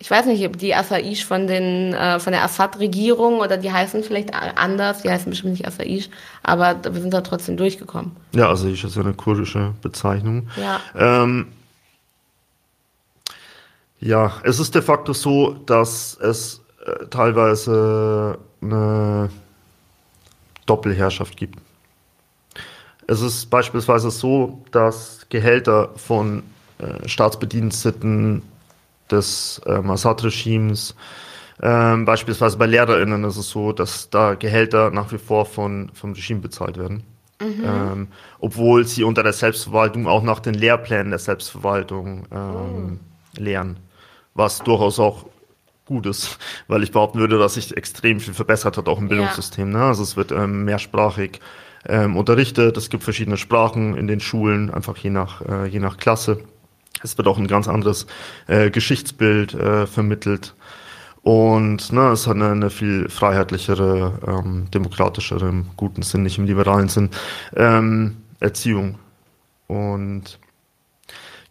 ich 0.00 0.10
weiß 0.10 0.24
nicht, 0.26 0.44
ob 0.46 0.56
die 0.56 0.74
Assaish 0.74 1.26
von 1.26 1.46
den 1.46 1.92
äh, 1.92 2.18
von 2.18 2.32
der 2.32 2.42
Assad-Regierung 2.42 3.38
oder 3.40 3.58
die 3.58 3.70
heißen 3.70 4.02
vielleicht 4.02 4.34
anders, 4.34 5.02
die 5.02 5.10
heißen 5.10 5.28
bestimmt 5.28 5.52
nicht 5.52 5.66
Assaish, 5.66 6.08
aber 6.42 6.82
wir 6.82 7.00
sind 7.00 7.12
da 7.12 7.20
trotzdem 7.20 7.58
durchgekommen. 7.58 8.16
Ja, 8.34 8.50
Assaish 8.50 8.82
ist 8.82 8.96
ja 8.96 9.02
eine 9.02 9.12
kurdische 9.12 9.74
Bezeichnung. 9.82 10.48
Ja. 10.56 10.80
Ähm, 10.96 11.48
ja, 14.00 14.32
es 14.42 14.58
ist 14.58 14.74
de 14.74 14.80
facto 14.80 15.12
so, 15.12 15.52
dass 15.66 16.16
es 16.16 16.62
äh, 16.86 17.06
teilweise 17.10 18.38
eine 18.62 19.28
Doppelherrschaft 20.64 21.36
gibt. 21.36 21.58
Es 23.06 23.20
ist 23.20 23.50
beispielsweise 23.50 24.10
so, 24.10 24.62
dass 24.70 25.26
Gehälter 25.28 25.90
von 25.96 26.42
äh, 26.78 27.06
Staatsbediensteten 27.06 28.42
des 29.10 29.60
ähm, 29.66 29.90
Assad-Regimes. 29.90 30.94
Ähm, 31.62 32.04
beispielsweise 32.04 32.56
bei 32.56 32.66
LehrerInnen 32.66 33.24
ist 33.24 33.36
es 33.36 33.50
so, 33.50 33.72
dass 33.72 34.08
da 34.10 34.34
Gehälter 34.34 34.90
nach 34.90 35.12
wie 35.12 35.18
vor 35.18 35.44
von, 35.44 35.90
vom 35.94 36.12
Regime 36.12 36.40
bezahlt 36.40 36.78
werden. 36.78 37.02
Mhm. 37.40 37.64
Ähm, 37.64 38.08
obwohl 38.38 38.86
sie 38.86 39.04
unter 39.04 39.22
der 39.22 39.32
Selbstverwaltung 39.32 40.06
auch 40.06 40.22
nach 40.22 40.40
den 40.40 40.54
Lehrplänen 40.54 41.10
der 41.10 41.18
Selbstverwaltung 41.18 42.26
ähm, 42.30 43.00
oh. 43.00 43.40
lehren. 43.40 43.78
Was 44.34 44.58
durchaus 44.60 44.98
auch 44.98 45.26
gut 45.86 46.06
ist, 46.06 46.38
weil 46.68 46.82
ich 46.82 46.92
behaupten 46.92 47.18
würde, 47.18 47.38
dass 47.38 47.54
sich 47.54 47.76
extrem 47.76 48.20
viel 48.20 48.34
verbessert 48.34 48.76
hat, 48.76 48.88
auch 48.88 48.98
im 48.98 49.08
Bildungssystem. 49.08 49.72
Ja. 49.72 49.78
Ne? 49.78 49.84
Also 49.84 50.02
es 50.02 50.16
wird 50.16 50.32
ähm, 50.32 50.64
mehrsprachig 50.64 51.40
ähm, 51.86 52.16
unterrichtet, 52.16 52.76
es 52.76 52.90
gibt 52.90 53.04
verschiedene 53.04 53.38
Sprachen 53.38 53.96
in 53.96 54.06
den 54.06 54.20
Schulen, 54.20 54.70
einfach 54.70 54.96
je 54.98 55.10
nach, 55.10 55.40
äh, 55.42 55.66
je 55.66 55.80
nach 55.80 55.96
Klasse. 55.96 56.42
Es 57.02 57.16
wird 57.16 57.28
auch 57.28 57.38
ein 57.38 57.46
ganz 57.46 57.68
anderes 57.68 58.06
äh, 58.46 58.70
Geschichtsbild 58.70 59.54
äh, 59.54 59.86
vermittelt. 59.86 60.54
Und 61.22 61.92
ne, 61.92 62.10
es 62.12 62.26
hat 62.26 62.36
eine, 62.36 62.50
eine 62.50 62.70
viel 62.70 63.08
freiheitlichere, 63.08 64.20
ähm, 64.26 64.70
demokratischere, 64.70 65.48
im 65.48 65.66
guten 65.76 66.02
Sinn, 66.02 66.22
nicht 66.22 66.38
im 66.38 66.46
liberalen 66.46 66.88
Sinn, 66.88 67.10
ähm, 67.54 68.16
Erziehung. 68.40 68.98
Und 69.66 70.38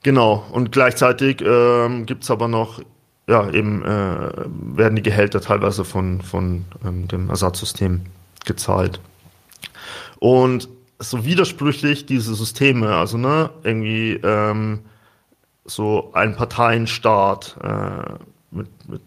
genau, 0.02 0.44
und 0.52 0.72
gleichzeitig 0.72 1.42
ähm, 1.46 2.06
gibt 2.08 2.30
aber 2.32 2.48
noch, 2.48 2.82
ja, 3.28 3.48
eben 3.52 3.84
äh, 3.86 4.32
werden 4.76 4.96
die 4.96 5.04
Gehälter 5.04 5.40
teilweise 5.40 5.86
von, 5.86 6.22
von 6.22 6.66
ähm, 6.84 7.08
dem 7.08 7.30
Ersatzsystem 7.30 8.02
gezahlt. 8.46 9.00
Und 10.18 10.68
so 10.98 11.24
widersprüchlich 11.26 12.08
diese 12.08 12.34
Systeme, 12.34 12.96
also 12.96 13.18
ne, 13.18 13.52
irgendwie 13.64 14.20
ähm, 14.24 14.80
so 15.70 16.12
ein 16.14 16.36
Parteienstaat 16.36 17.58
äh, 17.64 18.14
mit, 18.52 18.90
mit 18.90 19.02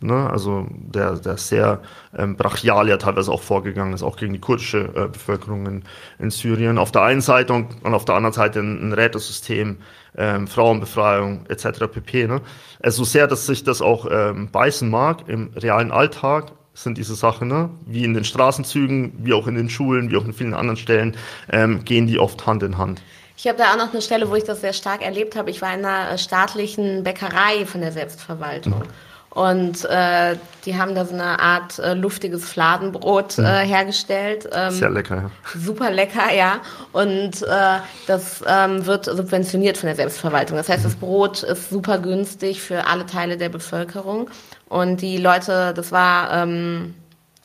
ne, 0.00 0.30
also 0.30 0.66
der, 0.70 1.16
der 1.16 1.36
sehr 1.36 1.80
ähm, 2.16 2.36
brachial 2.36 2.88
ja 2.88 2.96
teilweise 2.96 3.32
auch 3.32 3.42
vorgegangen 3.42 3.92
ist, 3.94 4.02
auch 4.02 4.16
gegen 4.16 4.32
die 4.32 4.40
kurdische 4.40 4.90
äh, 4.94 5.08
Bevölkerung 5.08 5.66
in, 5.66 5.84
in 6.18 6.30
Syrien. 6.30 6.78
Auf 6.78 6.92
der 6.92 7.02
einen 7.02 7.20
Seite 7.20 7.52
und, 7.52 7.84
und 7.84 7.94
auf 7.94 8.04
der 8.04 8.14
anderen 8.14 8.34
Seite 8.34 8.60
ein, 8.60 8.88
ein 8.88 8.92
Rätesystem, 8.92 9.78
ähm, 10.16 10.46
Frauenbefreiung 10.46 11.46
etc. 11.48 11.86
pp. 11.90 12.26
Ne? 12.28 12.40
Also 12.80 12.98
so 12.98 13.10
sehr, 13.10 13.26
dass 13.26 13.46
sich 13.46 13.64
das 13.64 13.82
auch 13.82 14.06
ähm, 14.10 14.50
beißen 14.50 14.88
mag 14.88 15.28
im 15.28 15.50
realen 15.56 15.90
Alltag, 15.90 16.52
sind 16.74 16.98
diese 16.98 17.14
Sachen, 17.14 17.48
ne? 17.48 17.70
wie 17.86 18.04
in 18.04 18.14
den 18.14 18.24
Straßenzügen, 18.24 19.12
wie 19.18 19.32
auch 19.32 19.46
in 19.46 19.54
den 19.54 19.70
Schulen, 19.70 20.10
wie 20.10 20.16
auch 20.16 20.24
in 20.24 20.32
vielen 20.32 20.54
anderen 20.54 20.76
Stellen, 20.76 21.16
ähm, 21.50 21.84
gehen 21.84 22.06
die 22.06 22.18
oft 22.18 22.46
Hand 22.46 22.62
in 22.62 22.78
Hand. 22.78 23.02
Ich 23.36 23.48
habe 23.48 23.58
da 23.58 23.72
auch 23.72 23.76
noch 23.76 23.92
eine 23.92 24.02
Stelle, 24.02 24.30
wo 24.30 24.34
ich 24.34 24.44
das 24.44 24.60
sehr 24.60 24.72
stark 24.72 25.02
erlebt 25.02 25.36
habe. 25.36 25.50
Ich 25.50 25.60
war 25.60 25.74
in 25.74 25.84
einer 25.84 26.12
äh, 26.12 26.18
staatlichen 26.18 27.02
Bäckerei 27.02 27.66
von 27.66 27.80
der 27.80 27.92
Selbstverwaltung. 27.92 28.80
Mhm. 28.80 28.88
Und 29.34 29.84
äh, 29.86 30.36
die 30.64 30.78
haben 30.78 30.94
da 30.94 31.04
so 31.04 31.12
eine 31.12 31.40
Art 31.40 31.80
äh, 31.80 31.94
luftiges 31.94 32.44
Fladenbrot 32.44 33.36
mhm. 33.38 33.44
äh, 33.44 33.66
hergestellt. 33.66 34.48
Ähm, 34.52 34.70
Sehr 34.70 34.90
lecker, 34.90 35.16
ja. 35.16 35.30
Super 35.58 35.90
lecker, 35.90 36.32
ja. 36.32 36.60
Und 36.92 37.42
äh, 37.42 37.78
das 38.06 38.44
ähm, 38.46 38.86
wird 38.86 39.06
subventioniert 39.06 39.76
von 39.76 39.88
der 39.88 39.96
Selbstverwaltung. 39.96 40.56
Das 40.56 40.68
heißt, 40.68 40.84
mhm. 40.84 40.88
das 40.88 40.94
Brot 40.94 41.42
ist 41.42 41.68
super 41.68 41.98
günstig 41.98 42.62
für 42.62 42.86
alle 42.86 43.06
Teile 43.06 43.36
der 43.36 43.48
Bevölkerung. 43.48 44.30
Und 44.68 45.02
die 45.02 45.16
Leute, 45.16 45.74
das 45.74 45.90
war 45.90 46.32
ähm, 46.32 46.94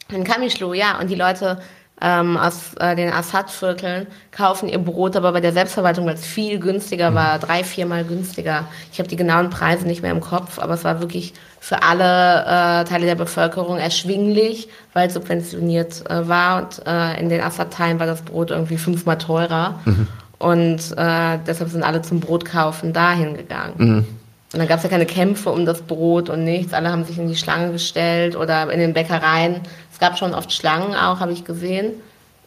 in 0.10 0.24
Kamischlo, 0.24 0.76
ja, 0.76 1.00
und 1.00 1.08
die 1.08 1.16
Leute 1.16 1.60
ähm, 2.02 2.38
aus 2.38 2.74
äh, 2.80 2.96
den 2.96 3.12
Assad-Vierteln 3.12 4.08
kaufen 4.32 4.70
ihr 4.70 4.80
Brot, 4.80 5.16
aber 5.16 5.32
bei 5.34 5.42
der 5.42 5.52
Selbstverwaltung, 5.52 6.06
weil 6.06 6.16
es 6.16 6.26
viel 6.26 6.60
günstiger 6.60 7.14
war, 7.14 7.40
drei, 7.40 7.64
viermal 7.64 8.06
günstiger. 8.06 8.66
Ich 8.92 9.00
habe 9.00 9.10
die 9.10 9.16
genauen 9.16 9.50
Preise 9.50 9.86
nicht 9.86 10.02
mehr 10.02 10.12
im 10.12 10.22
Kopf, 10.22 10.60
aber 10.60 10.76
es 10.76 10.84
war 10.84 11.02
wirklich 11.02 11.34
für 11.60 11.84
alle 11.84 12.42
äh, 12.44 12.86
Teile 12.86 13.06
der 13.06 13.16
Bevölkerung 13.16 13.78
erschwinglich, 13.78 14.70
weil 14.94 15.08
es 15.08 15.14
subventioniert 15.14 16.10
äh, 16.10 16.28
war. 16.28 16.64
Und 16.64 16.88
äh, 16.88 17.20
in 17.20 17.30
den 17.30 17.42
Assad-Teilen 17.42 18.00
war 18.00 18.08
das 18.08 18.22
Brot 18.22 18.52
irgendwie 18.52 18.78
fünfmal 18.78 19.18
teurer. 19.18 19.80
Mhm. 19.86 20.08
Und 20.38 20.98
äh, 20.98 21.38
deshalb 21.46 21.70
sind 21.70 21.84
alle 21.84 22.02
zum 22.02 22.22
Brotkaufen 22.22 22.94
dahin 22.94 23.36
gegangen. 23.36 23.74
Mhm. 23.78 24.06
Und 24.52 24.58
dann 24.58 24.68
gab 24.68 24.78
es 24.78 24.84
ja 24.84 24.90
keine 24.90 25.06
Kämpfe 25.06 25.52
um 25.52 25.66
das 25.66 25.82
Brot 25.84 26.30
und 26.30 26.44
nichts. 26.44 26.74
Alle 26.74 26.92
haben 26.92 27.06
sich 27.06 27.20
in 27.20 27.28
die 27.28 27.36
Schlange 27.36 27.72
gestellt 27.72 28.36
oder 28.36 28.72
in 28.72 28.80
den 28.80 28.94
Bäckereien 28.94 29.62
es 30.00 30.08
gab 30.08 30.18
schon 30.18 30.34
oft 30.34 30.54
Schlangen 30.54 30.96
auch, 30.96 31.20
habe 31.20 31.34
ich 31.34 31.44
gesehen. 31.44 31.92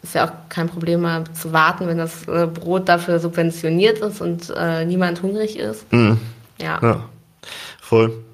Ist 0.02 0.14
ja 0.14 0.26
auch 0.26 0.32
kein 0.48 0.70
Problem 0.70 1.02
mal 1.02 1.24
zu 1.34 1.52
warten, 1.52 1.86
wenn 1.86 1.98
das 1.98 2.26
äh, 2.26 2.46
Brot 2.46 2.88
dafür 2.88 3.20
subventioniert 3.20 3.98
ist 3.98 4.22
und 4.22 4.50
äh, 4.56 4.86
niemand 4.86 5.22
hungrig 5.22 5.58
ist. 5.58 5.92
Mhm. 5.92 6.18
Ja. 6.58 6.80
ja. 6.80 7.04
Voll. 7.78 8.24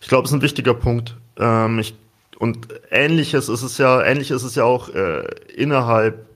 Ich 0.00 0.06
glaube, 0.06 0.26
es 0.26 0.30
ist 0.30 0.36
ein 0.36 0.42
wichtiger 0.42 0.74
Punkt. 0.74 1.16
Ähm, 1.38 1.80
ich, 1.80 1.96
und 2.38 2.68
ähnliches 2.92 3.48
ist 3.48 3.62
es 3.62 3.78
ja, 3.78 4.00
ähnlich 4.00 4.30
ist 4.30 4.44
es 4.44 4.54
ja 4.54 4.62
auch 4.62 4.90
äh, 4.90 5.24
innerhalb 5.56 6.26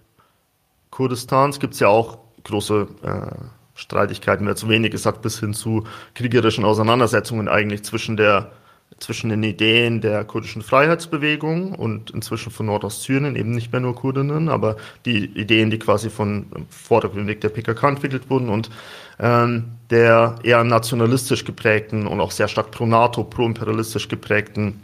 Kurdistans 0.90 1.60
gibt 1.60 1.74
es 1.74 1.80
ja 1.80 1.86
auch 1.86 2.18
große 2.42 2.88
äh, 3.04 3.44
Streitigkeiten, 3.76 4.46
wer 4.48 4.56
zu 4.56 4.68
wenig 4.68 4.90
gesagt, 4.90 5.22
bis 5.22 5.38
hin 5.38 5.54
zu 5.54 5.84
kriegerischen 6.16 6.64
Auseinandersetzungen 6.64 7.46
eigentlich 7.46 7.84
zwischen 7.84 8.16
der 8.16 8.50
zwischen 8.98 9.30
den 9.30 9.42
Ideen 9.42 10.00
der 10.00 10.24
kurdischen 10.24 10.62
Freiheitsbewegung 10.62 11.74
und 11.74 12.10
inzwischen 12.10 12.52
von 12.52 12.66
Nordostsyrien, 12.66 13.36
eben 13.36 13.52
nicht 13.52 13.72
mehr 13.72 13.80
nur 13.80 13.94
Kurdinnen, 13.94 14.48
aber 14.48 14.76
die 15.04 15.24
Ideen, 15.24 15.70
die 15.70 15.78
quasi 15.78 16.10
von 16.10 16.46
vordergründig 16.68 17.40
der 17.40 17.48
PKK 17.48 17.88
entwickelt 17.88 18.30
wurden 18.30 18.48
und 18.48 18.70
ähm, 19.18 19.64
der 19.90 20.36
eher 20.42 20.64
nationalistisch 20.64 21.44
geprägten 21.44 22.06
und 22.06 22.20
auch 22.20 22.30
sehr 22.30 22.48
stark 22.48 22.70
pro-NATO, 22.70 23.24
pro-imperialistisch 23.24 24.08
geprägten 24.08 24.82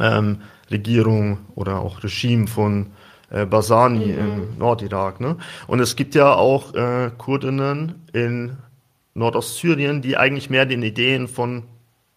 ähm, 0.00 0.42
Regierung 0.70 1.38
oder 1.54 1.80
auch 1.80 2.02
Regime 2.02 2.46
von 2.46 2.86
äh, 3.30 3.46
Basani 3.46 4.06
mhm. 4.06 4.18
im 4.18 4.58
Nordirak. 4.58 5.20
Ne? 5.20 5.36
Und 5.66 5.80
es 5.80 5.96
gibt 5.96 6.14
ja 6.14 6.34
auch 6.34 6.74
äh, 6.74 7.10
Kurdinnen 7.16 8.06
in 8.12 8.56
Nordostsyrien, 9.14 10.02
die 10.02 10.16
eigentlich 10.16 10.50
mehr 10.50 10.66
den 10.66 10.82
Ideen 10.82 11.28
von 11.28 11.64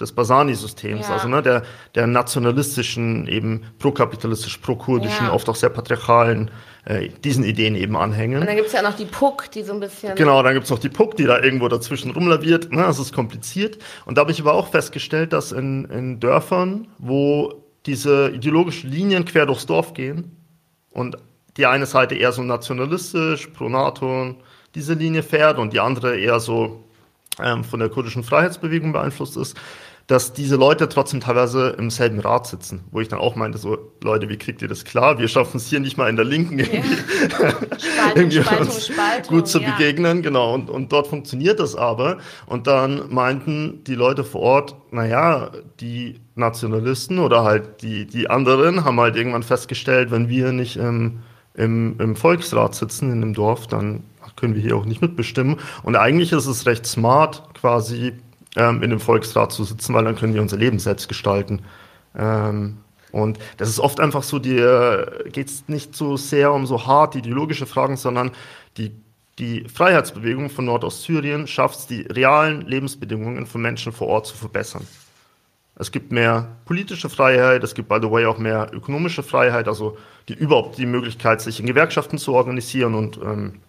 des 0.02 0.12
Basani-Systems, 0.12 1.08
ja. 1.08 1.14
also 1.14 1.28
ne, 1.28 1.42
der, 1.42 1.64
der 1.96 2.08
nationalistischen, 2.08 3.28
eben 3.28 3.64
prokapitalistisch, 3.80 4.58
prokurdischen, 4.58 5.28
ja. 5.28 5.34
oft 5.34 5.48
auch 5.48 5.56
sehr 5.56 5.70
patriarchalen, 5.70 6.52
äh, 6.86 7.10
diesen 7.24 7.44
Ideen 7.44 7.76
eben 7.76 7.96
anhängen. 7.96 8.42
Und 8.42 8.48
dann 8.48 8.56
gibt's 8.56 8.74
ja 8.74 8.82
noch 8.82 8.96
die 8.96 9.06
Puck, 9.06 9.52
die 9.52 9.64
so 9.64 9.74
ein 9.74 9.80
bisschen... 9.80 10.16
Genau, 10.16 10.42
dann 10.42 10.54
gibt's 10.54 10.70
noch 10.70 10.80
die 10.80 10.90
Puck, 10.90 11.16
die 11.16 11.26
da 11.26 11.40
irgendwo 11.40 11.68
dazwischen 11.68 12.12
rumlaviert. 12.12 12.72
Ne, 12.72 12.82
das 12.82 13.00
ist 13.00 13.14
kompliziert. 13.14 13.78
Und 14.06 14.18
da 14.18 14.22
habe 14.22 14.32
ich 14.32 14.42
aber 14.42 14.54
auch 14.54 14.70
festgestellt, 14.70 15.32
dass 15.32 15.52
in, 15.52 15.86
in 15.86 16.20
Dörfern, 16.20 16.88
wo 16.98 17.64
diese 17.86 18.30
ideologischen 18.30 18.92
Linien 18.92 19.26
quer 19.26 19.46
durchs 19.46 19.66
Dorf 19.66 19.94
gehen 19.94 20.36
und 20.92 21.18
die 21.58 21.66
eine 21.66 21.86
Seite 21.86 22.16
eher 22.16 22.32
so 22.32 22.44
nationalistisch, 22.44 23.48
pro 23.48 23.70
NATO, 23.70 24.36
diese 24.76 24.94
Linie 24.94 25.24
fährt 25.24 25.58
und 25.58 25.74
die 25.74 25.80
andere 25.80 26.18
eher 26.18 26.40
so 26.40 26.84
ähm, 27.40 27.64
von 27.64 27.80
der 27.80 27.90
kurdischen 27.90 28.24
Freiheitsbewegung 28.24 28.94
beeinflusst 28.94 29.38
ist, 29.38 29.58
dass 30.08 30.34
diese 30.34 30.56
Leute 30.56 30.90
trotzdem 30.90 31.22
teilweise 31.22 31.76
im 31.78 31.90
selben 31.90 32.20
Rat 32.20 32.48
sitzen, 32.48 32.84
wo 32.92 33.00
ich 33.00 33.08
dann 33.08 33.20
auch 33.20 33.36
meinte, 33.36 33.58
so 33.58 33.78
Leute, 34.04 34.30
wie 34.30 34.38
kriegt 34.38 34.62
ihr 34.62 34.68
das 34.68 34.84
klar? 34.84 35.20
Wir 35.20 35.28
schaffen 35.28 35.58
es 35.58 35.68
hier 35.68 35.80
nicht 35.80 35.98
mal 35.98 36.10
in 36.10 36.16
der 36.16 36.26
Linken 36.26 36.60
irgendwie, 36.60 36.96
ja. 37.40 37.50
Spaltung, 37.50 37.78
irgendwie 38.16 38.42
Spaltung, 38.42 38.68
uns 38.68 38.88
Spaltung, 38.88 39.38
gut 39.38 39.48
zu 39.48 39.62
ja. 39.62 39.72
begegnen, 39.72 40.22
genau. 40.22 40.54
Und, 40.54 40.70
und 40.70 40.92
dort 40.92 41.08
funktioniert 41.08 41.60
das 41.60 41.76
aber. 41.76 42.18
Und 42.46 42.68
dann 42.68 43.14
meinten 43.14 43.84
die 43.86 43.96
Leute 43.96 44.24
vor 44.24 44.42
Ort, 44.42 44.76
naja, 44.92 45.52
die 45.80 46.20
Nationalisten 46.36 47.20
oder 47.20 47.44
halt 47.44 47.82
die, 47.82 48.06
die 48.06 48.30
anderen 48.30 48.84
haben 48.84 49.00
halt 49.00 49.16
irgendwann 49.16 49.44
festgestellt, 49.44 50.12
wenn 50.12 50.30
wir 50.30 50.52
nicht 50.52 50.78
im, 50.78 51.20
im, 51.54 51.96
im 52.00 52.16
Volksrat 52.16 52.76
sitzen 52.76 53.12
in 53.12 53.22
dem 53.22 53.34
Dorf, 53.34 53.68
dann 53.68 54.04
können 54.36 54.56
wir 54.56 54.62
hier 54.62 54.76
auch 54.76 54.86
nicht 54.86 55.02
mitbestimmen. 55.02 55.58
Und 55.84 55.96
eigentlich 55.96 56.32
ist 56.32 56.48
es 56.48 56.66
recht 56.66 56.86
smart, 56.86 57.44
quasi 57.54 58.14
ähm, 58.56 58.84
in 58.84 58.90
dem 58.90 59.00
Volksrat 59.00 59.52
zu 59.52 59.64
sitzen, 59.64 59.94
weil 59.94 60.04
dann 60.04 60.16
können 60.16 60.34
wir 60.34 60.42
unser 60.42 60.58
Leben 60.58 60.80
selbst 60.80 61.08
gestalten. 61.08 61.62
Ähm, 62.16 62.78
und 63.12 63.40
das 63.58 63.70
ist 63.70 63.80
oft 63.80 64.00
einfach 64.00 64.24
so, 64.24 64.40
die 64.40 64.58
äh, 64.58 65.30
geht 65.30 65.48
es 65.48 65.68
nicht 65.68 65.96
so 65.96 66.18
sehr 66.18 66.54
um 66.54 66.66
so 66.66 66.86
hart 66.86 67.16
ideologische 67.16 67.66
Fragen, 67.66 67.98
sondern 67.98 68.32
die, 68.78 68.92
die 69.40 69.68
Freiheitsbewegung 69.68 70.50
von 70.50 70.66
Nordostsyrien 70.66 71.48
schafft 71.48 71.80
es, 71.80 71.88
die 71.88 72.02
realen 72.02 72.62
Lebensbedingungen 72.62 73.46
von 73.46 73.62
Menschen 73.62 73.92
vor 73.92 74.08
Ort 74.08 74.28
zu 74.28 74.38
verbessern. 74.38 74.88
Es 75.76 75.92
gibt 75.92 76.12
mehr 76.12 76.48
politische 76.66 77.10
Freiheit, 77.10 77.64
es 77.64 77.74
gibt, 77.74 77.90
by 77.90 77.98
the 78.02 78.12
way, 78.12 78.26
auch 78.26 78.38
mehr 78.38 78.70
ökonomische 78.72 79.24
Freiheit, 79.24 79.68
also 79.68 79.98
die 80.28 80.34
überhaupt 80.34 80.78
die 80.78 80.86
Möglichkeit, 80.86 81.42
sich 81.42 81.60
in 81.60 81.66
Gewerkschaften 81.66 82.18
zu 82.18 82.34
organisieren 82.34 82.94
und 82.94 83.18
ähm, 83.18 83.62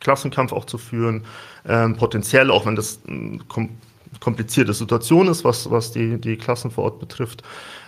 Klassenkampf 0.00 0.52
auch 0.52 0.66
zu 0.66 0.78
führen, 0.78 1.24
ähm, 1.66 1.96
potenziell, 1.96 2.50
auch 2.50 2.66
wenn 2.66 2.76
das 2.76 3.00
eine 3.08 3.38
kom 3.48 3.70
komplizierte 4.20 4.72
Situation 4.72 5.28
ist, 5.28 5.44
was, 5.44 5.70
was 5.70 5.92
die, 5.92 6.20
die 6.20 6.36
Klassen 6.36 6.70
vor 6.70 6.84
Ort 6.84 6.98
betrifft. 6.98 7.42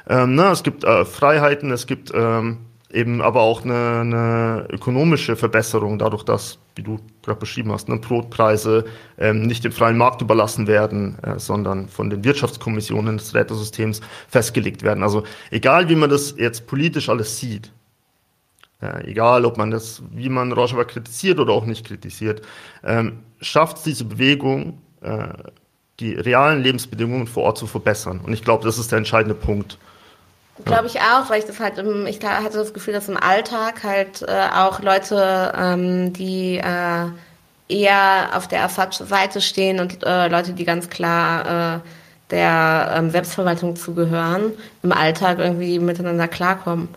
Ähm, 0.09 0.35
na, 0.35 0.53
es 0.53 0.63
gibt 0.63 0.85
äh, 0.85 1.05
Freiheiten, 1.05 1.71
es 1.71 1.87
gibt 1.87 2.13
ähm, 2.15 2.59
eben 2.93 3.23
aber 3.23 3.43
auch 3.43 3.65
eine, 3.65 4.01
eine 4.01 4.67
ökonomische 4.71 5.37
Verbesserung, 5.37 5.99
dadurch, 5.99 6.25
dass, 6.25 6.59
wie 6.75 6.83
du 6.83 6.99
gerade 7.23 7.39
beschrieben 7.39 7.73
hast, 7.73 7.89
ne, 7.89 7.97
Brotpreise 7.97 8.85
ähm, 9.19 9.43
nicht 9.43 9.65
dem 9.65 9.73
freien 9.73 9.97
Markt 9.97 10.23
überlassen 10.23 10.67
werden, 10.67 11.19
äh, 11.23 11.39
sondern 11.39 11.89
von 11.89 12.11
den 12.11 12.25
Wirtschaftskommissionen 12.25 13.19
des 13.19 13.35
Rätesystems 13.35 14.01
festgelegt 14.29 14.83
werden. 14.83 15.03
Also 15.03 15.25
egal, 15.51 15.89
wie 15.89 15.95
man 15.95 16.11
das 16.11 16.35
jetzt 16.37 16.67
politisch 16.67 17.09
alles 17.09 17.39
sieht, 17.39 17.73
äh, 18.81 19.09
egal 19.09 19.45
ob 19.45 19.57
man 19.57 19.71
das, 19.71 20.03
wie 20.11 20.29
man 20.29 20.53
Rojava 20.53 20.85
kritisiert 20.85 21.39
oder 21.39 21.53
auch 21.53 21.67
nicht 21.67 21.87
kritisiert, 21.87 22.43
ähm, 22.83 23.21
schafft 23.41 23.79
es 23.79 23.83
diese 23.85 24.05
Bewegung, 24.05 24.79
äh, 25.01 25.29
die 26.01 26.15
realen 26.15 26.63
Lebensbedingungen 26.63 27.27
vor 27.27 27.45
Ort 27.45 27.59
zu 27.59 27.67
verbessern. 27.67 28.21
Und 28.25 28.33
ich 28.33 28.43
glaube, 28.43 28.65
das 28.65 28.79
ist 28.79 28.91
der 28.91 28.99
entscheidende 28.99 29.35
Punkt. 29.35 29.79
Glaube 30.65 30.87
ich 30.87 31.01
auch, 31.01 31.31
weil 31.31 31.39
ich 31.39 31.47
das 31.47 31.61
halt 31.61 31.79
im, 31.79 32.07
ich 32.07 32.21
hatte 32.23 32.59
das 32.59 32.75
Gefühl, 32.75 32.93
dass 32.93 33.09
im 33.09 33.17
Alltag 33.17 33.83
halt 33.83 34.23
äh, 34.23 34.49
auch 34.55 34.81
Leute, 34.83 35.53
ähm, 35.57 36.13
die 36.13 36.59
äh, 36.59 37.07
eher 37.69 38.31
auf 38.35 38.49
der 38.49 38.65
Assad-Seite 38.65 39.41
stehen 39.41 39.81
und 39.81 40.05
äh, 40.05 40.29
Leute, 40.29 40.53
die 40.53 40.65
ganz 40.65 40.91
klar 40.91 41.77
äh, 41.77 41.81
der 42.31 42.95
ähm, 42.97 43.11
Selbstverwaltung 43.11 43.77
zugehören, 43.77 44.53
im 44.83 44.93
Alltag 44.93 45.39
irgendwie 45.39 45.79
miteinander 45.79 46.29
klarkommen. 46.29 46.89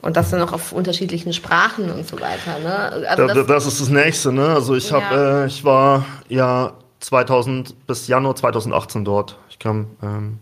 Und 0.00 0.16
das 0.16 0.30
dann 0.30 0.42
auch 0.42 0.52
auf 0.52 0.72
unterschiedlichen 0.72 1.32
Sprachen 1.32 1.88
und 1.90 2.08
so 2.08 2.20
weiter. 2.20 2.58
Ne? 2.60 3.06
Also 3.08 3.26
das, 3.28 3.46
das, 3.46 3.66
ist 3.66 3.80
das 3.80 3.88
Nächste. 3.88 4.32
Ne? 4.32 4.48
Also 4.48 4.74
ich 4.74 4.90
habe, 4.90 5.14
ja. 5.14 5.42
äh, 5.42 5.46
ich 5.46 5.64
war 5.64 6.04
ja 6.28 6.72
2000 7.02 7.86
bis 7.86 8.08
Januar 8.08 8.36
2018 8.36 9.04
dort. 9.04 9.38
Ich 9.50 9.58
kam 9.58 9.86
ähm, 10.02 10.38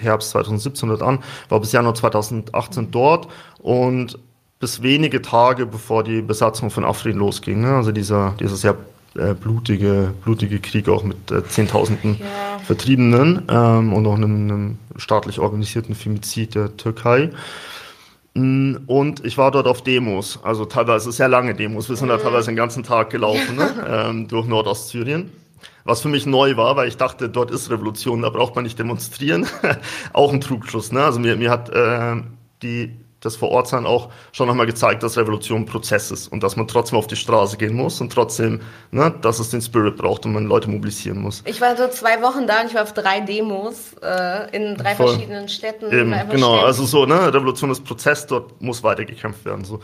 Herbst 0.00 0.30
2017 0.30 0.88
dort 0.88 1.02
an, 1.02 1.18
war 1.48 1.60
bis 1.60 1.72
Januar 1.72 1.94
2018 1.94 2.90
dort 2.90 3.28
und 3.58 4.18
bis 4.60 4.82
wenige 4.82 5.20
Tage 5.20 5.66
bevor 5.66 6.04
die 6.04 6.22
Besatzung 6.22 6.70
von 6.70 6.84
Afrin 6.84 7.18
losging. 7.18 7.60
Ne? 7.60 7.74
Also 7.74 7.90
dieser, 7.90 8.34
dieser 8.38 8.56
sehr 8.56 8.76
äh, 9.16 9.34
blutige, 9.34 10.14
blutige 10.24 10.60
Krieg 10.60 10.88
auch 10.88 11.02
mit 11.02 11.30
äh, 11.30 11.44
Zehntausenden 11.44 12.18
ja. 12.20 12.58
Vertriebenen 12.60 13.42
ähm, 13.48 13.92
und 13.92 14.06
auch 14.06 14.14
einem, 14.14 14.50
einem 14.50 14.78
staatlich 14.96 15.40
organisierten 15.40 15.96
Femizid 15.96 16.54
der 16.54 16.76
Türkei. 16.76 17.30
Und 18.34 19.24
ich 19.24 19.36
war 19.36 19.50
dort 19.50 19.66
auf 19.66 19.82
Demos, 19.82 20.40
also 20.42 20.64
teilweise 20.64 21.12
sehr 21.12 21.28
lange 21.28 21.54
Demos. 21.54 21.90
Wir 21.90 21.96
sind 21.96 22.08
da 22.08 22.16
mhm. 22.16 22.22
teilweise 22.22 22.46
den 22.46 22.56
ganzen 22.56 22.82
Tag 22.82 23.10
gelaufen 23.10 23.56
ne? 23.56 23.70
ähm, 23.88 24.28
durch 24.28 24.46
Nordostsyrien. 24.46 25.30
Was 25.84 26.00
für 26.00 26.08
mich 26.08 26.26
neu 26.26 26.56
war, 26.56 26.76
weil 26.76 26.88
ich 26.88 26.96
dachte, 26.96 27.28
dort 27.28 27.50
ist 27.50 27.70
Revolution, 27.70 28.22
da 28.22 28.30
braucht 28.30 28.54
man 28.54 28.64
nicht 28.64 28.78
demonstrieren. 28.78 29.46
auch 30.12 30.32
ein 30.32 30.40
Trugschluss. 30.40 30.92
Ne? 30.92 31.02
Also 31.02 31.20
mir, 31.20 31.36
mir 31.36 31.50
hat 31.50 31.68
äh, 31.70 32.22
die 32.62 32.96
das 33.22 33.36
Vorortsein 33.36 33.86
auch 33.86 34.10
schon 34.32 34.48
nochmal 34.48 34.66
gezeigt, 34.66 35.02
dass 35.02 35.16
Revolution 35.16 35.62
ein 35.62 35.66
Prozess 35.66 36.10
ist 36.10 36.28
und 36.28 36.42
dass 36.42 36.56
man 36.56 36.68
trotzdem 36.68 36.98
auf 36.98 37.06
die 37.06 37.16
Straße 37.16 37.56
gehen 37.56 37.74
muss 37.74 38.00
und 38.00 38.12
trotzdem, 38.12 38.60
ne, 38.90 39.14
dass 39.22 39.38
es 39.38 39.50
den 39.50 39.62
Spirit 39.62 39.96
braucht 39.96 40.26
und 40.26 40.32
man 40.32 40.46
Leute 40.46 40.68
mobilisieren 40.68 41.20
muss. 41.20 41.42
Ich 41.46 41.60
war 41.60 41.76
so 41.76 41.88
zwei 41.88 42.20
Wochen 42.22 42.46
da 42.46 42.60
und 42.60 42.66
ich 42.66 42.74
war 42.74 42.82
auf 42.82 42.92
drei 42.92 43.20
Demos 43.20 43.94
äh, 44.02 44.56
in 44.56 44.76
drei 44.76 44.94
Voll. 44.94 45.08
verschiedenen 45.08 45.48
Städten. 45.48 45.92
Eben, 45.92 46.14
genau, 46.30 46.60
also 46.60 46.84
so, 46.84 47.06
ne, 47.06 47.32
Revolution 47.32 47.70
ist 47.70 47.84
Prozess, 47.84 48.26
dort 48.26 48.60
muss 48.60 48.82
weitergekämpft 48.82 49.44
werden. 49.44 49.64
So. 49.64 49.80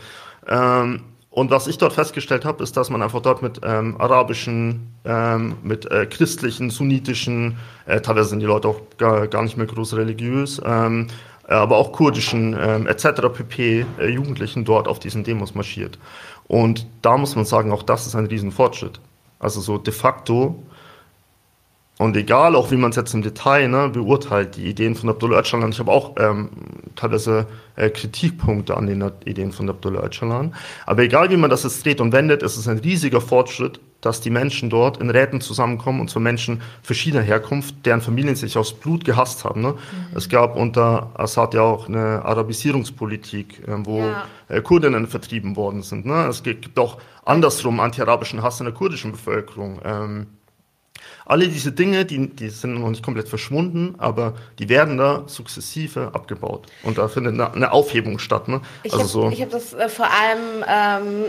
Ähm, 0.47 1.01
und 1.31 1.51
was 1.51 1.67
ich 1.67 1.77
dort 1.77 1.93
festgestellt 1.93 2.43
habe, 2.43 2.63
ist, 2.63 2.75
dass 2.75 2.89
man 2.89 3.03
einfach 3.03 3.21
dort 3.21 3.43
mit 3.43 3.61
ähm, 3.63 3.95
arabischen, 3.99 4.93
ähm, 5.05 5.57
mit 5.61 5.89
äh, 5.91 6.07
christlichen, 6.07 6.71
sunnitischen, 6.71 7.57
äh, 7.85 8.01
teilweise 8.01 8.29
sind 8.29 8.39
die 8.39 8.47
Leute 8.47 8.67
auch 8.67 8.81
gar, 8.97 9.27
gar 9.27 9.43
nicht 9.43 9.55
mehr 9.55 9.67
groß 9.67 9.95
religiös, 9.95 10.59
ähm, 10.65 11.07
äh, 11.07 11.28
aber 11.55 11.77
auch 11.77 11.91
kurdischen 11.91 12.55
ähm, 12.59 12.87
etc. 12.87 13.21
pp. 13.33 13.85
Äh, 13.99 14.07
Jugendlichen 14.09 14.65
dort 14.65 14.87
auf 14.87 14.99
diesen 14.99 15.23
Demos 15.23 15.55
marschiert. 15.55 15.99
Und 16.47 16.87
da 17.01 17.17
muss 17.17 17.35
man 17.35 17.45
sagen, 17.45 17.71
auch 17.71 17.83
das 17.83 18.07
ist 18.07 18.15
ein 18.15 18.25
Riesenfortschritt. 18.25 18.99
Also 19.39 19.61
so 19.61 19.77
de 19.77 19.93
facto 19.93 20.63
und 21.99 22.15
egal, 22.15 22.55
auch 22.55 22.71
wie 22.71 22.77
man 22.77 22.91
es 22.91 22.95
jetzt 22.95 23.13
im 23.13 23.21
Detail 23.21 23.67
ne, 23.67 23.89
beurteilt, 23.89 24.55
die 24.55 24.67
Ideen 24.67 24.95
von 24.95 25.09
Abdullah 25.09 25.39
Öcalan, 25.39 25.71
ich 25.71 25.79
habe 25.79 25.91
auch 25.91 26.15
ähm, 26.17 26.49
teilweise 26.95 27.45
äh, 27.75 27.89
Kritikpunkte 27.89 28.77
an 28.77 28.87
den 28.87 29.11
Ideen 29.25 29.51
von 29.51 29.69
Abdullah 29.69 30.05
Öcalan, 30.05 30.55
aber 30.85 31.03
egal 31.03 31.29
wie 31.29 31.35
man 31.35 31.49
das 31.49 31.63
jetzt 31.63 31.83
dreht 31.83 31.99
und 31.99 32.13
wendet, 32.13 32.41
ist 32.41 32.55
es 32.55 32.69
ein 32.69 32.77
riesiger 32.77 33.19
Fortschritt, 33.19 33.81
dass 34.01 34.21
die 34.21 34.29
Menschen 34.29 34.69
dort 34.69 34.97
in 34.97 35.09
Räten 35.09 35.41
zusammenkommen 35.41 35.99
und 35.99 36.09
zwar 36.09 36.21
Menschen 36.21 36.61
verschiedener 36.81 37.23
Herkunft, 37.23 37.85
deren 37.85 38.01
Familien 38.01 38.35
sich 38.35 38.57
aus 38.57 38.73
Blut 38.73 39.03
gehasst 39.05 39.43
haben. 39.43 39.61
Ne? 39.61 39.73
Mhm. 39.73 40.17
Es 40.17 40.29
gab 40.29 40.55
unter 40.55 41.11
Assad 41.15 41.53
ja 41.53 41.61
auch 41.61 41.87
eine 41.87 42.23
Arabisierungspolitik, 42.23 43.67
äh, 43.67 43.85
wo 43.85 43.99
ja. 43.99 44.25
äh, 44.47 44.61
Kurdinnen 44.61 45.07
vertrieben 45.07 45.55
worden 45.55 45.81
sind. 45.81 46.05
Ne? 46.05 46.27
Es 46.27 46.43
gibt 46.43 46.77
auch 46.79 46.97
andersrum 47.25 47.79
anti-arabischen 47.79 48.41
Hass 48.41 48.59
in 48.59 48.65
der 48.65 48.73
kurdischen 48.73 49.11
Bevölkerung. 49.11 49.79
Ähm, 49.83 50.27
alle 51.25 51.47
diese 51.47 51.71
Dinge, 51.71 52.05
die, 52.05 52.29
die 52.29 52.49
sind 52.49 52.79
noch 52.79 52.89
nicht 52.89 53.03
komplett 53.03 53.29
verschwunden, 53.29 53.95
aber 53.99 54.33
die 54.57 54.67
werden 54.67 54.97
da 54.97 55.23
sukzessive 55.27 56.11
abgebaut. 56.13 56.67
Und 56.83 56.97
da 56.97 57.07
findet 57.07 57.35
eine, 57.35 57.53
eine 57.53 57.71
Aufhebung 57.71 58.19
statt. 58.19 58.47
Ne? 58.47 58.61
Ich 58.83 58.93
also 58.93 59.25
habe 59.25 59.35
so. 59.35 59.41
hab 59.41 59.49
das 59.51 59.73
äh, 59.73 59.89
vor 59.89 60.07
allem, 60.07 60.65
ähm, 60.67 61.25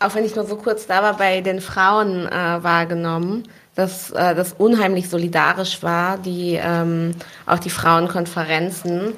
auch 0.00 0.14
wenn 0.14 0.24
ich 0.24 0.34
nur 0.34 0.46
so 0.46 0.56
kurz 0.56 0.86
da 0.86 1.02
war, 1.02 1.16
bei 1.16 1.40
den 1.40 1.60
Frauen 1.60 2.26
äh, 2.26 2.62
wahrgenommen 2.62 3.44
dass 3.74 4.10
äh, 4.10 4.34
das 4.34 4.52
unheimlich 4.52 5.08
solidarisch 5.08 5.82
war, 5.82 6.18
die 6.18 6.58
ähm, 6.62 7.14
auch 7.46 7.58
die 7.58 7.70
Frauenkonferenzen 7.70 9.14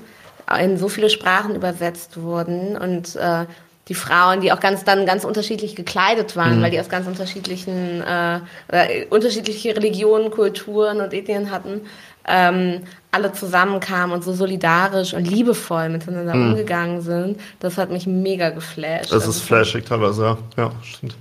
in 0.61 0.77
so 0.77 0.89
viele 0.89 1.09
Sprachen 1.09 1.55
übersetzt 1.55 2.21
wurden 2.21 2.77
und 2.77 3.17
äh, 3.17 3.47
die 3.89 3.95
Frauen, 3.95 4.41
die 4.41 4.53
auch 4.53 4.61
ganz 4.61 4.85
dann 4.85 5.07
ganz 5.07 5.25
unterschiedlich 5.25 5.75
gekleidet 5.75 6.37
waren, 6.37 6.59
mhm. 6.59 6.63
weil 6.63 6.71
die 6.71 6.81
aus 6.81 6.89
ganz 6.89 7.07
unterschiedlichen 7.07 8.03
äh, 8.03 8.37
äh, 8.69 9.07
unterschiedliche 9.07 9.75
Religionen, 9.75 10.31
Kulturen 10.31 11.01
und 11.01 11.13
Ethnien 11.13 11.51
hatten, 11.51 11.81
ähm, 12.29 12.83
alle 13.13 13.33
zusammenkamen 13.33 14.15
und 14.15 14.25
so 14.25 14.33
solidarisch 14.33 15.13
und 15.15 15.25
liebevoll 15.25 15.91
miteinander 15.91 16.35
mhm. 16.35 16.51
umgegangen 16.51 17.03
sind. 17.03 17.39
Das 17.61 17.79
hat 17.79 17.91
mich 17.91 18.07
mega 18.07 18.51
geflasht. 18.51 19.13
Das 19.13 19.23
ist 19.23 19.27
also 19.29 19.41
flashig 19.41 19.85
teilweise, 19.85 20.25
ja. 20.25 20.39
Ja, 20.57 20.73
stimmt. 20.83 21.15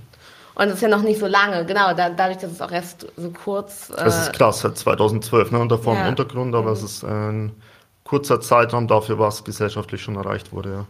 Und 0.54 0.66
das 0.66 0.74
ist 0.74 0.82
ja 0.82 0.88
noch 0.88 1.02
nicht 1.02 1.20
so 1.20 1.26
lange, 1.26 1.64
genau, 1.64 1.94
da, 1.94 2.10
dadurch, 2.10 2.38
dass 2.38 2.52
es 2.52 2.60
auch 2.60 2.72
erst 2.72 3.06
so 3.16 3.30
kurz. 3.30 3.90
Äh, 3.90 4.04
das 4.04 4.22
ist 4.22 4.32
krass, 4.32 4.60
seit 4.60 4.76
2012, 4.76 5.50
ne, 5.50 5.58
unter 5.58 5.78
Form 5.78 5.96
ja. 5.96 6.08
Untergrund, 6.08 6.54
aber 6.54 6.70
mhm. 6.70 6.76
es 6.76 6.82
ist 6.82 7.04
ein 7.04 7.52
kurzer 8.04 8.40
Zeitraum 8.40 8.88
dafür, 8.88 9.18
was 9.18 9.44
gesellschaftlich 9.44 10.02
schon 10.02 10.16
erreicht 10.16 10.52
wurde, 10.52 10.70
ja. 10.70 10.86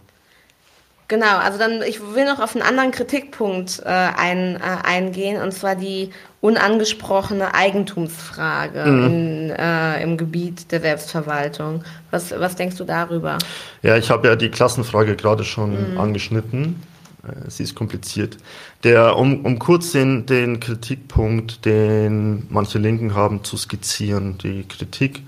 Genau, 1.08 1.36
also 1.38 1.58
dann, 1.58 1.82
ich 1.82 2.00
will 2.14 2.24
noch 2.24 2.40
auf 2.40 2.54
einen 2.54 2.62
anderen 2.64 2.90
Kritikpunkt 2.90 3.82
äh, 3.84 3.88
ein, 3.88 4.56
äh, 4.56 4.60
eingehen, 4.86 5.42
und 5.42 5.52
zwar 5.52 5.74
die 5.74 6.10
unangesprochene 6.40 7.54
Eigentumsfrage 7.54 8.84
mhm. 8.84 9.04
in, 9.04 9.50
äh, 9.50 10.02
im 10.02 10.16
Gebiet 10.16 10.72
der 10.72 10.80
Selbstverwaltung. 10.80 11.84
Was, 12.10 12.32
was 12.38 12.56
denkst 12.56 12.76
du 12.76 12.84
darüber? 12.84 13.38
Ja, 13.82 13.96
ich 13.96 14.10
habe 14.10 14.28
ja 14.28 14.36
die 14.36 14.50
Klassenfrage 14.50 15.16
gerade 15.16 15.44
schon 15.44 15.92
mhm. 15.92 15.98
angeschnitten. 15.98 16.82
Äh, 17.22 17.50
sie 17.50 17.62
ist 17.62 17.74
kompliziert. 17.74 18.36
Der, 18.84 19.16
um, 19.16 19.44
um 19.44 19.58
kurz 19.58 19.92
den, 19.92 20.26
den 20.26 20.60
Kritikpunkt, 20.60 21.64
den 21.64 22.46
manche 22.50 22.78
Linken 22.78 23.14
haben, 23.14 23.44
zu 23.44 23.56
skizzieren. 23.56 24.38
Die 24.38 24.66
Kritik 24.66 25.22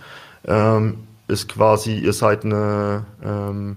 ähm, 0.46 0.98
ist 1.28 1.48
quasi, 1.48 1.98
ihr 1.98 2.12
seid 2.12 2.44
eine, 2.44 3.04
ähm, 3.24 3.76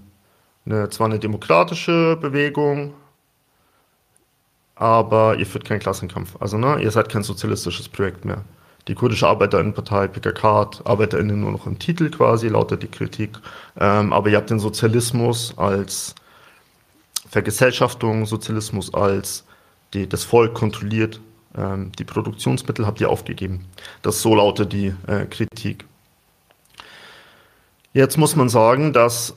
eine, 0.68 0.88
zwar 0.90 1.06
eine 1.06 1.18
demokratische 1.18 2.16
Bewegung, 2.20 2.94
aber 4.74 5.36
ihr 5.36 5.46
führt 5.46 5.64
keinen 5.64 5.80
Klassenkampf. 5.80 6.36
Also 6.40 6.58
ne, 6.58 6.80
ihr 6.80 6.90
seid 6.90 7.08
kein 7.08 7.22
sozialistisches 7.22 7.88
Projekt 7.88 8.24
mehr. 8.24 8.44
Die 8.86 8.94
kurdische 8.94 9.26
Arbeiterinnenpartei 9.26 10.08
PKK 10.08 10.70
Arbeiterinnen 10.84 11.40
nur 11.40 11.52
noch 11.52 11.66
im 11.66 11.78
Titel 11.78 12.10
quasi, 12.10 12.48
lautet 12.48 12.82
die 12.82 12.88
Kritik. 12.88 13.38
Ähm, 13.78 14.12
aber 14.12 14.30
ihr 14.30 14.38
habt 14.38 14.50
den 14.50 14.60
Sozialismus 14.60 15.52
als 15.58 16.14
Vergesellschaftung, 17.28 18.24
Sozialismus 18.24 18.94
als 18.94 19.44
die, 19.92 20.08
das 20.08 20.24
Volk 20.24 20.54
kontrolliert 20.54 21.20
ähm, 21.56 21.92
die 21.98 22.04
Produktionsmittel, 22.04 22.86
habt 22.86 23.00
ihr 23.00 23.10
aufgegeben. 23.10 23.66
Das 24.02 24.22
so 24.22 24.34
lautet 24.34 24.72
die 24.72 24.94
äh, 25.06 25.26
Kritik. 25.26 25.84
Jetzt 27.92 28.16
muss 28.16 28.36
man 28.36 28.48
sagen, 28.48 28.92
dass 28.92 29.34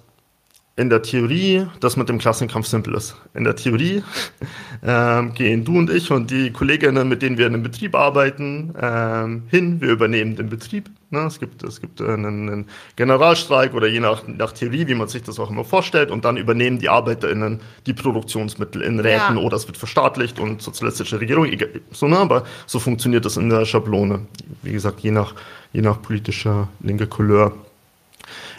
in 0.82 0.90
der 0.90 1.04
Theorie 1.04 1.68
das 1.80 1.96
mit 1.96 2.10
dem 2.10 2.18
Klassenkampf 2.18 2.66
simpel 2.66 2.96
ist. 2.96 3.16
In 3.36 3.44
der 3.44 3.56
Theorie 3.56 4.04
ähm, 4.84 5.34
gehen 5.36 5.64
du 5.64 5.78
und 5.78 5.92
ich 5.92 6.12
und 6.12 6.32
die 6.32 6.52
Kolleginnen, 6.52 7.08
mit 7.08 7.22
denen 7.22 7.38
wir 7.38 7.46
in 7.46 7.54
einem 7.54 7.64
Betrieb 7.64 7.96
arbeiten, 7.96 8.74
ähm, 8.82 9.44
hin. 9.48 9.80
Wir 9.80 9.90
übernehmen 9.90 10.36
den 10.36 10.50
Betrieb. 10.50 10.90
Ne? 11.12 11.20
Es 11.20 11.40
gibt, 11.40 11.62
es 11.64 11.80
gibt 11.80 12.02
einen, 12.02 12.50
einen, 12.50 12.66
Generalstreik 12.96 13.76
oder 13.76 13.88
je 13.88 14.00
nach, 14.00 14.24
nach 14.28 14.54
Theorie, 14.54 14.88
wie 14.88 14.96
man 14.96 15.08
sich 15.08 15.22
das 15.22 15.40
auch 15.40 15.52
immer 15.52 15.64
vorstellt. 15.64 16.10
Und 16.10 16.26
dann 16.26 16.36
übernehmen 16.36 16.80
die 16.80 16.90
ArbeiterInnen 16.90 17.60
die 17.86 17.94
Produktionsmittel 17.94 18.82
in 18.82 19.00
Räten 19.00 19.38
ja. 19.38 19.42
oder 19.42 19.58
es 19.58 19.68
wird 19.68 19.78
verstaatlicht 19.78 20.40
und 20.40 20.64
sozialistische 20.64 21.20
Regierung. 21.20 21.48
So, 21.92 22.08
ne? 22.08 22.18
Aber 22.18 22.44
so 22.66 22.80
funktioniert 22.80 23.26
das 23.26 23.38
in 23.38 23.50
der 23.50 23.66
Schablone. 23.66 24.22
Wie 24.64 24.72
gesagt, 24.72 25.02
je 25.02 25.12
nach, 25.12 25.36
je 25.74 25.82
nach 25.82 26.02
politischer 26.02 26.70
linker 26.80 27.06
Couleur. 27.06 27.54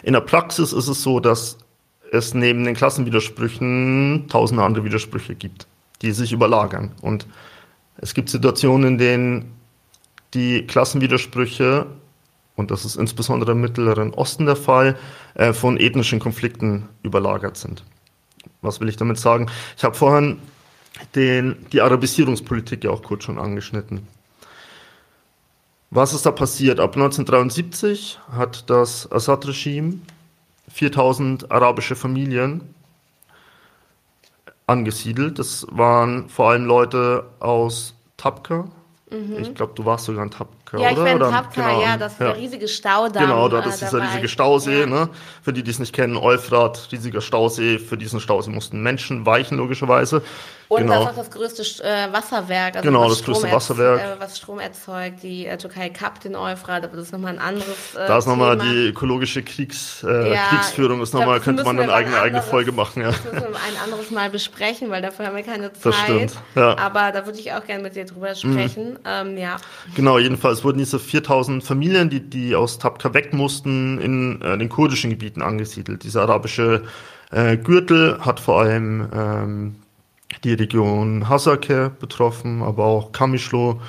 In 0.03 0.13
der 0.13 0.21
Praxis 0.21 0.71
ist 0.71 0.87
es 0.87 1.03
so, 1.03 1.19
dass 1.19 1.57
es 2.13 2.33
neben 2.35 2.63
den 2.63 2.75
Klassenwidersprüchen 2.75 4.27
tausende 4.29 4.63
andere 4.63 4.85
Widersprüche 4.85 5.33
gibt, 5.33 5.67
die 6.01 6.11
sich 6.11 6.31
überlagern. 6.31 6.91
Und 7.01 7.25
es 7.97 8.13
gibt 8.13 8.29
Situationen, 8.29 8.87
in 8.87 8.97
denen 8.99 9.51
die 10.35 10.65
Klassenwidersprüche, 10.67 11.87
und 12.55 12.69
das 12.69 12.85
ist 12.85 12.97
insbesondere 12.97 13.53
im 13.53 13.61
Mittleren 13.61 14.13
Osten 14.13 14.45
der 14.45 14.55
Fall, 14.55 14.95
äh, 15.33 15.53
von 15.53 15.77
ethnischen 15.77 16.19
Konflikten 16.19 16.87
überlagert 17.01 17.57
sind. 17.57 17.83
Was 18.61 18.79
will 18.79 18.89
ich 18.89 18.97
damit 18.97 19.17
sagen? 19.17 19.49
Ich 19.75 19.83
habe 19.83 19.95
vorhin 19.95 20.37
den, 21.15 21.65
die 21.71 21.81
Arabisierungspolitik 21.81 22.83
ja 22.83 22.91
auch 22.91 23.01
kurz 23.01 23.23
schon 23.23 23.39
angeschnitten. 23.39 24.07
Was 25.89 26.13
ist 26.13 26.25
da 26.25 26.31
passiert? 26.31 26.79
Ab 26.79 26.95
1973 26.95 28.19
hat 28.31 28.69
das 28.69 29.11
Assad-Regime 29.11 29.95
4000 30.73 31.51
arabische 31.51 31.95
Familien 31.95 32.73
angesiedelt. 34.65 35.37
Das 35.37 35.67
waren 35.69 36.29
vor 36.29 36.49
allem 36.49 36.65
Leute 36.65 37.25
aus 37.39 37.95
Tabka. 38.17 38.65
Mhm. 39.11 39.37
Ich 39.39 39.53
glaube, 39.53 39.73
du 39.75 39.85
warst 39.85 40.05
sogar 40.05 40.23
in 40.23 40.31
Tabka, 40.31 40.79
ja, 40.79 40.79
oder? 40.79 40.85
Ja, 40.85 40.91
ich 40.91 40.97
war 40.97 41.07
in 41.07 41.19
Tabka, 41.19 41.69
genau. 41.69 41.81
ja, 41.81 41.97
das 41.97 42.13
ist 42.13 42.19
ja. 42.19 42.25
der 42.27 42.37
riesige 42.37 42.67
Staudamm. 42.67 43.23
Genau, 43.23 43.47
da, 43.49 43.61
das 43.61 43.81
äh, 43.81 43.85
ist 43.85 43.91
der 43.91 44.01
riesige 44.01 44.27
Stausee, 44.27 44.79
ja. 44.81 44.85
ne? 44.87 45.09
Für 45.43 45.53
die, 45.53 45.61
die 45.61 45.69
es 45.69 45.77
nicht 45.77 45.93
kennen, 45.93 46.17
Euphrat, 46.17 46.87
riesiger 46.91 47.21
Stausee. 47.21 47.77
Für 47.77 47.97
diesen 47.97 48.19
Stausee 48.19 48.49
mussten 48.49 48.81
Menschen 48.81 49.27
weichen, 49.27 49.59
logischerweise. 49.59 50.23
Und 50.67 50.81
genau. 50.81 50.93
das 50.93 51.03
ist 51.03 51.09
auch 51.09 51.15
das 51.15 51.31
größte 51.31 51.83
äh, 51.83 52.13
Wasserwerk. 52.13 52.75
Also 52.77 52.87
genau, 52.87 53.09
das 53.09 53.19
Strom 53.19 53.33
größte 53.33 53.51
Wasserwerk. 53.51 53.99
Äh, 53.99 54.19
was 54.19 54.37
Strom 54.37 54.59
erzeugt. 54.59 55.23
Die 55.23 55.45
äh, 55.45 55.57
Türkei 55.57 55.89
kappt 55.89 56.23
den 56.23 56.35
Euphrat, 56.35 56.83
aber 56.83 56.95
das 56.95 57.07
ist 57.07 57.11
nochmal 57.11 57.33
ein 57.33 57.39
anderes 57.39 57.95
äh, 57.95 58.07
Da 58.07 58.17
ist 58.17 58.27
nochmal 58.27 58.57
die 58.57 58.87
ökologische 58.87 59.43
Kriegs, 59.43 60.03
äh, 60.03 60.33
ja, 60.33 60.47
Kriegsführung, 60.49 61.01
ist 61.01 61.13
nochmal, 61.13 61.39
könnte 61.39 61.63
man 61.63 61.79
eine 61.79 61.93
eigene, 61.93 62.19
eigene 62.19 62.41
Folge 62.41 62.71
machen. 62.71 63.01
Ja. 63.01 63.11
Das 63.11 63.23
müssen 63.23 63.39
wir 63.39 63.47
ein 63.47 63.83
anderes 63.83 64.11
Mal 64.11 64.29
besprechen, 64.29 64.89
weil 64.89 65.01
dafür 65.01 65.27
haben 65.27 65.35
wir 65.35 65.43
keine 65.43 65.73
Zeit. 65.73 65.85
Das 65.85 65.99
stimmt, 65.99 66.33
ja. 66.55 66.77
Aber 66.77 67.11
da 67.11 67.25
würde 67.25 67.39
ich 67.39 67.51
auch 67.53 67.65
gerne 67.65 67.83
mit 67.83 67.95
dir 67.95 68.05
drüber 68.05 68.29
mhm. 68.29 68.35
sprechen. 68.35 68.89
Mhm. 68.91 68.97
Ähm, 69.05 69.37
ja. 69.37 69.57
Genau, 69.95 70.17
jedenfalls 70.17 70.63
wurden 70.63 70.77
diese 70.77 70.99
4000 70.99 71.63
Familien, 71.63 72.09
die, 72.09 72.21
die 72.21 72.55
aus 72.55 72.79
Tabka 72.79 73.13
weg 73.13 73.33
mussten, 73.33 73.99
in 73.99 74.41
äh, 74.41 74.57
den 74.57 74.69
kurdischen 74.69 75.09
Gebieten 75.09 75.41
angesiedelt. 75.41 76.03
Dieser 76.03 76.23
arabische 76.23 76.83
Gürtel 77.63 78.19
hat 78.23 78.39
vor 78.39 78.61
allem 78.61 79.09
ähm, 79.11 79.75
die 80.41 80.53
Region 80.53 81.29
Hasake 81.29 81.91
betroffen, 81.99 82.61
aber 82.61 82.85
auch 82.85 83.11
Kamischlo, 83.11 83.81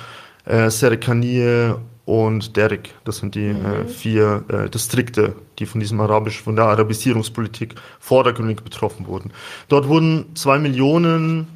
äh, 0.45 0.69
Serkanie 0.69 1.75
und 2.05 2.55
Derek. 2.55 2.93
Das 3.03 3.17
sind 3.17 3.35
die 3.35 3.47
äh, 3.47 3.53
mhm. 3.53 3.65
äh, 3.65 3.85
vier 3.85 4.43
äh, 4.47 4.69
Distrikte, 4.69 5.35
die 5.59 5.65
von 5.65 5.79
diesem 5.79 5.99
arabisch, 5.99 6.41
von 6.41 6.55
der 6.55 6.65
Arabisierungspolitik 6.65 7.75
vordergründig 7.99 8.61
betroffen 8.61 9.07
wurden. 9.07 9.31
Dort 9.67 9.87
wurden 9.87 10.35
zwei 10.35 10.59
Millionen 10.59 11.47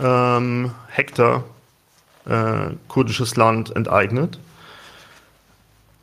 ähm, 0.00 0.70
Hektar 0.88 1.44
äh, 2.26 2.70
kurdisches 2.88 3.36
Land 3.36 3.74
enteignet. 3.74 4.38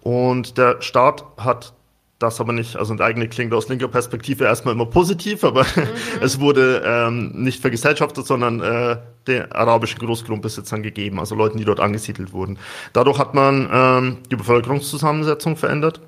Und 0.01 0.57
der 0.57 0.81
Staat 0.81 1.23
hat 1.37 1.73
das 2.19 2.41
aber 2.41 2.51
nicht, 2.51 2.75
also 2.75 2.91
enteignet 2.91 3.31
klingt 3.31 3.53
aus 3.53 3.69
linker 3.69 3.87
Perspektive 3.87 4.43
erstmal 4.43 4.73
immer 4.73 4.85
positiv, 4.85 5.43
aber 5.45 5.63
mhm. 5.63 5.87
es 6.21 6.39
wurde 6.39 6.83
ähm, 6.85 7.31
nicht 7.33 7.61
vergesellschaftet, 7.61 8.27
sondern 8.27 8.59
äh, 8.59 8.97
den 9.25 9.51
arabischen 9.51 9.99
Großgrundbesitzern 9.99 10.83
gegeben, 10.83 11.19
also 11.19 11.33
Leuten, 11.33 11.57
die 11.57 11.65
dort 11.65 11.79
angesiedelt 11.79 12.33
wurden. 12.33 12.59
Dadurch 12.91 13.17
hat 13.17 13.33
man 13.33 13.69
ähm, 13.71 14.17
die 14.29 14.35
Bevölkerungszusammensetzung 14.35 15.55
verändert 15.55 16.01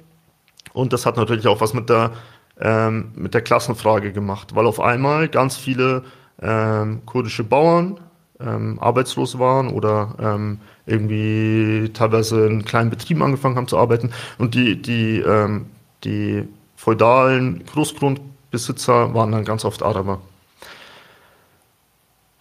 und 0.74 0.92
das 0.92 1.06
hat 1.06 1.16
natürlich 1.16 1.48
auch 1.48 1.62
was 1.62 1.74
mit 1.74 1.90
der, 1.90 2.12
ähm, 2.60 3.14
mit 3.16 3.34
der 3.34 3.42
Klassenfrage 3.42 4.12
gemacht, 4.12 4.54
weil 4.54 4.68
auf 4.68 4.82
einmal 4.82 5.30
ganz 5.30 5.56
viele 5.56 6.04
ähm, 6.42 7.06
kurdische 7.06 7.46
Bauern 7.46 8.02
ähm, 8.42 8.80
arbeitslos 8.80 9.40
waren 9.40 9.70
oder 9.70 10.16
ähm, 10.20 10.60
irgendwie 10.86 11.90
teilweise 11.94 12.48
in 12.48 12.66
kleinen 12.66 12.90
Betrieben 12.90 13.24
angefangen 13.24 13.56
haben 13.56 13.68
zu 13.68 13.78
arbeiten 13.78 14.12
und 14.40 14.56
die, 14.56 14.82
die 14.82 15.20
ähm, 15.20 15.68
die 16.04 16.48
feudalen 16.76 17.66
Großgrundbesitzer 17.66 19.14
waren 19.14 19.32
dann 19.32 19.46
ganz 19.46 19.66
oft 19.66 19.84
Araber. 19.84 20.22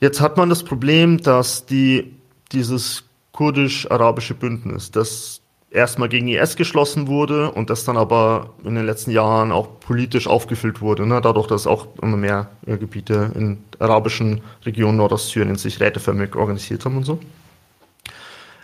Jetzt 0.01 0.21
hat 0.21 0.37
man 0.37 0.49
das 0.49 0.65
Problem, 0.65 1.23
dass 1.23 1.67
die, 1.67 2.15
dieses 2.53 3.05
kurdisch-arabische 3.33 4.35
Bündnis, 4.35 4.91
das 4.91 5.41
erstmal 5.71 6.09
gegen 6.09 6.29
IS 6.29 6.57
geschlossen 6.57 7.07
wurde 7.07 7.51
und 7.53 7.71
das 7.71 7.85
dann 7.85 7.97
aber 7.97 8.51
in 8.65 8.75
den 8.75 8.87
letzten 8.87 9.11
Jahren 9.13 9.53
auch 9.53 9.79
politisch 9.81 10.27
aufgefüllt 10.27 10.81
wurde, 10.81 11.07
ne? 11.07 11.21
dadurch, 11.21 11.47
dass 11.47 11.67
auch 11.67 11.87
immer 12.03 12.17
mehr 12.17 12.51
äh, 12.67 12.77
Gebiete 12.77 13.31
in 13.35 13.59
arabischen 13.79 14.41
Regionen 14.65 14.97
Nordostsyrien 14.97 15.57
sich 15.57 15.81
räteförmig 15.81 16.35
organisiert 16.35 16.85
haben 16.85 16.97
und 16.97 17.05
so, 17.05 17.21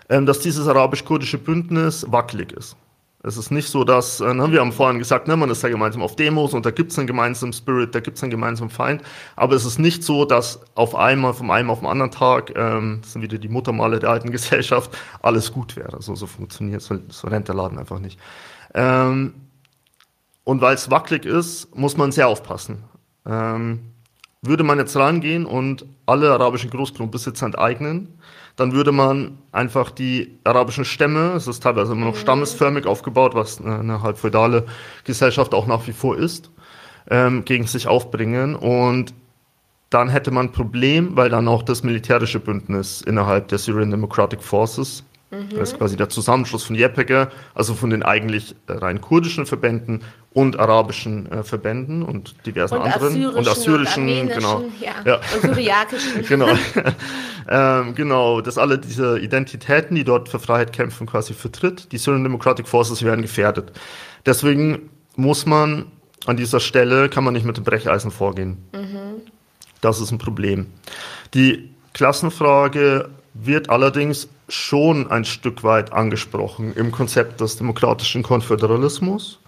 ähm, 0.08 0.26
dass 0.26 0.40
dieses 0.40 0.66
arabisch-kurdische 0.66 1.38
Bündnis 1.38 2.10
wackelig 2.10 2.52
ist. 2.52 2.76
Es 3.22 3.36
ist 3.36 3.50
nicht 3.50 3.68
so, 3.68 3.82
dass, 3.82 4.20
äh, 4.20 4.34
ne, 4.34 4.52
wir 4.52 4.60
haben 4.60 4.72
vorhin 4.72 4.98
gesagt, 4.98 5.26
ne, 5.26 5.36
man 5.36 5.50
ist 5.50 5.62
ja 5.62 5.68
gemeinsam 5.68 6.02
auf 6.02 6.14
Demos 6.16 6.54
und 6.54 6.64
da 6.64 6.70
gibt 6.70 6.92
es 6.92 6.98
einen 6.98 7.06
gemeinsamen 7.06 7.52
Spirit, 7.52 7.94
da 7.94 8.00
gibt 8.00 8.18
es 8.18 8.22
einen 8.22 8.30
gemeinsamen 8.30 8.70
Feind. 8.70 9.02
Aber 9.34 9.54
es 9.54 9.64
ist 9.64 9.78
nicht 9.78 10.04
so, 10.04 10.24
dass 10.24 10.60
auf 10.74 10.94
einmal, 10.94 11.34
vom 11.34 11.50
einen 11.50 11.70
auf 11.70 11.80
den 11.80 11.88
anderen 11.88 12.10
Tag, 12.10 12.52
ähm, 12.56 13.00
das 13.02 13.14
sind 13.14 13.22
wieder 13.22 13.38
die 13.38 13.48
Muttermale 13.48 13.98
der 13.98 14.10
alten 14.10 14.30
Gesellschaft, 14.32 14.96
alles 15.22 15.52
gut 15.52 15.76
wäre. 15.76 16.00
So, 16.02 16.14
so 16.14 16.26
funktioniert 16.26 16.82
so, 16.82 16.98
so 17.08 17.28
rennt 17.28 17.48
der 17.48 17.54
Laden 17.54 17.78
einfach 17.78 17.98
nicht. 17.98 18.20
Ähm, 18.74 19.34
und 20.44 20.60
weil 20.60 20.74
es 20.74 20.90
wackelig 20.90 21.24
ist, 21.24 21.74
muss 21.74 21.96
man 21.96 22.12
sehr 22.12 22.28
aufpassen. 22.28 22.84
Ähm, 23.26 23.80
würde 24.42 24.62
man 24.62 24.78
jetzt 24.78 24.96
rangehen 24.96 25.46
und 25.46 25.84
alle 26.06 26.30
arabischen 26.30 26.70
Großgrundbesitzer 26.70 27.46
enteignen, 27.46 28.18
dann 28.56 28.72
würde 28.72 28.90
man 28.90 29.38
einfach 29.52 29.90
die 29.90 30.38
arabischen 30.44 30.86
Stämme, 30.86 31.32
es 31.34 31.46
ist 31.46 31.62
teilweise 31.62 31.92
immer 31.92 32.06
noch 32.06 32.14
mhm. 32.14 32.20
stammesförmig 32.20 32.86
aufgebaut, 32.86 33.34
was 33.34 33.60
eine 33.60 34.02
halb 34.02 34.18
feudale 34.18 34.64
Gesellschaft 35.04 35.54
auch 35.54 35.66
nach 35.66 35.86
wie 35.86 35.92
vor 35.92 36.16
ist, 36.16 36.50
ähm, 37.10 37.44
gegen 37.44 37.66
sich 37.66 37.86
aufbringen. 37.86 38.56
Und 38.56 39.14
dann 39.90 40.08
hätte 40.08 40.30
man 40.30 40.46
ein 40.46 40.52
Problem, 40.52 41.16
weil 41.16 41.28
dann 41.28 41.46
auch 41.48 41.62
das 41.62 41.82
militärische 41.82 42.40
Bündnis 42.40 43.02
innerhalb 43.02 43.48
der 43.48 43.58
Syrian 43.58 43.90
Democratic 43.90 44.42
Forces, 44.42 45.04
mhm. 45.40 45.58
das 45.58 45.72
ist 45.72 45.78
quasi 45.78 45.96
der 45.96 46.08
Zusammenschluss 46.08 46.64
von 46.64 46.76
YPG, 46.76 47.26
also 47.54 47.74
von 47.74 47.90
den 47.90 48.02
eigentlich 48.02 48.54
rein 48.68 49.00
kurdischen 49.00 49.46
Verbänden 49.46 50.02
und 50.32 50.58
arabischen 50.58 51.30
äh, 51.32 51.42
Verbänden 51.42 52.02
und 52.02 52.34
diversen 52.46 52.76
und 52.76 52.82
anderen 52.82 53.08
assyrischen 53.08 53.38
und 53.38 53.48
assyrischen, 53.48 54.08
und 54.08 54.28
genau, 54.28 54.64
ja, 54.80 54.92
ja. 55.04 55.20
und 55.34 55.54
syriakischen. 55.54 56.24
genau, 56.28 56.48
ähm, 57.48 57.94
genau, 57.94 58.40
dass 58.40 58.58
alle 58.58 58.78
diese 58.78 59.18
Identitäten, 59.18 59.94
die 59.94 60.04
dort 60.04 60.28
für 60.28 60.38
Freiheit 60.38 60.72
kämpfen, 60.72 61.06
quasi 61.06 61.32
vertritt. 61.32 61.90
Die 61.92 61.98
Syrian 61.98 62.22
Democratic 62.22 62.68
Forces 62.68 63.02
werden 63.02 63.22
gefährdet. 63.22 63.72
Deswegen 64.26 64.90
muss 65.16 65.46
man 65.46 65.86
an 66.26 66.36
dieser 66.36 66.60
Stelle 66.60 67.08
kann 67.08 67.24
man 67.24 67.34
nicht 67.34 67.46
mit 67.46 67.56
dem 67.56 67.64
Brecheisen 67.64 68.10
vorgehen. 68.10 68.58
Mhm. 68.72 69.22
Das 69.80 70.00
ist 70.00 70.10
ein 70.10 70.18
Problem. 70.18 70.66
Die 71.34 71.70
Klassenfrage 71.92 73.08
wird 73.42 73.70
allerdings 73.70 74.28
schon 74.48 75.10
ein 75.10 75.24
Stück 75.24 75.62
weit 75.62 75.92
angesprochen 75.92 76.72
im 76.74 76.92
Konzept 76.92 77.40
des 77.40 77.56
demokratischen 77.56 78.22
Konföderalismus. 78.22 79.38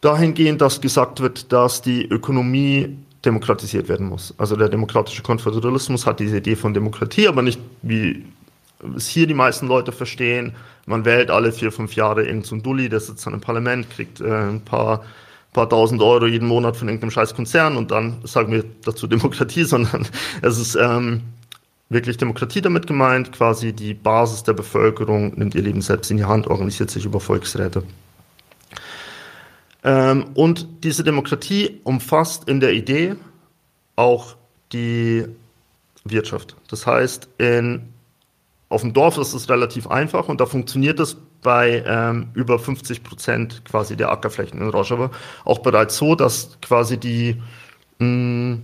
Dahingehend, 0.00 0.60
dass 0.60 0.80
gesagt 0.80 1.20
wird, 1.20 1.52
dass 1.52 1.82
die 1.82 2.06
Ökonomie 2.06 2.96
demokratisiert 3.24 3.88
werden 3.88 4.08
muss. 4.08 4.32
Also 4.38 4.54
der 4.54 4.68
demokratische 4.68 5.22
Konföderalismus 5.22 6.06
hat 6.06 6.20
diese 6.20 6.38
Idee 6.38 6.54
von 6.54 6.72
Demokratie, 6.72 7.26
aber 7.26 7.42
nicht 7.42 7.60
wie 7.82 8.24
es 8.96 9.08
hier 9.08 9.26
die 9.26 9.34
meisten 9.34 9.66
Leute 9.66 9.90
verstehen. 9.90 10.54
Man 10.86 11.04
wählt 11.04 11.30
alle 11.30 11.52
vier, 11.52 11.72
fünf 11.72 11.96
Jahre 11.96 12.22
irgendeinen 12.22 12.44
so 12.44 12.56
Dulli, 12.56 12.88
der 12.88 13.00
sitzt 13.00 13.26
dann 13.26 13.34
im 13.34 13.40
Parlament, 13.40 13.90
kriegt 13.90 14.20
äh, 14.20 14.32
ein 14.32 14.60
paar 14.60 15.02
paar 15.52 15.68
tausend 15.68 16.02
Euro 16.02 16.26
jeden 16.26 16.46
Monat 16.46 16.76
von 16.76 16.88
irgendeinem 16.88 17.10
scheiß 17.10 17.34
Konzern 17.34 17.76
und 17.76 17.90
dann 17.90 18.18
sagen 18.24 18.52
wir 18.52 18.64
dazu 18.84 19.06
Demokratie, 19.06 19.64
sondern 19.74 20.06
es 20.42 20.58
ist 20.58 20.76
ähm, 20.76 21.22
wirklich 21.88 22.16
Demokratie 22.16 22.60
damit 22.60 22.86
gemeint, 22.86 23.32
quasi 23.32 23.72
die 23.72 23.94
Basis 23.94 24.42
der 24.42 24.52
Bevölkerung 24.52 25.38
nimmt 25.38 25.54
ihr 25.54 25.62
Leben 25.62 25.80
selbst 25.80 26.10
in 26.10 26.18
die 26.18 26.24
Hand, 26.24 26.46
organisiert 26.46 26.90
sich 26.90 27.04
über 27.04 27.20
Volksräte. 27.20 27.82
Ähm, 29.84 30.26
und 30.34 30.66
diese 30.84 31.04
Demokratie 31.04 31.80
umfasst 31.84 32.48
in 32.48 32.60
der 32.60 32.72
Idee 32.72 33.16
auch 33.96 34.36
die 34.72 35.24
Wirtschaft. 36.04 36.56
Das 36.68 36.86
heißt, 36.86 37.28
in, 37.38 37.88
auf 38.68 38.82
dem 38.82 38.92
Dorf 38.92 39.18
ist 39.18 39.34
es 39.34 39.48
relativ 39.48 39.86
einfach 39.86 40.28
und 40.28 40.40
da 40.40 40.46
funktioniert 40.46 41.00
es 41.00 41.16
bei 41.42 41.84
ähm, 41.86 42.30
über 42.34 42.58
50 42.58 43.04
Prozent 43.04 43.64
quasi 43.64 43.96
der 43.96 44.10
Ackerflächen 44.10 44.60
in 44.60 44.68
Rojava 44.68 45.10
auch 45.44 45.60
bereits 45.60 45.96
so, 45.96 46.14
dass 46.14 46.58
quasi 46.60 46.98
die, 46.98 47.40
mh, 47.98 48.06
mm, 48.06 48.62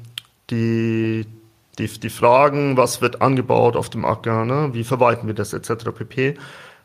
die, 0.50 1.26
die, 1.78 1.88
die 1.88 2.10
Fragen, 2.10 2.76
was 2.76 3.00
wird 3.00 3.22
angebaut 3.22 3.76
auf 3.76 3.90
dem 3.90 4.04
Acker, 4.04 4.44
ne, 4.44 4.70
wie 4.72 4.84
verwalten 4.84 5.26
wir 5.26 5.34
das 5.34 5.52
etc. 5.52 5.90
pp. 5.94 6.34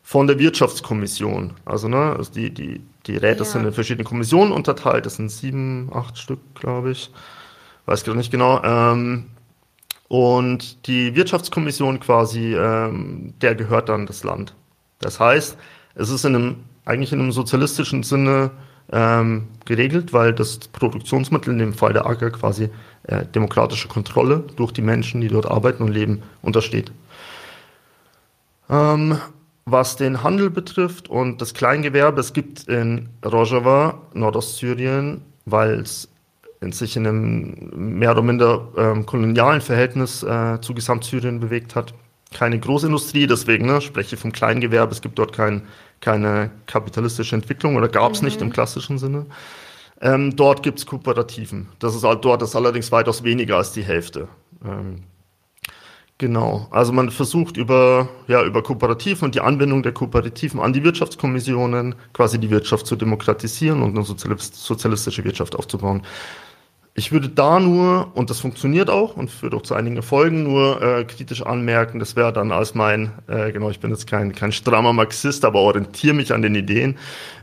von 0.02 0.28
der 0.28 0.40
Wirtschaftskommission, 0.40 1.54
also 1.66 1.88
ne, 1.88 2.16
also 2.18 2.32
die, 2.32 2.54
die, 2.54 2.82
die 3.06 3.18
Räte 3.18 3.44
ja. 3.44 3.46
sind 3.46 3.66
in 3.66 3.74
verschiedene 3.74 4.04
Kommissionen 4.04 4.52
unterteilt, 4.52 5.06
das 5.06 5.16
sind 5.16 5.30
sieben, 5.30 5.90
acht 5.94 6.18
Stück, 6.18 6.40
glaube 6.56 6.92
ich, 6.92 7.12
weiß 7.86 8.04
gerade 8.04 8.18
nicht 8.18 8.32
genau. 8.32 8.62
Ähm, 8.64 9.26
und 10.08 10.88
die 10.88 11.16
Wirtschaftskommission 11.16 12.00
quasi, 12.00 12.56
ähm, 12.56 13.34
der 13.42 13.54
gehört 13.54 13.90
dann 13.90 14.08
das 14.08 14.24
Land. 14.24 14.56
Das 15.00 15.20
heißt, 15.20 15.56
es 15.96 16.10
ist 16.10 16.26
in 16.26 16.36
einem, 16.36 16.56
eigentlich 16.86 17.14
in 17.14 17.20
einem 17.20 17.32
sozialistischen 17.32 18.02
Sinne 18.02 18.52
ähm, 18.92 19.48
geregelt, 19.66 20.14
weil 20.14 20.34
das 20.34 20.60
Produktionsmittel, 20.60 21.54
in 21.54 21.60
dem 21.60 21.74
Fall 21.74 21.94
der 21.94 22.06
Acker, 22.06 22.32
quasi 22.32 22.70
äh, 23.04 23.26
demokratische 23.26 23.88
Kontrolle 23.88 24.44
durch 24.56 24.72
die 24.72 24.82
Menschen, 24.82 25.22
die 25.22 25.28
dort 25.28 25.46
arbeiten 25.46 25.84
und 25.84 25.92
leben, 25.92 26.24
untersteht. 26.42 26.92
Ähm, 28.70 29.18
was 29.66 29.96
den 29.96 30.24
Handel 30.24 30.50
betrifft 30.50 31.10
und 31.10 31.42
das 31.42 31.54
Kleingewerbe, 31.54 32.20
es 32.20 32.34
gibt 32.34 32.68
in 32.68 33.10
Rojava, 33.24 34.02
Nordostsyrien, 34.14 35.22
weil 35.46 35.82
es 35.82 36.10
in 36.62 36.72
sich 36.72 36.98
in 36.98 37.08
einem 37.08 37.98
mehr 37.98 38.12
oder 38.12 38.22
minder 38.22 38.68
ähm, 38.78 39.06
kolonialen 39.06 39.62
Verhältnis 39.62 40.24
äh, 40.24 40.60
zu 40.62 40.74
Gesamtsyrien 40.74 41.40
bewegt 41.40 41.76
hat, 41.76 41.94
keine 42.34 42.60
Großindustrie, 42.60 43.28
deswegen 43.28 43.66
ne, 43.66 43.82
spreche 43.82 44.16
ich 44.16 44.22
vom 44.22 44.32
Kleingewerbe. 44.32 44.92
Es 44.92 45.02
gibt 45.02 45.18
dort 45.18 45.34
kein, 45.34 45.64
keine 46.02 46.52
kapitalistische 46.66 47.36
Entwicklung 47.36 47.76
oder 47.76 47.88
gab 47.88 48.14
es 48.14 48.22
mhm. 48.22 48.28
nicht 48.28 48.42
im 48.42 48.52
klassischen 48.52 48.98
Sinne. 48.98 49.26
Ähm, 50.02 50.36
dort 50.36 50.64
gibt 50.64 50.80
es 50.80 50.86
Kooperativen. 50.86 51.68
Das 51.80 51.96
ist 51.96 52.04
dort 52.04 52.42
ist 52.42 52.56
allerdings 52.56 52.92
weitaus 52.92 53.24
weniger 53.24 53.58
als 53.58 53.74
die 53.74 53.84
Hälfte. 53.84 54.30
Ähm, 54.64 55.04
genau. 56.18 56.68
Also 56.72 56.94
man 56.94 57.12
versucht 57.12 57.58
über, 57.58 58.08
ja, 58.28 58.44
über 58.44 58.64
Kooperativen 58.64 59.26
und 59.26 59.36
die 59.36 59.42
Anbindung 59.42 59.84
der 59.84 59.92
Kooperativen 59.92 60.62
an 60.62 60.72
die 60.72 60.84
Wirtschaftskommissionen 60.84 61.96
quasi 62.14 62.40
die 62.40 62.50
Wirtschaft 62.50 62.88
zu 62.88 62.96
demokratisieren 62.96 63.82
und 63.82 63.98
eine 63.98 64.06
sozialistische 64.06 65.24
Wirtschaft 65.26 65.56
aufzubauen. 65.56 66.04
Ich 67.00 67.14
würde 67.14 67.30
da 67.30 67.62
nur, 67.62 68.12
und 68.14 68.30
das 68.30 68.42
funktioniert 68.42 68.90
auch 68.90 69.16
und 69.16 69.32
führt 69.32 69.54
auch 69.54 69.62
zu 69.62 69.74
einigen 69.74 69.96
Erfolgen, 69.96 70.44
nur 70.44 70.82
äh, 70.82 71.06
kritisch 71.06 71.42
anmerken, 71.42 71.98
das 71.98 72.18
wäre 72.18 72.34
dann 72.34 72.52
als 72.52 72.76
mein, 72.76 73.14
äh, 73.28 73.54
genau, 73.54 73.70
ich 73.70 73.80
bin 73.80 73.90
jetzt 73.90 74.06
kein, 74.06 74.34
kein 74.34 74.52
strammer 74.52 74.92
Marxist, 74.92 75.46
aber 75.46 75.62
orientiere 75.62 76.14
mich 76.14 76.34
an 76.34 76.42
den 76.42 76.56
Ideen, 76.56 76.98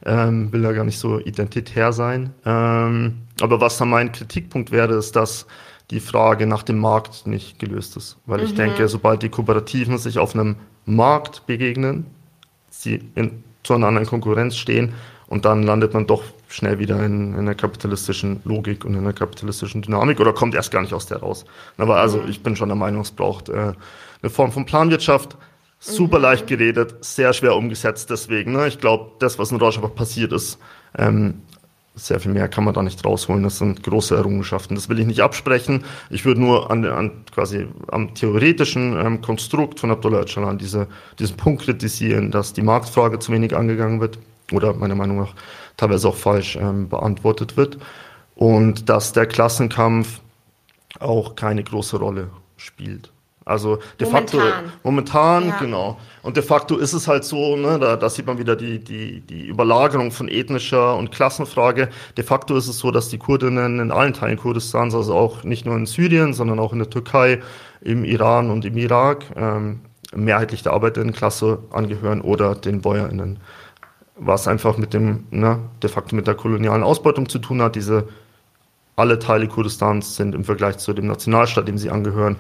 ähm, 0.04 0.52
will 0.52 0.60
da 0.60 0.72
gar 0.72 0.84
nicht 0.84 0.98
so 0.98 1.18
identitär 1.20 1.94
sein. 1.94 2.34
Ähm, 2.44 3.22
aber 3.40 3.58
was 3.58 3.78
dann 3.78 3.88
mein 3.88 4.12
Kritikpunkt 4.12 4.72
wäre, 4.72 4.92
ist, 4.92 5.16
dass 5.16 5.46
die 5.90 6.00
Frage 6.00 6.46
nach 6.46 6.62
dem 6.62 6.76
Markt 6.76 7.26
nicht 7.26 7.58
gelöst 7.58 7.96
ist. 7.96 8.18
Weil 8.26 8.40
mhm. 8.40 8.44
ich 8.44 8.54
denke, 8.56 8.88
sobald 8.88 9.22
die 9.22 9.30
Kooperativen 9.30 9.96
sich 9.96 10.18
auf 10.18 10.34
einem 10.34 10.56
Markt 10.84 11.46
begegnen, 11.46 12.04
sie 12.68 13.00
in, 13.14 13.42
zueinander 13.62 14.02
in 14.02 14.06
Konkurrenz 14.06 14.54
stehen, 14.54 14.92
und 15.28 15.44
dann 15.44 15.62
landet 15.62 15.94
man 15.94 16.06
doch 16.06 16.22
schnell 16.48 16.78
wieder 16.78 17.04
in, 17.04 17.34
in 17.34 17.40
einer 17.40 17.54
kapitalistischen 17.54 18.40
Logik 18.44 18.84
und 18.84 18.94
in 18.94 19.00
einer 19.00 19.12
kapitalistischen 19.12 19.82
Dynamik 19.82 20.20
oder 20.20 20.32
kommt 20.32 20.54
erst 20.54 20.70
gar 20.70 20.82
nicht 20.82 20.94
aus 20.94 21.06
der 21.06 21.18
raus. 21.18 21.44
Aber 21.78 21.96
also 21.96 22.22
ich 22.28 22.42
bin 22.42 22.56
schon 22.56 22.68
der 22.68 22.76
Meinung, 22.76 23.02
es 23.02 23.10
braucht 23.10 23.48
äh, 23.48 23.72
eine 24.22 24.30
Form 24.30 24.52
von 24.52 24.64
Planwirtschaft. 24.64 25.36
Super 25.78 26.18
mhm. 26.18 26.22
leicht 26.22 26.46
geredet, 26.46 27.04
sehr 27.04 27.32
schwer 27.32 27.54
umgesetzt 27.54 28.10
deswegen. 28.10 28.52
Ne? 28.52 28.66
Ich 28.68 28.78
glaube, 28.78 29.12
das, 29.18 29.38
was 29.38 29.50
in 29.52 29.58
Rojava 29.58 29.88
passiert 29.88 30.32
ist, 30.32 30.58
ähm, 30.96 31.42
sehr 31.96 32.20
viel 32.20 32.32
mehr 32.32 32.48
kann 32.48 32.64
man 32.64 32.74
da 32.74 32.82
nicht 32.82 33.04
rausholen. 33.04 33.42
Das 33.42 33.58
sind 33.58 33.82
große 33.82 34.14
Errungenschaften. 34.14 34.74
Das 34.74 34.88
will 34.88 34.98
ich 34.98 35.06
nicht 35.06 35.20
absprechen. 35.20 35.84
Ich 36.10 36.24
würde 36.24 36.40
nur 36.40 36.70
an, 36.70 36.84
an 36.84 37.24
quasi 37.34 37.66
am 37.88 38.14
theoretischen 38.14 38.98
ähm, 38.98 39.20
Konstrukt 39.22 39.80
von 39.80 39.90
Abdullah 39.90 40.20
Öcalan 40.20 40.58
diese, 40.58 40.88
diesen 41.18 41.36
Punkt 41.36 41.62
kritisieren, 41.62 42.30
dass 42.30 42.52
die 42.52 42.62
Marktfrage 42.62 43.18
zu 43.18 43.32
wenig 43.32 43.56
angegangen 43.56 44.00
wird 44.00 44.18
oder 44.52 44.74
meiner 44.74 44.94
Meinung 44.94 45.18
nach 45.18 45.34
teilweise 45.76 46.08
auch 46.08 46.16
falsch 46.16 46.56
ähm, 46.56 46.88
beantwortet 46.88 47.56
wird. 47.56 47.78
Und 48.34 48.88
dass 48.88 49.12
der 49.12 49.26
Klassenkampf 49.26 50.20
auch 51.00 51.36
keine 51.36 51.64
große 51.64 51.98
Rolle 51.98 52.30
spielt. 52.56 53.12
Also 53.46 53.78
de 54.00 54.08
momentan. 54.08 54.40
facto 54.40 54.70
momentan, 54.82 55.48
ja. 55.48 55.56
genau. 55.58 55.98
Und 56.22 56.36
de 56.36 56.42
facto 56.42 56.76
ist 56.78 56.92
es 56.92 57.06
halt 57.06 57.22
so, 57.22 57.54
ne, 57.54 57.78
da, 57.78 57.94
da 57.94 58.10
sieht 58.10 58.26
man 58.26 58.38
wieder 58.38 58.56
die, 58.56 58.80
die, 58.80 59.20
die 59.20 59.46
Überlagerung 59.46 60.10
von 60.10 60.26
ethnischer 60.26 60.96
und 60.96 61.12
Klassenfrage. 61.12 61.88
De 62.16 62.24
facto 62.24 62.56
ist 62.56 62.66
es 62.66 62.80
so, 62.80 62.90
dass 62.90 63.08
die 63.08 63.18
Kurdinnen 63.18 63.78
in 63.78 63.92
allen 63.92 64.14
Teilen 64.14 64.36
Kurdistans, 64.36 64.96
also 64.96 65.14
auch 65.14 65.44
nicht 65.44 65.64
nur 65.64 65.76
in 65.76 65.86
Syrien, 65.86 66.34
sondern 66.34 66.58
auch 66.58 66.72
in 66.72 66.80
der 66.80 66.90
Türkei, 66.90 67.40
im 67.82 68.04
Iran 68.04 68.50
und 68.50 68.64
im 68.64 68.76
Irak, 68.76 69.24
ähm, 69.36 69.82
mehrheitlich 70.12 70.64
der 70.64 70.72
Arbeiterinnenklasse 70.72 71.60
angehören 71.70 72.22
oder 72.22 72.56
den 72.56 72.80
BäuerInnen 72.80 73.38
was 74.16 74.48
einfach 74.48 74.78
mit 74.78 74.94
dem, 74.94 75.24
ne, 75.30 75.60
de 75.82 75.90
facto 75.90 76.16
mit 76.16 76.26
der 76.26 76.34
kolonialen 76.34 76.82
Ausbeutung 76.82 77.28
zu 77.28 77.38
tun 77.38 77.62
hat. 77.62 77.76
Diese 77.76 78.08
alle 78.96 79.18
Teile 79.18 79.46
Kurdistans 79.46 80.16
sind 80.16 80.34
im 80.34 80.44
Vergleich 80.44 80.78
zu 80.78 80.94
dem 80.94 81.06
Nationalstaat, 81.06 81.68
dem 81.68 81.76
sie 81.76 81.90
angehören, 81.90 82.36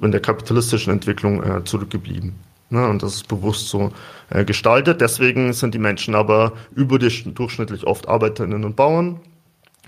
in 0.00 0.10
der 0.10 0.20
kapitalistischen 0.20 0.92
Entwicklung 0.92 1.42
äh, 1.42 1.64
zurückgeblieben. 1.64 2.34
Ne, 2.70 2.86
und 2.86 3.02
das 3.02 3.14
ist 3.14 3.28
bewusst 3.28 3.68
so 3.68 3.92
äh, 4.30 4.44
gestaltet. 4.44 5.00
Deswegen 5.00 5.52
sind 5.52 5.74
die 5.74 5.78
Menschen 5.78 6.14
aber 6.14 6.52
überdurchschnittlich 6.74 7.86
oft 7.86 8.08
Arbeiterinnen 8.08 8.64
und 8.64 8.76
Bauern. 8.76 9.20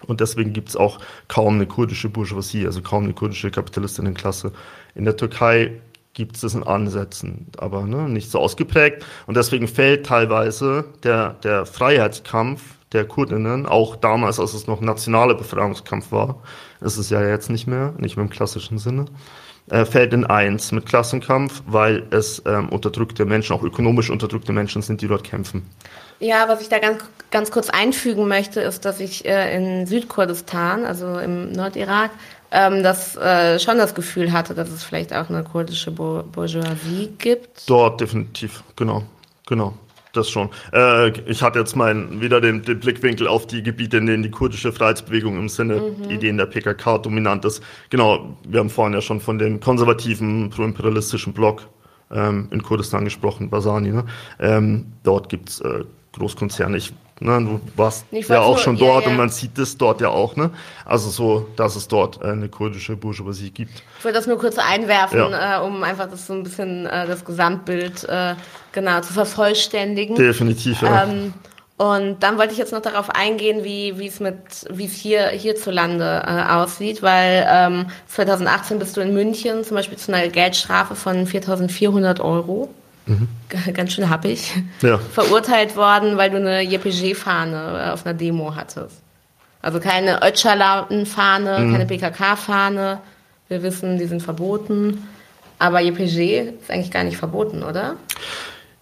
Und 0.07 0.21
deswegen 0.21 0.55
gibt 0.55 0.71
es 0.71 0.77
auch 0.77 0.99
kaum 1.29 1.57
eine 1.57 1.67
kurdische 1.67 2.09
Bourgeoisie, 2.09 2.65
also 2.65 2.81
kaum 2.81 3.05
eine 3.05 3.13
kurdische 3.13 3.51
Kapitalistinnenklasse. 3.51 4.53
In 4.95 5.05
der 5.05 5.17
Türkei 5.17 5.81
gibt 6.21 6.37
es 6.37 6.43
das 6.43 6.55
in 6.55 6.63
Ansätzen, 6.63 7.47
aber 7.57 7.87
ne, 7.87 8.09
nicht 8.09 8.31
so 8.31 8.39
ausgeprägt. 8.39 9.07
Und 9.27 9.39
deswegen 9.39 9.67
fällt 9.67 10.05
teilweise 10.05 10.85
der, 11.03 11.31
der 11.43 11.65
Freiheitskampf 11.65 12.63
der 12.93 13.07
Kurdinnen, 13.07 13.65
auch 13.65 13.97
damals, 13.97 14.39
als 14.39 14.53
es 14.53 14.67
noch 14.67 14.83
nationaler 14.83 15.35
Befreiungskampf 15.35 16.13
war, 16.13 16.43
ist 16.83 16.99
es 16.99 17.09
ja 17.09 17.27
jetzt 17.27 17.49
nicht 17.49 17.67
mehr, 17.67 17.95
nicht 17.97 18.17
mehr 18.17 18.25
im 18.25 18.31
klassischen 18.31 18.79
Sinne, 18.79 19.07
äh, 19.71 19.87
fällt 19.87 20.13
in 20.13 20.27
eins 20.27 20.73
mit 20.73 20.85
Klassenkampf, 20.85 21.63
weil 21.67 22.07
es 22.11 22.43
ähm, 22.45 22.69
unterdrückte 22.69 23.25
Menschen, 23.25 23.57
auch 23.57 23.63
ökonomisch 23.63 24.11
unterdrückte 24.11 24.53
Menschen 24.53 24.83
sind, 24.83 25.01
die 25.01 25.09
dort 25.09 25.25
kämpfen. 25.25 25.63
Ja, 26.19 26.49
was 26.49 26.61
ich 26.61 26.69
da 26.69 26.81
ganz, 26.81 27.03
ganz 27.31 27.51
kurz 27.51 27.71
einfügen 27.71 28.29
möchte, 28.29 28.61
ist, 28.61 28.85
dass 28.85 29.01
ich 29.01 29.25
äh, 29.25 29.57
in 29.57 29.87
Südkurdistan, 29.87 30.85
also 30.85 31.19
im 31.19 31.53
Nordirak, 31.53 32.11
ähm, 32.51 32.83
das 32.83 33.17
äh, 33.17 33.59
schon 33.59 33.79
das 33.79 33.95
Gefühl 33.95 34.33
hatte, 34.33 34.55
dass 34.55 34.71
es 34.71 34.83
vielleicht 34.83 35.15
auch 35.15 35.29
eine 35.29 35.45
kurdische 35.45 35.91
Bourgeoisie 35.91 37.11
gibt. 37.19 37.69
Dort 37.69 38.01
definitiv, 38.01 38.63
genau, 38.77 39.05
genau. 39.47 39.75
Das 40.13 40.29
schon. 40.29 40.49
Äh, 40.73 41.11
ich 41.31 41.41
hatte 41.41 41.61
jetzt 41.61 41.77
mal 41.77 42.21
wieder 42.21 42.41
den, 42.41 42.63
den, 42.63 42.81
Blickwinkel 42.81 43.29
auf 43.29 43.47
die 43.47 43.63
Gebiete, 43.63 43.99
in 43.99 44.07
denen 44.07 44.25
die 44.25 44.31
kurdische 44.31 44.73
Freiheitsbewegung 44.73 45.39
im 45.39 45.49
Sinne 45.49 45.77
mhm. 45.77 46.11
Ideen 46.11 46.37
der 46.37 46.47
PKK 46.47 46.99
dominant 46.99 47.45
ist. 47.45 47.63
Genau, 47.91 48.37
wir 48.43 48.59
haben 48.59 48.71
vorhin 48.71 48.95
ja 48.95 49.03
schon 49.03 49.21
von 49.21 49.39
dem 49.39 49.61
konservativen, 49.61 50.51
proimperialistischen 50.51 51.33
Block 51.33 51.69
ähm, 52.11 52.49
in 52.51 52.61
Kurdistan 52.63 53.05
gesprochen, 53.05 53.51
Basani. 53.51 53.93
Ne? 53.93 54.05
Ähm, 54.41 54.87
dort 55.05 55.29
gibt's 55.29 55.61
äh, 55.61 55.85
Großkonzerne. 56.13 56.77
Ich 56.77 56.93
Ne, 57.23 57.39
du 57.39 57.61
warst 57.77 58.07
ja 58.11 58.41
auch 58.41 58.57
schon 58.57 58.79
dort 58.79 59.03
ja, 59.03 59.09
ja. 59.09 59.11
und 59.11 59.19
man 59.19 59.29
sieht 59.29 59.59
es 59.59 59.77
dort 59.77 60.01
ja 60.01 60.09
auch. 60.09 60.37
Ne? 60.37 60.51
Also 60.87 61.11
so, 61.11 61.49
dass 61.55 61.77
es 61.77 61.87
dort 61.87 62.23
eine 62.23 62.49
kurdische 62.49 62.97
Bourgeoisie 62.97 63.51
gibt. 63.51 63.83
Ich 63.99 64.05
wollte 64.05 64.17
das 64.17 64.27
nur 64.27 64.39
kurz 64.39 64.57
einwerfen, 64.57 65.19
ja. 65.19 65.59
äh, 65.59 65.63
um 65.63 65.83
einfach 65.83 66.11
das 66.11 66.27
so 66.27 66.33
ein 66.33 66.43
bisschen 66.43 66.87
äh, 66.87 67.07
das 67.07 67.23
Gesamtbild 67.23 68.05
äh, 68.05 68.37
genau 68.73 69.03
zu 69.03 69.13
vervollständigen. 69.13 70.17
Definitiv, 70.17 70.81
ja. 70.81 71.05
Ähm, 71.05 71.35
und 71.77 72.23
dann 72.23 72.39
wollte 72.39 72.53
ich 72.53 72.59
jetzt 72.59 72.73
noch 72.73 72.81
darauf 72.81 73.11
eingehen, 73.11 73.65
wie 73.65 73.99
wie 73.99 74.07
es 74.07 74.21
mit 74.21 74.37
wie 74.71 74.87
es 74.87 74.95
hier 74.95 75.29
hierzulande 75.29 76.23
äh, 76.27 76.53
aussieht, 76.53 77.03
weil 77.03 77.47
ähm, 77.51 77.87
2018 78.07 78.79
bist 78.79 78.97
du 78.97 79.03
in 79.03 79.13
München 79.13 79.63
zum 79.65 79.77
Beispiel 79.77 79.99
zu 79.99 80.13
einer 80.13 80.29
Geldstrafe 80.29 80.95
von 80.95 81.27
4.400 81.27 82.21
Euro 82.21 82.71
mhm. 83.11 83.73
ganz 83.75 83.93
schön 83.93 84.09
happig, 84.09 84.53
ja. 84.83 84.99
verurteilt 85.13 85.77
worden, 85.77 86.17
weil 86.17 86.31
du 86.31 86.37
eine 86.37 86.63
JPG-Fahne 86.63 87.87
äh, 87.87 87.91
auf 87.91 88.07
einer 88.07 88.15
Demo 88.15 88.55
hattest. 88.55 89.03
Also 89.63 89.81
keine 89.81 90.21
Öcalan-Fahne, 90.23 91.59
mhm. 91.59 91.73
keine 91.73 91.87
PKK-Fahne. 91.87 93.01
Wir 93.49 93.63
wissen, 93.63 93.99
die 93.99 94.07
sind 94.07 94.23
verboten. 94.23 95.07
Aber 95.59 95.81
JPG 95.81 96.55
ist 96.61 96.71
eigentlich 96.71 96.91
gar 96.91 97.05
nicht 97.05 97.19
verboten, 97.19 97.63
oder? 97.63 97.97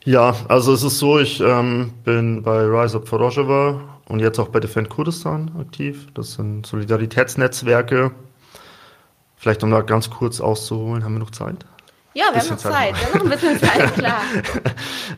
Ja, 0.04 0.36
also 0.48 0.72
es 0.72 0.84
ist 0.84 0.98
so, 0.98 1.18
ich 1.18 1.40
ähm, 1.40 1.92
bin 2.04 2.42
bei 2.42 2.60
Rise 2.60 2.98
Up 2.98 3.08
for 3.08 3.18
Rojava 3.18 3.80
und 4.06 4.20
jetzt 4.20 4.38
auch 4.38 4.48
bei 4.48 4.60
Defend 4.60 4.88
Kurdistan 4.88 5.50
aktiv. 5.60 6.06
Das 6.14 6.34
sind 6.34 6.66
Solidaritätsnetzwerke. 6.66 8.12
Vielleicht 9.36 9.62
um 9.62 9.70
da 9.70 9.80
ganz 9.80 10.08
kurz 10.10 10.40
auszuholen, 10.40 11.04
haben 11.04 11.14
wir 11.14 11.18
noch 11.18 11.30
Zeit? 11.30 11.66
Ja, 12.18 12.34
wir 12.34 12.40
haben 12.40 12.48
noch 12.48 12.56
Zeit. 12.56 12.96
Wir 12.96 13.06
haben 13.06 13.18
noch 13.18 13.24
ein 13.26 13.30
bisschen 13.30 13.60
Zeit, 13.60 13.94
klar. 13.94 14.20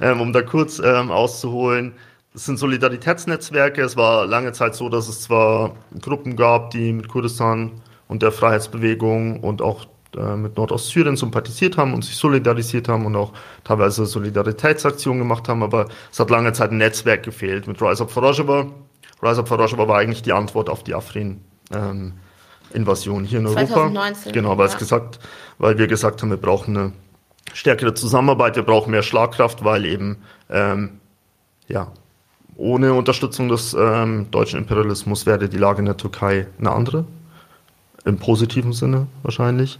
ähm, 0.02 0.20
um 0.20 0.34
da 0.34 0.42
kurz 0.42 0.78
ähm, 0.80 1.10
auszuholen, 1.10 1.94
es 2.34 2.44
sind 2.44 2.58
Solidaritätsnetzwerke. 2.58 3.80
Es 3.80 3.96
war 3.96 4.26
lange 4.26 4.52
Zeit 4.52 4.74
so, 4.74 4.90
dass 4.90 5.08
es 5.08 5.22
zwar 5.22 5.76
Gruppen 6.02 6.36
gab, 6.36 6.72
die 6.72 6.92
mit 6.92 7.08
Kurdistan 7.08 7.70
und 8.06 8.22
der 8.22 8.32
Freiheitsbewegung 8.32 9.40
und 9.40 9.62
auch 9.62 9.86
äh, 10.14 10.36
mit 10.36 10.58
Nordostsyrien 10.58 11.16
sympathisiert 11.16 11.78
haben 11.78 11.94
und 11.94 12.04
sich 12.04 12.16
solidarisiert 12.16 12.86
haben 12.86 13.06
und 13.06 13.16
auch 13.16 13.32
teilweise 13.64 14.04
Solidaritätsaktionen 14.04 15.20
gemacht 15.20 15.48
haben, 15.48 15.62
aber 15.62 15.86
es 16.12 16.20
hat 16.20 16.28
lange 16.28 16.52
Zeit 16.52 16.70
ein 16.70 16.76
Netzwerk 16.76 17.22
gefehlt. 17.22 17.66
Mit 17.66 17.80
Rise 17.80 18.02
Up 18.02 18.10
for 18.10 18.22
Rojava. 18.22 18.66
Rise 19.22 19.40
Up 19.40 19.48
for 19.48 19.58
Rojava 19.58 19.88
war 19.88 19.98
eigentlich 19.98 20.22
die 20.22 20.34
Antwort 20.34 20.68
auf 20.68 20.84
die 20.84 20.94
Afrin. 20.94 21.40
Ähm, 21.72 22.12
Invasion 22.72 23.24
hier 23.24 23.40
in 23.40 23.48
2019, 23.48 23.94
Europa. 23.94 24.30
Genau, 24.32 24.58
weil 24.58 24.66
ja. 24.66 24.72
es 24.72 24.78
gesagt, 24.78 25.18
weil 25.58 25.78
wir 25.78 25.86
gesagt 25.86 26.22
haben, 26.22 26.30
wir 26.30 26.36
brauchen 26.36 26.76
eine 26.76 26.92
stärkere 27.52 27.94
Zusammenarbeit, 27.94 28.56
wir 28.56 28.62
brauchen 28.62 28.90
mehr 28.90 29.02
Schlagkraft, 29.02 29.64
weil 29.64 29.84
eben 29.86 30.18
ähm, 30.50 31.00
ja 31.68 31.92
ohne 32.56 32.92
Unterstützung 32.92 33.48
des 33.48 33.74
ähm, 33.74 34.30
deutschen 34.30 34.58
Imperialismus 34.60 35.24
wäre 35.24 35.48
die 35.48 35.56
Lage 35.56 35.78
in 35.78 35.86
der 35.86 35.96
Türkei 35.96 36.46
eine 36.58 36.72
andere, 36.72 37.06
im 38.04 38.18
positiven 38.18 38.72
Sinne 38.72 39.06
wahrscheinlich. 39.22 39.78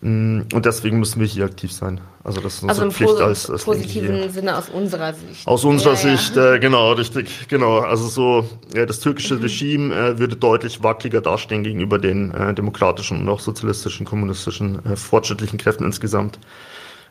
Mm, 0.00 0.42
und 0.52 0.64
deswegen 0.64 1.00
müssen 1.00 1.20
wir 1.20 1.26
hier 1.26 1.44
aktiv 1.44 1.72
sein. 1.72 2.00
Also 2.22 2.40
das 2.40 2.54
ist 2.54 2.62
unsere 2.62 2.86
also 2.86 2.96
Pflicht 2.96 3.20
als, 3.20 3.50
als 3.50 3.64
positiven 3.64 4.30
Sinne 4.30 4.56
aus 4.56 4.68
unserer 4.68 5.12
Sicht. 5.12 5.46
Aus 5.46 5.64
unserer 5.64 5.94
ja, 5.94 5.96
Sicht, 5.96 6.36
ja. 6.36 6.54
Äh, 6.54 6.58
genau, 6.60 6.92
richtig, 6.92 7.48
genau. 7.48 7.78
Also 7.78 8.06
so 8.06 8.48
ja, 8.74 8.86
das 8.86 9.00
türkische 9.00 9.34
mhm. 9.34 9.42
Regime 9.42 9.94
äh, 9.94 10.18
würde 10.18 10.36
deutlich 10.36 10.82
wackeliger 10.82 11.20
dastehen 11.20 11.64
gegenüber 11.64 11.98
den 11.98 12.32
äh, 12.32 12.54
demokratischen 12.54 13.20
und 13.20 13.28
auch 13.28 13.40
sozialistischen, 13.40 14.06
kommunistischen, 14.06 14.84
äh, 14.84 14.94
fortschrittlichen 14.94 15.58
Kräften 15.58 15.84
insgesamt. 15.84 16.38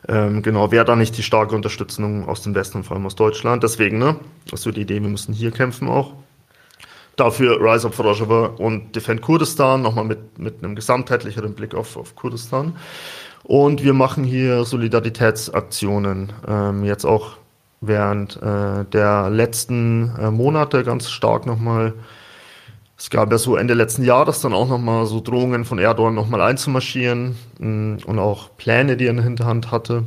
Ähm, 0.06 0.42
genau, 0.42 0.70
wäre 0.70 0.84
da 0.84 0.96
nicht 0.96 1.18
die 1.18 1.22
starke 1.22 1.54
Unterstützung 1.54 2.26
aus 2.28 2.42
dem 2.42 2.54
Westen 2.54 2.78
und 2.78 2.84
vor 2.84 2.96
allem 2.96 3.04
aus 3.04 3.16
Deutschland. 3.16 3.62
Deswegen, 3.62 3.98
ne, 3.98 4.16
das 4.44 4.60
ist 4.60 4.64
so 4.64 4.70
die 4.70 4.82
Idee, 4.82 5.02
wir 5.02 5.08
müssen 5.08 5.34
hier 5.34 5.50
kämpfen 5.50 5.88
auch. 5.88 6.14
Dafür 7.18 7.60
Rise 7.60 7.88
Up 7.88 7.94
for 7.94 8.06
Rojava 8.06 8.46
und 8.58 8.94
Defend 8.94 9.22
Kurdistan, 9.22 9.82
nochmal 9.82 10.04
mit, 10.04 10.38
mit 10.38 10.62
einem 10.62 10.76
gesamtheitlicheren 10.76 11.52
Blick 11.52 11.74
auf, 11.74 11.96
auf 11.96 12.14
Kurdistan. 12.14 12.76
Und 13.42 13.82
wir 13.82 13.92
machen 13.92 14.22
hier 14.22 14.64
Solidaritätsaktionen, 14.64 16.32
ähm, 16.46 16.84
jetzt 16.84 17.04
auch 17.04 17.36
während 17.80 18.40
äh, 18.40 18.84
der 18.84 19.30
letzten 19.30 20.14
äh, 20.16 20.30
Monate 20.30 20.84
ganz 20.84 21.10
stark 21.10 21.44
nochmal. 21.44 21.94
Es 22.96 23.10
gab 23.10 23.32
ja 23.32 23.38
so 23.38 23.56
Ende 23.56 23.74
letzten 23.74 24.04
Jahres 24.04 24.40
dann 24.40 24.52
auch 24.52 24.68
nochmal 24.68 25.06
so 25.06 25.20
Drohungen 25.20 25.64
von 25.64 25.80
Erdogan 25.80 26.14
nochmal 26.14 26.40
einzumarschieren 26.40 27.36
mh, 27.58 27.66
mm, 27.66 27.98
und 28.06 28.18
auch 28.20 28.56
Pläne, 28.56 28.96
die 28.96 29.06
er 29.06 29.10
in 29.10 29.16
der 29.16 29.24
Hinterhand 29.24 29.72
hatte 29.72 30.04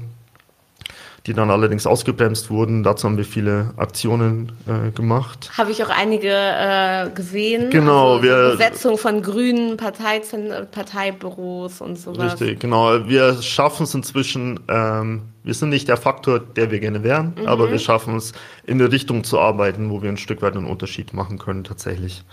die 1.27 1.33
dann 1.33 1.51
allerdings 1.51 1.85
ausgebremst 1.85 2.49
wurden. 2.49 2.81
Dazu 2.81 3.07
haben 3.07 3.17
wir 3.17 3.25
viele 3.25 3.73
Aktionen 3.77 4.51
äh, 4.67 4.91
gemacht. 4.91 5.51
Habe 5.55 5.71
ich 5.71 5.83
auch 5.83 5.89
einige 5.89 6.29
äh, 6.29 7.09
gesehen. 7.13 7.69
Genau, 7.69 8.13
also, 8.13 8.23
wir 8.23 8.49
Besetzung 8.51 8.97
von 8.97 9.21
grünen 9.21 9.77
Parteibüros 9.77 11.81
und 11.81 11.97
sowas. 11.97 12.33
Richtig, 12.33 12.59
genau. 12.59 13.07
Wir 13.07 13.41
schaffen 13.41 13.83
es 13.83 13.93
inzwischen. 13.93 14.61
Ähm, 14.67 15.21
wir 15.43 15.53
sind 15.53 15.69
nicht 15.69 15.87
der 15.87 15.97
Faktor, 15.97 16.39
der 16.39 16.71
wir 16.71 16.79
gerne 16.79 17.03
wären, 17.03 17.35
mhm. 17.39 17.47
aber 17.47 17.71
wir 17.71 17.79
schaffen 17.79 18.15
es, 18.15 18.33
in 18.65 18.79
eine 18.79 18.91
Richtung 18.91 19.23
zu 19.23 19.39
arbeiten, 19.39 19.89
wo 19.89 20.01
wir 20.01 20.09
ein 20.09 20.17
Stück 20.17 20.41
weit 20.41 20.55
einen 20.55 20.67
Unterschied 20.67 21.13
machen 21.13 21.37
können 21.37 21.63
tatsächlich. 21.63 22.23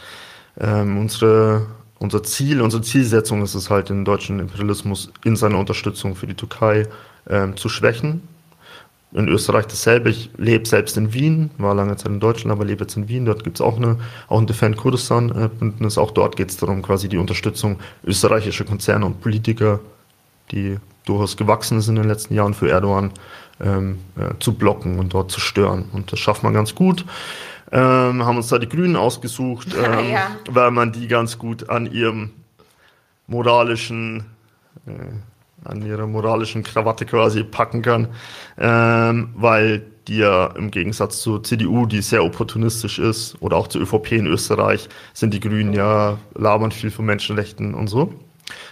Ähm, 0.59 0.99
unsere 0.99 1.67
unser 2.01 2.23
Ziel, 2.23 2.63
unsere 2.63 2.83
Zielsetzung 2.83 3.43
ist 3.43 3.55
es 3.55 3.71
halt, 3.71 3.89
den 3.89 4.05
deutschen 4.05 4.39
Imperialismus 4.39 5.11
in 5.25 5.35
seiner 5.35 5.59
Unterstützung 5.59 6.15
für 6.15 6.29
die 6.29 6.35
Türkei 6.35 6.87
ähm, 7.29 7.57
zu 7.57 7.69
schwächen 7.69 8.23
in 9.13 9.29
Österreich 9.29 9.67
dasselbe. 9.67 10.11
Ich 10.11 10.31
lebe 10.37 10.67
selbst 10.67 10.97
in 10.97 11.13
Wien, 11.13 11.51
war 11.59 11.75
lange 11.75 11.97
Zeit 11.97 12.13
in 12.13 12.21
Deutschland, 12.21 12.53
aber 12.53 12.65
lebe 12.65 12.85
jetzt 12.85 12.97
in 12.97 13.09
Wien. 13.09 13.25
Dort 13.25 13.45
gibt 13.45 13.57
es 13.57 13.61
auch, 13.61 13.77
eine, 13.77 13.99
auch 14.29 14.39
ein 14.39 14.47
Defend 14.47 14.77
Kurdistan-Bündnis. 14.77 15.99
Auch 15.99 16.11
dort 16.11 16.37
geht 16.37 16.51
es 16.51 16.57
darum, 16.59 16.83
quasi 16.83 17.09
die 17.09 17.17
Unterstützung 17.17 17.79
österreichischer 18.05 18.65
Konzerne 18.65 19.07
und 19.07 19.21
Politiker, 19.21 19.81
die 20.53 20.77
durchaus 21.07 21.37
gewachsen 21.37 21.81
sind 21.81 21.97
in 21.97 22.03
den 22.03 22.11
letzten 22.11 22.35
Jahren 22.35 22.55
für 22.55 22.71
Erdogan, 22.71 23.13
ähm, 23.61 23.99
äh, 24.17 24.39
zu 24.41 24.55
blocken 24.55 24.99
und 24.99 25.15
dort 25.15 25.31
zu 25.31 25.41
stören. 25.41 25.87
Und 25.93 26.13
das 26.13 26.19
schafft 26.19 26.43
man 26.43 26.53
ganz 26.53 26.75
gut. 26.75 27.05
Ähm, 27.73 28.25
haben 28.25 28.37
uns 28.37 28.49
da 28.49 28.59
die 28.59 28.69
Grünen 28.69 28.97
ausgesucht, 28.97 29.69
ähm, 29.77 30.11
ja. 30.11 30.31
weil 30.51 30.71
man 30.71 30.93
die 30.93 31.09
ganz 31.09 31.39
gut 31.39 31.71
an 31.71 31.91
ihrem 31.91 32.31
moralischen 33.27 34.27
äh, 34.87 34.91
an 35.69 35.85
ihrer 35.85 36.07
moralischen 36.07 36.63
Krawatte 36.63 37.07
quasi 37.07 37.45
packen 37.45 37.83
kann, 37.83 38.09
ähm, 38.59 39.31
weil 39.35 39.83
die 40.09 40.19
ja 40.19 40.47
im 40.47 40.71
Gegensatz 40.71 41.21
zur 41.21 41.43
CDU, 41.43 41.87
die 41.87 42.01
sehr 42.01 42.25
opportunistisch 42.25 42.99
ist, 42.99 43.37
oder 43.41 43.57
auch 43.57 43.69
zur 43.69 43.83
ÖVP 43.83 44.13
in 44.13 44.27
Österreich, 44.27 44.89
sind 45.13 45.35
die 45.35 45.41
Grünen 45.41 45.75
ja 45.75 46.19
labern 46.35 46.73
viel 46.73 46.91
von 46.91 47.05
Menschenrechten 47.05 47.75
und 47.75 47.89
so. 47.89 48.15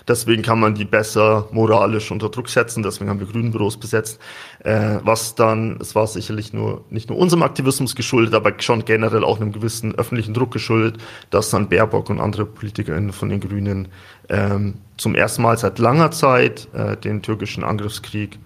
Deswegen 0.09 0.43
kann 0.43 0.61
man 0.61 0.75
die 0.75 0.85
besser 0.85 1.49
moralisch 1.51 2.11
unter 2.13 2.29
Druck 2.29 2.49
setzen. 2.49 2.83
Deswegen 2.83 3.11
haben 3.11 3.19
wir 3.19 3.27
Grünbüros 3.27 3.77
besetzt. 3.77 4.21
Äh, 4.61 4.99
was 5.03 5.35
dann, 5.35 5.79
es 5.81 5.95
war 5.95 6.07
sicherlich 6.07 6.53
nur 6.53 6.85
nicht 6.91 7.09
nur 7.09 7.19
unserem 7.19 7.43
Aktivismus 7.43 7.97
geschuldet, 7.97 8.35
aber 8.35 8.53
schon 8.61 8.85
generell 8.85 9.25
auch 9.25 9.41
einem 9.41 9.53
gewissen 9.53 9.95
öffentlichen 9.97 10.33
Druck 10.33 10.53
geschuldet, 10.53 11.03
dass 11.31 11.51
dann 11.51 11.69
Baerbock 11.69 12.09
und 12.11 12.21
andere 12.21 12.47
PolitikerInnen 12.47 13.13
von 13.13 13.29
den 13.29 13.41
Grünen 13.41 13.89
ähm, 14.29 14.75
zum 14.97 15.15
ersten 15.15 15.43
Mal 15.43 15.59
seit 15.59 15.79
langer 15.79 16.13
Zeit 16.13 16.69
äh, 16.73 16.97
den 16.97 17.23
türkischen 17.23 17.65
Angriffskrieg 17.65 18.39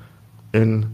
in 0.53 0.87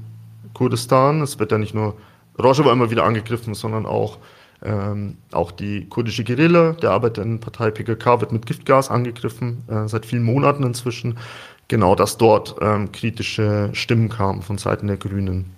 Kurdistan. 0.52 1.22
Es 1.22 1.38
wird 1.38 1.52
ja 1.52 1.58
nicht 1.58 1.74
nur 1.74 1.94
Rojava 2.42 2.72
immer 2.72 2.90
wieder 2.90 3.04
angegriffen, 3.04 3.54
sondern 3.54 3.86
auch 3.86 4.18
ähm, 4.64 5.18
auch 5.32 5.52
die 5.52 5.88
kurdische 5.88 6.24
Guerilla, 6.24 6.72
der 6.72 6.90
Arbeiterinnenpartei 6.90 7.70
PKK, 7.70 8.20
wird 8.20 8.32
mit 8.32 8.46
Giftgas 8.46 8.90
angegriffen, 8.90 9.64
äh, 9.68 9.88
seit 9.88 10.06
vielen 10.06 10.24
Monaten 10.24 10.62
inzwischen. 10.62 11.18
Genau, 11.68 11.94
dass 11.94 12.16
dort 12.16 12.56
ähm, 12.60 12.92
kritische 12.92 13.70
Stimmen 13.72 14.08
kamen 14.08 14.42
von 14.42 14.56
Seiten 14.58 14.86
der 14.86 14.96
Grünen. 14.96 15.56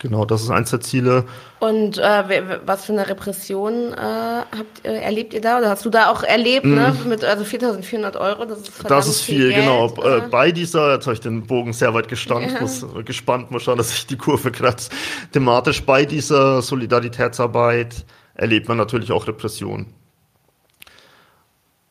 Genau, 0.00 0.24
das 0.24 0.42
ist 0.42 0.50
eins 0.50 0.70
der 0.70 0.80
Ziele. 0.80 1.26
Und 1.58 1.98
äh, 1.98 2.60
was 2.64 2.86
für 2.86 2.92
eine 2.92 3.06
Repression 3.06 3.92
äh, 3.92 3.96
habt, 3.96 4.82
äh, 4.82 4.98
erlebt 4.98 5.34
ihr 5.34 5.42
da? 5.42 5.58
Oder 5.58 5.68
hast 5.68 5.84
du 5.84 5.90
da 5.90 6.08
auch 6.08 6.22
erlebt, 6.22 6.64
mm. 6.64 6.74
ne? 6.74 6.96
Mhm. 7.02 7.10
Mit 7.10 7.22
also 7.22 7.44
4.400 7.44 8.18
Euro, 8.18 8.46
das 8.46 8.60
ist 8.60 8.72
Das 8.88 9.06
ist 9.06 9.20
viel, 9.20 9.52
viel 9.52 9.60
genau. 9.60 9.88
Geld, 9.88 10.24
äh, 10.24 10.28
bei 10.28 10.52
dieser, 10.52 10.94
jetzt 10.94 11.06
habe 11.06 11.14
ich 11.14 11.20
den 11.20 11.46
Bogen 11.46 11.74
sehr 11.74 11.92
weit 11.92 12.08
gestand, 12.08 12.50
ja. 12.50 12.62
muss, 12.62 12.82
äh, 12.82 13.02
gespannt, 13.02 13.50
muss 13.50 13.64
schauen, 13.64 13.76
dass 13.76 13.92
ich 13.92 14.06
die 14.06 14.16
Kurve 14.16 14.50
kratze. 14.50 14.90
Thematisch 15.32 15.82
bei 15.82 16.06
dieser 16.06 16.62
Solidaritätsarbeit 16.62 18.06
erlebt 18.34 18.68
man 18.68 18.78
natürlich 18.78 19.12
auch 19.12 19.26
Repression. 19.26 19.86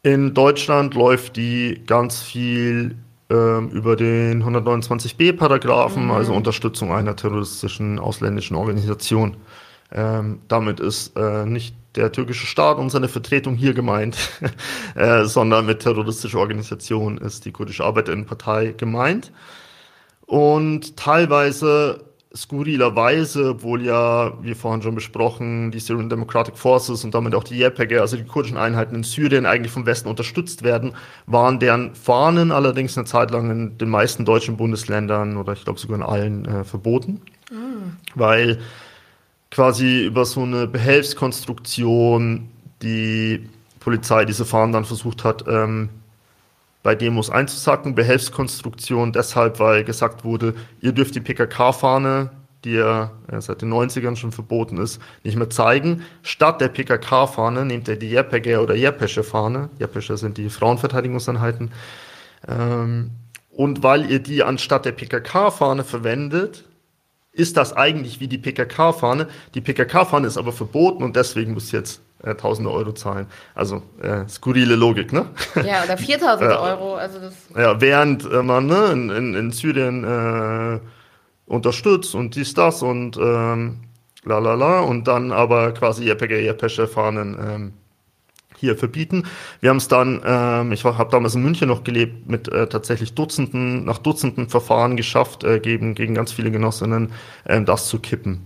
In 0.02 0.34
Deutschland 0.34 0.96
läuft 0.96 1.36
die 1.36 1.84
ganz 1.86 2.24
viel 2.24 2.96
über 3.34 3.96
den 3.96 4.44
129b-Paragraphen, 4.44 6.06
mhm. 6.06 6.12
also 6.12 6.34
Unterstützung 6.34 6.92
einer 6.92 7.16
terroristischen 7.16 8.00
ausländischen 8.00 8.56
Organisation. 8.56 9.38
Ähm, 9.92 10.42
damit 10.48 10.80
ist 10.80 11.16
äh, 11.18 11.46
nicht 11.46 11.76
der 11.96 12.12
türkische 12.12 12.46
Staat 12.46 12.78
und 12.78 12.90
seine 12.90 13.08
Vertretung 13.08 13.56
hier 13.56 13.74
gemeint, 13.74 14.18
äh, 14.96 15.26
sondern 15.26 15.66
mit 15.66 15.80
terroristischer 15.80 16.40
Organisation 16.40 17.18
ist 17.18 17.46
die 17.46 17.52
kurdische 17.52 17.84
Arbeiterinnenpartei 17.84 18.74
gemeint. 18.78 19.32
Und 20.26 20.96
teilweise 20.96 22.09
skurrilerweise, 22.36 23.52
obwohl 23.52 23.84
ja, 23.84 24.34
wie 24.44 24.54
vorhin 24.54 24.84
schon 24.84 24.94
besprochen, 24.94 25.72
die 25.72 25.80
Syrian 25.80 26.10
Democratic 26.10 26.58
Forces 26.58 27.04
und 27.04 27.16
damit 27.16 27.34
auch 27.34 27.44
die 27.44 27.60
YPG, 27.62 27.98
also 27.98 28.18
die 28.18 28.24
kurdischen 28.24 28.58
Einheiten 28.58 28.94
in 28.94 29.04
Syrien, 29.04 29.48
eigentlich 29.48 29.72
vom 29.72 29.86
Westen 29.88 30.08
unterstützt 30.08 30.64
werden, 30.64 30.94
waren 31.26 31.60
deren 31.60 31.96
Fahnen 31.96 32.52
allerdings 32.52 32.98
eine 32.98 33.06
Zeit 33.06 33.32
lang 33.32 33.50
in 33.50 33.78
den 33.80 33.90
meisten 33.90 34.26
deutschen 34.26 34.58
Bundesländern 34.58 35.38
oder 35.38 35.54
ich 35.54 35.64
glaube 35.64 35.80
sogar 35.80 35.98
in 35.98 36.04
allen 36.04 36.46
äh, 36.46 36.64
verboten. 36.64 37.22
Mhm. 37.52 37.98
Weil 38.14 38.60
quasi 39.50 40.06
über 40.06 40.26
so 40.26 40.44
eine 40.44 40.68
Behelfskonstruktion 40.68 42.48
die 42.84 43.50
Polizei 43.80 44.26
diese 44.26 44.46
Fahnen 44.46 44.74
dann 44.74 44.86
versucht 44.86 45.24
hat, 45.24 45.46
ähm, 45.48 45.90
bei 46.84 46.96
Demos 46.96 47.30
einzusacken. 47.30 47.96
Behelfskonstruktion 47.96 49.12
deshalb, 49.12 49.60
weil 49.60 49.84
gesagt 49.84 50.24
wurde, 50.24 50.56
ihr 50.82 50.92
dürft 50.92 51.16
die 51.16 51.22
PKK-Fahne, 51.22 52.32
die 52.64 52.74
ja 52.74 53.12
seit 53.40 53.62
den 53.62 53.74
90ern 53.74 54.16
schon 54.16 54.32
verboten 54.32 54.78
ist, 54.78 55.02
nicht 55.24 55.38
mehr 55.38 55.50
zeigen. 55.50 56.04
Statt 56.24 56.62
der 56.62 56.70
PKK-Fahne 56.70 57.66
nehmt 57.66 57.88
ihr 57.88 57.96
die 57.96 58.10
JPG 58.10 58.58
oder 58.58 58.76
JPESche-Fahne. 58.76 59.70
JPESche 59.80 60.18
sind 60.18 60.38
die 60.38 60.50
Frauenverteidigungseinheiten. 60.50 61.72
Ähm, 62.48 63.12
und 63.52 63.84
weil 63.84 64.10
ihr 64.10 64.20
die 64.20 64.44
anstatt 64.44 64.86
der 64.86 64.92
PKK-Fahne 64.94 65.84
verwendet, 65.84 66.66
ist 67.32 67.58
das 67.58 67.74
eigentlich 67.74 68.20
wie 68.20 68.28
die 68.28 68.38
PKK-Fahne. 68.38 69.28
Die 69.54 69.62
PKK-Fahne 69.62 70.28
ist 70.28 70.38
aber 70.38 70.52
verboten 70.52 71.04
und 71.04 71.16
deswegen 71.16 71.54
muss 71.54 71.72
jetzt 71.72 72.02
äh, 72.24 72.36
tausende 72.36 72.72
Euro 72.72 72.94
zahlen. 72.94 73.28
Also 73.56 73.82
äh, 74.02 74.28
skurrile 74.28 74.76
Logik, 74.76 75.14
ne? 75.14 75.28
Ja, 75.56 75.84
oder 75.84 75.98
4000 75.98 76.52
Euro. 76.60 76.96
Also 76.96 77.20
das 77.20 77.34
ja, 77.56 77.80
während 77.80 78.30
äh, 78.30 78.44
man 78.44 78.66
ne, 78.66 78.88
in, 78.92 79.10
in, 79.10 79.36
in 79.36 79.52
Syrien 79.52 80.04
äh, 80.04 80.80
unterstützt 81.46 82.16
und 82.16 82.36
dies, 82.36 82.54
das 82.54 82.82
und 82.84 83.18
ähm, 83.18 83.80
la 84.24 84.40
la 84.40 84.54
la 84.54 84.82
und 84.82 85.08
dann 85.08 85.32
aber 85.32 85.74
quasi 85.74 86.06
JPG, 86.06 86.46
JPG-Fahnen 86.46 87.38
ähm, 87.40 87.74
hier 88.60 88.78
verbieten. 88.78 89.24
Wir 89.62 89.70
haben 89.70 89.78
es 89.78 89.88
dann, 89.88 90.22
ähm, 90.26 90.72
ich 90.72 90.84
habe 90.84 91.10
damals 91.12 91.36
in 91.36 91.44
München 91.44 91.70
noch 91.70 91.84
gelebt, 91.84 92.30
mit 92.30 92.50
äh, 92.50 92.68
tatsächlich 92.68 93.14
Dutzenden, 93.14 93.86
nach 93.86 94.00
Dutzenden 94.00 94.50
Verfahren 94.50 94.98
geschafft, 94.98 95.44
äh, 95.44 95.60
gegen, 95.60 95.96
gegen 95.96 96.14
ganz 96.14 96.32
viele 96.32 96.52
Genossinnen, 96.52 97.14
äh, 97.46 97.62
das 97.62 97.88
zu 97.88 98.00
kippen. 98.00 98.46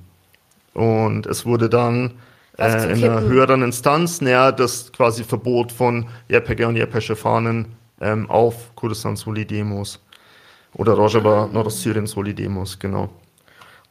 Und 0.73 1.25
es 1.25 1.45
wurde 1.45 1.69
dann 1.69 2.13
äh, 2.57 2.91
in 2.91 3.03
einer 3.03 3.21
höheren 3.21 3.61
Instanz, 3.63 4.21
näher 4.21 4.51
das 4.51 4.91
quasi 4.91 5.23
Verbot 5.23 5.71
von 5.71 6.07
JPG 6.29 6.65
und 6.65 6.75
JPG-Fahnen 6.75 7.67
ähm, 8.01 8.29
auf 8.29 8.75
Kurdistan-Soli-Demos 8.75 9.99
oder 10.75 10.93
Rojava, 10.93 11.49
Nordostsyrien-Soli-Demos, 11.51 12.79
genau. 12.79 13.09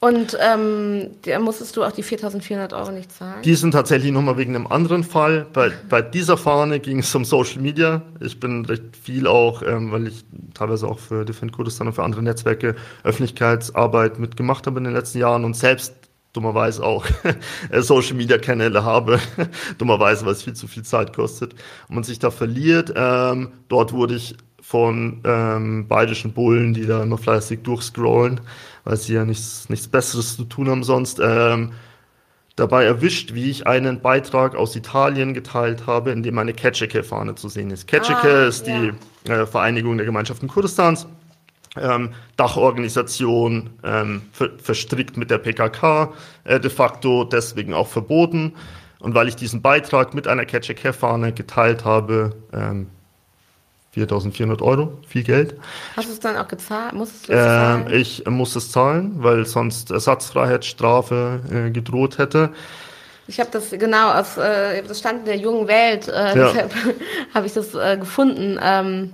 Und 0.02 0.36
ähm, 0.40 1.10
da 1.22 1.38
musstest 1.38 1.76
du 1.76 1.84
auch 1.84 1.92
die 1.92 2.02
4.400 2.02 2.76
Euro 2.76 2.90
nicht 2.90 3.12
zahlen? 3.12 3.40
Die 3.42 3.54
sind 3.54 3.70
tatsächlich 3.70 4.10
nochmal 4.10 4.36
wegen 4.36 4.56
einem 4.56 4.66
anderen 4.66 5.04
Fall. 5.04 5.46
Bei, 5.52 5.70
bei 5.88 6.02
dieser 6.02 6.36
Fahne 6.36 6.80
ging 6.80 6.98
es 6.98 7.14
um 7.14 7.24
Social 7.24 7.62
Media. 7.62 8.02
Ich 8.18 8.40
bin 8.40 8.64
recht 8.64 8.96
viel 9.00 9.28
auch, 9.28 9.62
ähm, 9.62 9.92
weil 9.92 10.08
ich 10.08 10.24
teilweise 10.54 10.88
auch 10.88 10.98
für 10.98 11.24
Defend 11.24 11.52
Kurdistan 11.52 11.86
und 11.86 11.92
für 11.92 12.02
andere 12.02 12.20
Netzwerke 12.20 12.74
Öffentlichkeitsarbeit 13.04 14.18
mitgemacht 14.18 14.66
habe 14.66 14.78
in 14.78 14.84
den 14.84 14.92
letzten 14.92 15.18
Jahren 15.18 15.44
und 15.44 15.54
selbst 15.54 15.94
dummerweise 16.32 16.82
auch 16.84 17.06
Social 17.78 18.14
Media 18.14 18.38
Kanäle 18.38 18.84
habe, 18.84 19.18
dummerweise, 19.78 20.24
weil 20.24 20.32
es 20.32 20.42
viel 20.42 20.54
zu 20.54 20.66
viel 20.66 20.82
Zeit 20.82 21.14
kostet 21.14 21.54
und 21.88 21.94
man 21.94 22.04
sich 22.04 22.18
da 22.18 22.30
verliert. 22.30 22.92
Ähm, 22.96 23.52
dort 23.68 23.92
wurde 23.92 24.14
ich 24.14 24.36
von 24.60 25.20
ähm, 25.24 25.88
bayerischen 25.88 26.32
Bullen, 26.32 26.72
die 26.72 26.86
da 26.86 27.04
noch 27.04 27.20
fleißig 27.20 27.62
durchscrollen, 27.62 28.40
weil 28.84 28.96
sie 28.96 29.14
ja 29.14 29.24
nichts, 29.24 29.68
nichts 29.68 29.88
Besseres 29.88 30.36
zu 30.36 30.44
tun 30.44 30.70
haben 30.70 30.84
sonst, 30.84 31.20
ähm, 31.22 31.72
dabei 32.56 32.84
erwischt, 32.84 33.34
wie 33.34 33.50
ich 33.50 33.66
einen 33.66 34.00
Beitrag 34.00 34.54
aus 34.54 34.76
Italien 34.76 35.34
geteilt 35.34 35.86
habe, 35.86 36.10
in 36.10 36.22
dem 36.22 36.38
eine 36.38 36.52
Ketscheke-Fahne 36.52 37.34
zu 37.34 37.48
sehen 37.48 37.70
ist. 37.70 37.86
Ketscheke 37.86 38.44
ah, 38.44 38.46
ist 38.46 38.66
ja. 38.66 38.92
die 39.24 39.30
äh, 39.30 39.46
Vereinigung 39.46 39.96
der 39.96 40.06
Gemeinschaften 40.06 40.48
Kurdistans 40.48 41.06
Dachorganisation 42.36 43.70
ähm, 43.82 44.22
ver 44.32 44.50
verstrickt 44.58 45.16
mit 45.16 45.30
der 45.30 45.38
PKK, 45.38 46.12
äh, 46.44 46.60
de 46.60 46.70
facto 46.70 47.24
deswegen 47.24 47.72
auch 47.72 47.88
verboten. 47.88 48.54
Und 48.98 49.14
weil 49.14 49.26
ich 49.26 49.36
diesen 49.36 49.62
Beitrag 49.62 50.14
mit 50.14 50.28
einer 50.28 50.44
Catch-a-Care-Fahne 50.44 51.32
geteilt 51.32 51.84
habe, 51.84 52.36
ähm, 52.52 52.88
4.400 53.96 54.62
Euro, 54.62 54.98
viel 55.06 55.22
Geld. 55.22 55.54
Hast 55.96 56.08
du 56.08 56.12
es 56.12 56.20
dann 56.20 56.36
auch 56.36 56.48
gezahlt? 56.48 56.94
Musstest 56.94 57.28
du 57.28 57.32
es 57.32 57.44
zahlen? 57.44 57.86
Ähm, 57.88 57.92
ich 57.92 58.24
muss 58.26 58.56
es 58.56 58.70
zahlen, 58.70 59.12
weil 59.16 59.44
sonst 59.44 59.90
Ersatzfreiheitsstrafe 59.90 61.40
äh, 61.50 61.70
gedroht 61.70 62.18
hätte. 62.18 62.50
Ich 63.26 63.38
habe 63.38 63.50
das 63.52 63.70
genau 63.70 64.12
aus, 64.12 64.36
äh, 64.38 64.82
das 64.82 64.98
stand 64.98 65.20
in 65.20 65.24
der 65.26 65.36
jungen 65.36 65.68
Welt, 65.68 66.08
äh, 66.08 66.12
ja. 66.12 66.34
deshalb 66.34 66.74
habe 67.34 67.46
ich 67.46 67.52
das 67.52 67.74
äh, 67.74 67.98
gefunden. 67.98 68.58
Ähm, 68.62 69.12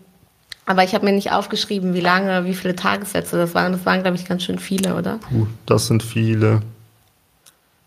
aber 0.68 0.84
ich 0.84 0.94
habe 0.94 1.06
mir 1.06 1.12
nicht 1.12 1.32
aufgeschrieben, 1.32 1.94
wie 1.94 2.00
lange, 2.02 2.44
wie 2.44 2.52
viele 2.52 2.76
Tagessätze 2.76 3.38
das 3.38 3.54
waren. 3.54 3.72
Das 3.72 3.86
waren, 3.86 4.02
glaube 4.02 4.18
ich, 4.18 4.26
ganz 4.26 4.42
schön 4.42 4.58
viele, 4.58 4.96
oder? 4.96 5.18
Puh, 5.30 5.46
das 5.64 5.86
sind 5.86 6.02
viele. 6.02 6.60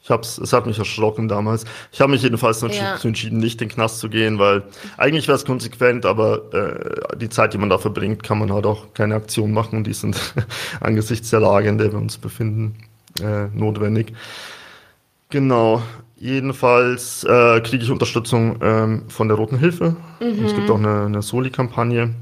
Ich 0.02 0.10
hab's, 0.10 0.40
es 0.40 0.52
hat 0.52 0.66
mich 0.66 0.80
erschrocken 0.80 1.28
damals. 1.28 1.64
Ich 1.92 2.02
habe 2.02 2.12
mich 2.12 2.24
jedenfalls 2.24 2.60
ja. 2.62 2.98
entschieden, 3.04 3.38
nicht 3.38 3.62
in 3.62 3.68
den 3.68 3.76
Knast 3.76 4.00
zu 4.00 4.10
gehen, 4.10 4.40
weil 4.40 4.64
eigentlich 4.98 5.28
wäre 5.28 5.36
es 5.36 5.46
konsequent, 5.46 6.08
aber 6.08 6.52
äh, 6.56 7.18
die 7.18 7.30
Zeit, 7.30 7.54
die 7.54 7.60
man 7.60 7.70
da 7.70 7.78
verbringt, 7.78 8.24
kann 8.24 8.40
man 8.40 8.52
halt 8.52 8.66
auch 8.66 8.96
keine 8.96 9.14
Aktion 9.14 9.52
machen 9.52 9.78
und 9.78 9.86
die 9.86 9.94
sind 9.94 10.20
angesichts 10.80 11.30
der 11.30 11.42
Lage, 11.42 11.70
in 11.70 11.78
der 11.78 11.92
wir 11.92 12.00
uns 12.00 12.18
befinden, 12.18 12.78
äh, 13.22 13.46
notwendig. 13.54 14.12
Genau. 15.30 15.84
Jedenfalls 16.18 17.24
äh, 17.26 17.62
kriege 17.62 17.84
ich 17.84 17.92
Unterstützung 17.92 18.58
ähm, 18.64 19.04
von 19.08 19.28
der 19.28 19.38
Roten 19.38 19.60
Hilfe. 19.60 19.96
Mhm. 20.20 20.46
Es 20.46 20.56
gibt 20.56 20.70
auch 20.72 20.80
eine, 20.80 21.06
eine 21.06 21.22
Soli-Kampagne 21.22 22.16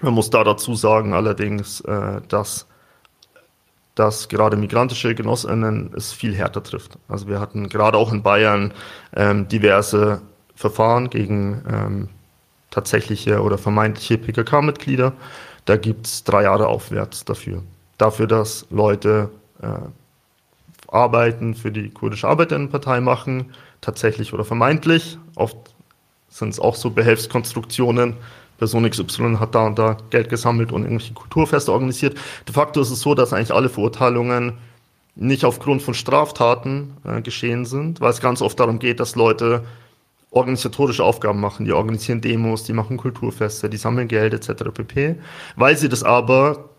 man 0.00 0.14
muss 0.14 0.30
da 0.30 0.42
dazu 0.44 0.74
sagen 0.74 1.12
allerdings, 1.12 1.80
äh, 1.82 2.20
dass 2.28 2.66
dass 3.94 4.28
gerade 4.28 4.56
migrantische 4.56 5.14
Genossinnen 5.14 5.92
es 5.94 6.12
viel 6.12 6.34
härter 6.34 6.62
trifft. 6.62 6.98
Also 7.08 7.28
wir 7.28 7.40
hatten 7.40 7.68
gerade 7.68 7.98
auch 7.98 8.10
in 8.10 8.22
Bayern 8.22 8.72
ähm, 9.14 9.48
diverse 9.48 10.22
Verfahren 10.54 11.10
gegen 11.10 11.62
ähm, 11.70 12.08
tatsächliche 12.70 13.42
oder 13.42 13.58
vermeintliche 13.58 14.16
PKK-Mitglieder. 14.18 15.12
Da 15.66 15.76
gibt 15.76 16.06
es 16.06 16.24
drei 16.24 16.44
Jahre 16.44 16.68
aufwärts 16.68 17.24
dafür. 17.24 17.62
Dafür, 17.98 18.26
dass 18.26 18.66
Leute 18.70 19.28
äh, 19.60 19.66
Arbeiten 20.88 21.54
für 21.54 21.70
die 21.70 21.90
kurdische 21.90 22.28
Arbeiterinnenpartei 22.28 23.00
machen, 23.00 23.54
tatsächlich 23.80 24.32
oder 24.32 24.44
vermeintlich. 24.44 25.18
Oft 25.36 25.56
sind 26.28 26.48
es 26.48 26.60
auch 26.60 26.76
so 26.76 26.90
Behelfskonstruktionen, 26.90 28.16
Person 28.62 28.88
XY 28.88 29.38
hat 29.40 29.56
da 29.56 29.66
und 29.66 29.76
da 29.76 29.96
Geld 30.10 30.28
gesammelt 30.28 30.70
und 30.70 30.84
irgendwelche 30.84 31.14
Kulturfeste 31.14 31.72
organisiert. 31.72 32.16
De 32.46 32.54
facto 32.54 32.80
ist 32.80 32.92
es 32.92 33.00
so, 33.00 33.12
dass 33.16 33.32
eigentlich 33.32 33.52
alle 33.52 33.68
Verurteilungen 33.68 34.52
nicht 35.16 35.44
aufgrund 35.44 35.82
von 35.82 35.94
Straftaten 35.94 36.92
äh, 37.04 37.22
geschehen 37.22 37.64
sind, 37.64 38.00
weil 38.00 38.10
es 38.10 38.20
ganz 38.20 38.40
oft 38.40 38.60
darum 38.60 38.78
geht, 38.78 39.00
dass 39.00 39.16
Leute 39.16 39.64
organisatorische 40.30 41.02
Aufgaben 41.02 41.40
machen. 41.40 41.64
Die 41.64 41.72
organisieren 41.72 42.20
Demos, 42.20 42.62
die 42.62 42.72
machen 42.72 42.98
Kulturfeste, 42.98 43.68
die 43.68 43.78
sammeln 43.78 44.06
Geld 44.06 44.32
etc. 44.32 44.70
pp. 44.72 45.16
Weil 45.56 45.76
sie 45.76 45.88
das 45.88 46.04
aber 46.04 46.70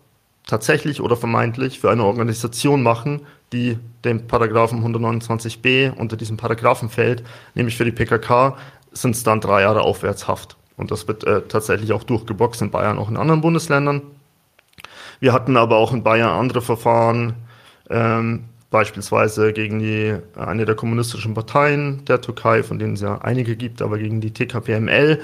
tatsächlich 0.46 1.02
oder 1.02 1.18
vermeintlich 1.18 1.80
für 1.80 1.90
eine 1.90 2.04
Organisation 2.04 2.82
machen, 2.82 3.26
die 3.52 3.78
dem 4.06 4.26
Paragraphen 4.26 4.82
129b 4.82 5.92
unter 5.92 6.16
diesem 6.16 6.38
Paragraphen 6.38 6.88
fällt, 6.88 7.22
nämlich 7.54 7.76
für 7.76 7.84
die 7.84 7.92
PKK, 7.92 8.56
sind 8.92 9.14
es 9.14 9.22
dann 9.22 9.42
drei 9.42 9.60
Jahre 9.60 9.82
Aufwärtshaft. 9.82 10.56
Und 10.76 10.90
das 10.90 11.06
wird 11.06 11.24
äh, 11.24 11.42
tatsächlich 11.42 11.92
auch 11.92 12.04
durchgeboxt 12.04 12.62
in 12.62 12.70
Bayern, 12.70 12.98
auch 12.98 13.08
in 13.08 13.16
anderen 13.16 13.40
Bundesländern. 13.40 14.02
Wir 15.20 15.32
hatten 15.32 15.56
aber 15.56 15.76
auch 15.76 15.92
in 15.92 16.02
Bayern 16.02 16.30
andere 16.30 16.60
Verfahren, 16.60 17.34
ähm, 17.90 18.44
beispielsweise 18.70 19.52
gegen 19.52 19.78
die, 19.78 20.16
eine 20.34 20.64
der 20.64 20.74
kommunistischen 20.74 21.32
Parteien 21.32 22.04
der 22.06 22.20
Türkei, 22.20 22.64
von 22.64 22.80
denen 22.80 22.94
es 22.94 23.02
ja 23.02 23.18
einige 23.18 23.54
gibt, 23.54 23.80
aber 23.82 23.98
gegen 23.98 24.20
die 24.20 24.32
TKPML 24.32 25.20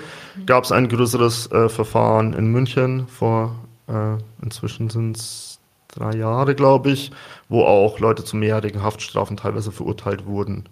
gab 0.46 0.62
es 0.62 0.70
ein 0.70 0.88
größeres 0.88 1.50
äh, 1.50 1.68
Verfahren 1.68 2.32
in 2.32 2.52
München 2.52 3.08
vor, 3.08 3.56
äh, 3.88 4.18
inzwischen 4.40 4.88
sind 4.88 5.16
es 5.16 5.58
drei 5.88 6.12
Jahre, 6.12 6.54
glaube 6.54 6.90
ich, 6.90 7.10
wo 7.48 7.64
auch 7.64 7.98
Leute 7.98 8.22
zu 8.22 8.36
mehrjährigen 8.36 8.84
Haftstrafen 8.84 9.36
teilweise 9.36 9.72
verurteilt 9.72 10.26
wurden. 10.26 10.68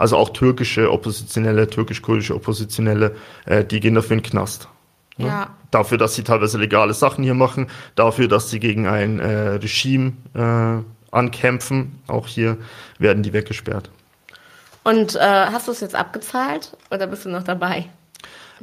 Also 0.00 0.16
auch 0.16 0.30
türkische 0.30 0.90
Oppositionelle, 0.90 1.68
türkisch-kurdische 1.68 2.34
Oppositionelle, 2.34 3.14
äh, 3.44 3.66
die 3.66 3.80
gehen 3.80 3.94
dafür 3.94 4.16
in 4.16 4.22
den 4.22 4.30
Knast. 4.30 4.66
Ne? 5.18 5.26
Ja. 5.26 5.50
Dafür, 5.70 5.98
dass 5.98 6.14
sie 6.14 6.24
teilweise 6.24 6.56
legale 6.56 6.94
Sachen 6.94 7.22
hier 7.22 7.34
machen, 7.34 7.66
dafür, 7.96 8.26
dass 8.26 8.48
sie 8.48 8.60
gegen 8.60 8.86
ein 8.86 9.20
äh, 9.20 9.48
Regime 9.56 10.14
äh, 10.32 11.14
ankämpfen. 11.14 12.00
Auch 12.06 12.26
hier 12.26 12.56
werden 12.98 13.22
die 13.22 13.34
weggesperrt. 13.34 13.90
Und 14.84 15.16
äh, 15.16 15.20
hast 15.20 15.68
du 15.68 15.72
es 15.72 15.80
jetzt 15.80 15.94
abgezahlt 15.94 16.74
oder 16.90 17.06
bist 17.06 17.26
du 17.26 17.28
noch 17.28 17.42
dabei? 17.42 17.84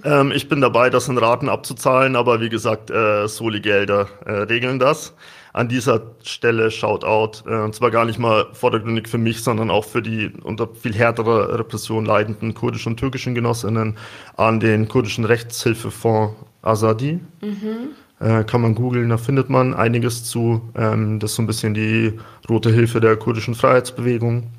Ähm, 0.04 0.32
ich 0.32 0.50
bin 0.50 0.60
dabei, 0.60 0.90
das 0.90 1.08
in 1.08 1.20
Raten 1.20 1.50
abzuzahlen, 1.50 2.16
aber 2.16 2.42
wie 2.42 2.50
gesagt, 2.50 2.90
äh, 2.90 3.28
Soli-Gelder 3.28 4.08
äh, 4.26 4.32
regeln 4.32 4.80
das. 4.80 5.14
An 5.58 5.70
dieser 5.70 6.02
Stelle 6.22 6.70
Shoutout, 6.70 7.50
äh, 7.50 7.64
und 7.64 7.74
zwar 7.74 7.90
gar 7.90 8.06
nicht 8.06 8.20
mal 8.20 8.46
vordergründig 8.54 9.08
für 9.08 9.18
mich, 9.18 9.42
sondern 9.42 9.72
auch 9.72 9.86
für 9.86 10.04
die 10.04 10.32
unter 10.44 10.68
viel 10.68 10.94
härterer 10.94 11.58
Repression 11.58 12.06
leidenden 12.06 12.54
kurdischen 12.54 12.92
und 12.92 12.98
türkischen 12.98 13.34
Genossinnen 13.34 13.98
an 14.36 14.60
den 14.60 14.88
kurdischen 14.88 15.26
Rechtshilfefonds 15.26 16.36
Azadi. 16.62 17.20
Mhm. 17.42 17.90
Äh, 18.20 18.44
kann 18.44 18.62
man 18.62 18.76
googeln, 18.76 19.10
da 19.10 19.18
findet 19.18 19.50
man 19.50 19.74
einiges 19.74 20.26
zu. 20.26 20.62
Ähm, 20.76 21.20
das 21.20 21.32
ist 21.32 21.38
so 21.38 21.42
ein 21.42 21.48
bisschen 21.48 21.74
die 21.74 22.14
rote 22.48 22.72
Hilfe 22.72 23.00
der 23.00 23.16
kurdischen 23.16 23.56
Freiheitsbewegung. 23.56 24.52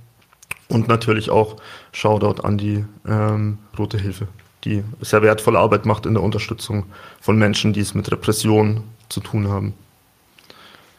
Und 0.66 0.88
natürlich 0.88 1.30
auch 1.30 1.58
Shoutout 1.92 2.42
an 2.42 2.58
die 2.58 2.84
ähm, 3.06 3.58
Rote 3.78 3.98
Hilfe, 3.98 4.26
die 4.64 4.82
sehr 5.00 5.22
wertvolle 5.22 5.60
Arbeit 5.60 5.86
macht 5.86 6.06
in 6.06 6.14
der 6.14 6.24
Unterstützung 6.24 6.86
von 7.20 7.38
Menschen, 7.38 7.72
die 7.72 7.82
es 7.82 7.94
mit 7.94 8.10
Repression 8.10 8.82
zu 9.08 9.20
tun 9.20 9.46
haben. 9.46 9.74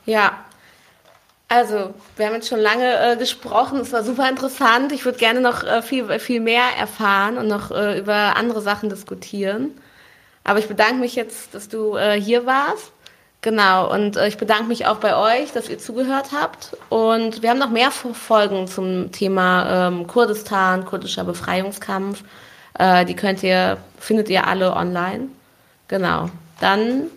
Ja, 0.09 0.43
also, 1.47 1.93
wir 2.15 2.25
haben 2.25 2.33
jetzt 2.33 2.47
schon 2.47 2.59
lange 2.59 3.13
äh, 3.13 3.15
gesprochen, 3.15 3.79
es 3.79 3.93
war 3.93 4.03
super 4.03 4.27
interessant. 4.27 4.91
Ich 4.91 5.05
würde 5.05 5.19
gerne 5.19 5.39
noch 5.39 5.63
äh, 5.63 5.83
viel, 5.83 6.19
viel 6.19 6.39
mehr 6.39 6.63
erfahren 6.79 7.37
und 7.37 7.47
noch 7.47 7.69
äh, 7.69 7.99
über 7.99 8.35
andere 8.35 8.61
Sachen 8.61 8.89
diskutieren. 8.89 9.71
Aber 10.43 10.57
ich 10.57 10.67
bedanke 10.67 10.95
mich 10.95 11.15
jetzt, 11.15 11.53
dass 11.53 11.69
du 11.69 11.95
äh, 11.95 12.19
hier 12.19 12.47
warst. 12.47 12.91
Genau, 13.41 13.91
und 13.93 14.17
äh, 14.17 14.27
ich 14.27 14.37
bedanke 14.37 14.65
mich 14.65 14.87
auch 14.87 14.97
bei 14.97 15.15
euch, 15.15 15.51
dass 15.51 15.69
ihr 15.69 15.77
zugehört 15.77 16.31
habt. 16.33 16.75
Und 16.89 17.43
wir 17.43 17.51
haben 17.51 17.59
noch 17.59 17.69
mehr 17.69 17.91
Folgen 17.91 18.67
zum 18.67 19.11
Thema 19.11 19.87
ähm, 19.87 20.07
Kurdistan, 20.07 20.85
kurdischer 20.85 21.23
Befreiungskampf. 21.23 22.23
Äh, 22.79 23.05
die 23.05 23.15
könnt 23.15 23.43
ihr, 23.43 23.77
findet 23.99 24.29
ihr 24.29 24.47
alle 24.47 24.75
online. 24.75 25.29
Genau. 25.87 26.29
Dann 26.59 27.07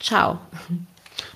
ciao. 0.00 0.38